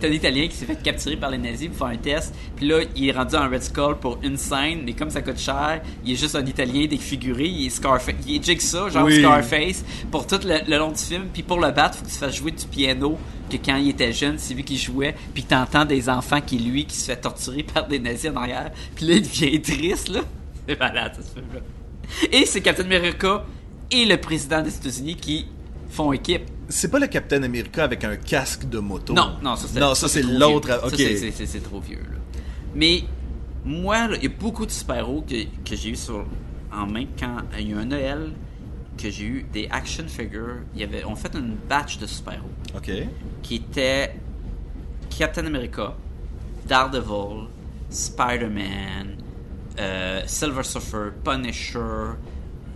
c'est 0.00 0.06
un 0.06 0.10
Italien 0.10 0.48
qui 0.48 0.56
s'est 0.56 0.66
fait 0.66 0.82
capturer 0.82 1.16
par 1.16 1.30
les 1.30 1.38
nazis 1.38 1.68
pour 1.68 1.78
faire 1.78 1.86
un 1.88 1.96
test, 1.96 2.34
puis 2.56 2.66
là 2.68 2.80
il 2.94 3.08
est 3.08 3.12
rendu 3.12 3.36
en 3.36 3.48
Red 3.48 3.62
Skull 3.62 3.96
pour 4.00 4.18
une 4.22 4.36
scène, 4.36 4.82
mais 4.84 4.92
comme 4.92 5.10
ça 5.10 5.22
coûte 5.22 5.38
cher, 5.38 5.80
il 6.04 6.12
est 6.12 6.16
juste 6.16 6.36
un 6.36 6.44
Italien 6.44 6.86
défiguré, 6.86 7.46
il 7.46 7.66
est 7.66 7.70
Scarface, 7.70 8.14
il 8.26 8.36
est 8.36 8.44
Jigsaw, 8.44 8.90
genre 8.90 9.04
Oui. 9.04 9.20
Scarface, 9.20 9.84
pour 10.10 10.26
tout 10.26 10.40
le, 10.44 10.58
le 10.68 10.78
long 10.78 10.90
du 10.90 11.02
film, 11.02 11.24
puis 11.32 11.42
pour 11.42 11.60
le 11.60 11.70
battre, 11.70 11.98
faut 11.98 12.04
que 12.04 12.10
tu 12.10 12.16
fasses 12.16 12.36
jouer 12.36 12.50
du 12.52 12.66
piano, 12.66 13.18
que 13.50 13.56
quand 13.56 13.76
il 13.76 13.90
était 13.90 14.12
jeune, 14.12 14.38
c'est 14.38 14.54
lui 14.54 14.64
qui 14.64 14.78
jouait, 14.78 15.14
puis 15.34 15.42
t'entends 15.42 15.84
des 15.84 16.08
enfants 16.08 16.40
qui 16.40 16.58
lui 16.58 16.84
qui 16.84 16.96
se 16.96 17.06
fait 17.06 17.16
torturer 17.16 17.62
par 17.62 17.88
des 17.88 17.98
nazis 17.98 18.30
en 18.30 18.36
arrière, 18.36 18.70
puis 18.94 19.06
là 19.06 19.14
il 19.14 19.22
devient 19.22 19.60
triste 19.60 20.08
là, 20.08 20.20
c'est 20.68 20.78
malade 20.78 21.12
ce 21.16 21.34
film-là. 21.34 21.60
Et 22.32 22.44
c'est 22.46 22.60
Captain 22.60 22.84
America 22.84 23.44
et 23.90 24.04
le 24.04 24.16
président 24.16 24.62
des 24.62 24.74
États-Unis 24.74 25.16
qui 25.16 25.46
font 25.90 26.12
équipe. 26.12 26.42
C'est 26.70 26.88
pas 26.90 26.98
le 26.98 27.06
Captain 27.08 27.42
America 27.42 27.84
avec 27.84 28.02
un 28.04 28.16
casque 28.16 28.68
de 28.68 28.78
moto. 28.78 29.12
Non, 29.12 29.36
non, 29.42 29.56
ça, 29.56 29.66
c'est- 29.68 29.78
Non, 29.80 29.94
ça, 29.94 30.08
c'est 30.08 30.22
l'autre. 30.22 30.80
Ok. 30.86 30.94
C'est- 30.96 31.60
trop 31.62 31.80
vieux. 31.80 31.98
Là. 31.98 32.18
Mais 32.74 33.02
moi, 33.64 34.08
il 34.16 34.22
y 34.22 34.26
a 34.26 34.30
beaucoup 34.30 34.64
de 34.64 34.70
super-héros 34.70 35.22
que, 35.28 35.44
que 35.68 35.76
j'ai 35.76 35.90
eu 35.90 35.96
sur, 35.96 36.24
en 36.72 36.86
main 36.86 37.04
quand 37.18 37.36
il 37.58 37.68
y 37.68 37.72
a 37.72 37.76
eu 37.76 37.78
un 37.80 37.84
Noël 37.84 38.30
que 38.96 39.10
j'ai 39.10 39.24
eu 39.24 39.46
des 39.52 39.68
action 39.70 40.04
figures. 40.08 40.58
Il 40.74 40.80
y 40.80 40.84
avait, 40.84 41.04
on 41.04 41.16
fait 41.16 41.34
une 41.34 41.56
batch 41.68 41.98
de 41.98 42.06
super-héros 42.06 42.48
Ok. 42.76 42.90
qui 43.42 43.56
était 43.56 44.14
Captain 45.18 45.46
America, 45.46 45.94
Daredevil, 46.68 47.48
Spider-Man, 47.90 49.16
euh, 49.78 50.22
Silver 50.26 50.62
Surfer, 50.62 51.10
Punisher, 51.24 52.14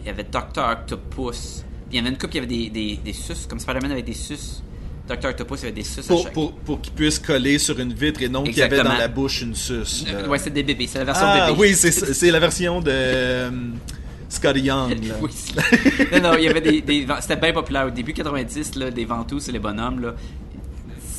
il 0.01 0.07
y 0.07 0.11
avait 0.11 0.25
Doctor 0.25 0.71
Octopus, 0.71 1.65
il 1.95 1.99
y 1.99 2.01
avait 2.01 2.09
une 2.09 2.17
couple 2.19 2.33
qui 2.33 2.39
avait 2.39 2.47
des, 2.49 2.71
des, 2.71 2.97
des 3.05 3.13
suces, 3.13 3.47
comme 3.49 3.61
Spider-Man 3.61 3.93
avait 3.93 4.03
des 4.03 4.15
suces. 4.15 4.63
Doctor 5.07 5.31
Octopus, 5.31 5.63
avait 5.63 5.71
des 5.73 5.85
suces 5.85 5.99
à 6.07 6.09
Pour, 6.09 6.23
chaque. 6.25 6.33
pour, 6.33 6.53
pour 6.55 6.81
qu'il 6.81 6.93
puisse 6.93 7.19
coller 7.19 7.59
sur 7.59 7.79
une 7.79 7.93
vitre 7.93 8.21
et 8.23 8.29
non 8.29 8.43
qu'il 8.43 8.57
y 8.57 8.63
avait 8.63 8.83
dans 8.83 8.95
la 8.95 9.07
bouche 9.07 9.43
une 9.43 9.55
suce. 9.55 10.05
Euh, 10.09 10.27
ouais, 10.27 10.39
c'est 10.39 10.51
des 10.51 10.63
bébés, 10.63 10.87
c'est 10.89 10.99
la 10.99 11.05
version 11.05 11.27
ah 11.29 11.47
bébé. 11.51 11.59
oui, 11.61 11.75
c'est 11.75 12.31
la 12.31 12.41
version 12.41 12.81
de 12.81 12.91
euh, 12.91 13.51
Scotty 14.29 14.61
Young. 14.61 15.05
là. 15.07 15.15
Oui, 15.21 15.31
c'est- 15.33 16.21
non, 16.21 16.31
non, 16.31 16.37
il 16.39 16.45
y 16.45 16.49
avait 16.49 16.61
des, 16.63 16.81
des 16.81 17.07
c'était 17.21 17.37
bien 17.37 17.53
populaire 17.53 17.87
au 17.87 17.91
début 17.91 18.13
90 18.15 18.75
là, 18.77 18.91
des 18.91 19.05
ventous, 19.05 19.39
c'est 19.41 19.53
les 19.53 19.59
bonhommes 19.61 20.01
là. 20.01 20.15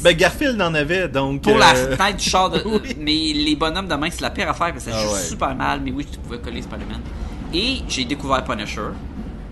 Ben 0.02 0.14
Garfield 0.14 0.62
en 0.62 0.74
avait 0.74 1.08
donc. 1.08 1.44
Pour 1.44 1.58
la 1.58 1.74
euh, 1.76 1.96
tête 1.96 2.18
du 2.18 2.24
char 2.30 2.50
de, 2.50 2.62
Oui. 2.66 2.96
mais 3.00 3.34
les 3.34 3.56
bonhommes 3.56 3.88
de 3.88 3.96
main 3.96 4.10
c'est 4.12 4.22
la 4.22 4.30
pire 4.32 4.50
affaire 4.50 4.74
parce 4.74 4.84
que 4.84 4.92
ça 4.92 4.98
Ah 5.00 5.04
joue 5.06 5.14
ouais. 5.14 5.20
super 5.22 5.56
mal, 5.56 5.80
mais 5.86 5.92
oui, 5.92 6.06
tu 6.12 6.18
pouvais 6.20 6.40
coller 6.40 6.62
Spider-Man. 6.62 7.02
Et 7.54 7.78
j'ai 7.88 8.04
découvert 8.06 8.44
Punisher 8.44 8.82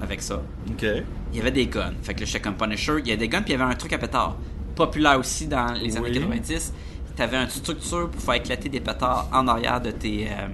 avec 0.04 0.22
ça. 0.22 0.42
Ok. 0.70 0.86
Il 1.32 1.38
y 1.38 1.42
avait 1.42 1.52
des 1.52 1.66
guns. 1.68 1.94
Fait 2.04 2.14
que 2.14 2.20
là, 2.20 2.26
j'étais 2.26 2.40
comme 2.42 2.56
Punisher, 2.56 2.94
il 3.00 3.08
y 3.08 3.12
avait 3.12 3.18
des 3.20 3.28
guns 3.30 3.42
puis 3.42 3.54
il 3.54 3.60
y 3.60 3.62
avait 3.62 3.72
un 3.72 3.76
truc 3.76 3.92
à 3.94 3.98
pétard. 3.98 4.38
Populaire 4.76 5.18
aussi 5.20 5.48
dans 5.48 5.72
les 5.74 5.96
années 5.98 6.10
Oui. 6.10 6.20
90. 6.20 6.74
T'avais 7.16 7.38
une 7.38 7.50
structure 7.50 8.10
pour 8.10 8.22
faire 8.22 8.36
éclater 8.36 8.70
des 8.70 8.80
pétards 8.80 9.30
en 9.32 9.48
arrière 9.48 9.80
de 9.80 9.92
tes, 9.92 10.28
euh, 10.30 10.48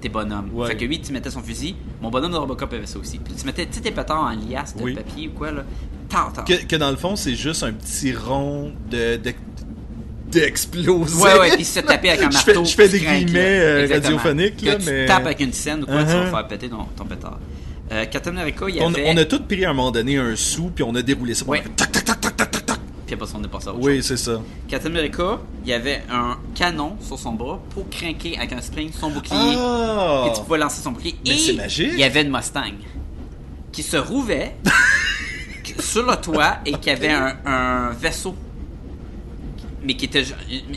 tes 0.00 0.08
bonhommes. 0.08 0.50
Ouais. 0.52 0.66
Fait 0.68 0.76
que 0.76 0.84
oui, 0.84 1.00
tu 1.00 1.12
mettais 1.12 1.30
son 1.30 1.40
fusil. 1.42 1.76
Mon 2.02 2.10
bonhomme 2.10 2.32
de 2.32 2.36
Robocop 2.36 2.72
avait 2.72 2.86
ça 2.86 2.98
aussi. 2.98 3.18
Puis 3.18 3.34
tu 3.34 3.46
mettais 3.46 3.66
tes 3.66 3.90
pétards 3.92 4.20
en 4.22 4.30
liasse 4.30 4.76
de 4.76 4.82
Oui. 4.82 4.94
papier 4.94 5.28
ou 5.28 5.38
quoi 5.38 5.52
là. 5.52 5.62
Tant, 6.08 6.30
tant. 6.32 6.42
Que, 6.42 6.64
que 6.66 6.74
dans 6.76 6.90
le 6.90 6.96
fond, 6.96 7.14
c'est 7.14 7.36
juste 7.36 7.62
un 7.62 7.72
petit 7.72 8.12
rond 8.12 8.72
de. 8.90 9.16
de 9.18 9.32
d'exploser. 10.30 11.22
Ouais, 11.22 11.38
ouais, 11.40 11.56
puis 11.56 11.64
se 11.64 11.80
taper 11.80 12.10
avec 12.10 12.22
un 12.22 12.30
Je 12.30 12.38
fais- 12.38 12.52
marteau. 12.54 12.64
je 12.68 12.74
fais 12.76 12.88
des 12.88 13.00
craques, 13.00 13.24
guillemets, 13.24 13.60
euh, 13.60 13.88
radiophoniques, 13.90 14.62
là, 14.62 14.76
mais- 14.84 15.00
Tu 15.02 15.06
tapes 15.08 15.26
avec 15.26 15.40
une 15.40 15.52
scène 15.52 15.82
ou 15.82 15.86
quoi, 15.86 16.00
tu 16.04 16.06
vas 16.06 16.24
Uh-huh. 16.26 16.30
faire 16.30 16.46
péter 16.48 16.68
ton, 16.68 16.84
ton 16.96 17.04
pétard. 17.04 17.38
Euh, 17.92 18.04
Captain 18.06 18.30
America, 18.36 18.66
il 18.68 18.76
y 18.76 18.80
On, 18.80 18.88
avait. 18.94 19.04
on 19.08 19.16
a 19.16 19.24
tous 19.24 19.40
pris 19.40 19.64
à 19.64 19.70
un 19.70 19.72
moment 19.72 19.90
donné 19.90 20.16
un 20.16 20.36
sou, 20.36 20.70
puis 20.74 20.84
on 20.84 20.94
a 20.94 21.02
déroulé 21.02 21.34
ça. 21.34 21.44
Ouais. 21.44 21.62
tac, 21.76 21.90
tac, 21.90 22.04
tac, 22.04 22.20
tac, 22.20 22.36
tac, 22.36 22.50
tac, 22.50 22.66
tac. 22.66 22.78
Puis 23.06 23.14
après 23.16 23.28
on 23.34 23.42
est 23.42 23.48
passé 23.48 23.66
à 23.68 23.72
autre 23.72 23.80
Oui, 23.82 24.00
c'est 24.04 24.16
ça. 24.16 24.40
Captain 24.68 24.90
America, 24.90 25.40
il 25.64 25.70
y 25.70 25.72
avait 25.72 26.02
un 26.08 26.38
canon 26.54 26.96
sur 27.00 27.18
son 27.18 27.32
bras 27.32 27.60
pour 27.70 27.88
craquer 27.90 28.36
avec 28.38 28.52
un 28.52 28.60
spring 28.60 28.92
son 28.92 29.10
bouclier. 29.10 29.56
Ah! 29.58 30.26
Et 30.28 30.32
tu 30.36 30.42
pouvais 30.44 30.58
lancer 30.58 30.80
son 30.80 30.92
bouclier. 30.92 31.16
Mais 31.26 31.34
et 31.34 31.38
c'est 31.38 31.52
magique. 31.54 31.90
il 31.94 31.98
y 31.98 32.04
avait 32.04 32.22
une 32.22 32.30
Mustang 32.30 32.74
qui 33.72 33.82
se 33.82 33.96
rouvait 33.96 34.54
sur 35.80 36.06
le 36.08 36.14
toit 36.16 36.58
et 36.64 36.72
qui 36.74 36.90
avait 36.90 37.10
un, 37.10 37.36
un 37.44 37.90
vaisseau. 37.90 38.36
Mais 39.82 39.94
qui 39.94 40.04
était. 40.04 40.22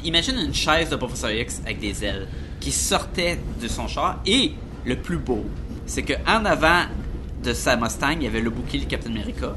Imagine 0.03 0.35
une 0.37 0.53
chaise 0.55 0.89
de 0.89 0.95
Professeur 0.95 1.31
X 1.31 1.61
avec 1.65 1.79
des 1.79 2.03
ailes 2.03 2.27
qui 2.59 2.71
sortait 2.71 3.37
de 3.61 3.67
son 3.67 3.87
char. 3.87 4.21
Et 4.25 4.53
le 4.85 4.95
plus 4.95 5.17
beau, 5.17 5.45
c'est 5.85 6.01
que 6.01 6.13
en 6.27 6.45
avant 6.45 6.85
de 7.43 7.53
sa 7.53 7.75
Mustang, 7.75 8.15
il 8.17 8.23
y 8.23 8.27
avait 8.27 8.41
le 8.41 8.49
bouclier 8.49 8.83
de 8.85 8.89
Captain 8.89 9.11
America. 9.11 9.53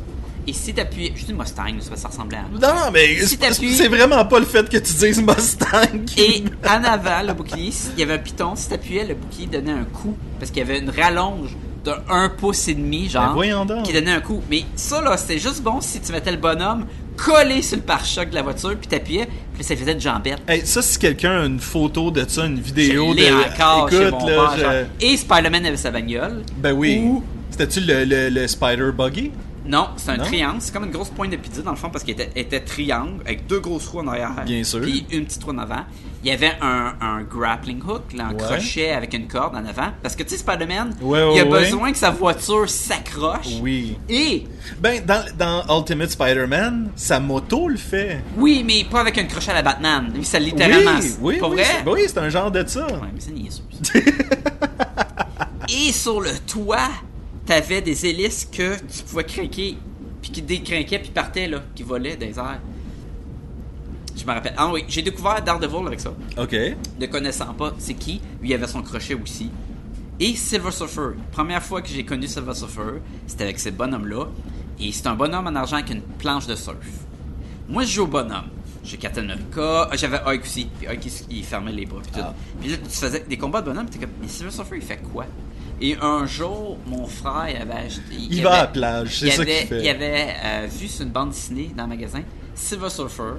Et 0.49 0.53
si 0.53 0.73
t'appuyais. 0.73 1.13
Je 1.17 1.25
dis 1.25 1.35
Mustang, 1.35 1.75
ça, 1.81 2.07
ressemblait 2.09 2.39
à. 2.39 2.43
Non, 2.61 2.91
mais 2.93 3.17
Si 3.21 3.27
c'est 3.31 3.37
t'appuies- 3.39 3.75
c'est 3.75 3.89
vraiment 3.89 4.25
pas 4.27 4.39
le 4.39 4.45
fait 4.47 4.69
que 4.69 4.77
tu 4.79 4.93
dises 4.93 5.21
Mustang. 5.21 6.05
Et 6.19 6.45
en 6.69 6.85
avant, 6.85 7.23
le 7.27 7.33
bouclier, 7.33 7.73
il 7.97 8.01
y 8.01 8.03
avait 8.05 8.15
un 8.15 8.19
piton. 8.19 8.55
Si 8.55 8.69
t'appuyais, 8.69 9.05
le 9.07 9.15
bouclier 9.15 9.47
donnait 9.49 9.73
un 9.73 9.85
coup. 9.85 10.17
Parce 10.39 10.51
qu'il 10.53 10.61
y 10.61 10.71
avait 10.71 10.79
une 10.79 10.91
rallonge 10.91 11.51
de 11.85 11.93
1 12.09 12.29
pouce 12.31 12.69
et 12.69 12.75
demi, 12.75 13.09
genre. 13.09 13.35
Ben. 13.35 13.83
Qui 13.83 13.93
donnait 13.93 14.13
un 14.13 14.21
coup. 14.21 14.41
Mais 14.51 14.65
ça, 14.77 15.01
là, 15.01 15.17
c'était 15.17 15.39
juste 15.41 15.63
bon 15.63 15.81
si 15.81 16.01
tu 16.01 16.13
mettais 16.13 16.31
le 16.33 16.37
bonhomme 16.39 16.87
collé 17.17 17.63
sur 17.63 17.77
le 17.79 17.83
pare-choc 17.83 18.29
de 18.31 18.35
la 18.35 18.43
voiture, 18.43 18.77
puis 18.77 18.87
t'appuyais, 18.89 19.27
puis 19.55 19.65
ça 19.65 19.75
faisait 19.75 19.93
une 19.95 20.01
jambette. 20.01 20.39
Hey, 20.47 20.67
ça, 20.67 20.83
si 20.83 20.99
quelqu'un 20.99 21.41
a 21.43 21.47
une 21.47 21.59
photo 21.61 22.11
de 22.11 22.25
ça, 22.29 22.45
une 22.45 22.61
vidéo 22.61 23.15
Je 23.17 23.23
de. 23.25 23.53
encore 23.55 23.89
chez 23.91 24.09
Écoute, 24.09 24.21
mon 24.21 24.27
là, 24.29 24.35
père, 24.35 24.53
je- 24.57 24.61
genre. 24.63 24.73
Et 25.01 25.17
Spider-Man 25.17 25.67
avait 25.67 25.77
sa 25.79 25.91
bagnole. 25.91 26.43
Ben 26.59 26.73
oui. 26.73 27.01
Ou- 27.03 27.25
C'était-tu 27.59 27.81
le, 27.81 28.05
le, 28.05 28.29
le 28.29 28.47
Spider 28.47 28.91
Buggy? 28.97 29.33
Non, 29.65 29.89
c'est 29.97 30.11
un 30.11 30.19
Non? 30.19 30.25
triangle. 30.25 30.57
C'est 30.61 30.73
comme 30.75 30.85
une 30.85 30.91
grosse 30.93 31.09
pointe 31.09 31.31
de 31.31 31.37
pizza 31.37 31.63
dans 31.63 31.71
le 31.73 31.77
fond 31.77 31.89
parce 31.91 32.05
qu'il 32.05 32.13
était, 32.13 32.31
était 32.39 32.61
triangle 32.61 33.21
avec 33.25 33.47
deux 33.49 33.59
grosses 33.61 33.87
roues 33.89 34.01
en 34.01 34.09
arrière. 34.09 34.31
Bien 34.45 34.63
sûr. 34.63 34.81
Puis 34.83 35.07
une 35.11 35.25
petite 35.25 35.43
roue 35.43 35.51
en 35.53 35.59
avant. 35.59 35.85
Il 36.23 36.29
y 36.29 36.33
avait 36.33 36.53
un, 36.61 36.95
un 37.01 37.23
grappling 37.23 37.81
hook, 37.83 38.13
là, 38.15 38.27
un 38.27 38.31
Ouais. 38.33 38.37
crochet 38.37 38.91
avec 38.91 39.15
une 39.15 39.27
corde 39.27 39.57
en 39.57 39.65
avant. 39.65 39.89
Parce 40.03 40.15
que 40.15 40.23
tu 40.23 40.31
sais, 40.31 40.37
Spider-Man, 40.39 40.97
Ouais, 41.01 41.21
il 41.35 41.41
a 41.41 41.45
besoin 41.47 41.91
que 41.93 41.99
sa 41.99 42.11
voiture 42.11 42.69
s'accroche. 42.69 43.47
Oui. 43.63 43.97
Et, 44.09 44.45
Ben, 44.79 45.03
dans, 45.05 45.25
dans 45.39 45.79
Ultimate 45.79 46.11
Spider-Man, 46.11 46.91
sa 46.95 47.19
moto 47.21 47.69
le 47.69 47.77
fait. 47.79 48.21
oui, 48.37 48.63
mais 48.67 48.85
pas 48.89 49.01
avec 49.01 49.17
un 49.19 49.25
crochet 49.25 49.51
à 49.51 49.55
la 49.55 49.63
Batman. 49.63 50.13
Lui, 50.15 50.25
ça 50.27 50.39
littéralement. 50.39 50.99
oui, 51.01 51.11
oui, 51.21 51.39
Pas 51.39 51.49
oui, 51.49 51.55
vrai? 51.57 51.65
c'est- 51.65 51.83
ben 51.85 51.93
oui, 51.93 52.01
c'est 52.07 52.19
un 52.19 52.29
genre 52.29 52.51
de 52.51 52.65
ça. 52.67 52.87
Ouais, 52.87 52.93
mais 53.15 53.21
c'est 53.21 53.33
niaiseux. 53.33 53.63
Et 55.69 55.91
sur 55.93 56.21
le 56.21 56.31
toit, 56.47 56.89
t'avais 57.47 57.81
des 57.81 58.07
hélices 58.07 58.45
que 58.51 58.77
tu 58.77 59.03
pouvais 59.05 59.25
craquer, 59.25 59.77
puis 60.21 60.31
qui 60.31 60.43
décrinquaient, 60.43 60.99
puis 60.99 61.11
partaient, 61.11 61.49
là, 61.49 61.63
qui 61.75 61.83
volaient 61.83 62.17
dans 62.17 62.27
les 62.27 62.39
airs. 62.39 62.61
Je 64.17 64.25
me 64.25 64.33
rappelle. 64.33 64.55
Ah 64.57 64.71
oui, 64.73 64.85
j'ai 64.89 65.03
découvert 65.03 65.43
Daredevil 65.43 65.87
avec 65.87 66.01
ça. 66.01 66.13
OK. 66.39 66.57
Ne 66.99 67.07
connaissant 67.07 67.53
pas 67.53 67.75
c'est 67.79 67.95
qui, 67.95 68.21
lui 68.41 68.51
il 68.51 68.55
avait 68.55 68.67
son 68.67 68.83
crochet 68.83 69.15
aussi. 69.15 69.51
Et 70.19 70.35
Silver 70.35 70.71
Surfer. 70.71 71.11
Première 71.33 71.63
fois 71.63 71.83
que 71.83 71.89
j'ai 71.89 72.05
connu 72.05 72.27
Silver 72.27 72.55
Surfer, 72.55 73.01
c'était 73.27 73.45
avec 73.45 73.59
ce 73.61 73.69
bonhomme-là. 73.69 74.27
Et 74.81 74.91
c'est 74.93 75.07
un 75.07 75.15
bonhomme 75.15 75.47
en 75.47 75.55
argent 75.55 75.77
avec 75.77 75.91
une 75.91 76.01
planche 76.01 76.47
de 76.47 76.55
surf. 76.55 76.77
Moi, 77.69 77.85
je 77.85 77.93
joue 77.93 78.03
au 78.05 78.07
bonhomme. 78.07 78.49
J'ai 78.83 78.97
Captain 78.97 79.23
America. 79.23 79.89
Ah, 79.91 79.97
J'avais 79.97 80.19
Hulk 80.25 80.43
aussi. 80.43 80.69
Puis 80.79 80.89
Hulk, 80.89 81.05
il, 81.05 81.39
il 81.39 81.45
fermait 81.45 81.73
les 81.73 81.85
bras. 81.85 82.01
Puis, 82.01 82.13
tout. 82.13 82.21
Ah. 82.23 82.35
puis 82.61 82.71
là, 82.71 82.77
tu 82.79 82.91
faisais 82.91 83.25
des 83.29 83.37
combats 83.37 83.61
de 83.61 83.67
bonhomme. 83.67 83.87
T'es 83.87 83.99
comme, 83.99 84.11
mais 84.23 84.29
Silver 84.29 84.51
Surfer, 84.51 84.77
il 84.77 84.83
fait 84.83 85.03
quoi? 85.13 85.27
Et 85.81 85.97
un 86.01 86.25
jour, 86.27 86.79
mon 86.87 87.07
frère 87.07 87.47
il 87.51 87.57
avait 87.61 87.87
acheté. 87.87 88.01
Il 88.31 88.43
va 88.43 88.53
à 88.55 88.61
la 88.63 88.67
plage, 88.69 89.19
c'est 89.21 89.31
ça 89.31 89.43
avait- 89.43 89.59
qu'il 89.59 89.67
fait. 89.69 89.83
Il 89.83 89.89
avait 89.89 90.29
euh, 90.45 90.67
vu 90.71 90.89
sur 90.89 91.03
une 91.05 91.11
bande 91.13 91.31
dessinée 91.31 91.71
dans 91.77 91.83
le 91.85 91.91
magasin 91.91 92.21
Silver 92.55 92.89
Surfer 92.91 93.35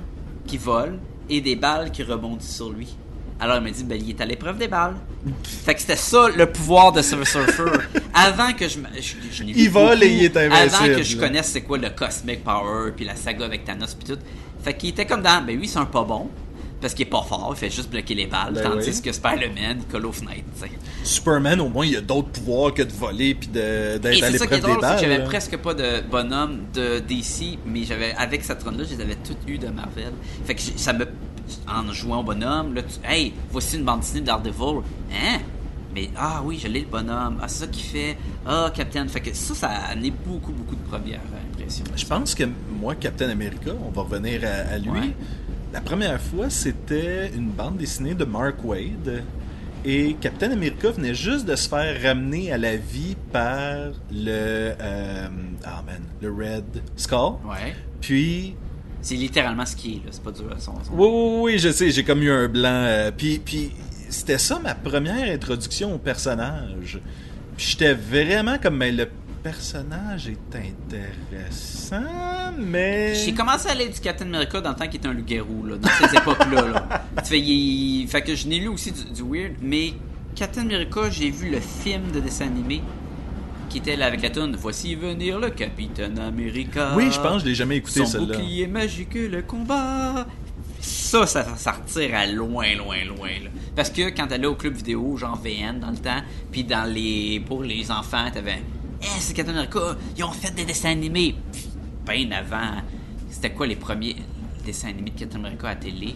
qui 0.46 0.58
vole 0.58 1.00
et 1.30 1.42
des 1.42 1.56
balles 1.56 1.92
qui 1.92 2.04
rebondissent 2.04 2.56
sur 2.56 2.70
lui. 2.72 2.96
Alors 3.40 3.58
il 3.58 3.64
m'a 3.64 3.70
dit, 3.72 3.84
ben, 3.84 4.00
il 4.02 4.10
est 4.12 4.22
à 4.22 4.26
l'épreuve 4.26 4.58
des 4.58 4.68
balles. 4.68 4.96
fait 5.44 5.74
que 5.76 5.82
c'était 5.82 5.96
ça 5.96 6.28
le 6.36 6.46
pouvoir 6.52 6.92
de 6.92 7.02
Silver 7.02 7.26
Surfer. 7.26 7.64
Avant 8.14 8.54
que 8.54 8.68
je 8.68 8.80
me. 8.80 8.88
je- 8.96 9.16
je 9.32 9.44
l'ai 9.44 9.54
vu 9.54 9.62
Il 9.62 9.70
vole 9.70 10.04
et 10.04 10.08
il 10.08 10.24
est 10.26 10.38
invincible, 10.38 10.76
Avant 10.86 10.96
que 10.96 11.04
je 11.04 11.18
connaisse 11.18 11.48
c'est 11.48 11.62
quoi 11.62 11.78
le 11.80 11.90
Cosmic 11.90 12.44
Power, 12.44 12.92
puis 12.96 13.06
la 13.06 13.16
saga 13.16 13.46
avec 13.46 13.66
Thanos, 13.66 13.96
puis 13.96 14.14
tout. 14.14 14.20
Fait 14.64 14.76
qu'il 14.76 14.90
était 14.90 15.06
comme 15.06 15.22
dans, 15.22 15.44
ben 15.46 15.58
oui, 15.60 15.68
c'est 15.68 15.78
un 15.80 15.86
pas 15.86 16.04
bon. 16.04 16.30
Parce 16.80 16.94
qu'il 16.94 17.08
est 17.08 17.10
pas 17.10 17.24
fort, 17.24 17.52
il 17.56 17.58
fait 17.58 17.70
juste 17.72 17.90
bloquer 17.90 18.14
les 18.14 18.28
balles. 18.28 18.54
Ben 18.54 18.62
tandis 18.62 18.90
oui. 18.92 19.02
que 19.02 19.12
Spider-Man, 19.12 19.78
il 19.80 19.86
colle 19.92 20.06
aux 20.06 20.12
fenêtres. 20.12 20.44
Superman, 21.04 21.60
au 21.62 21.70
moins, 21.70 21.86
il 21.86 21.96
a 21.98 22.02
d'autres 22.02 22.30
pouvoirs 22.30 22.74
que 22.74 22.84
de 22.84 22.92
voler 22.92 23.34
puis 23.34 23.48
de- 23.48 23.98
d'être 23.98 24.24
à 24.24 24.32
c'est 24.32 24.38
ça 24.38 24.46
qui 24.48 24.54
est 24.54 24.58
l'épreuve 24.58 24.76
des 24.76 24.82
balles. 24.82 25.00
j'avais 25.00 25.18
là. 25.18 25.24
presque 25.26 25.58
pas 25.58 25.74
de 25.74 26.02
bonhomme 26.10 26.60
de 26.74 27.00
DC, 27.00 27.58
mais 27.66 27.84
j'avais 27.84 28.14
avec 28.16 28.44
cette 28.44 28.62
run 28.64 28.72
là, 28.74 28.84
je 28.84 28.96
les 28.96 29.02
avais 29.02 29.16
toutes 29.16 29.48
eues 29.48 29.58
de 29.58 29.68
Marvel. 29.70 30.12
Fait 30.46 30.54
que 30.56 30.62
ça 30.62 30.94
me 30.94 31.08
en 31.68 31.92
jouant 31.94 32.20
au 32.20 32.24
bonhomme. 32.24 32.76
Là, 32.76 32.82
tu, 32.84 33.00
hey, 33.10 33.34
voici 33.52 33.78
une 33.78 33.84
bande 33.84 34.02
dessinée 34.02 34.22
de 34.22 34.26
Daredevil. 34.26 34.82
Hein? 35.12 35.40
Mais, 35.96 36.10
ah 36.18 36.42
oui, 36.44 36.60
je 36.62 36.68
l'ai 36.68 36.82
le 36.82 36.86
bonhomme. 36.88 37.38
Ah, 37.42 37.48
c'est 37.48 37.62
ça 37.62 37.68
qui 37.68 37.82
fait. 37.84 38.18
Ah, 38.46 38.70
Captain. 38.76 39.08
Fait 39.08 39.22
que 39.22 39.34
ça, 39.34 39.56
ça 39.56 39.68
a 39.70 39.92
amené 39.94 40.12
beaucoup, 40.12 40.52
beaucoup 40.52 40.76
de 40.76 40.82
premières 40.90 41.22
impressions. 41.54 41.86
Je 41.96 42.06
pense 42.06 42.36
que 42.36 42.44
moi, 42.80 42.96
Captain 42.96 43.30
America, 43.30 43.72
on 43.84 43.90
va 43.90 44.02
revenir 44.04 44.42
à, 44.44 44.74
à 44.74 44.78
lui. 44.78 44.90
Ouais. 44.90 45.16
La 45.74 45.82
première 45.82 46.20
fois, 46.22 46.50
c'était 46.50 47.30
une 47.36 47.50
bande 47.50 47.78
dessinée 47.78 48.14
de 48.14 48.26
Mark 48.26 48.64
Wade. 48.64 49.24
Et 49.86 50.16
Captain 50.20 50.52
America 50.52 50.90
venait 50.92 51.14
juste 51.14 51.46
de 51.46 51.56
se 51.56 51.70
faire 51.70 52.02
ramener 52.02 52.52
à 52.52 52.58
la 52.58 52.76
vie 52.78 53.16
par 53.32 53.92
le. 54.12 54.28
euh, 54.82 55.28
ah 55.64 55.84
man, 55.86 56.02
le 56.22 56.32
Red 56.32 56.82
Skull. 56.96 57.36
Ouais. 57.48 57.76
Puis. 58.02 58.56
C'est 59.02 59.16
littéralement 59.16 59.66
ce 59.66 59.76
qui 59.76 59.92
est, 59.94 60.06
là. 60.06 60.12
C'est 60.12 60.24
pas 60.24 60.32
dur. 60.32 60.46
Son, 60.58 60.74
son- 60.84 60.94
Oui, 60.94 61.08
oui, 61.08 61.40
oui, 61.54 61.60
je 61.60 61.70
sais, 61.72 61.92
j'ai 61.92 62.04
comme 62.04 62.22
eu 62.24 62.32
un 62.32 62.48
blanc. 62.48 62.70
euh, 62.72 63.12
puis, 63.16 63.40
puis 63.40 63.72
c'était 64.10 64.40
ça 64.40 64.60
ma 64.60 64.74
première 64.74 65.32
introduction 65.32 65.94
au 65.94 65.98
personnage. 66.00 67.00
Puis 67.56 67.68
j'étais 67.72 67.94
vraiment 67.94 68.58
comme, 68.58 68.78
mais 68.78 68.92
le 68.92 69.08
personnage 69.44 70.28
est 70.28 70.56
intéressant, 70.56 72.54
mais. 72.58 73.16
J'ai 73.16 73.34
commencé 73.34 73.70
à 73.70 73.76
lire 73.76 73.90
du 73.92 74.00
Captain 74.00 74.26
America 74.26 74.60
dans 74.62 74.72
le 74.72 74.76
temps 74.76 74.86
qu'il 74.88 74.96
était 74.98 75.08
un 75.08 75.14
loup-garou, 75.14 75.66
là, 75.66 75.78
dans 75.78 75.90
ces 75.90 76.16
époques-là. 76.18 76.62
Là. 76.68 77.04
Tu 77.24 77.30
fais, 77.30 77.40
il- 77.40 78.08
fait 78.08 78.22
que 78.22 78.36
je 78.36 78.48
n'ai 78.48 78.60
lu 78.60 78.68
aussi 78.68 78.92
du, 78.92 79.04
du 79.06 79.22
Weird, 79.24 79.54
mais 79.62 79.94
Captain 80.36 80.62
America, 80.62 81.10
j'ai 81.10 81.30
vu 81.32 81.50
le 81.50 81.60
film 81.60 82.12
de 82.14 82.20
dessin 82.20 82.46
animé 82.46 82.82
qui 83.70 83.80
était 83.80 83.96
là 83.98 84.06
avec 84.06 84.22
la 84.22 84.30
tune 84.30 84.56
Voici 84.58 84.96
venir 84.96 85.40
le 85.40 85.50
Capitaine 85.50 86.18
America. 86.20 86.94
Oui, 86.96 87.10
je 87.12 87.20
pense 87.20 87.34
que 87.34 87.40
je 87.40 87.46
l'ai 87.46 87.56
jamais 87.56 87.78
écouté 87.78 88.00
Son 88.02 88.06
celle-là. 88.06 88.38
bouclier 88.38 88.68
magique 88.68 89.14
le 89.16 89.42
combat. 89.42 90.26
Ça, 90.80 91.26
ça, 91.26 91.46
ça 91.58 91.72
retire 91.74 92.16
à 92.16 92.26
loin, 92.28 92.76
loin, 92.76 93.04
loin. 93.04 93.28
Là. 93.44 93.50
Parce 93.76 93.90
que 93.90 94.10
quand 94.10 94.28
t'allais 94.28 94.46
au 94.48 94.56
club 94.56 94.74
vidéo, 94.76 95.18
genre 95.18 95.36
VN 95.44 95.80
dans 95.80 95.90
le 95.90 95.98
temps, 95.98 96.22
puis 96.52 96.64
dans 96.64 96.86
les 96.90 97.42
pour 97.46 97.64
les 97.64 97.92
enfants, 97.92 98.30
t'avais 98.32 98.62
Eh, 99.02 99.06
c'est 99.20 99.34
Captain 99.34 99.54
America, 99.54 99.80
ils 100.18 100.24
ont 100.24 100.32
fait 100.32 100.54
des 100.54 100.66
dessins 100.66 100.90
animés. 100.92 101.36
Pff, 101.52 101.68
Ben 102.06 102.32
avant, 102.34 102.82
c'était 103.30 103.52
quoi 103.52 103.68
les 103.68 103.76
premiers 103.76 104.16
dessins 104.66 104.90
animés 104.90 105.12
de 105.12 105.20
Captain 105.20 105.40
America 105.40 105.68
à 105.70 105.76
télé? 105.76 106.16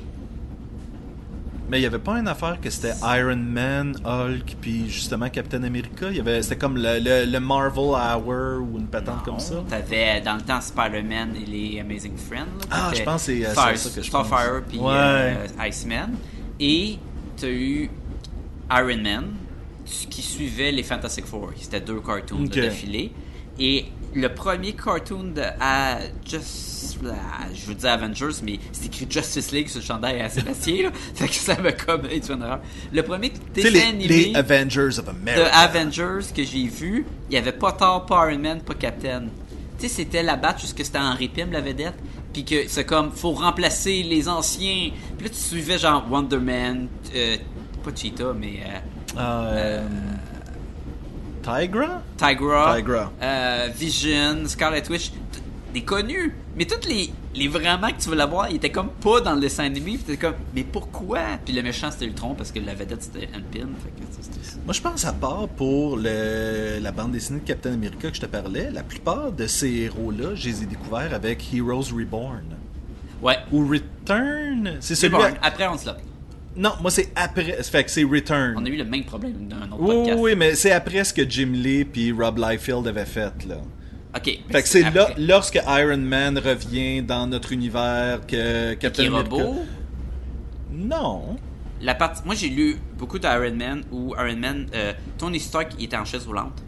Mais 1.70 1.80
il 1.80 1.84
y 1.84 1.86
avait 1.86 2.00
pas 2.00 2.20
une 2.20 2.28
affaire 2.28 2.60
que 2.60 2.70
c'était 2.70 2.94
Iron 3.02 3.38
Man, 3.38 3.96
Hulk, 4.04 4.58
puis 4.60 4.90
justement 4.90 5.30
Captain 5.30 5.64
America? 5.64 6.08
Il 6.10 6.18
y 6.18 6.20
avait, 6.20 6.42
c'était 6.42 6.58
comme 6.58 6.76
le, 6.76 7.00
le- 7.00 7.32
le 7.32 7.40
Marvel 7.40 7.84
Hour 7.96 8.62
ou 8.62 8.78
une 8.78 8.88
patente 8.88 9.24
comme 9.24 9.40
ça? 9.40 9.64
T'avais 9.70 10.20
dans 10.20 10.36
le 10.36 10.42
temps 10.42 10.60
Spider-Man 10.60 11.34
et 11.42 11.46
les 11.46 11.80
Amazing 11.80 12.18
Friends. 12.18 12.40
là, 12.60 12.66
Ah, 12.72 12.92
je 12.94 13.04
pense 13.04 13.26
que 13.28 13.32
c'est, 13.38 13.46
euh, 13.46 13.54
ça 13.54 13.72
que 13.90 14.02
je. 14.02 14.08
Starfire 14.10 14.64
puis 14.68 14.80
Ouais. 14.80 14.92
euh, 14.94 15.48
Iceman. 15.70 16.10
Et 16.60 16.98
t'as 17.38 17.48
eu 17.48 17.90
Iron 18.70 18.98
Man 19.02 19.26
qui 19.86 20.22
suivait 20.22 20.72
les 20.72 20.84
Fantastic 20.84 21.26
Four. 21.26 21.52
C'était 21.60 21.82
deux 21.82 22.00
cartoons 22.00 22.44
Ok. 22.46 22.52
de 22.52 22.62
d'affilée. 22.62 23.12
Et 23.60 23.86
le 24.16 24.34
premier 24.34 24.74
cartoon 24.74 25.32
de 25.36 25.42
à 25.60 26.00
Just, 26.26 26.98
je 27.54 27.66
veux 27.66 27.76
dire 27.76 27.90
Avengers, 27.90 28.36
mais 28.44 28.60
c'est 28.72 28.86
écrit 28.86 29.08
Justice 29.10 29.52
League 29.52 29.68
sur 29.68 29.80
le 29.80 29.86
chandail 29.86 30.22
à 30.22 30.30
Sébastien. 30.30 30.84
là. 30.84 30.92
fait 31.16 31.28
que 31.28 31.34
ça 31.34 31.58
m'a 31.60 31.72
comme 31.72 32.06
une 32.06 32.42
erreur. 32.42 32.60
Le 32.92 33.04
premier 33.04 33.32
dessin 33.54 33.90
animé 33.90 34.08
les 34.08 34.36
Avengers 34.36 35.00
of 35.00 35.06
de 35.06 35.10
America. 35.10 35.48
Avengers 35.54 36.28
que 36.36 36.44
j'ai 36.44 36.68
vu, 36.68 37.06
il 37.30 37.34
y 37.34 37.38
avait 37.38 37.52
pas 37.52 37.72
Thor, 37.74 38.06
pas 38.06 38.32
Iron 38.32 38.40
Man, 38.40 38.62
pas 38.62 38.74
Captain. 38.76 39.24
Tu 39.80 39.88
sais, 39.88 39.96
c'était 39.96 40.24
la 40.24 40.36
batte 40.36 40.62
jusque 40.62 40.84
c'était 40.86 41.00
Henry 41.00 41.28
Pym, 41.28 41.52
la 41.52 41.62
vedette. 41.62 41.96
Puis 42.34 42.46
que 42.46 42.68
c'est 42.68 42.86
comme, 42.86 43.12
faut 43.12 43.32
remplacer 43.32 44.04
les 44.04 44.30
anciens. 44.30 44.92
Puis 45.18 45.28
là, 45.28 45.30
tu 45.34 45.40
suivais 45.40 45.78
genre 45.78 46.06
Wonder 46.10 46.38
Man, 46.38 46.88
euh, 47.16 47.38
pas 47.84 47.92
Cheetah, 47.94 48.34
mais 48.34 48.60
euh, 48.66 48.80
euh, 49.18 49.88
Tigra? 51.44 52.02
Tigra, 52.18 52.76
Tigra. 52.76 53.12
euh, 53.22 53.70
Vision, 53.76 54.46
Scarlet 54.46 54.84
Witch, 54.90 55.12
des 55.74 55.84
connus. 55.84 56.36
Mais 56.58 56.66
toutes 56.66 56.86
les, 56.88 57.12
les 57.34 57.48
vraiment 57.48 57.88
que 57.88 58.02
tu 58.02 58.10
veux 58.10 58.16
l'avoir, 58.16 58.50
ils 58.50 58.58
étaient 58.58 58.72
comme 58.72 58.90
pas 58.90 59.22
dans 59.22 59.34
le 59.34 59.40
dessin 59.42 59.64
animé. 59.64 59.98
Puis 60.06 60.18
comme, 60.18 60.36
mais 60.54 60.64
pourquoi? 60.64 61.20
Puis 61.46 61.54
le 61.54 61.64
méchant 61.64 61.90
c'était 61.92 62.06
Ultron 62.06 62.36
parce 62.36 62.52
que 62.52 62.60
la 62.60 62.74
vedette 62.76 63.02
c'était 63.04 63.28
ça. 63.28 64.58
Moi, 64.66 64.74
je 64.74 64.82
pense 64.82 65.06
à 65.06 65.14
part 65.14 65.48
pour 65.48 65.98
le, 65.98 66.78
la 66.80 66.92
bande 66.92 67.14
dessinée 67.14 67.40
de 67.40 67.46
Captain 67.46 67.74
America 67.74 68.10
que 68.10 68.16
je 68.16 68.22
te 68.22 68.26
parlais, 68.28 68.70
la 68.70 68.84
plupart 68.84 69.32
de 69.32 69.48
ces 69.48 69.72
héros-là, 69.72 70.36
je 70.36 70.50
les 70.50 70.64
ai 70.64 70.66
découverts 70.68 71.14
avec 71.16 71.42
Heroes 71.54 71.96
Reborn. 71.96 72.44
Ouais. 73.24 73.38
Ou 73.52 73.68
Return. 73.68 74.78
C'est 74.82 74.96
celui 74.96 75.14
bon. 75.16 75.24
Après, 75.42 75.68
on 75.68 75.78
se 75.78 75.86
l'a. 75.88 75.98
Non, 76.56 76.72
moi, 76.82 76.92
c'est 76.92 77.12
après. 77.16 77.64
Fait 77.64 77.84
que 77.84 77.90
c'est 77.92 78.04
Return. 78.04 78.56
On 78.58 78.66
a 78.66 78.70
eu 78.70 78.76
le 78.78 78.84
même 78.84 79.04
problème 79.06 79.48
d'un 79.48 79.72
autre 79.72 79.78
Oui, 79.80 79.88
oui, 79.90 79.96
podcast. 79.96 80.20
oui, 80.22 80.36
mais 80.36 80.56
c'est 80.56 80.72
après 80.72 81.04
ce 81.04 81.14
que 81.14 81.30
Jim 81.30 81.52
Lee 81.54 81.86
puis 81.86 82.12
Rob 82.12 82.38
Liefeld 82.38 82.88
avaient 82.88 83.06
fait, 83.06 83.46
là. 83.46 83.58
Ok. 84.16 84.40
Fait 84.52 84.62
que 84.62 84.68
c'est 84.68 84.90
là, 84.92 85.10
lorsque 85.18 85.56
Iron 85.66 85.96
Man 85.98 86.38
revient 86.38 87.02
dans 87.02 87.26
notre 87.28 87.54
univers 87.54 88.20
que 88.28 88.74
Qui 88.74 88.80
Captain 88.80 89.04
est 89.04 89.08
America... 89.08 89.30
robot. 89.36 89.66
Non. 90.74 91.38
La 91.82 91.96
partie, 91.96 92.22
moi 92.26 92.36
j'ai 92.36 92.50
lu 92.50 92.78
beaucoup 92.98 93.18
d'Iron 93.18 93.56
Man 93.56 93.84
où 93.92 94.14
Iron 94.16 94.36
Man, 94.38 94.68
euh, 94.76 94.94
Tony 95.18 95.40
Stark 95.40 95.72
il 95.80 95.86
était 95.86 95.98
en 95.98 96.06
chaise 96.06 96.28
roulante 96.28 96.62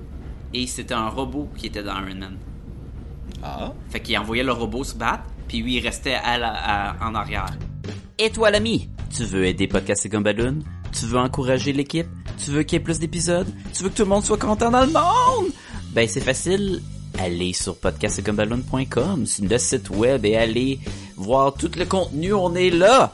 et 0.53 0.65
c'était 0.65 0.93
un 0.95 1.09
robot 1.09 1.49
qui 1.55 1.67
était 1.67 1.83
dans 1.83 1.93
Iron 1.99 2.15
Man. 2.17 2.37
Ah. 3.43 3.73
Fait 3.89 3.99
qu'il 3.99 4.17
envoyait 4.17 4.43
le 4.43 4.53
robot 4.53 4.83
se 4.83 4.95
battre, 4.95 5.23
puis 5.47 5.61
lui 5.61 5.75
il 5.75 5.81
restait 5.81 6.15
à 6.15 6.37
la- 6.37 6.53
à- 6.55 7.07
en 7.09 7.13
arrière. 7.13 7.45
Et 8.17 8.29
toi 8.31 8.49
l'ami, 8.49 8.89
tu 9.15 9.25
veux 9.25 9.45
aider 9.45 9.67
Podcast 9.67 10.05
et 10.05 10.09
Gumballoon? 10.09 10.59
Tu 10.91 11.05
veux 11.05 11.19
encourager 11.19 11.71
l'équipe? 11.71 12.07
Tu 12.43 12.49
veux 12.49 12.63
qu'il 12.63 12.79
y 12.79 12.81
ait 12.81 12.83
plus 12.83 12.99
d'épisodes? 12.99 13.47
Tu 13.73 13.83
veux 13.83 13.89
que 13.89 13.95
tout 13.95 14.03
le 14.03 14.09
monde 14.09 14.23
soit 14.23 14.39
content 14.39 14.71
dans 14.71 14.85
le 14.85 14.91
monde? 14.91 15.51
Ben 15.91 16.07
c'est 16.07 16.21
facile. 16.21 16.81
Allez 17.19 17.53
sur 17.53 17.77
podcastgumballoon.com, 17.77 19.27
c'est 19.27 19.47
le 19.47 19.57
site 19.59 19.91
web 19.91 20.25
et 20.25 20.35
allez 20.35 20.79
voir 21.15 21.53
tout 21.53 21.69
le 21.77 21.85
contenu, 21.85 22.33
on 22.33 22.55
est 22.55 22.71
là. 22.71 23.13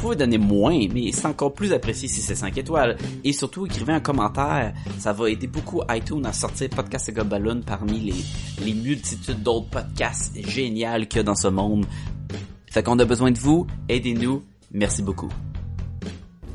Vous 0.00 0.06
pouvez 0.06 0.16
donner 0.16 0.38
moins, 0.38 0.88
mais 0.94 1.12
c'est 1.12 1.26
encore 1.26 1.52
plus 1.52 1.74
apprécié 1.74 2.08
si 2.08 2.22
c'est 2.22 2.34
5 2.34 2.56
étoiles. 2.56 2.96
Et 3.22 3.34
surtout, 3.34 3.66
écrivez 3.66 3.92
un 3.92 4.00
commentaire. 4.00 4.72
Ça 4.98 5.12
va 5.12 5.28
aider 5.28 5.46
beaucoup 5.46 5.82
iTunes 5.90 6.24
à 6.24 6.32
sortir 6.32 6.70
Podcast 6.70 7.10
et 7.10 7.12
Gobaloon 7.12 7.60
parmi 7.60 8.00
les, 8.00 8.64
les 8.64 8.72
multitudes 8.72 9.42
d'autres 9.42 9.68
podcasts 9.68 10.34
géniaux 10.48 11.04
qu'il 11.06 11.18
y 11.18 11.20
a 11.20 11.22
dans 11.22 11.34
ce 11.34 11.48
monde. 11.48 11.84
Fait 12.70 12.82
qu'on 12.82 12.98
a 12.98 13.04
besoin 13.04 13.30
de 13.30 13.38
vous. 13.38 13.66
Aidez-nous. 13.90 14.42
Merci 14.72 15.02
beaucoup. 15.02 15.28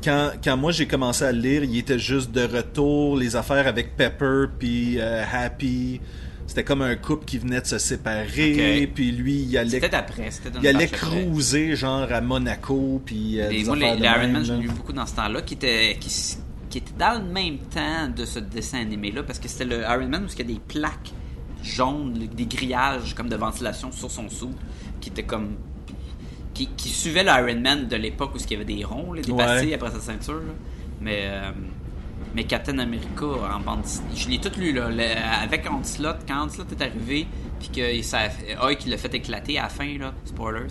Quand, 0.02 0.32
quand 0.42 0.56
moi 0.56 0.72
j'ai 0.72 0.88
commencé 0.88 1.24
à 1.24 1.30
lire, 1.30 1.62
il 1.62 1.78
était 1.78 2.00
juste 2.00 2.32
de 2.32 2.42
retour, 2.42 3.16
les 3.16 3.36
affaires 3.36 3.68
avec 3.68 3.96
Pepper 3.96 4.46
puis 4.58 4.98
euh, 4.98 5.22
Happy. 5.32 6.00
C'était 6.46 6.62
comme 6.64 6.82
un 6.82 6.94
couple 6.96 7.24
qui 7.24 7.38
venait 7.38 7.60
de 7.60 7.66
se 7.66 7.78
séparer, 7.78 8.84
Ok. 8.84 8.90
puis 8.94 9.10
lui 9.12 9.34
il 9.42 9.58
allait, 9.58 9.68
C'était 9.80 9.94
après. 9.94 10.30
C'était 10.30 10.50
dans 10.50 10.60
il 10.60 10.68
allait 10.68 10.84
après. 10.84 10.96
cruiser 10.96 11.74
genre 11.76 12.10
à 12.10 12.20
Monaco, 12.20 13.02
puis 13.04 13.40
euh, 13.40 13.50
Et 13.50 13.58
des 13.62 13.64
moi, 13.64 13.76
les, 13.76 13.82
affaires 13.84 13.96
de 13.96 14.02
les 14.02 14.08
Iron 14.08 14.18
même, 14.20 14.32
Man, 14.32 14.44
j'en 14.44 14.52
là. 14.54 14.58
ai 14.60 14.62
lu 14.62 14.68
beaucoup 14.70 14.92
dans 14.92 15.06
ce 15.06 15.14
temps-là, 15.16 15.42
qui 15.42 15.54
était, 15.54 15.96
qui, 16.00 16.36
qui 16.70 16.78
était 16.78 16.92
dans 16.98 17.20
le 17.20 17.30
même 17.32 17.58
temps 17.58 18.08
de 18.14 18.24
ce 18.24 18.38
dessin 18.38 18.78
animé-là, 18.80 19.22
parce 19.24 19.38
que 19.40 19.48
c'était 19.48 19.64
le 19.64 19.80
Iron 19.82 20.08
Man 20.08 20.24
où 20.24 20.28
il 20.32 20.38
y 20.38 20.42
a 20.42 20.44
des 20.44 20.60
plaques 20.66 21.12
jaunes, 21.64 22.12
des 22.34 22.46
grillages 22.46 23.14
comme 23.14 23.28
de 23.28 23.36
ventilation 23.36 23.90
sur 23.90 24.10
son 24.10 24.28
sou, 24.28 24.50
qui 25.00 25.08
était 25.10 25.24
comme. 25.24 25.56
qui, 26.54 26.68
qui 26.76 26.88
suivait 26.90 27.24
le 27.24 27.30
Iron 27.30 27.60
Man 27.60 27.88
de 27.88 27.96
l'époque 27.96 28.30
où 28.34 28.38
il 28.38 28.50
y 28.50 28.54
avait 28.54 28.64
des 28.64 28.84
ronds, 28.84 29.12
là, 29.12 29.20
dépassés 29.20 29.66
Ouais. 29.66 29.74
après 29.74 29.90
sa 29.90 30.00
ceinture. 30.00 30.34
là. 30.34 30.52
Mais, 31.00 31.22
euh, 31.24 31.50
mais 32.36 32.44
Captain 32.44 32.78
America 32.78 33.24
en 33.26 33.58
bande 33.60 33.82
je 34.14 34.28
l'ai 34.28 34.38
tout 34.38 34.52
lu 34.58 34.72
là, 34.72 34.88
le- 34.90 35.42
avec 35.42 35.66
Onslaught, 35.68 36.18
quand 36.28 36.44
Onslaught 36.46 36.70
est 36.70 36.82
arrivé, 36.84 37.26
puis 37.58 37.70
que 37.70 38.02
ça, 38.02 38.18
Hulk 38.62 38.86
l'a 38.86 38.98
fait 38.98 39.14
éclater 39.14 39.58
à 39.58 39.62
la 39.64 39.68
fin, 39.70 39.98
là, 39.98 40.12
spoilers, 40.26 40.68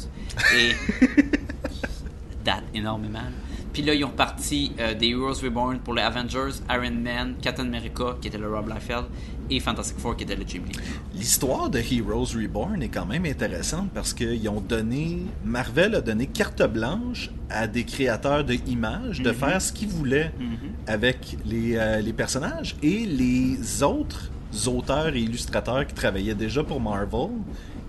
et 0.55 0.71
date 2.45 2.63
énormément. 2.73 3.19
là. 3.19 3.29
Puis 3.73 3.81
là, 3.83 3.93
ils 3.93 4.05
ont 4.05 4.09
parti 4.09 4.71
euh, 4.79 4.93
des 4.93 5.09
Heroes 5.09 5.41
Reborn 5.43 5.79
pour 5.79 5.93
les 5.95 6.01
Avengers, 6.01 6.51
Iron 6.69 6.91
Man, 6.95 7.35
Captain 7.41 7.63
America, 7.65 8.15
qui 8.21 8.29
était 8.29 8.37
le 8.37 8.47
Rob 8.49 8.69
Liefeld, 8.69 9.05
et 9.49 9.59
Fantastic 9.59 9.97
Four, 9.99 10.15
qui 10.17 10.23
était 10.23 10.35
le 10.35 10.43
Jim 10.47 10.61
Lee. 10.67 10.77
L'histoire 11.13 11.69
de 11.69 11.79
Heroes 11.79 12.35
Reborn 12.35 12.81
est 12.81 12.89
quand 12.89 13.05
même 13.05 13.25
intéressante 13.25 13.89
parce 13.93 14.13
qu'ils 14.13 14.47
ont 14.49 14.61
donné. 14.61 15.19
Marvel 15.43 15.95
a 15.95 16.01
donné 16.01 16.27
carte 16.27 16.63
blanche 16.63 17.29
à 17.49 17.67
des 17.67 17.83
créateurs 17.83 18.43
de 18.43 18.55
images 18.67 19.21
de 19.21 19.29
Mhm. 19.29 19.35
faire 19.35 19.61
ce 19.61 19.71
qu'ils 19.73 19.89
voulaient 19.89 20.31
Mhm. 20.39 20.57
avec 20.87 21.37
les, 21.45 21.75
euh, 21.75 22.01
les 22.01 22.13
personnages 22.13 22.75
et 22.81 23.05
les 23.05 23.83
autres 23.83 24.31
auteurs 24.67 25.15
et 25.15 25.19
illustrateurs 25.19 25.85
qui 25.85 25.93
travaillaient 25.93 26.33
déjà 26.35 26.63
pour 26.63 26.79
Marvel 26.79 27.29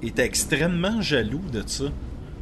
étaient 0.03 0.25
extrêmement 0.27 1.01
jaloux 1.01 1.43
de 1.53 1.63
ça. 1.67 1.85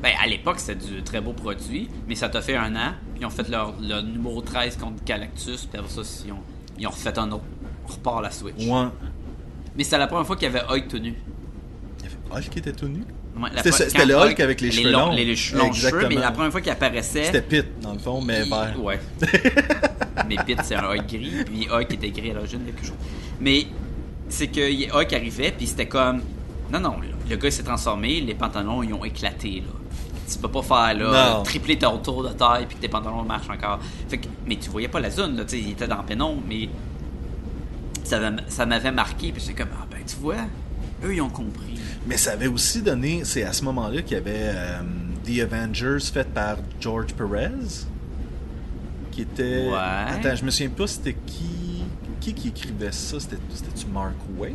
Ben, 0.02 0.12
à 0.22 0.26
l'époque, 0.26 0.58
c'était 0.60 0.84
du 0.86 1.02
très 1.02 1.20
beau 1.20 1.32
produit, 1.32 1.88
mais 2.08 2.14
ça 2.14 2.28
t'a 2.28 2.42
fait 2.42 2.56
un 2.56 2.74
an, 2.76 2.92
puis 3.12 3.22
ils 3.22 3.26
ont 3.26 3.30
fait 3.30 3.48
leur, 3.48 3.74
leur 3.80 4.02
numéro 4.02 4.42
13 4.42 4.76
contre 4.76 5.02
Galactus, 5.04 5.64
puis 5.66 5.78
après 5.78 5.90
ça, 5.90 6.02
ils 6.26 6.32
ont, 6.32 6.36
ils 6.78 6.86
ont 6.86 6.90
refait 6.90 7.18
un 7.18 7.30
autre. 7.32 7.44
On 7.88 7.92
repart 7.92 8.22
la 8.22 8.30
Switch. 8.30 8.66
Ouais. 8.66 8.86
Mais 9.76 9.84
c'était 9.84 9.98
la 9.98 10.06
première 10.06 10.26
fois 10.26 10.36
qu'il 10.36 10.44
y 10.44 10.56
avait 10.56 10.62
Hulk 10.68 10.88
tout 10.88 10.98
nu. 10.98 11.14
Il 12.00 12.04
y 12.04 12.06
avait 12.06 12.16
Hulk 12.46 12.50
qui 12.50 12.58
était 12.58 12.72
tout 12.72 12.88
nu? 12.88 13.02
Ouais, 13.36 13.50
C'était 13.64 14.06
le 14.06 14.14
Hulk 14.14 14.38
avec 14.38 14.60
les 14.60 14.70
cheveux 14.70 14.90
longs, 14.92 15.06
longs. 15.06 15.12
Les, 15.12 15.24
les 15.24 15.34
cheveux 15.36 15.58
longs 15.58 15.72
cheveux, 15.72 16.06
mais 16.08 16.14
la 16.14 16.30
première 16.30 16.52
fois 16.52 16.60
qu'il 16.60 16.70
apparaissait. 16.70 17.24
C'était 17.24 17.42
Pit, 17.42 17.66
dans 17.80 17.92
le 17.92 17.98
fond, 17.98 18.20
mais 18.20 18.44
vert. 18.44 18.74
Ouais. 18.80 19.00
mais 20.28 20.36
Pete, 20.46 20.60
c'est 20.62 20.76
un 20.76 20.84
Hulk 20.84 21.06
gris, 21.08 21.44
puis 21.44 21.68
Hulk 21.68 21.92
était 21.94 22.10
gris 22.10 22.30
à 22.30 22.34
l'origine, 22.34 22.60
quelque 22.64 22.84
chose. 22.86 22.94
Mais 23.40 23.66
c'est 24.28 24.46
que 24.46 24.92
Hulk 24.96 25.12
arrivait, 25.12 25.52
puis 25.56 25.66
c'était 25.66 25.86
comme. 25.86 26.22
Non, 26.72 26.78
non, 26.80 26.96
le 27.28 27.36
gars 27.36 27.50
s'est 27.50 27.62
transformé, 27.64 28.20
les 28.20 28.34
pantalons, 28.34 28.82
ils 28.82 28.94
ont 28.94 29.04
éclaté, 29.04 29.62
là. 29.66 29.72
Tu 30.30 30.38
peux 30.38 30.48
pas 30.48 30.62
faire, 30.62 30.94
là, 30.96 31.34
Non. 31.34 31.42
tripler 31.42 31.76
ton 31.76 31.98
tour 31.98 32.22
de 32.22 32.30
taille, 32.30 32.64
puis 32.66 32.76
que 32.76 32.80
tes 32.82 32.88
pantalons 32.88 33.24
marchent 33.24 33.50
encore. 33.50 33.78
Fait 34.08 34.16
que, 34.18 34.26
mais 34.46 34.56
tu 34.56 34.70
voyais 34.70 34.88
pas 34.88 35.00
la 35.00 35.10
zone, 35.10 35.36
là, 35.36 35.44
tu 35.44 35.50
sais, 35.56 35.62
il 35.62 35.72
était 35.72 35.88
dans 35.88 35.98
le 35.98 36.04
pénombre, 36.04 36.40
mais. 36.48 36.68
Ça, 38.04 38.18
m'a- 38.30 38.42
ça 38.48 38.66
m'avait 38.66 38.92
marqué, 38.92 39.32
puis 39.32 39.42
c'est 39.44 39.54
comme, 39.54 39.68
ah 39.80 39.86
ben, 39.90 39.98
tu 40.06 40.16
vois, 40.16 40.36
eux, 41.04 41.14
ils 41.14 41.20
ont 41.22 41.28
compris. 41.30 41.78
Mais 42.06 42.16
ça 42.16 42.32
avait 42.32 42.46
aussi 42.46 42.82
donné, 42.82 43.22
c'est 43.24 43.42
à 43.44 43.52
ce 43.52 43.64
moment-là 43.64 44.02
qu'il 44.02 44.16
y 44.16 44.20
avait 44.20 44.32
euh, 44.36 44.80
The 45.26 45.40
Avengers 45.40 45.98
fait 46.12 46.28
par 46.28 46.58
George 46.80 47.14
Perez, 47.14 47.50
qui 49.10 49.22
était... 49.22 49.68
Ouais. 49.70 49.76
Attends, 49.78 50.36
je 50.36 50.44
me 50.44 50.50
souviens 50.50 50.68
pas 50.70 50.86
c'était 50.86 51.14
qui... 51.26 51.44
Qui 52.24 52.32
qui 52.32 52.48
écrivait 52.48 52.90
ça? 52.90 53.20
C'était- 53.20 53.36
C'était-tu 53.52 53.86
Mark 53.92 54.14
Wade? 54.38 54.52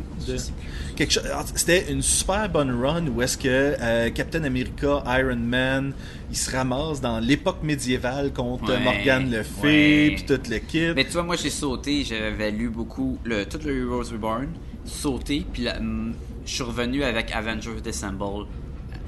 Quelque 0.96 1.12
chose... 1.12 1.22
C'était 1.54 1.92
une 1.92 2.02
super 2.02 2.48
bonne 2.48 2.70
run 2.82 3.06
où 3.06 3.22
est-ce 3.22 3.38
que 3.38 3.46
euh, 3.48 4.10
Captain 4.10 4.42
America, 4.42 5.04
Iron 5.06 5.36
Man, 5.36 5.92
il 6.30 6.36
se 6.36 6.50
ramasse 6.50 7.00
dans 7.00 7.20
l'époque 7.20 7.62
médiévale 7.62 8.32
contre 8.32 8.72
Ouais, 8.72 8.80
Morgan 8.82 9.30
Le 9.30 9.42
Fay, 9.44 10.16
puis 10.16 10.24
tout 10.26 10.40
le 10.50 10.58
kit. 10.58 10.88
Mais 10.96 11.04
tu 11.04 11.12
vois, 11.12 11.22
moi 11.22 11.36
j'ai 11.36 11.50
sauté, 11.50 12.02
j'avais 12.04 12.50
lu 12.50 12.68
beaucoup 12.70 13.18
le, 13.24 13.44
tout 13.44 13.58
le 13.64 13.82
Heroes 13.84 14.10
Reborn, 14.12 14.48
sauté, 14.84 15.46
puis 15.52 15.68
hum, 15.68 16.14
je 16.44 16.52
suis 16.54 16.64
revenu 16.64 17.04
avec 17.04 17.30
Avengers 17.32 17.70
Disassemble 17.84 18.46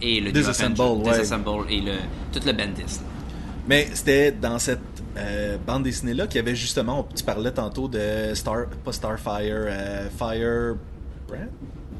et 0.01 0.21
le 0.21 0.31
Disassemble, 0.31 0.81
Avengers- 0.81 1.05
ouais. 1.09 1.13
Disassemble 1.19 1.51
et 1.71 1.81
le, 1.81 1.93
tout 2.33 2.41
le 2.47 2.53
Bendis. 2.53 2.83
là. 2.83 3.07
Mais 3.69 3.89
c'était 3.95 4.31
dans 4.33 4.59
cette 4.59 4.92
euh, 5.17 5.59
bande 5.67 5.83
dessinée-là 5.83 6.27
qu'il 6.27 6.37
y 6.37 6.39
avait 6.39 6.57
justement, 6.57 7.07
tu 7.15 7.23
parlais 7.23 7.51
tantôt 7.51 7.89
de 7.89 8.35
Star, 8.35 8.67
pas 8.85 8.93
Starfire, 8.93 9.67
euh, 9.69 10.09
Fire 10.17 10.77
Brand? 11.29 11.49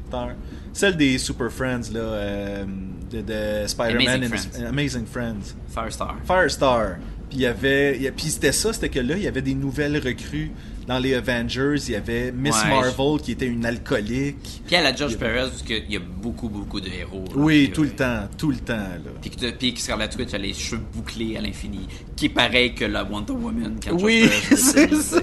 Star, 0.07 0.29
celle 0.73 0.97
des 0.97 1.17
Super 1.17 1.51
Friends, 1.51 1.91
là, 1.91 1.99
euh, 1.99 2.65
de, 3.11 3.21
de 3.21 3.67
Spider-Man 3.67 4.23
Amazing 4.23 4.23
and 4.23 4.37
Friends. 4.37 4.65
Amazing 4.67 5.05
Friends. 5.05 5.55
Firestar. 5.67 6.15
Firestar. 6.25 6.95
Puis 7.29 7.39
il 7.39 7.41
y 7.41 7.45
avait, 7.45 8.11
puis 8.15 8.27
c'était 8.27 8.51
ça, 8.51 8.73
c'était 8.73 8.89
que 8.89 8.99
là, 8.99 9.15
il 9.15 9.23
y 9.23 9.27
avait 9.27 9.41
des 9.41 9.55
nouvelles 9.55 9.97
recrues 9.97 10.51
dans 10.87 10.99
les 10.99 11.13
Avengers. 11.15 11.75
Il 11.87 11.91
y 11.91 11.95
avait 11.95 12.31
Miss 12.31 12.55
Ouais, 12.63 12.69
Marvel 12.69 13.21
qui 13.21 13.31
était 13.33 13.45
une 13.47 13.65
alcoolique. 13.65 14.61
Puis 14.65 14.75
à 14.75 14.81
la 14.81 14.95
George 14.95 15.17
Perez, 15.17 15.49
parce 15.49 15.61
qu'il 15.63 15.89
y 15.91 15.95
a 15.95 15.99
beaucoup, 15.99 16.49
beaucoup 16.49 16.79
de 16.81 16.89
héros. 16.89 17.23
Oui, 17.35 17.71
tout 17.73 17.81
euh, 17.81 17.85
le 17.85 17.91
temps, 17.91 18.27
tout 18.37 18.51
le 18.51 18.57
temps, 18.57 18.73
là. 18.73 19.11
Puis 19.21 19.29
que, 19.31 19.51
puis 19.51 19.73
Scarlet 19.77 20.09
Witch 20.17 20.33
a 20.33 20.37
les 20.37 20.53
cheveux 20.53 20.81
bouclés 20.93 21.37
à 21.37 21.41
l'infini, 21.41 21.87
qui 22.15 22.25
est 22.25 22.29
pareil 22.29 22.73
que 22.75 22.85
la 22.85 23.03
Wonder 23.03 23.33
Woman. 23.33 23.77
Quand 23.83 24.01
Oui, 24.01 24.29
c'est 24.55 24.93
ça. 24.95 25.21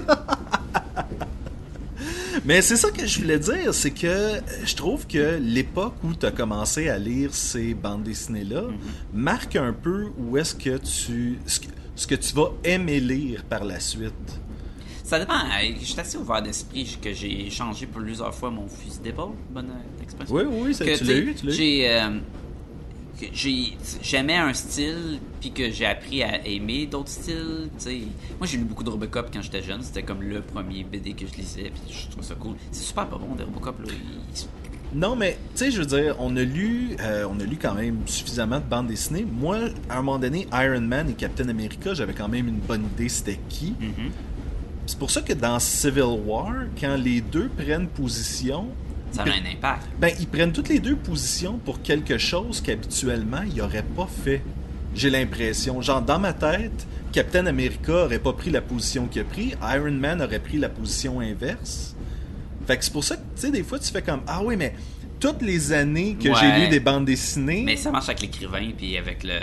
Mais 2.45 2.61
c'est 2.61 2.77
ça 2.77 2.89
que 2.89 3.05
je 3.05 3.19
voulais 3.21 3.37
dire, 3.39 3.73
c'est 3.73 3.91
que 3.91 4.07
euh, 4.07 4.39
je 4.65 4.75
trouve 4.75 5.05
que 5.05 5.37
l'époque 5.39 5.95
où 6.03 6.13
tu 6.15 6.25
as 6.25 6.31
commencé 6.31 6.89
à 6.89 6.97
lire 6.97 7.33
ces 7.35 7.73
bandes 7.73 8.03
dessinées-là 8.03 8.61
Mhm. 8.63 8.77
marque 9.13 9.55
un 9.57 9.73
peu 9.73 10.07
où 10.17 10.37
est-ce 10.37 10.55
que 10.55 10.77
tu 10.77 11.37
ce, 11.45 11.59
que 11.59 11.67
ce 11.95 12.07
que 12.07 12.15
tu 12.15 12.33
vas 12.33 12.51
aimer 12.63 12.99
lire 12.99 13.43
par 13.43 13.63
la 13.63 13.79
suite. 13.79 14.39
Ça 15.11 15.19
dépend. 15.19 15.33
Je 15.77 15.83
suis 15.85 15.99
assez 15.99 16.17
ouvert 16.17 16.41
d'esprit 16.41 16.97
que 17.01 17.11
j'ai 17.13 17.49
changé 17.49 17.85
plusieurs 17.85 18.33
fois 18.33 18.49
mon 18.49 18.65
fusil 18.65 18.99
d'épaule. 19.03 19.33
Bonne 19.49 19.67
euh, 19.69 20.01
expression. 20.03 20.33
Oui, 20.33 20.43
oui, 20.49 20.73
ça, 20.73 20.85
Que, 20.85 20.97
tu 20.97 21.03
l'as 21.03 21.17
eu. 21.17 21.35
J'ai, 21.49 21.89
euh, 21.89 22.11
j'ai, 23.33 23.77
j'aimais 24.01 24.37
un 24.37 24.53
style, 24.53 25.19
puis 25.41 25.51
que 25.51 25.69
j'ai 25.69 25.85
appris 25.85 26.23
à 26.23 26.47
aimer 26.47 26.85
d'autres 26.85 27.09
styles. 27.09 27.67
t'sais. 27.77 28.03
Moi, 28.39 28.47
j'ai 28.47 28.57
lu 28.57 28.63
beaucoup 28.63 28.85
de 28.85 28.89
Robocop 28.89 29.27
quand 29.33 29.41
j'étais 29.41 29.61
jeune. 29.61 29.81
C'était 29.81 30.03
comme 30.03 30.21
le 30.21 30.39
premier 30.39 30.85
BD 30.85 31.11
que 31.11 31.25
je 31.27 31.33
lisais, 31.35 31.73
puis 31.73 31.93
je 31.93 32.09
trouve 32.09 32.23
ça 32.23 32.35
cool. 32.35 32.55
C'est 32.71 32.83
super 32.85 33.05
pas 33.07 33.17
bon, 33.17 33.35
des 33.35 33.43
Robocop. 33.43 33.81
Là. 33.85 33.91
Ils- 33.91 34.97
Non, 34.97 35.17
mais 35.17 35.37
tu 35.55 35.57
sais, 35.65 35.71
je 35.71 35.79
veux 35.79 35.85
dire, 35.85 36.15
on 36.19 36.37
a 36.37 36.43
lu, 36.43 36.95
euh, 37.01 37.27
on 37.29 37.37
a 37.39 37.43
lu 37.43 37.57
quand 37.61 37.73
même 37.73 37.99
suffisamment 38.05 38.59
de 38.59 38.65
bandes 38.65 38.87
dessinées. 38.87 39.25
Moi, 39.29 39.57
à 39.89 39.95
un 39.97 40.01
moment 40.01 40.19
donné, 40.19 40.47
Iron 40.53 40.79
Man 40.79 41.09
et 41.09 41.13
Captain 41.15 41.49
America, 41.49 41.93
j'avais 41.93 42.13
quand 42.13 42.29
même 42.29 42.47
une 42.47 42.59
bonne 42.59 42.85
idée 42.85 43.09
c'était 43.09 43.39
qui. 43.49 43.73
Mhm. 43.79 44.11
C'est 44.91 44.99
pour 44.99 45.09
ça 45.09 45.21
que 45.21 45.31
dans 45.31 45.57
Civil 45.59 46.03
War, 46.25 46.51
quand 46.79 46.95
les 46.97 47.21
deux 47.21 47.47
prennent 47.47 47.87
position, 47.87 48.67
Ça 49.13 49.23
a 49.23 49.25
un 49.25 49.29
impact. 49.49 49.87
ben 49.99 50.11
ils 50.19 50.27
prennent 50.27 50.51
toutes 50.51 50.67
les 50.67 50.79
deux 50.79 50.97
positions 50.97 51.57
pour 51.63 51.81
quelque 51.81 52.17
chose 52.17 52.59
qu'habituellement 52.61 53.41
ils 53.47 53.55
n'auraient 53.55 53.83
pas 53.95 54.07
fait. 54.23 54.41
J'ai 54.93 55.09
l'impression, 55.09 55.81
genre 55.81 56.01
dans 56.01 56.19
ma 56.19 56.33
tête, 56.33 56.85
Captain 57.13 57.45
America 57.45 58.03
aurait 58.05 58.19
pas 58.19 58.33
pris 58.33 58.49
la 58.51 58.59
position 58.61 59.05
qu'il 59.07 59.21
a 59.21 59.23
pris, 59.25 59.53
Iron 59.63 59.91
Man 59.93 60.21
aurait 60.21 60.39
pris 60.39 60.57
la 60.57 60.67
position 60.67 61.21
inverse. 61.21 61.95
Fait 62.67 62.75
que 62.77 62.83
c'est 62.83 62.91
pour 62.93 63.05
ça 63.05 63.15
que 63.15 63.21
tu 63.35 63.41
sais 63.43 63.51
des 63.51 63.63
fois 63.63 63.79
tu 63.79 63.89
fais 63.93 64.01
comme 64.01 64.21
ah 64.27 64.41
oui 64.43 64.57
mais 64.57 64.73
toutes 65.21 65.41
les 65.41 65.71
années 65.71 66.17
que 66.21 66.27
Ouais. 66.27 66.35
j'ai 66.39 66.63
lu 66.63 66.67
des 66.67 66.81
bandes 66.81 67.05
dessinées, 67.05 67.63
Mais 67.65 67.77
ça 67.77 67.91
marche 67.91 68.09
avec 68.09 68.21
l'écrivain, 68.21 68.71
puis 68.77 68.97
avec 68.97 69.23
le. 69.23 69.39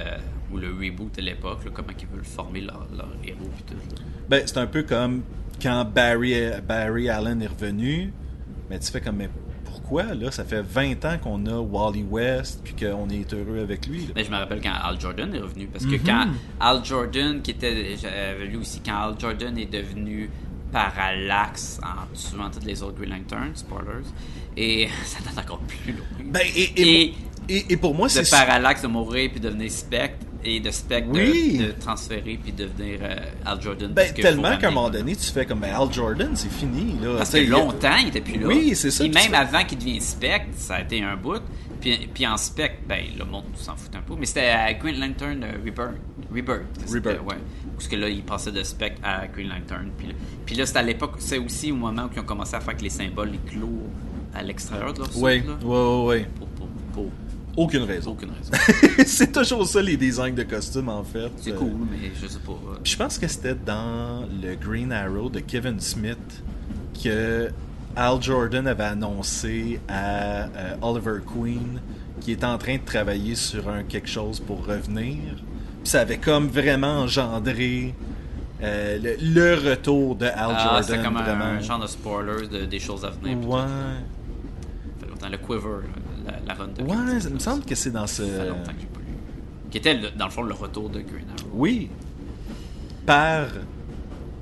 ou 0.52 0.58
le 0.58 0.68
reboot 0.74 1.14
de 1.16 1.22
l'époque, 1.22 1.60
comment 1.72 1.88
ils 1.98 2.06
veulent 2.06 2.24
former 2.24 2.60
leur, 2.60 2.86
leur 2.94 3.08
héros, 3.24 3.48
puis 3.56 3.64
tout. 3.66 4.02
Ben 4.28 4.42
c'est 4.46 4.58
un 4.58 4.66
peu 4.66 4.82
comme 4.82 5.22
quand 5.62 5.84
Barry 5.84 6.34
Barry 6.66 7.08
Allen 7.08 7.42
est 7.42 7.46
revenu, 7.48 8.12
mais 8.70 8.78
tu 8.78 8.90
fais 8.90 9.00
comme 9.00 9.16
mais 9.16 9.28
pourquoi 9.64 10.14
là? 10.14 10.30
Ça 10.30 10.44
fait 10.44 10.60
20 10.62 11.04
ans 11.06 11.16
qu'on 11.22 11.46
a 11.46 11.58
Wally 11.60 12.04
West 12.10 12.60
puis 12.62 12.74
qu'on 12.74 13.08
est 13.08 13.32
heureux 13.32 13.60
avec 13.62 13.86
lui. 13.86 14.00
là. 14.06 14.12
Mais 14.16 14.24
je 14.24 14.30
me 14.30 14.36
rappelle 14.36 14.60
quand 14.60 14.72
Al 14.82 15.00
Jordan 15.00 15.34
est 15.34 15.38
revenu, 15.40 15.66
parce 15.66 15.86
que 15.86 15.92
Mhm. 15.96 16.02
quand 16.04 16.26
Al 16.60 16.84
Jordan, 16.84 17.40
qui 17.42 17.52
était. 17.52 17.96
J'avais 17.96 18.46
lu 18.46 18.56
aussi, 18.58 18.80
quand 18.84 18.96
Al 18.96 19.14
Jordan 19.18 19.56
est 19.58 19.72
devenu 19.72 20.28
parallaxe 20.70 21.80
en 21.82 22.06
tuant 22.14 22.50
toutes 22.50 22.64
les 22.64 22.82
autres 22.82 22.98
Green 23.00 23.10
Lantern, 23.10 23.50
spoilers, 23.54 24.04
et 24.56 24.88
ça 25.04 25.18
donne 25.20 25.42
encore 25.42 25.60
plus 25.60 25.92
loin. 25.92 26.06
Ben, 26.32 26.42
et, 26.54 27.06
et, 27.08 27.14
Et- 27.48 27.76
pour 27.78 27.94
moi, 27.94 28.08
c'est 28.10 28.22
de 28.24 28.28
parallaxe 28.30 28.82
de 28.82 28.88
mourir 28.88 29.30
puis 29.30 29.40
devenir 29.40 29.70
Spectre, 29.70 30.26
et 30.44 30.60
de 30.60 30.70
Spectre 30.70 31.10
de- 31.12 31.18
Oui. 31.20 31.58
de, 31.58 31.72
transférer 31.72 32.38
puis 32.42 32.52
devenir 32.52 33.00
euh, 33.02 33.16
Al 33.44 33.60
Jordan. 33.60 33.92
ben, 33.92 34.02
parce 34.06 34.14
tellement 34.20 34.56
qu'à 34.56 34.68
un 34.68 34.70
moment 34.70 34.90
donné, 34.90 35.16
tu 35.16 35.30
fais 35.32 35.44
comme 35.44 35.60
ben, 35.60 35.74
Al 35.74 35.92
Jordan, 35.92 36.30
c'est 36.34 36.50
fini. 36.52 36.94
Là. 37.02 37.16
Parce 37.18 37.30
que 37.30 37.38
longtemps, 37.38 37.96
il 38.00 38.08
était 38.08 38.20
plus 38.20 38.38
là. 38.38 38.46
Oui, 38.46 38.72
c'est 38.74 38.90
ça, 38.90 39.04
puis 39.04 39.12
même 39.12 39.30
ça- 39.32 39.38
avant 39.40 39.64
qu'il 39.64 39.78
devienne 39.78 40.00
Spectre, 40.00 40.48
ça 40.56 40.76
a 40.76 40.80
été 40.82 41.02
un 41.02 41.16
bout. 41.16 41.42
Puis, 41.80 42.08
puis 42.12 42.26
en 42.26 42.36
Spectre, 42.36 42.78
ben, 42.88 43.04
le 43.18 43.24
monde 43.24 43.44
s'en 43.56 43.76
fout 43.76 43.94
un 43.94 44.00
peu. 44.00 44.14
Mais 44.18 44.26
c'était 44.26 44.46
à 44.48 44.72
Green 44.74 44.98
Lantern 45.00 45.42
euh, 45.44 45.52
Rebirth. 45.64 45.94
Rebirth. 46.34 46.62
Rebirth. 46.92 47.20
Ouais. 47.26 47.36
Parce 47.74 47.86
que 47.88 47.96
là, 47.96 48.08
il 48.08 48.22
passait 48.22 48.50
de 48.52 48.62
Spectre 48.64 49.00
à 49.04 49.26
Green 49.28 49.48
Lantern. 49.48 49.90
Puis 49.96 50.08
là, 50.08 50.14
puis 50.44 50.54
là 50.56 50.66
c'était 50.66 50.78
à 50.80 50.82
l'époque, 50.82 51.14
c'est 51.18 51.38
aussi 51.38 51.70
au 51.72 51.76
moment 51.76 52.04
où 52.04 52.08
ils 52.14 52.20
ont 52.20 52.24
commencé 52.24 52.54
à 52.56 52.60
faire 52.60 52.76
que 52.76 52.82
les 52.82 52.90
symboles, 52.90 53.30
les 53.30 53.38
clos 53.50 53.82
à 54.34 54.42
l'extérieur 54.42 54.92
de 54.92 54.98
leur. 55.00 55.08
Oui, 55.16 55.42
oui, 55.46 55.54
oui, 55.64 56.04
oui. 56.18 56.24
Pour, 56.38 56.48
pour, 56.48 56.68
pour 56.92 57.10
Aucune 57.58 57.82
raison. 57.82 58.12
aucune 58.12 58.30
raison. 58.30 58.52
c'est 59.06 59.32
toujours 59.32 59.66
ça, 59.66 59.82
les 59.82 59.96
designs 59.96 60.32
de 60.34 60.44
costumes, 60.44 60.88
en 60.88 61.02
fait. 61.04 61.30
C'est 61.38 61.54
cool, 61.54 61.72
mais 61.90 62.10
je 62.20 62.26
sais 62.26 62.38
pas. 62.38 62.52
euh, 62.52 62.76
Puis 62.82 62.92
je 62.92 62.96
pense 62.96 63.18
que 63.18 63.26
c'était 63.28 63.54
dans 63.54 64.26
le 64.42 64.54
Green 64.54 64.92
Arrow 64.92 65.28
de 65.28 65.40
Kevin 65.40 65.80
Smith 65.80 66.42
que 67.02 67.48
Al 67.96 68.22
Jordan 68.22 68.66
avait 68.66 68.84
annoncé 68.84 69.80
à 69.88 70.44
euh, 70.44 70.76
Oliver 70.82 71.18
Queen 71.26 71.80
qu'il 72.20 72.34
était 72.34 72.44
en 72.46 72.58
train 72.58 72.76
de 72.76 72.84
travailler 72.84 73.34
sur 73.34 73.68
un 73.68 73.82
quelque 73.82 74.08
chose 74.08 74.38
pour 74.40 74.64
revenir. 74.66 75.16
Puis 75.82 75.90
ça 75.90 76.00
avait 76.02 76.18
comme 76.18 76.48
vraiment 76.48 77.00
engendré 77.02 77.94
euh, 78.62 78.98
le, 78.98 79.16
le 79.20 79.70
retour 79.70 80.14
de 80.16 80.26
Al 80.26 80.34
Ah, 80.36 80.62
Jordan. 80.64 80.82
c'était 80.84 81.02
comme 81.02 81.16
un, 81.16 81.22
vraiment. 81.22 81.44
un 81.44 81.60
genre 81.60 81.80
de 81.80 81.86
spoilers 81.86 82.48
de, 82.48 82.64
des 82.66 82.78
choses 82.80 83.04
à 83.04 83.10
venir. 83.10 83.36
Ouais. 83.48 83.60
fait 85.00 85.08
longtemps. 85.08 85.28
Le 85.30 85.38
Quiver, 85.38 85.86
la, 86.30 86.38
la 86.46 86.54
run 86.54 86.68
de 86.68 86.82
Ouais, 86.82 87.20
ça 87.20 87.30
me 87.30 87.38
semble 87.38 87.64
que 87.64 87.74
c'est 87.74 87.90
dans 87.90 88.06
ce. 88.06 88.24
Ça 88.24 88.42
fait 88.44 88.48
longtemps 88.48 88.72
que 88.72 88.80
j'ai 88.80 88.86
pas 88.86 89.00
lu. 89.00 89.06
Qui 89.70 89.78
était, 89.78 89.94
le- 89.94 90.10
dans 90.10 90.26
le 90.26 90.30
fond, 90.30 90.42
le 90.42 90.54
retour 90.54 90.88
de 90.90 91.00
Green 91.00 91.26
Arrow. 91.38 91.48
Oui. 91.52 91.90
Par 93.06 93.46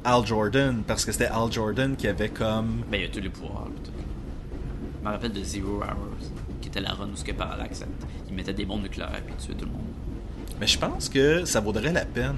Al 0.04 0.26
Jordan, 0.26 0.82
parce 0.86 1.04
que 1.04 1.12
c'était 1.12 1.26
Al 1.26 1.50
Jordan 1.50 1.96
qui 1.96 2.08
avait 2.08 2.28
comme. 2.28 2.82
Ben, 2.90 3.00
il 3.00 3.04
a 3.04 3.08
tous 3.08 3.20
les 3.20 3.28
pouvoirs. 3.28 3.68
puis 3.74 3.84
tout. 3.84 3.92
Je 5.00 5.06
me 5.08 5.12
rappelle 5.12 5.32
de 5.32 5.42
Zero 5.42 5.76
Hours, 5.78 6.30
qui 6.60 6.68
était 6.68 6.80
la 6.80 6.92
run 6.92 7.08
où 7.12 7.16
ce 7.16 7.24
que 7.24 7.32
Parallax, 7.32 7.84
il 8.28 8.34
mettait 8.34 8.52
des 8.52 8.64
bombes 8.64 8.82
nucléaires 8.82 9.20
puis 9.24 9.34
il 9.38 9.44
tuait 9.44 9.54
tout 9.54 9.64
le 9.66 9.70
monde. 9.72 9.82
Mais 10.60 10.66
je 10.66 10.78
pense 10.78 11.08
que 11.08 11.44
ça 11.44 11.60
vaudrait 11.60 11.92
la 11.92 12.04
peine, 12.04 12.34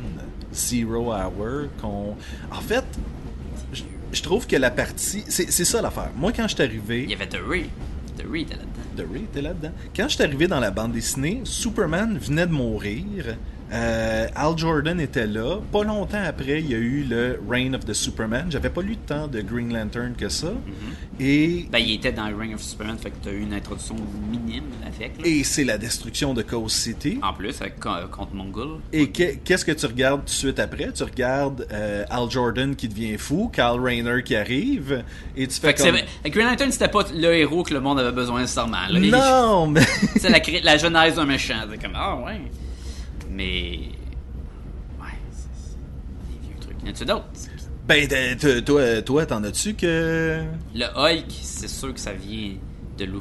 Zero 0.53 1.13
Hour, 1.15 1.69
qu'on. 1.81 2.17
En 2.51 2.61
fait, 2.61 2.85
je, 4.13 4.23
trouve 4.23 4.47
que 4.47 4.57
la 4.57 4.71
partie. 4.71 5.25
C'est 5.29 5.51
c'est 5.51 5.65
ça 5.65 5.81
l'affaire. 5.81 6.11
Moi, 6.17 6.33
quand 6.33 6.47
je 6.49 6.55
suis 6.55 6.63
arrivé. 6.63 7.05
Il 7.05 7.11
y 7.11 7.15
avait 7.15 7.29
The 7.29 7.39
Ray. 7.47 7.71
The 8.19 8.25
Ray 8.31 8.43
était 8.43 8.55
là-dedans. 8.57 8.73
Quand 9.97 10.09
je 10.09 10.15
suis 10.15 10.23
arrivé 10.23 10.47
dans 10.47 10.61
la 10.61 10.71
bande 10.71 10.93
dessinée, 10.93 11.41
Superman 11.45 12.19
venait 12.19 12.47
de 12.47 12.53
mourir. 12.53 13.37
Euh, 13.73 14.27
Al 14.35 14.57
Jordan 14.57 14.99
était 15.01 15.27
là. 15.27 15.59
Pas 15.73 15.85
longtemps 15.85 16.23
après, 16.27 16.61
il 16.61 16.71
y 16.71 16.75
a 16.75 16.79
eu 16.79 17.05
le 17.09 17.39
Reign 17.49 17.75
of 17.75 17.85
the 17.85 17.93
Superman. 17.93 18.47
J'avais 18.51 18.71
pas 18.71 18.81
lu 18.83 18.97
tant 18.97 19.29
de 19.29 19.41
Green 19.43 19.73
Lantern 19.73 20.15
que 20.15 20.29
ça. 20.29 20.53
Et, 21.21 21.67
Ben, 21.71 21.79
il 21.79 21.95
était 21.95 22.13
dans 22.13 22.25
Ring 22.37 22.55
of 22.55 22.63
Superman, 22.63 22.97
fait 22.97 23.11
que 23.11 23.17
t'as 23.25 23.33
eu 23.33 23.41
une 23.43 23.53
introduction 23.53 23.97
minime 24.31 24.65
avec. 24.87 25.19
là. 25.19 25.25
et 25.27 25.43
c'est 25.45 25.65
la 25.65 25.77
destruction 25.77 26.33
de 26.33 26.43
Coast 26.43 26.77
City. 26.77 27.19
En 27.23 27.33
plus, 27.33 27.61
avec, 27.61 27.79
co- 27.81 27.91
contre 28.11 28.35
Mongol. 28.35 28.79
Et 28.93 29.11
que- 29.11 29.35
qu'est-ce 29.45 29.65
que 29.65 29.73
tu 29.73 29.87
regardes 29.87 30.21
tout 30.21 30.27
de 30.27 30.31
suite 30.31 30.59
après? 30.61 30.91
Tu 30.93 31.03
regardes 31.03 31.67
euh, 31.73 32.05
Al 32.09 32.31
Jordan 32.31 32.75
qui 32.77 32.89
devient 32.89 33.19
fou, 33.19 33.51
Carl 33.53 33.81
Rayner 33.81 34.23
qui 34.25 34.37
arrive, 34.37 35.03
et 35.37 35.47
tu 35.49 35.61
fais 35.61 35.75
Fait 35.75 35.91
comme... 36.23 36.31
Green 36.33 36.47
Lantern, 36.47 36.71
c'était 36.71 36.89
pas 36.89 37.05
le 37.13 37.35
héros 37.35 37.65
que 37.65 37.75
le 37.75 37.81
monde 37.81 37.99
avait 37.99 38.13
besoin 38.13 38.41
nécessairement. 38.43 38.87
là. 38.89 39.01
Non, 39.01 39.67
mais... 39.67 39.81
C'est 40.17 40.31
la, 40.31 40.41
la 40.63 40.77
genèse 40.79 41.17
d'un 41.17 41.27
méchant. 41.27 41.55
C'est 41.71 41.83
comme, 41.83 41.93
ah 41.97 42.17
ouais. 42.25 42.41
Mais. 43.39 43.79
Ouais, 45.01 45.07
c'est 45.31 45.77
des 46.33 46.49
vieux 46.49 46.57
trucs. 46.61 46.83
Y 46.83 46.89
en 46.89 46.91
a-tu 46.91 47.05
d'autres? 47.05 47.25
ben, 47.87 48.37
toi, 48.65 49.03
toi, 49.03 49.27
t'en 49.27 49.45
as-tu 49.45 49.75
que... 49.75 50.43
Le 50.75 50.85
Hulk, 50.85 51.31
c'est 51.31 51.69
sûr 51.69 51.95
que 51.95 52.01
ça 52.01 52.13
vient 52.13 52.57
de 52.99 53.05
Lou 53.05 53.21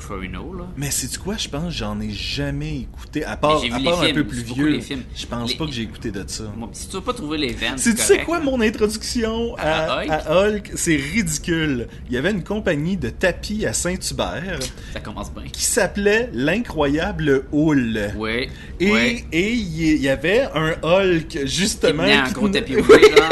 là. 0.57 0.65
Mais 0.75 0.89
c'est 0.91 1.15
quoi, 1.17 1.35
je 1.37 1.47
pense, 1.47 1.71
j'en 1.73 1.99
ai 2.01 2.09
jamais 2.11 2.79
écouté, 2.79 3.23
à 3.23 3.37
part, 3.37 3.61
à 3.61 4.05
un 4.05 4.13
peu 4.13 4.23
plus 4.25 4.41
vieux. 4.41 4.67
les 4.69 4.81
films. 4.81 5.03
Je 5.15 5.25
pense 5.25 5.51
Les- 5.51 5.57
pas 5.57 5.65
que 5.65 5.71
j'ai 5.71 5.83
écouté 5.83 6.11
de 6.11 6.23
ça. 6.27 6.45
Bon, 6.57 6.69
si 6.73 6.87
tu 6.87 6.95
veux 6.95 7.01
pas 7.01 7.13
trouver 7.13 7.37
les 7.37 7.53
veines, 7.53 7.77
C'est 7.77 7.93
tu 7.95 8.01
sais 8.01 8.23
quoi 8.23 8.39
mon 8.39 8.59
introduction 8.61 9.55
à, 9.57 9.99
À 10.01 10.45
Hulk? 10.47 10.71
C'est 10.75 10.95
ridicule. 10.95 11.87
Il 12.07 12.13
y 12.13 12.17
avait 12.17 12.31
une 12.31 12.43
compagnie 12.43 12.97
de 12.97 13.09
tapis 13.09 13.65
à 13.65 13.73
Saint-Hubert 13.73 14.59
Ça 14.93 14.99
commence 14.99 15.31
bien. 15.31 15.43
qui 15.51 15.63
s'appelait 15.63 16.29
l'incroyable 16.33 17.43
Houle. 17.51 18.11
Ouais. 18.17 18.49
Et 18.79 19.53
il 19.53 19.97
y 20.01 20.09
avait 20.09 20.47
un 20.55 20.73
Hulk, 20.81 21.39
justement. 21.45 22.03
tenait 22.03 22.13
un 22.13 22.23
qui 22.27 22.33
gros 22.33 22.47
tenait- 22.47 22.61
tapis 22.61 22.75
rouge, 22.81 22.87
là. 23.15 23.29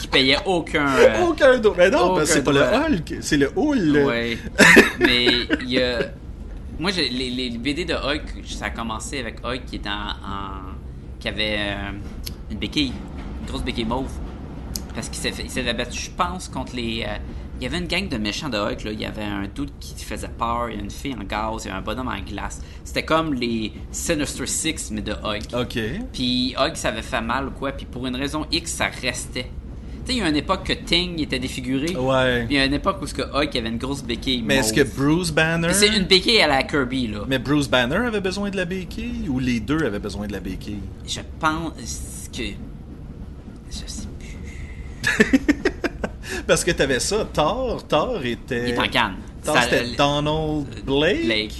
qui 0.00 0.08
payait 0.08 0.38
aucun. 0.46 0.86
euh, 0.96 1.22
Aucun 1.28 1.58
d'autre. 1.58 1.76
Mais 1.78 1.90
non, 1.90 1.98
aucun 2.00 2.14
parce 2.16 2.28
que 2.30 2.34
c'est 2.36 2.42
pas 2.42 2.52
le 2.52 2.60
Hulk, 2.62 3.14
c'est 3.20 3.36
le 3.36 3.50
Houle. 3.56 3.98
Ouais. 4.06 4.38
Mais 5.00 5.26
il 5.62 5.70
y 5.70 5.82
a. 5.82 5.98
Moi, 6.78 6.90
les, 6.92 7.08
les 7.30 7.50
BD 7.58 7.84
de 7.84 7.94
Hulk, 7.94 8.44
ça 8.46 8.66
a 8.66 8.70
commencé 8.70 9.18
avec 9.18 9.44
Hulk 9.44 9.64
qui 9.66 9.76
était 9.76 9.88
en. 9.88 9.92
en- 9.92 10.70
qui 11.18 11.28
avait 11.28 11.56
euh, 11.58 11.90
une 12.50 12.58
béquille, 12.58 12.92
une 13.42 13.46
grosse 13.46 13.62
béquille 13.62 13.84
mauve. 13.84 14.10
Parce 14.94 15.08
qu'il 15.10 15.18
s'est 15.18 15.32
fait- 15.32 15.44
il 15.44 15.76
battu, 15.76 15.98
je 16.00 16.10
pense, 16.10 16.48
contre 16.48 16.74
les. 16.76 17.04
euh, 17.06 17.16
il 17.60 17.64
y 17.64 17.66
avait 17.66 17.76
une 17.78 17.86
gang 17.88 18.08
de 18.08 18.16
méchants 18.16 18.48
de 18.48 18.56
Hulk, 18.56 18.84
là. 18.84 18.92
Il 18.92 19.00
y 19.00 19.04
avait 19.04 19.22
un 19.22 19.46
doute 19.54 19.72
qui 19.80 19.94
faisait 20.02 20.28
peur, 20.28 20.70
il 20.70 20.76
y 20.76 20.78
a 20.78 20.82
une 20.82 20.90
fille 20.90 21.14
en 21.14 21.22
gaz, 21.24 21.66
il 21.66 21.68
y 21.68 21.70
un 21.70 21.82
bonhomme 21.82 22.08
en 22.08 22.18
glace. 22.20 22.62
C'était 22.84 23.02
comme 23.04 23.34
les 23.34 23.72
Sinister 23.92 24.46
Six, 24.46 24.90
mais 24.90 25.02
de 25.02 25.12
Hulk. 25.12 25.52
Ok. 25.54 25.78
Puis 26.14 26.54
Hulk, 26.58 26.76
ça 26.78 26.88
avait 26.88 27.02
fait 27.02 27.20
mal 27.20 27.48
ou 27.48 27.50
quoi, 27.50 27.72
puis 27.72 27.84
pour 27.84 28.06
une 28.06 28.16
raison 28.16 28.46
X, 28.50 28.72
ça 28.72 28.86
restait. 28.86 29.50
Il 30.10 30.18
y 30.18 30.22
a 30.22 30.28
une 30.28 30.36
époque 30.36 30.64
que 30.64 30.72
Ting 30.72 31.20
était 31.20 31.38
défiguré. 31.38 31.96
Ouais. 31.96 32.44
Puis 32.46 32.54
il 32.54 32.58
y 32.58 32.60
a 32.60 32.64
une 32.64 32.74
époque 32.74 32.98
où 33.00 33.06
ce 33.06 33.14
que 33.14 33.22
Hulk 33.22 33.54
avait 33.56 33.68
une 33.68 33.78
grosse 33.78 34.02
béquille. 34.02 34.42
Mais 34.42 34.56
est-ce 34.56 34.72
que. 34.72 34.82
Bruce 34.82 35.30
Banner. 35.30 35.72
C'est 35.72 35.88
une 35.96 36.04
béquille 36.04 36.40
à 36.40 36.48
la 36.48 36.62
Kirby, 36.62 37.08
là. 37.08 37.20
Mais 37.28 37.38
Bruce 37.38 37.68
Banner 37.68 37.96
avait 37.96 38.20
besoin 38.20 38.50
de 38.50 38.56
la 38.56 38.64
béquille 38.64 39.28
ou 39.28 39.38
les 39.38 39.60
deux 39.60 39.84
avaient 39.84 39.98
besoin 39.98 40.26
de 40.26 40.32
la 40.32 40.40
béquille? 40.40 40.80
Je 41.06 41.20
pense 41.38 42.28
que. 42.36 42.42
Je 43.70 43.86
sais 43.86 44.08
plus. 44.18 45.40
Parce 46.46 46.64
que 46.64 46.70
t'avais 46.72 47.00
ça, 47.00 47.24
Thor, 47.32 47.86
Thor 47.86 48.24
était. 48.24 48.70
Il 48.70 48.74
est 48.74 48.78
en 48.78 48.88
canne. 48.88 49.16
Thor 49.44 49.56
c'était 49.62 49.96
Donald 49.96 50.66
Blake. 50.84 51.24
Blake. 51.24 51.54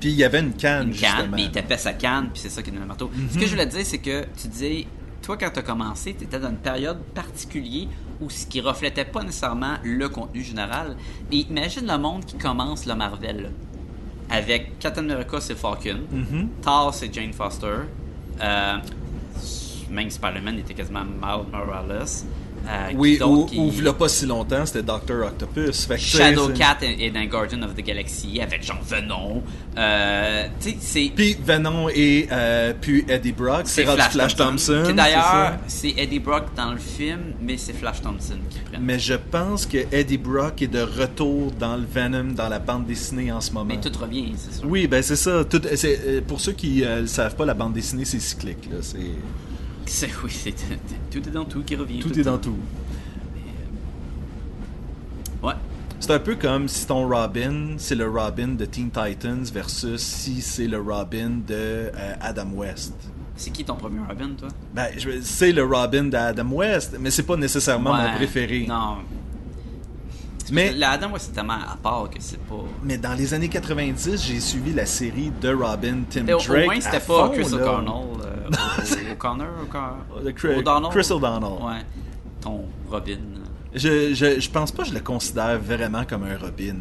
Puis 0.00 0.10
il 0.10 0.16
y 0.16 0.24
avait 0.24 0.40
une 0.40 0.52
canne, 0.52 0.88
Une 0.88 0.94
canne, 0.94 1.10
justement. 1.16 1.36
mais 1.36 1.42
il 1.44 1.50
tapait 1.50 1.78
sa 1.78 1.94
canne, 1.94 2.28
puis 2.32 2.42
c'est 2.42 2.50
ça 2.50 2.62
qui 2.62 2.70
donnait 2.70 2.82
le 2.82 2.88
marteau. 2.88 3.10
Ce 3.32 3.38
que 3.38 3.46
je 3.46 3.50
voulais 3.50 3.66
te 3.66 3.74
dire, 3.74 3.84
c'est 3.84 3.98
que 3.98 4.24
tu 4.40 4.48
disais, 4.48 4.86
toi, 5.26 5.36
quand 5.36 5.50
tu 5.50 5.58
as 5.58 5.62
commencé, 5.62 6.14
tu 6.14 6.24
étais 6.24 6.38
dans 6.38 6.50
une 6.50 6.56
période 6.56 6.98
particulière 7.14 7.88
où 8.20 8.30
ce 8.30 8.46
qui 8.46 8.60
reflétait 8.60 9.04
pas 9.04 9.22
nécessairement 9.24 9.74
le 9.82 10.08
contenu 10.08 10.42
général. 10.42 10.96
Et 11.32 11.38
imagine 11.38 11.86
le 11.86 11.98
monde 11.98 12.24
qui 12.24 12.36
commence 12.38 12.86
le 12.86 12.94
Marvel, 12.94 13.42
là. 13.42 13.48
avec 14.28 14.78
Captain 14.80 15.08
America, 15.08 15.40
c'est 15.40 15.54
Falcon, 15.56 16.00
Mhm. 16.10 16.48
Thor, 16.62 16.92
c'est 16.94 17.12
Jane 17.14 17.32
Foster, 17.32 17.66
euh, 18.40 18.76
même 19.90 20.10
Spider-Man 20.10 20.58
était 20.58 20.74
quasiment 20.74 21.04
Miles 21.04 21.46
Morales. 21.52 22.06
Euh, 22.68 22.90
Oui, 22.96 23.18
ou, 23.22 23.44
qui- 23.46 23.58
ou 23.58 23.92
pas 23.92 24.08
si 24.08 24.26
longtemps, 24.26 24.66
c'était 24.66 24.82
Dr. 24.82 25.24
Octopus. 25.26 25.86
Fait 25.86 25.98
Shadowcat 25.98 26.78
est, 26.82 27.06
est 27.06 27.10
dans 27.10 27.24
Guardian 27.24 27.62
of 27.62 27.74
the 27.74 27.82
Galaxy 27.84 28.40
avec 28.40 28.64
Jean 28.64 28.78
Venom. 28.84 29.42
Euh, 29.78 30.46
c'est. 30.80 31.12
Puis 31.14 31.36
Venom 31.44 31.88
et 31.94 32.26
euh, 32.32 32.72
puis 32.80 33.04
Eddie 33.08 33.32
Brock, 33.32 33.62
c'est 33.66 33.84
rendu 33.84 34.02
Flash, 34.10 34.34
Thompson. 34.36 34.82
C'est 34.86 34.92
d'ailleurs, 34.94 35.22
ça? 35.22 35.58
c'est 35.66 35.94
Eddie 35.96 36.18
Brock 36.18 36.46
dans 36.56 36.72
le 36.72 36.78
film, 36.78 37.20
mais 37.40 37.56
c'est 37.56 37.72
Flash 37.72 38.00
Thompson 38.02 38.36
qui 38.50 38.58
prend. 38.60 38.78
Mais 38.80 38.98
je 38.98 39.14
pense 39.14 39.66
que 39.66 39.78
Eddie 39.92 40.18
Brock 40.18 40.62
est 40.62 40.66
de 40.68 40.80
retour 40.80 41.52
dans 41.52 41.76
le 41.76 41.84
Venom, 41.84 42.32
dans 42.34 42.48
la 42.48 42.58
bande 42.58 42.86
dessinée 42.86 43.30
en 43.30 43.40
ce 43.40 43.52
moment. 43.52 43.66
Mais 43.66 43.80
tout 43.80 43.96
revient, 43.98 44.32
c'est 44.36 44.58
sûr. 44.60 44.68
Oui, 44.68 44.86
ben 44.86 45.02
c'est 45.02 45.16
ça. 45.16 45.44
Tout, 45.44 45.62
euh, 45.64 46.20
pour 46.26 46.40
ceux 46.40 46.52
qui 46.52 46.80
ne 46.82 47.02
le 47.02 47.06
savent 47.06 47.36
pas, 47.36 47.44
la 47.44 47.54
bande 47.54 47.74
dessinée, 47.74 48.04
c'est 48.04 48.20
cyclique. 48.20 48.66
Là. 48.70 48.78
C'est, 48.80 48.98
C'est- 49.86 50.10
oui, 50.24 50.30
c'est 50.30 50.54
tout 51.10 51.26
est 51.28 51.32
dans 51.32 51.44
tout 51.44 51.62
qui 51.62 51.76
revient. 51.76 52.00
tout 52.00 52.08
le 52.08 52.18
est 52.18 52.24
dans 52.24 52.38
tout. 52.38 52.56
Ouais. 55.42 55.54
C'est 56.00 56.12
un 56.12 56.18
peu 56.18 56.34
comme 56.36 56.68
si 56.68 56.86
ton 56.86 57.08
Robin, 57.08 57.74
c'est 57.78 57.94
le 57.94 58.08
Robin 58.08 58.48
de 58.48 58.64
Teen 58.64 58.90
Titans 58.90 59.44
versus 59.52 60.00
si 60.02 60.40
c'est 60.42 60.66
le 60.68 60.78
Robin 60.80 61.30
de 61.46 61.54
euh, 61.54 62.14
Adam 62.20 62.48
West. 62.54 62.94
C'est 63.36 63.50
qui 63.50 63.64
ton 63.64 63.74
premier 63.76 64.00
Robin, 64.06 64.30
toi? 64.38 64.48
Ben, 64.74 64.88
c'est 65.22 65.52
le 65.52 65.64
Robin 65.64 66.04
d'Adam 66.04 66.50
West, 66.52 66.96
mais 66.98 67.10
c'est 67.10 67.22
pas 67.22 67.36
nécessairement 67.36 67.92
Ouais, 67.92 68.08
mon 68.10 68.16
préféré. 68.16 68.66
Non. 68.66 68.98
Mais, 70.52 70.72
La 70.72 70.90
Adam, 70.92 71.10
ouais, 71.12 71.18
c'est 71.18 71.32
tellement 71.32 71.54
à 71.54 71.76
part 71.82 72.08
que 72.10 72.16
c'est 72.20 72.38
pas. 72.40 72.54
mais 72.82 72.98
dans 72.98 73.14
les 73.14 73.34
années 73.34 73.48
90, 73.48 74.22
j'ai 74.24 74.40
suivi 74.40 74.72
la 74.72 74.86
série 74.86 75.32
de 75.40 75.52
Robin, 75.52 75.98
Tim 76.08 76.22
Mais 76.24 76.32
Drake. 76.32 76.48
au 76.48 76.64
moins, 76.64 76.80
c'était 76.80 76.98
pas 76.98 77.00
fond, 77.00 77.28
Chris 77.30 77.42
là. 77.50 77.56
O'Connell. 77.56 77.92
euh, 78.24 79.12
O'Connor, 79.12 79.46
O'Connor. 79.64 80.58
O'Donnell. 80.58 80.90
Chris 80.90 81.12
O'Donnell. 81.12 81.62
Ouais. 81.62 81.82
Ton 82.40 82.64
Robin. 82.90 83.18
Je, 83.74 84.14
je, 84.14 84.40
je 84.40 84.50
pense 84.50 84.72
pas 84.72 84.84
que 84.84 84.88
je 84.90 84.94
le 84.94 85.00
considère 85.00 85.58
vraiment 85.58 86.04
comme 86.04 86.24
un 86.24 86.36
Robin. 86.38 86.76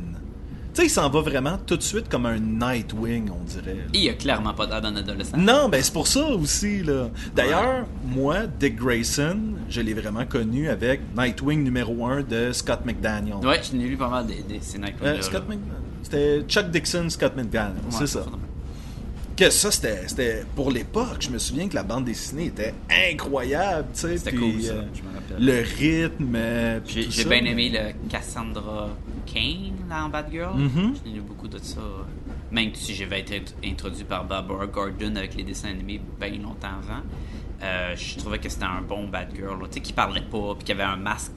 Tu 0.75 0.81
sais, 0.81 0.87
il 0.87 0.89
s'en 0.89 1.09
va 1.09 1.21
vraiment 1.21 1.57
tout 1.65 1.77
de 1.77 1.81
suite 1.81 2.09
comme 2.09 2.25
un 2.25 2.37
Nightwing, 2.37 3.29
on 3.29 3.43
dirait. 3.45 3.75
là. 3.75 3.81
Il 3.93 4.09
a 4.09 4.13
clairement 4.13 4.53
pas 4.53 4.67
d'Adam 4.67 4.93
adolescent. 4.93 5.37
Non, 5.37 5.69
ben 5.69 5.81
c'est 5.81 5.93
pour 5.93 6.05
ça 6.07 6.27
aussi, 6.27 6.83
là. 6.83 7.09
D'ailleurs, 7.33 7.85
moi, 8.05 8.39
Dick 8.59 8.75
Grayson, 8.75 9.39
je 9.69 9.79
l'ai 9.79 9.93
vraiment 9.93 10.25
connu 10.25 10.67
avec 10.69 10.99
Nightwing 11.17 11.63
numéro 11.63 12.05
1 12.05 12.23
de 12.23 12.51
Scott 12.51 12.81
McDaniel. 12.85 13.37
Ouais, 13.37 13.61
je 13.63 13.75
n'ai 13.77 13.85
lu 13.87 13.95
pas 13.95 14.09
mal 14.09 14.27
des, 14.27 14.43
des 14.43 14.59
ces 14.59 14.77
Nightwing. 14.77 15.07
Euh, 15.11 15.21
Scott 15.21 15.47
Mc- 15.49 15.59
C'était 16.03 16.41
Chuck 16.47 16.69
Dixon, 16.69 17.09
Scott 17.09 17.37
McDaniel, 17.37 17.81
c'est 17.89 18.07
ça. 18.07 18.25
Que 19.37 19.49
ça, 19.49 19.69
c'était 19.69 20.43
pour 20.55 20.71
l'époque, 20.71 21.17
je 21.19 21.29
me 21.29 21.37
souviens 21.39 21.67
que 21.67 21.75
la 21.75 21.83
bande 21.83 22.05
dessinée 22.05 22.45
était 22.45 22.73
incroyable, 23.11 23.87
tu 23.93 23.99
sais. 24.01 24.17
C'était 24.17 24.31
cool, 24.35 24.61
ça, 24.61 24.71
euh, 24.73 24.81
je 24.93 25.01
me 25.01 25.13
rappelle. 25.13 25.45
le 25.45 25.61
rythme, 25.77 26.33
euh, 26.37 26.79
J'ai 26.85 27.25
bien 27.25 27.43
aimé 27.43 27.69
le 27.69 28.09
Cassandra 28.09 28.89
Kane 29.25 29.73
dans 29.89 30.09
Bad 30.09 30.31
Girl. 30.31 30.57
Mhm. 30.57 30.93
J'ai 31.05 31.11
lu 31.11 31.21
beaucoup 31.21 31.47
de 31.47 31.57
ça. 31.59 31.81
Même 32.51 32.73
si 32.75 32.93
j'avais 32.93 33.21
été 33.21 33.39
int- 33.39 33.71
introduit 33.71 34.03
par 34.03 34.25
Barbara 34.25 34.67
Gordon 34.67 35.15
avec 35.15 35.35
les 35.35 35.43
dessins 35.43 35.69
animés 35.69 35.99
bien 36.19 36.29
longtemps 36.41 36.67
avant. 36.83 37.01
Euh, 37.63 37.95
je 37.95 38.17
trouvais 38.17 38.39
que 38.39 38.49
c'était 38.49 38.65
un 38.65 38.81
bon 38.81 39.07
Bad 39.07 39.29
Girl. 39.35 39.59
là. 39.59 39.67
Tu 39.67 39.73
sais, 39.75 39.79
qui 39.81 39.93
parlait 39.93 40.21
pas, 40.21 40.55
puis 40.55 40.65
qui 40.65 40.71
avait 40.71 40.83
un 40.83 40.97
masque 40.97 41.31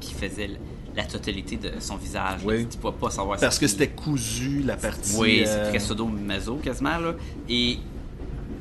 qui 0.00 0.14
faisait 0.14 0.50
la 0.96 1.04
totalité 1.04 1.56
de 1.56 1.72
son 1.80 1.96
visage. 1.96 2.40
là. 2.44 2.46
Oui. 2.46 2.66
Tu 2.68 2.78
pouvais 2.78 2.94
pas 2.96 3.10
savoir 3.10 3.38
Parce 3.38 3.58
que 3.58 3.66
c'était 3.66 3.88
cousu, 3.88 4.62
la 4.64 4.76
partie... 4.76 5.16
Oui, 5.18 5.42
euh, 5.44 5.46
c'est 5.46 5.70
très 5.70 5.78
pseudo-maso 5.78 6.56
quasiment. 6.56 6.98
Là. 6.98 7.14
Et 7.48 7.78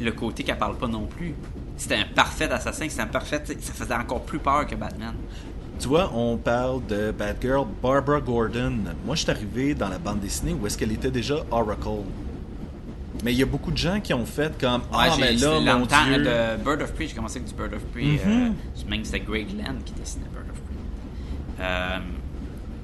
le 0.02 0.12
côté 0.12 0.44
qu'elle 0.44 0.58
parle 0.58 0.78
pas 0.78 0.88
non 0.88 1.06
plus. 1.06 1.34
c'était 1.78 1.96
un 1.96 2.06
parfait 2.14 2.50
assassin, 2.52 2.88
c'était 2.90 3.04
un 3.04 3.08
parfait. 3.08 3.42
Ça 3.46 3.74
faisait 3.74 3.94
encore 3.94 4.24
plus 4.24 4.40
peur 4.40 4.66
que 4.68 4.76
Batman. 4.76 5.14
Tu 5.80 5.88
vois, 5.88 6.12
on 6.16 6.38
parle 6.38 6.86
de 6.88 7.12
Batgirl, 7.12 7.66
Barbara 7.82 8.20
Gordon. 8.22 8.74
Moi, 9.06 9.16
je 9.16 9.22
suis 9.24 9.32
arrivé 9.32 9.74
dans 9.76 9.90
la 9.90 9.98
bande 9.98 10.20
dessinée 10.20 10.54
où 10.54 10.66
est-ce 10.66 10.78
qu'elle 10.78 10.92
était 10.92 11.12
déjà 11.12 11.36
Oracle. 11.52 12.04
Mais 13.24 13.34
il 13.34 13.40
y 13.40 13.44
a 13.44 13.46
beaucoup 13.46 13.72
de 13.72 13.78
gens 13.78 14.00
qui 14.00 14.14
ont 14.14 14.26
fait 14.26 14.58
comme 14.60 14.82
Ouais, 14.82 14.88
Ah, 14.94 15.10
j'ai 15.16 15.22
mais 15.22 15.34
là, 15.34 15.60
mon 15.78 15.86
Dieu. 15.86 16.18
de 16.24 16.64
Bird 16.64 16.82
of 16.82 16.94
Prey, 16.94 17.08
j'ai 17.08 17.16
commencé 17.16 17.38
avec 17.40 17.50
du 17.50 17.56
Bird 17.56 17.74
of 17.74 17.84
Prey. 17.86 18.04
Mhm. 18.04 18.20
euh, 18.28 18.90
même 18.90 19.04
c'était 19.06 19.20
Greg 19.22 19.48
Land 19.58 19.76
qui 19.86 19.94
dessinait 19.94 20.26
Bird 20.32 20.46
of 20.50 20.60
Prey. 20.62 20.76
Euh, 21.62 22.00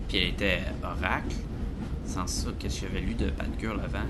puis 0.07 0.17
elle 0.17 0.29
était 0.29 0.59
Oracle. 0.83 1.35
Sans 2.05 2.25
ça, 2.27 2.49
qu'est-ce 2.57 2.81
que 2.81 2.87
j'avais 2.87 3.01
lu 3.05 3.13
de 3.13 3.29
Batgirl 3.31 3.79
avant? 3.83 4.05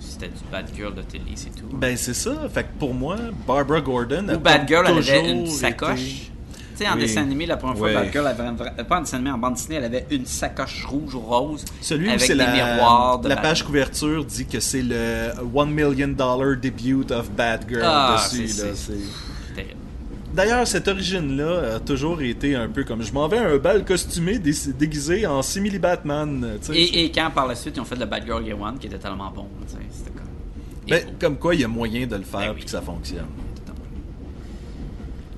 C'était 0.00 0.28
du 0.28 0.42
Batgirl 0.50 0.94
de 0.94 1.02
télé, 1.02 1.24
c'est 1.36 1.50
tout. 1.54 1.68
Ben, 1.72 1.96
c'est 1.96 2.14
ça. 2.14 2.48
Fait 2.48 2.64
que 2.64 2.78
pour 2.78 2.92
moi, 2.94 3.16
Barbara 3.46 3.80
Gordon. 3.80 4.26
Ou 4.34 4.38
Batgirl, 4.38 4.86
elle 4.88 4.98
avait 4.98 5.30
une 5.30 5.40
été- 5.42 5.50
sacoche. 5.50 6.30
Tu 6.76 6.84
sais, 6.84 6.90
en 6.90 6.94
Oui. 6.94 7.00
dessin 7.00 7.22
animé, 7.22 7.46
la 7.46 7.56
première 7.56 7.76
fois, 7.78 7.88
Ouais. 7.88 7.94
Batgirl 7.94 8.26
avait 8.26 8.84
Pas 8.84 8.98
en 8.98 9.00
dessin 9.00 9.16
animé, 9.16 9.30
en 9.30 9.38
bande 9.38 9.54
dessinée, 9.54 9.76
elle 9.76 9.84
avait 9.84 10.06
une 10.10 10.26
sacoche 10.26 10.84
rouge 10.84 11.14
ou 11.14 11.20
rose. 11.20 11.64
Celui 11.80 12.06
où 12.06 12.10
avec 12.10 12.20
c'est 12.20 12.34
des 12.34 12.44
la, 12.44 12.52
miroirs 12.52 13.18
de 13.20 13.28
la 13.28 13.36
page 13.36 13.62
couverture 13.64 14.24
dit 14.24 14.44
que 14.46 14.60
c'est 14.60 14.82
le 14.82 15.30
$1 15.54 15.66
million 15.70 16.08
dollar 16.08 16.56
debut 16.60 17.06
of 17.10 17.30
Batgirl 17.30 17.80
Ah, 17.82 18.20
dessus. 18.30 18.62
D'ailleurs, 20.34 20.66
cette 20.66 20.86
origine-là 20.86 21.76
a 21.76 21.80
toujours 21.80 22.20
été 22.20 22.54
un 22.56 22.68
peu 22.68 22.84
comme 22.84 23.02
je 23.02 23.10
m'en 23.10 23.26
vais 23.26 23.38
à 23.38 23.48
un 23.48 23.56
bal 23.56 23.84
costumé 23.86 24.38
dé- 24.38 24.52
déguisé 24.78 25.26
en 25.26 25.40
simili 25.40 25.78
Batman. 25.78 26.58
Et, 26.74 27.04
et 27.04 27.10
quand 27.10 27.30
par 27.34 27.46
la 27.46 27.54
suite, 27.54 27.74
ils 27.76 27.80
ont 27.80 27.86
fait 27.86 27.96
le 27.96 28.04
Batgirl 28.04 28.44
Year 28.44 28.60
One, 28.60 28.76
qui 28.78 28.86
était 28.86 28.98
tellement 28.98 29.32
bon, 29.34 29.46
c'était 29.66 30.10
comme. 30.10 30.26
Ben, 30.88 31.06
comme 31.18 31.36
quoi, 31.38 31.54
il 31.54 31.62
y 31.62 31.64
a 31.64 31.68
moyen 31.68 32.06
de 32.06 32.16
le 32.16 32.22
faire 32.22 32.40
Ben 32.40 32.50
et 32.50 32.54
oui. 32.54 32.64
que 32.64 32.70
ça 32.70 32.82
fonctionne. 32.82 33.24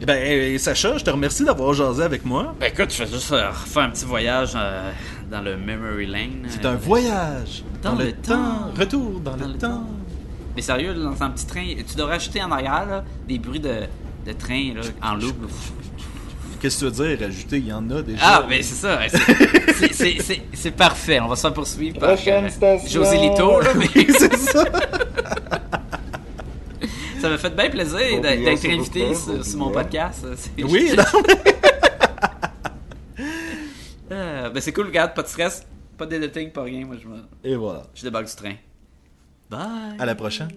Eh 0.01 0.07
ben, 0.07 0.17
eh, 0.23 0.59
Sacha, 0.59 0.97
je 0.97 1.05
te 1.05 1.11
remercie 1.11 1.45
d'avoir 1.45 1.73
jasé 1.75 2.03
avec 2.05 2.25
moi. 2.25 2.55
Ben 2.61 2.71
écoute, 2.73 2.95
je 2.97 3.03
vais 3.03 3.11
juste 3.11 3.33
euh, 3.33 3.51
faire 3.53 3.83
un 3.83 3.91
petit 3.91 4.05
voyage 4.05 4.53
euh, 4.55 4.93
dans 5.31 5.41
le 5.41 5.57
Memory 5.57 6.07
Lane. 6.07 6.47
C'est 6.49 6.65
euh, 6.65 6.73
un 6.73 6.77
voyage 6.77 7.65
dans, 7.83 7.93
dans 7.95 7.99
le, 7.99 8.05
le 8.07 8.13
temps. 8.13 8.35
temps. 8.35 8.71
Retour 8.79 9.21
dans, 9.21 9.37
dans 9.37 9.47
le, 9.47 9.53
le 9.55 9.59
temps. 9.59 9.69
temps. 9.71 9.87
Mais 10.55 10.63
sérieux, 10.63 10.95
dans 10.95 11.21
un 11.23 11.31
petit 11.31 11.47
train, 11.47 11.67
tu 11.89 11.97
devrais 11.97 12.15
ajouter 12.17 12.41
en 12.43 12.51
arrière 12.53 12.87
là, 12.89 13.05
des 13.27 13.39
bruits 13.41 13.59
de, 13.61 13.75
de 14.27 14.33
train 14.33 14.73
là, 14.75 14.83
en 15.03 15.15
loop. 15.17 15.37
Qu'est-ce 16.61 16.85
que 16.85 16.91
tu 16.91 16.97
veux 16.97 17.17
dire? 17.17 17.27
Ajouter, 17.29 17.59
il 17.59 17.67
y 17.67 17.73
en 17.73 17.89
a 17.91 18.03
déjà. 18.03 18.21
Ah, 18.23 18.47
ben 18.49 18.61
c'est 18.63 18.75
ça. 18.75 18.99
c'est- 20.55 20.71
parfait. 20.73 21.21
On 21.21 21.29
va 21.29 21.37
se 21.37 21.43
faire 21.43 21.53
poursuivre 21.53 21.99
par 22.01 22.15
Prochaine 22.15 22.45
euh, 22.47 22.49
station. 22.51 23.03
José 23.05 23.17
Lito. 23.19 23.61
Là, 23.61 23.71
mais 23.77 23.87
c'est 24.19 24.37
ça. 24.37 24.65
ça 27.21 27.29
m'a 27.29 27.39
fait 27.39 27.55
bien 27.55 27.71
plaisir 27.71 28.21
d'être 28.21 28.65
invité 28.67 29.15
sur, 29.15 29.59
mon 29.59 29.71
podcast. 29.71 30.27
Oui, 30.59 30.93
non, 30.97 31.05
Euh, 34.11 34.49
ben 34.51 34.61
c'est 34.61 34.73
cool, 34.73 34.87
regarde, 34.87 35.15
pas 35.15 35.23
de 35.23 35.29
stress, 35.29 35.67
pas 35.97 36.07
d'editing, 36.07 36.51
pas 36.51 36.63
rien. 36.63 36.87
Moi, 36.87 36.97
je, 37.03 37.09
me... 37.09 37.19
Et 37.45 37.57
voilà. 37.57 37.85
je 37.95 38.03
débarque 38.03 38.27
du 38.27 38.35
train. 38.35 38.55
Bye. 39.51 39.97
À 39.99 40.07
la 40.07 40.15
prochaine. 40.15 40.51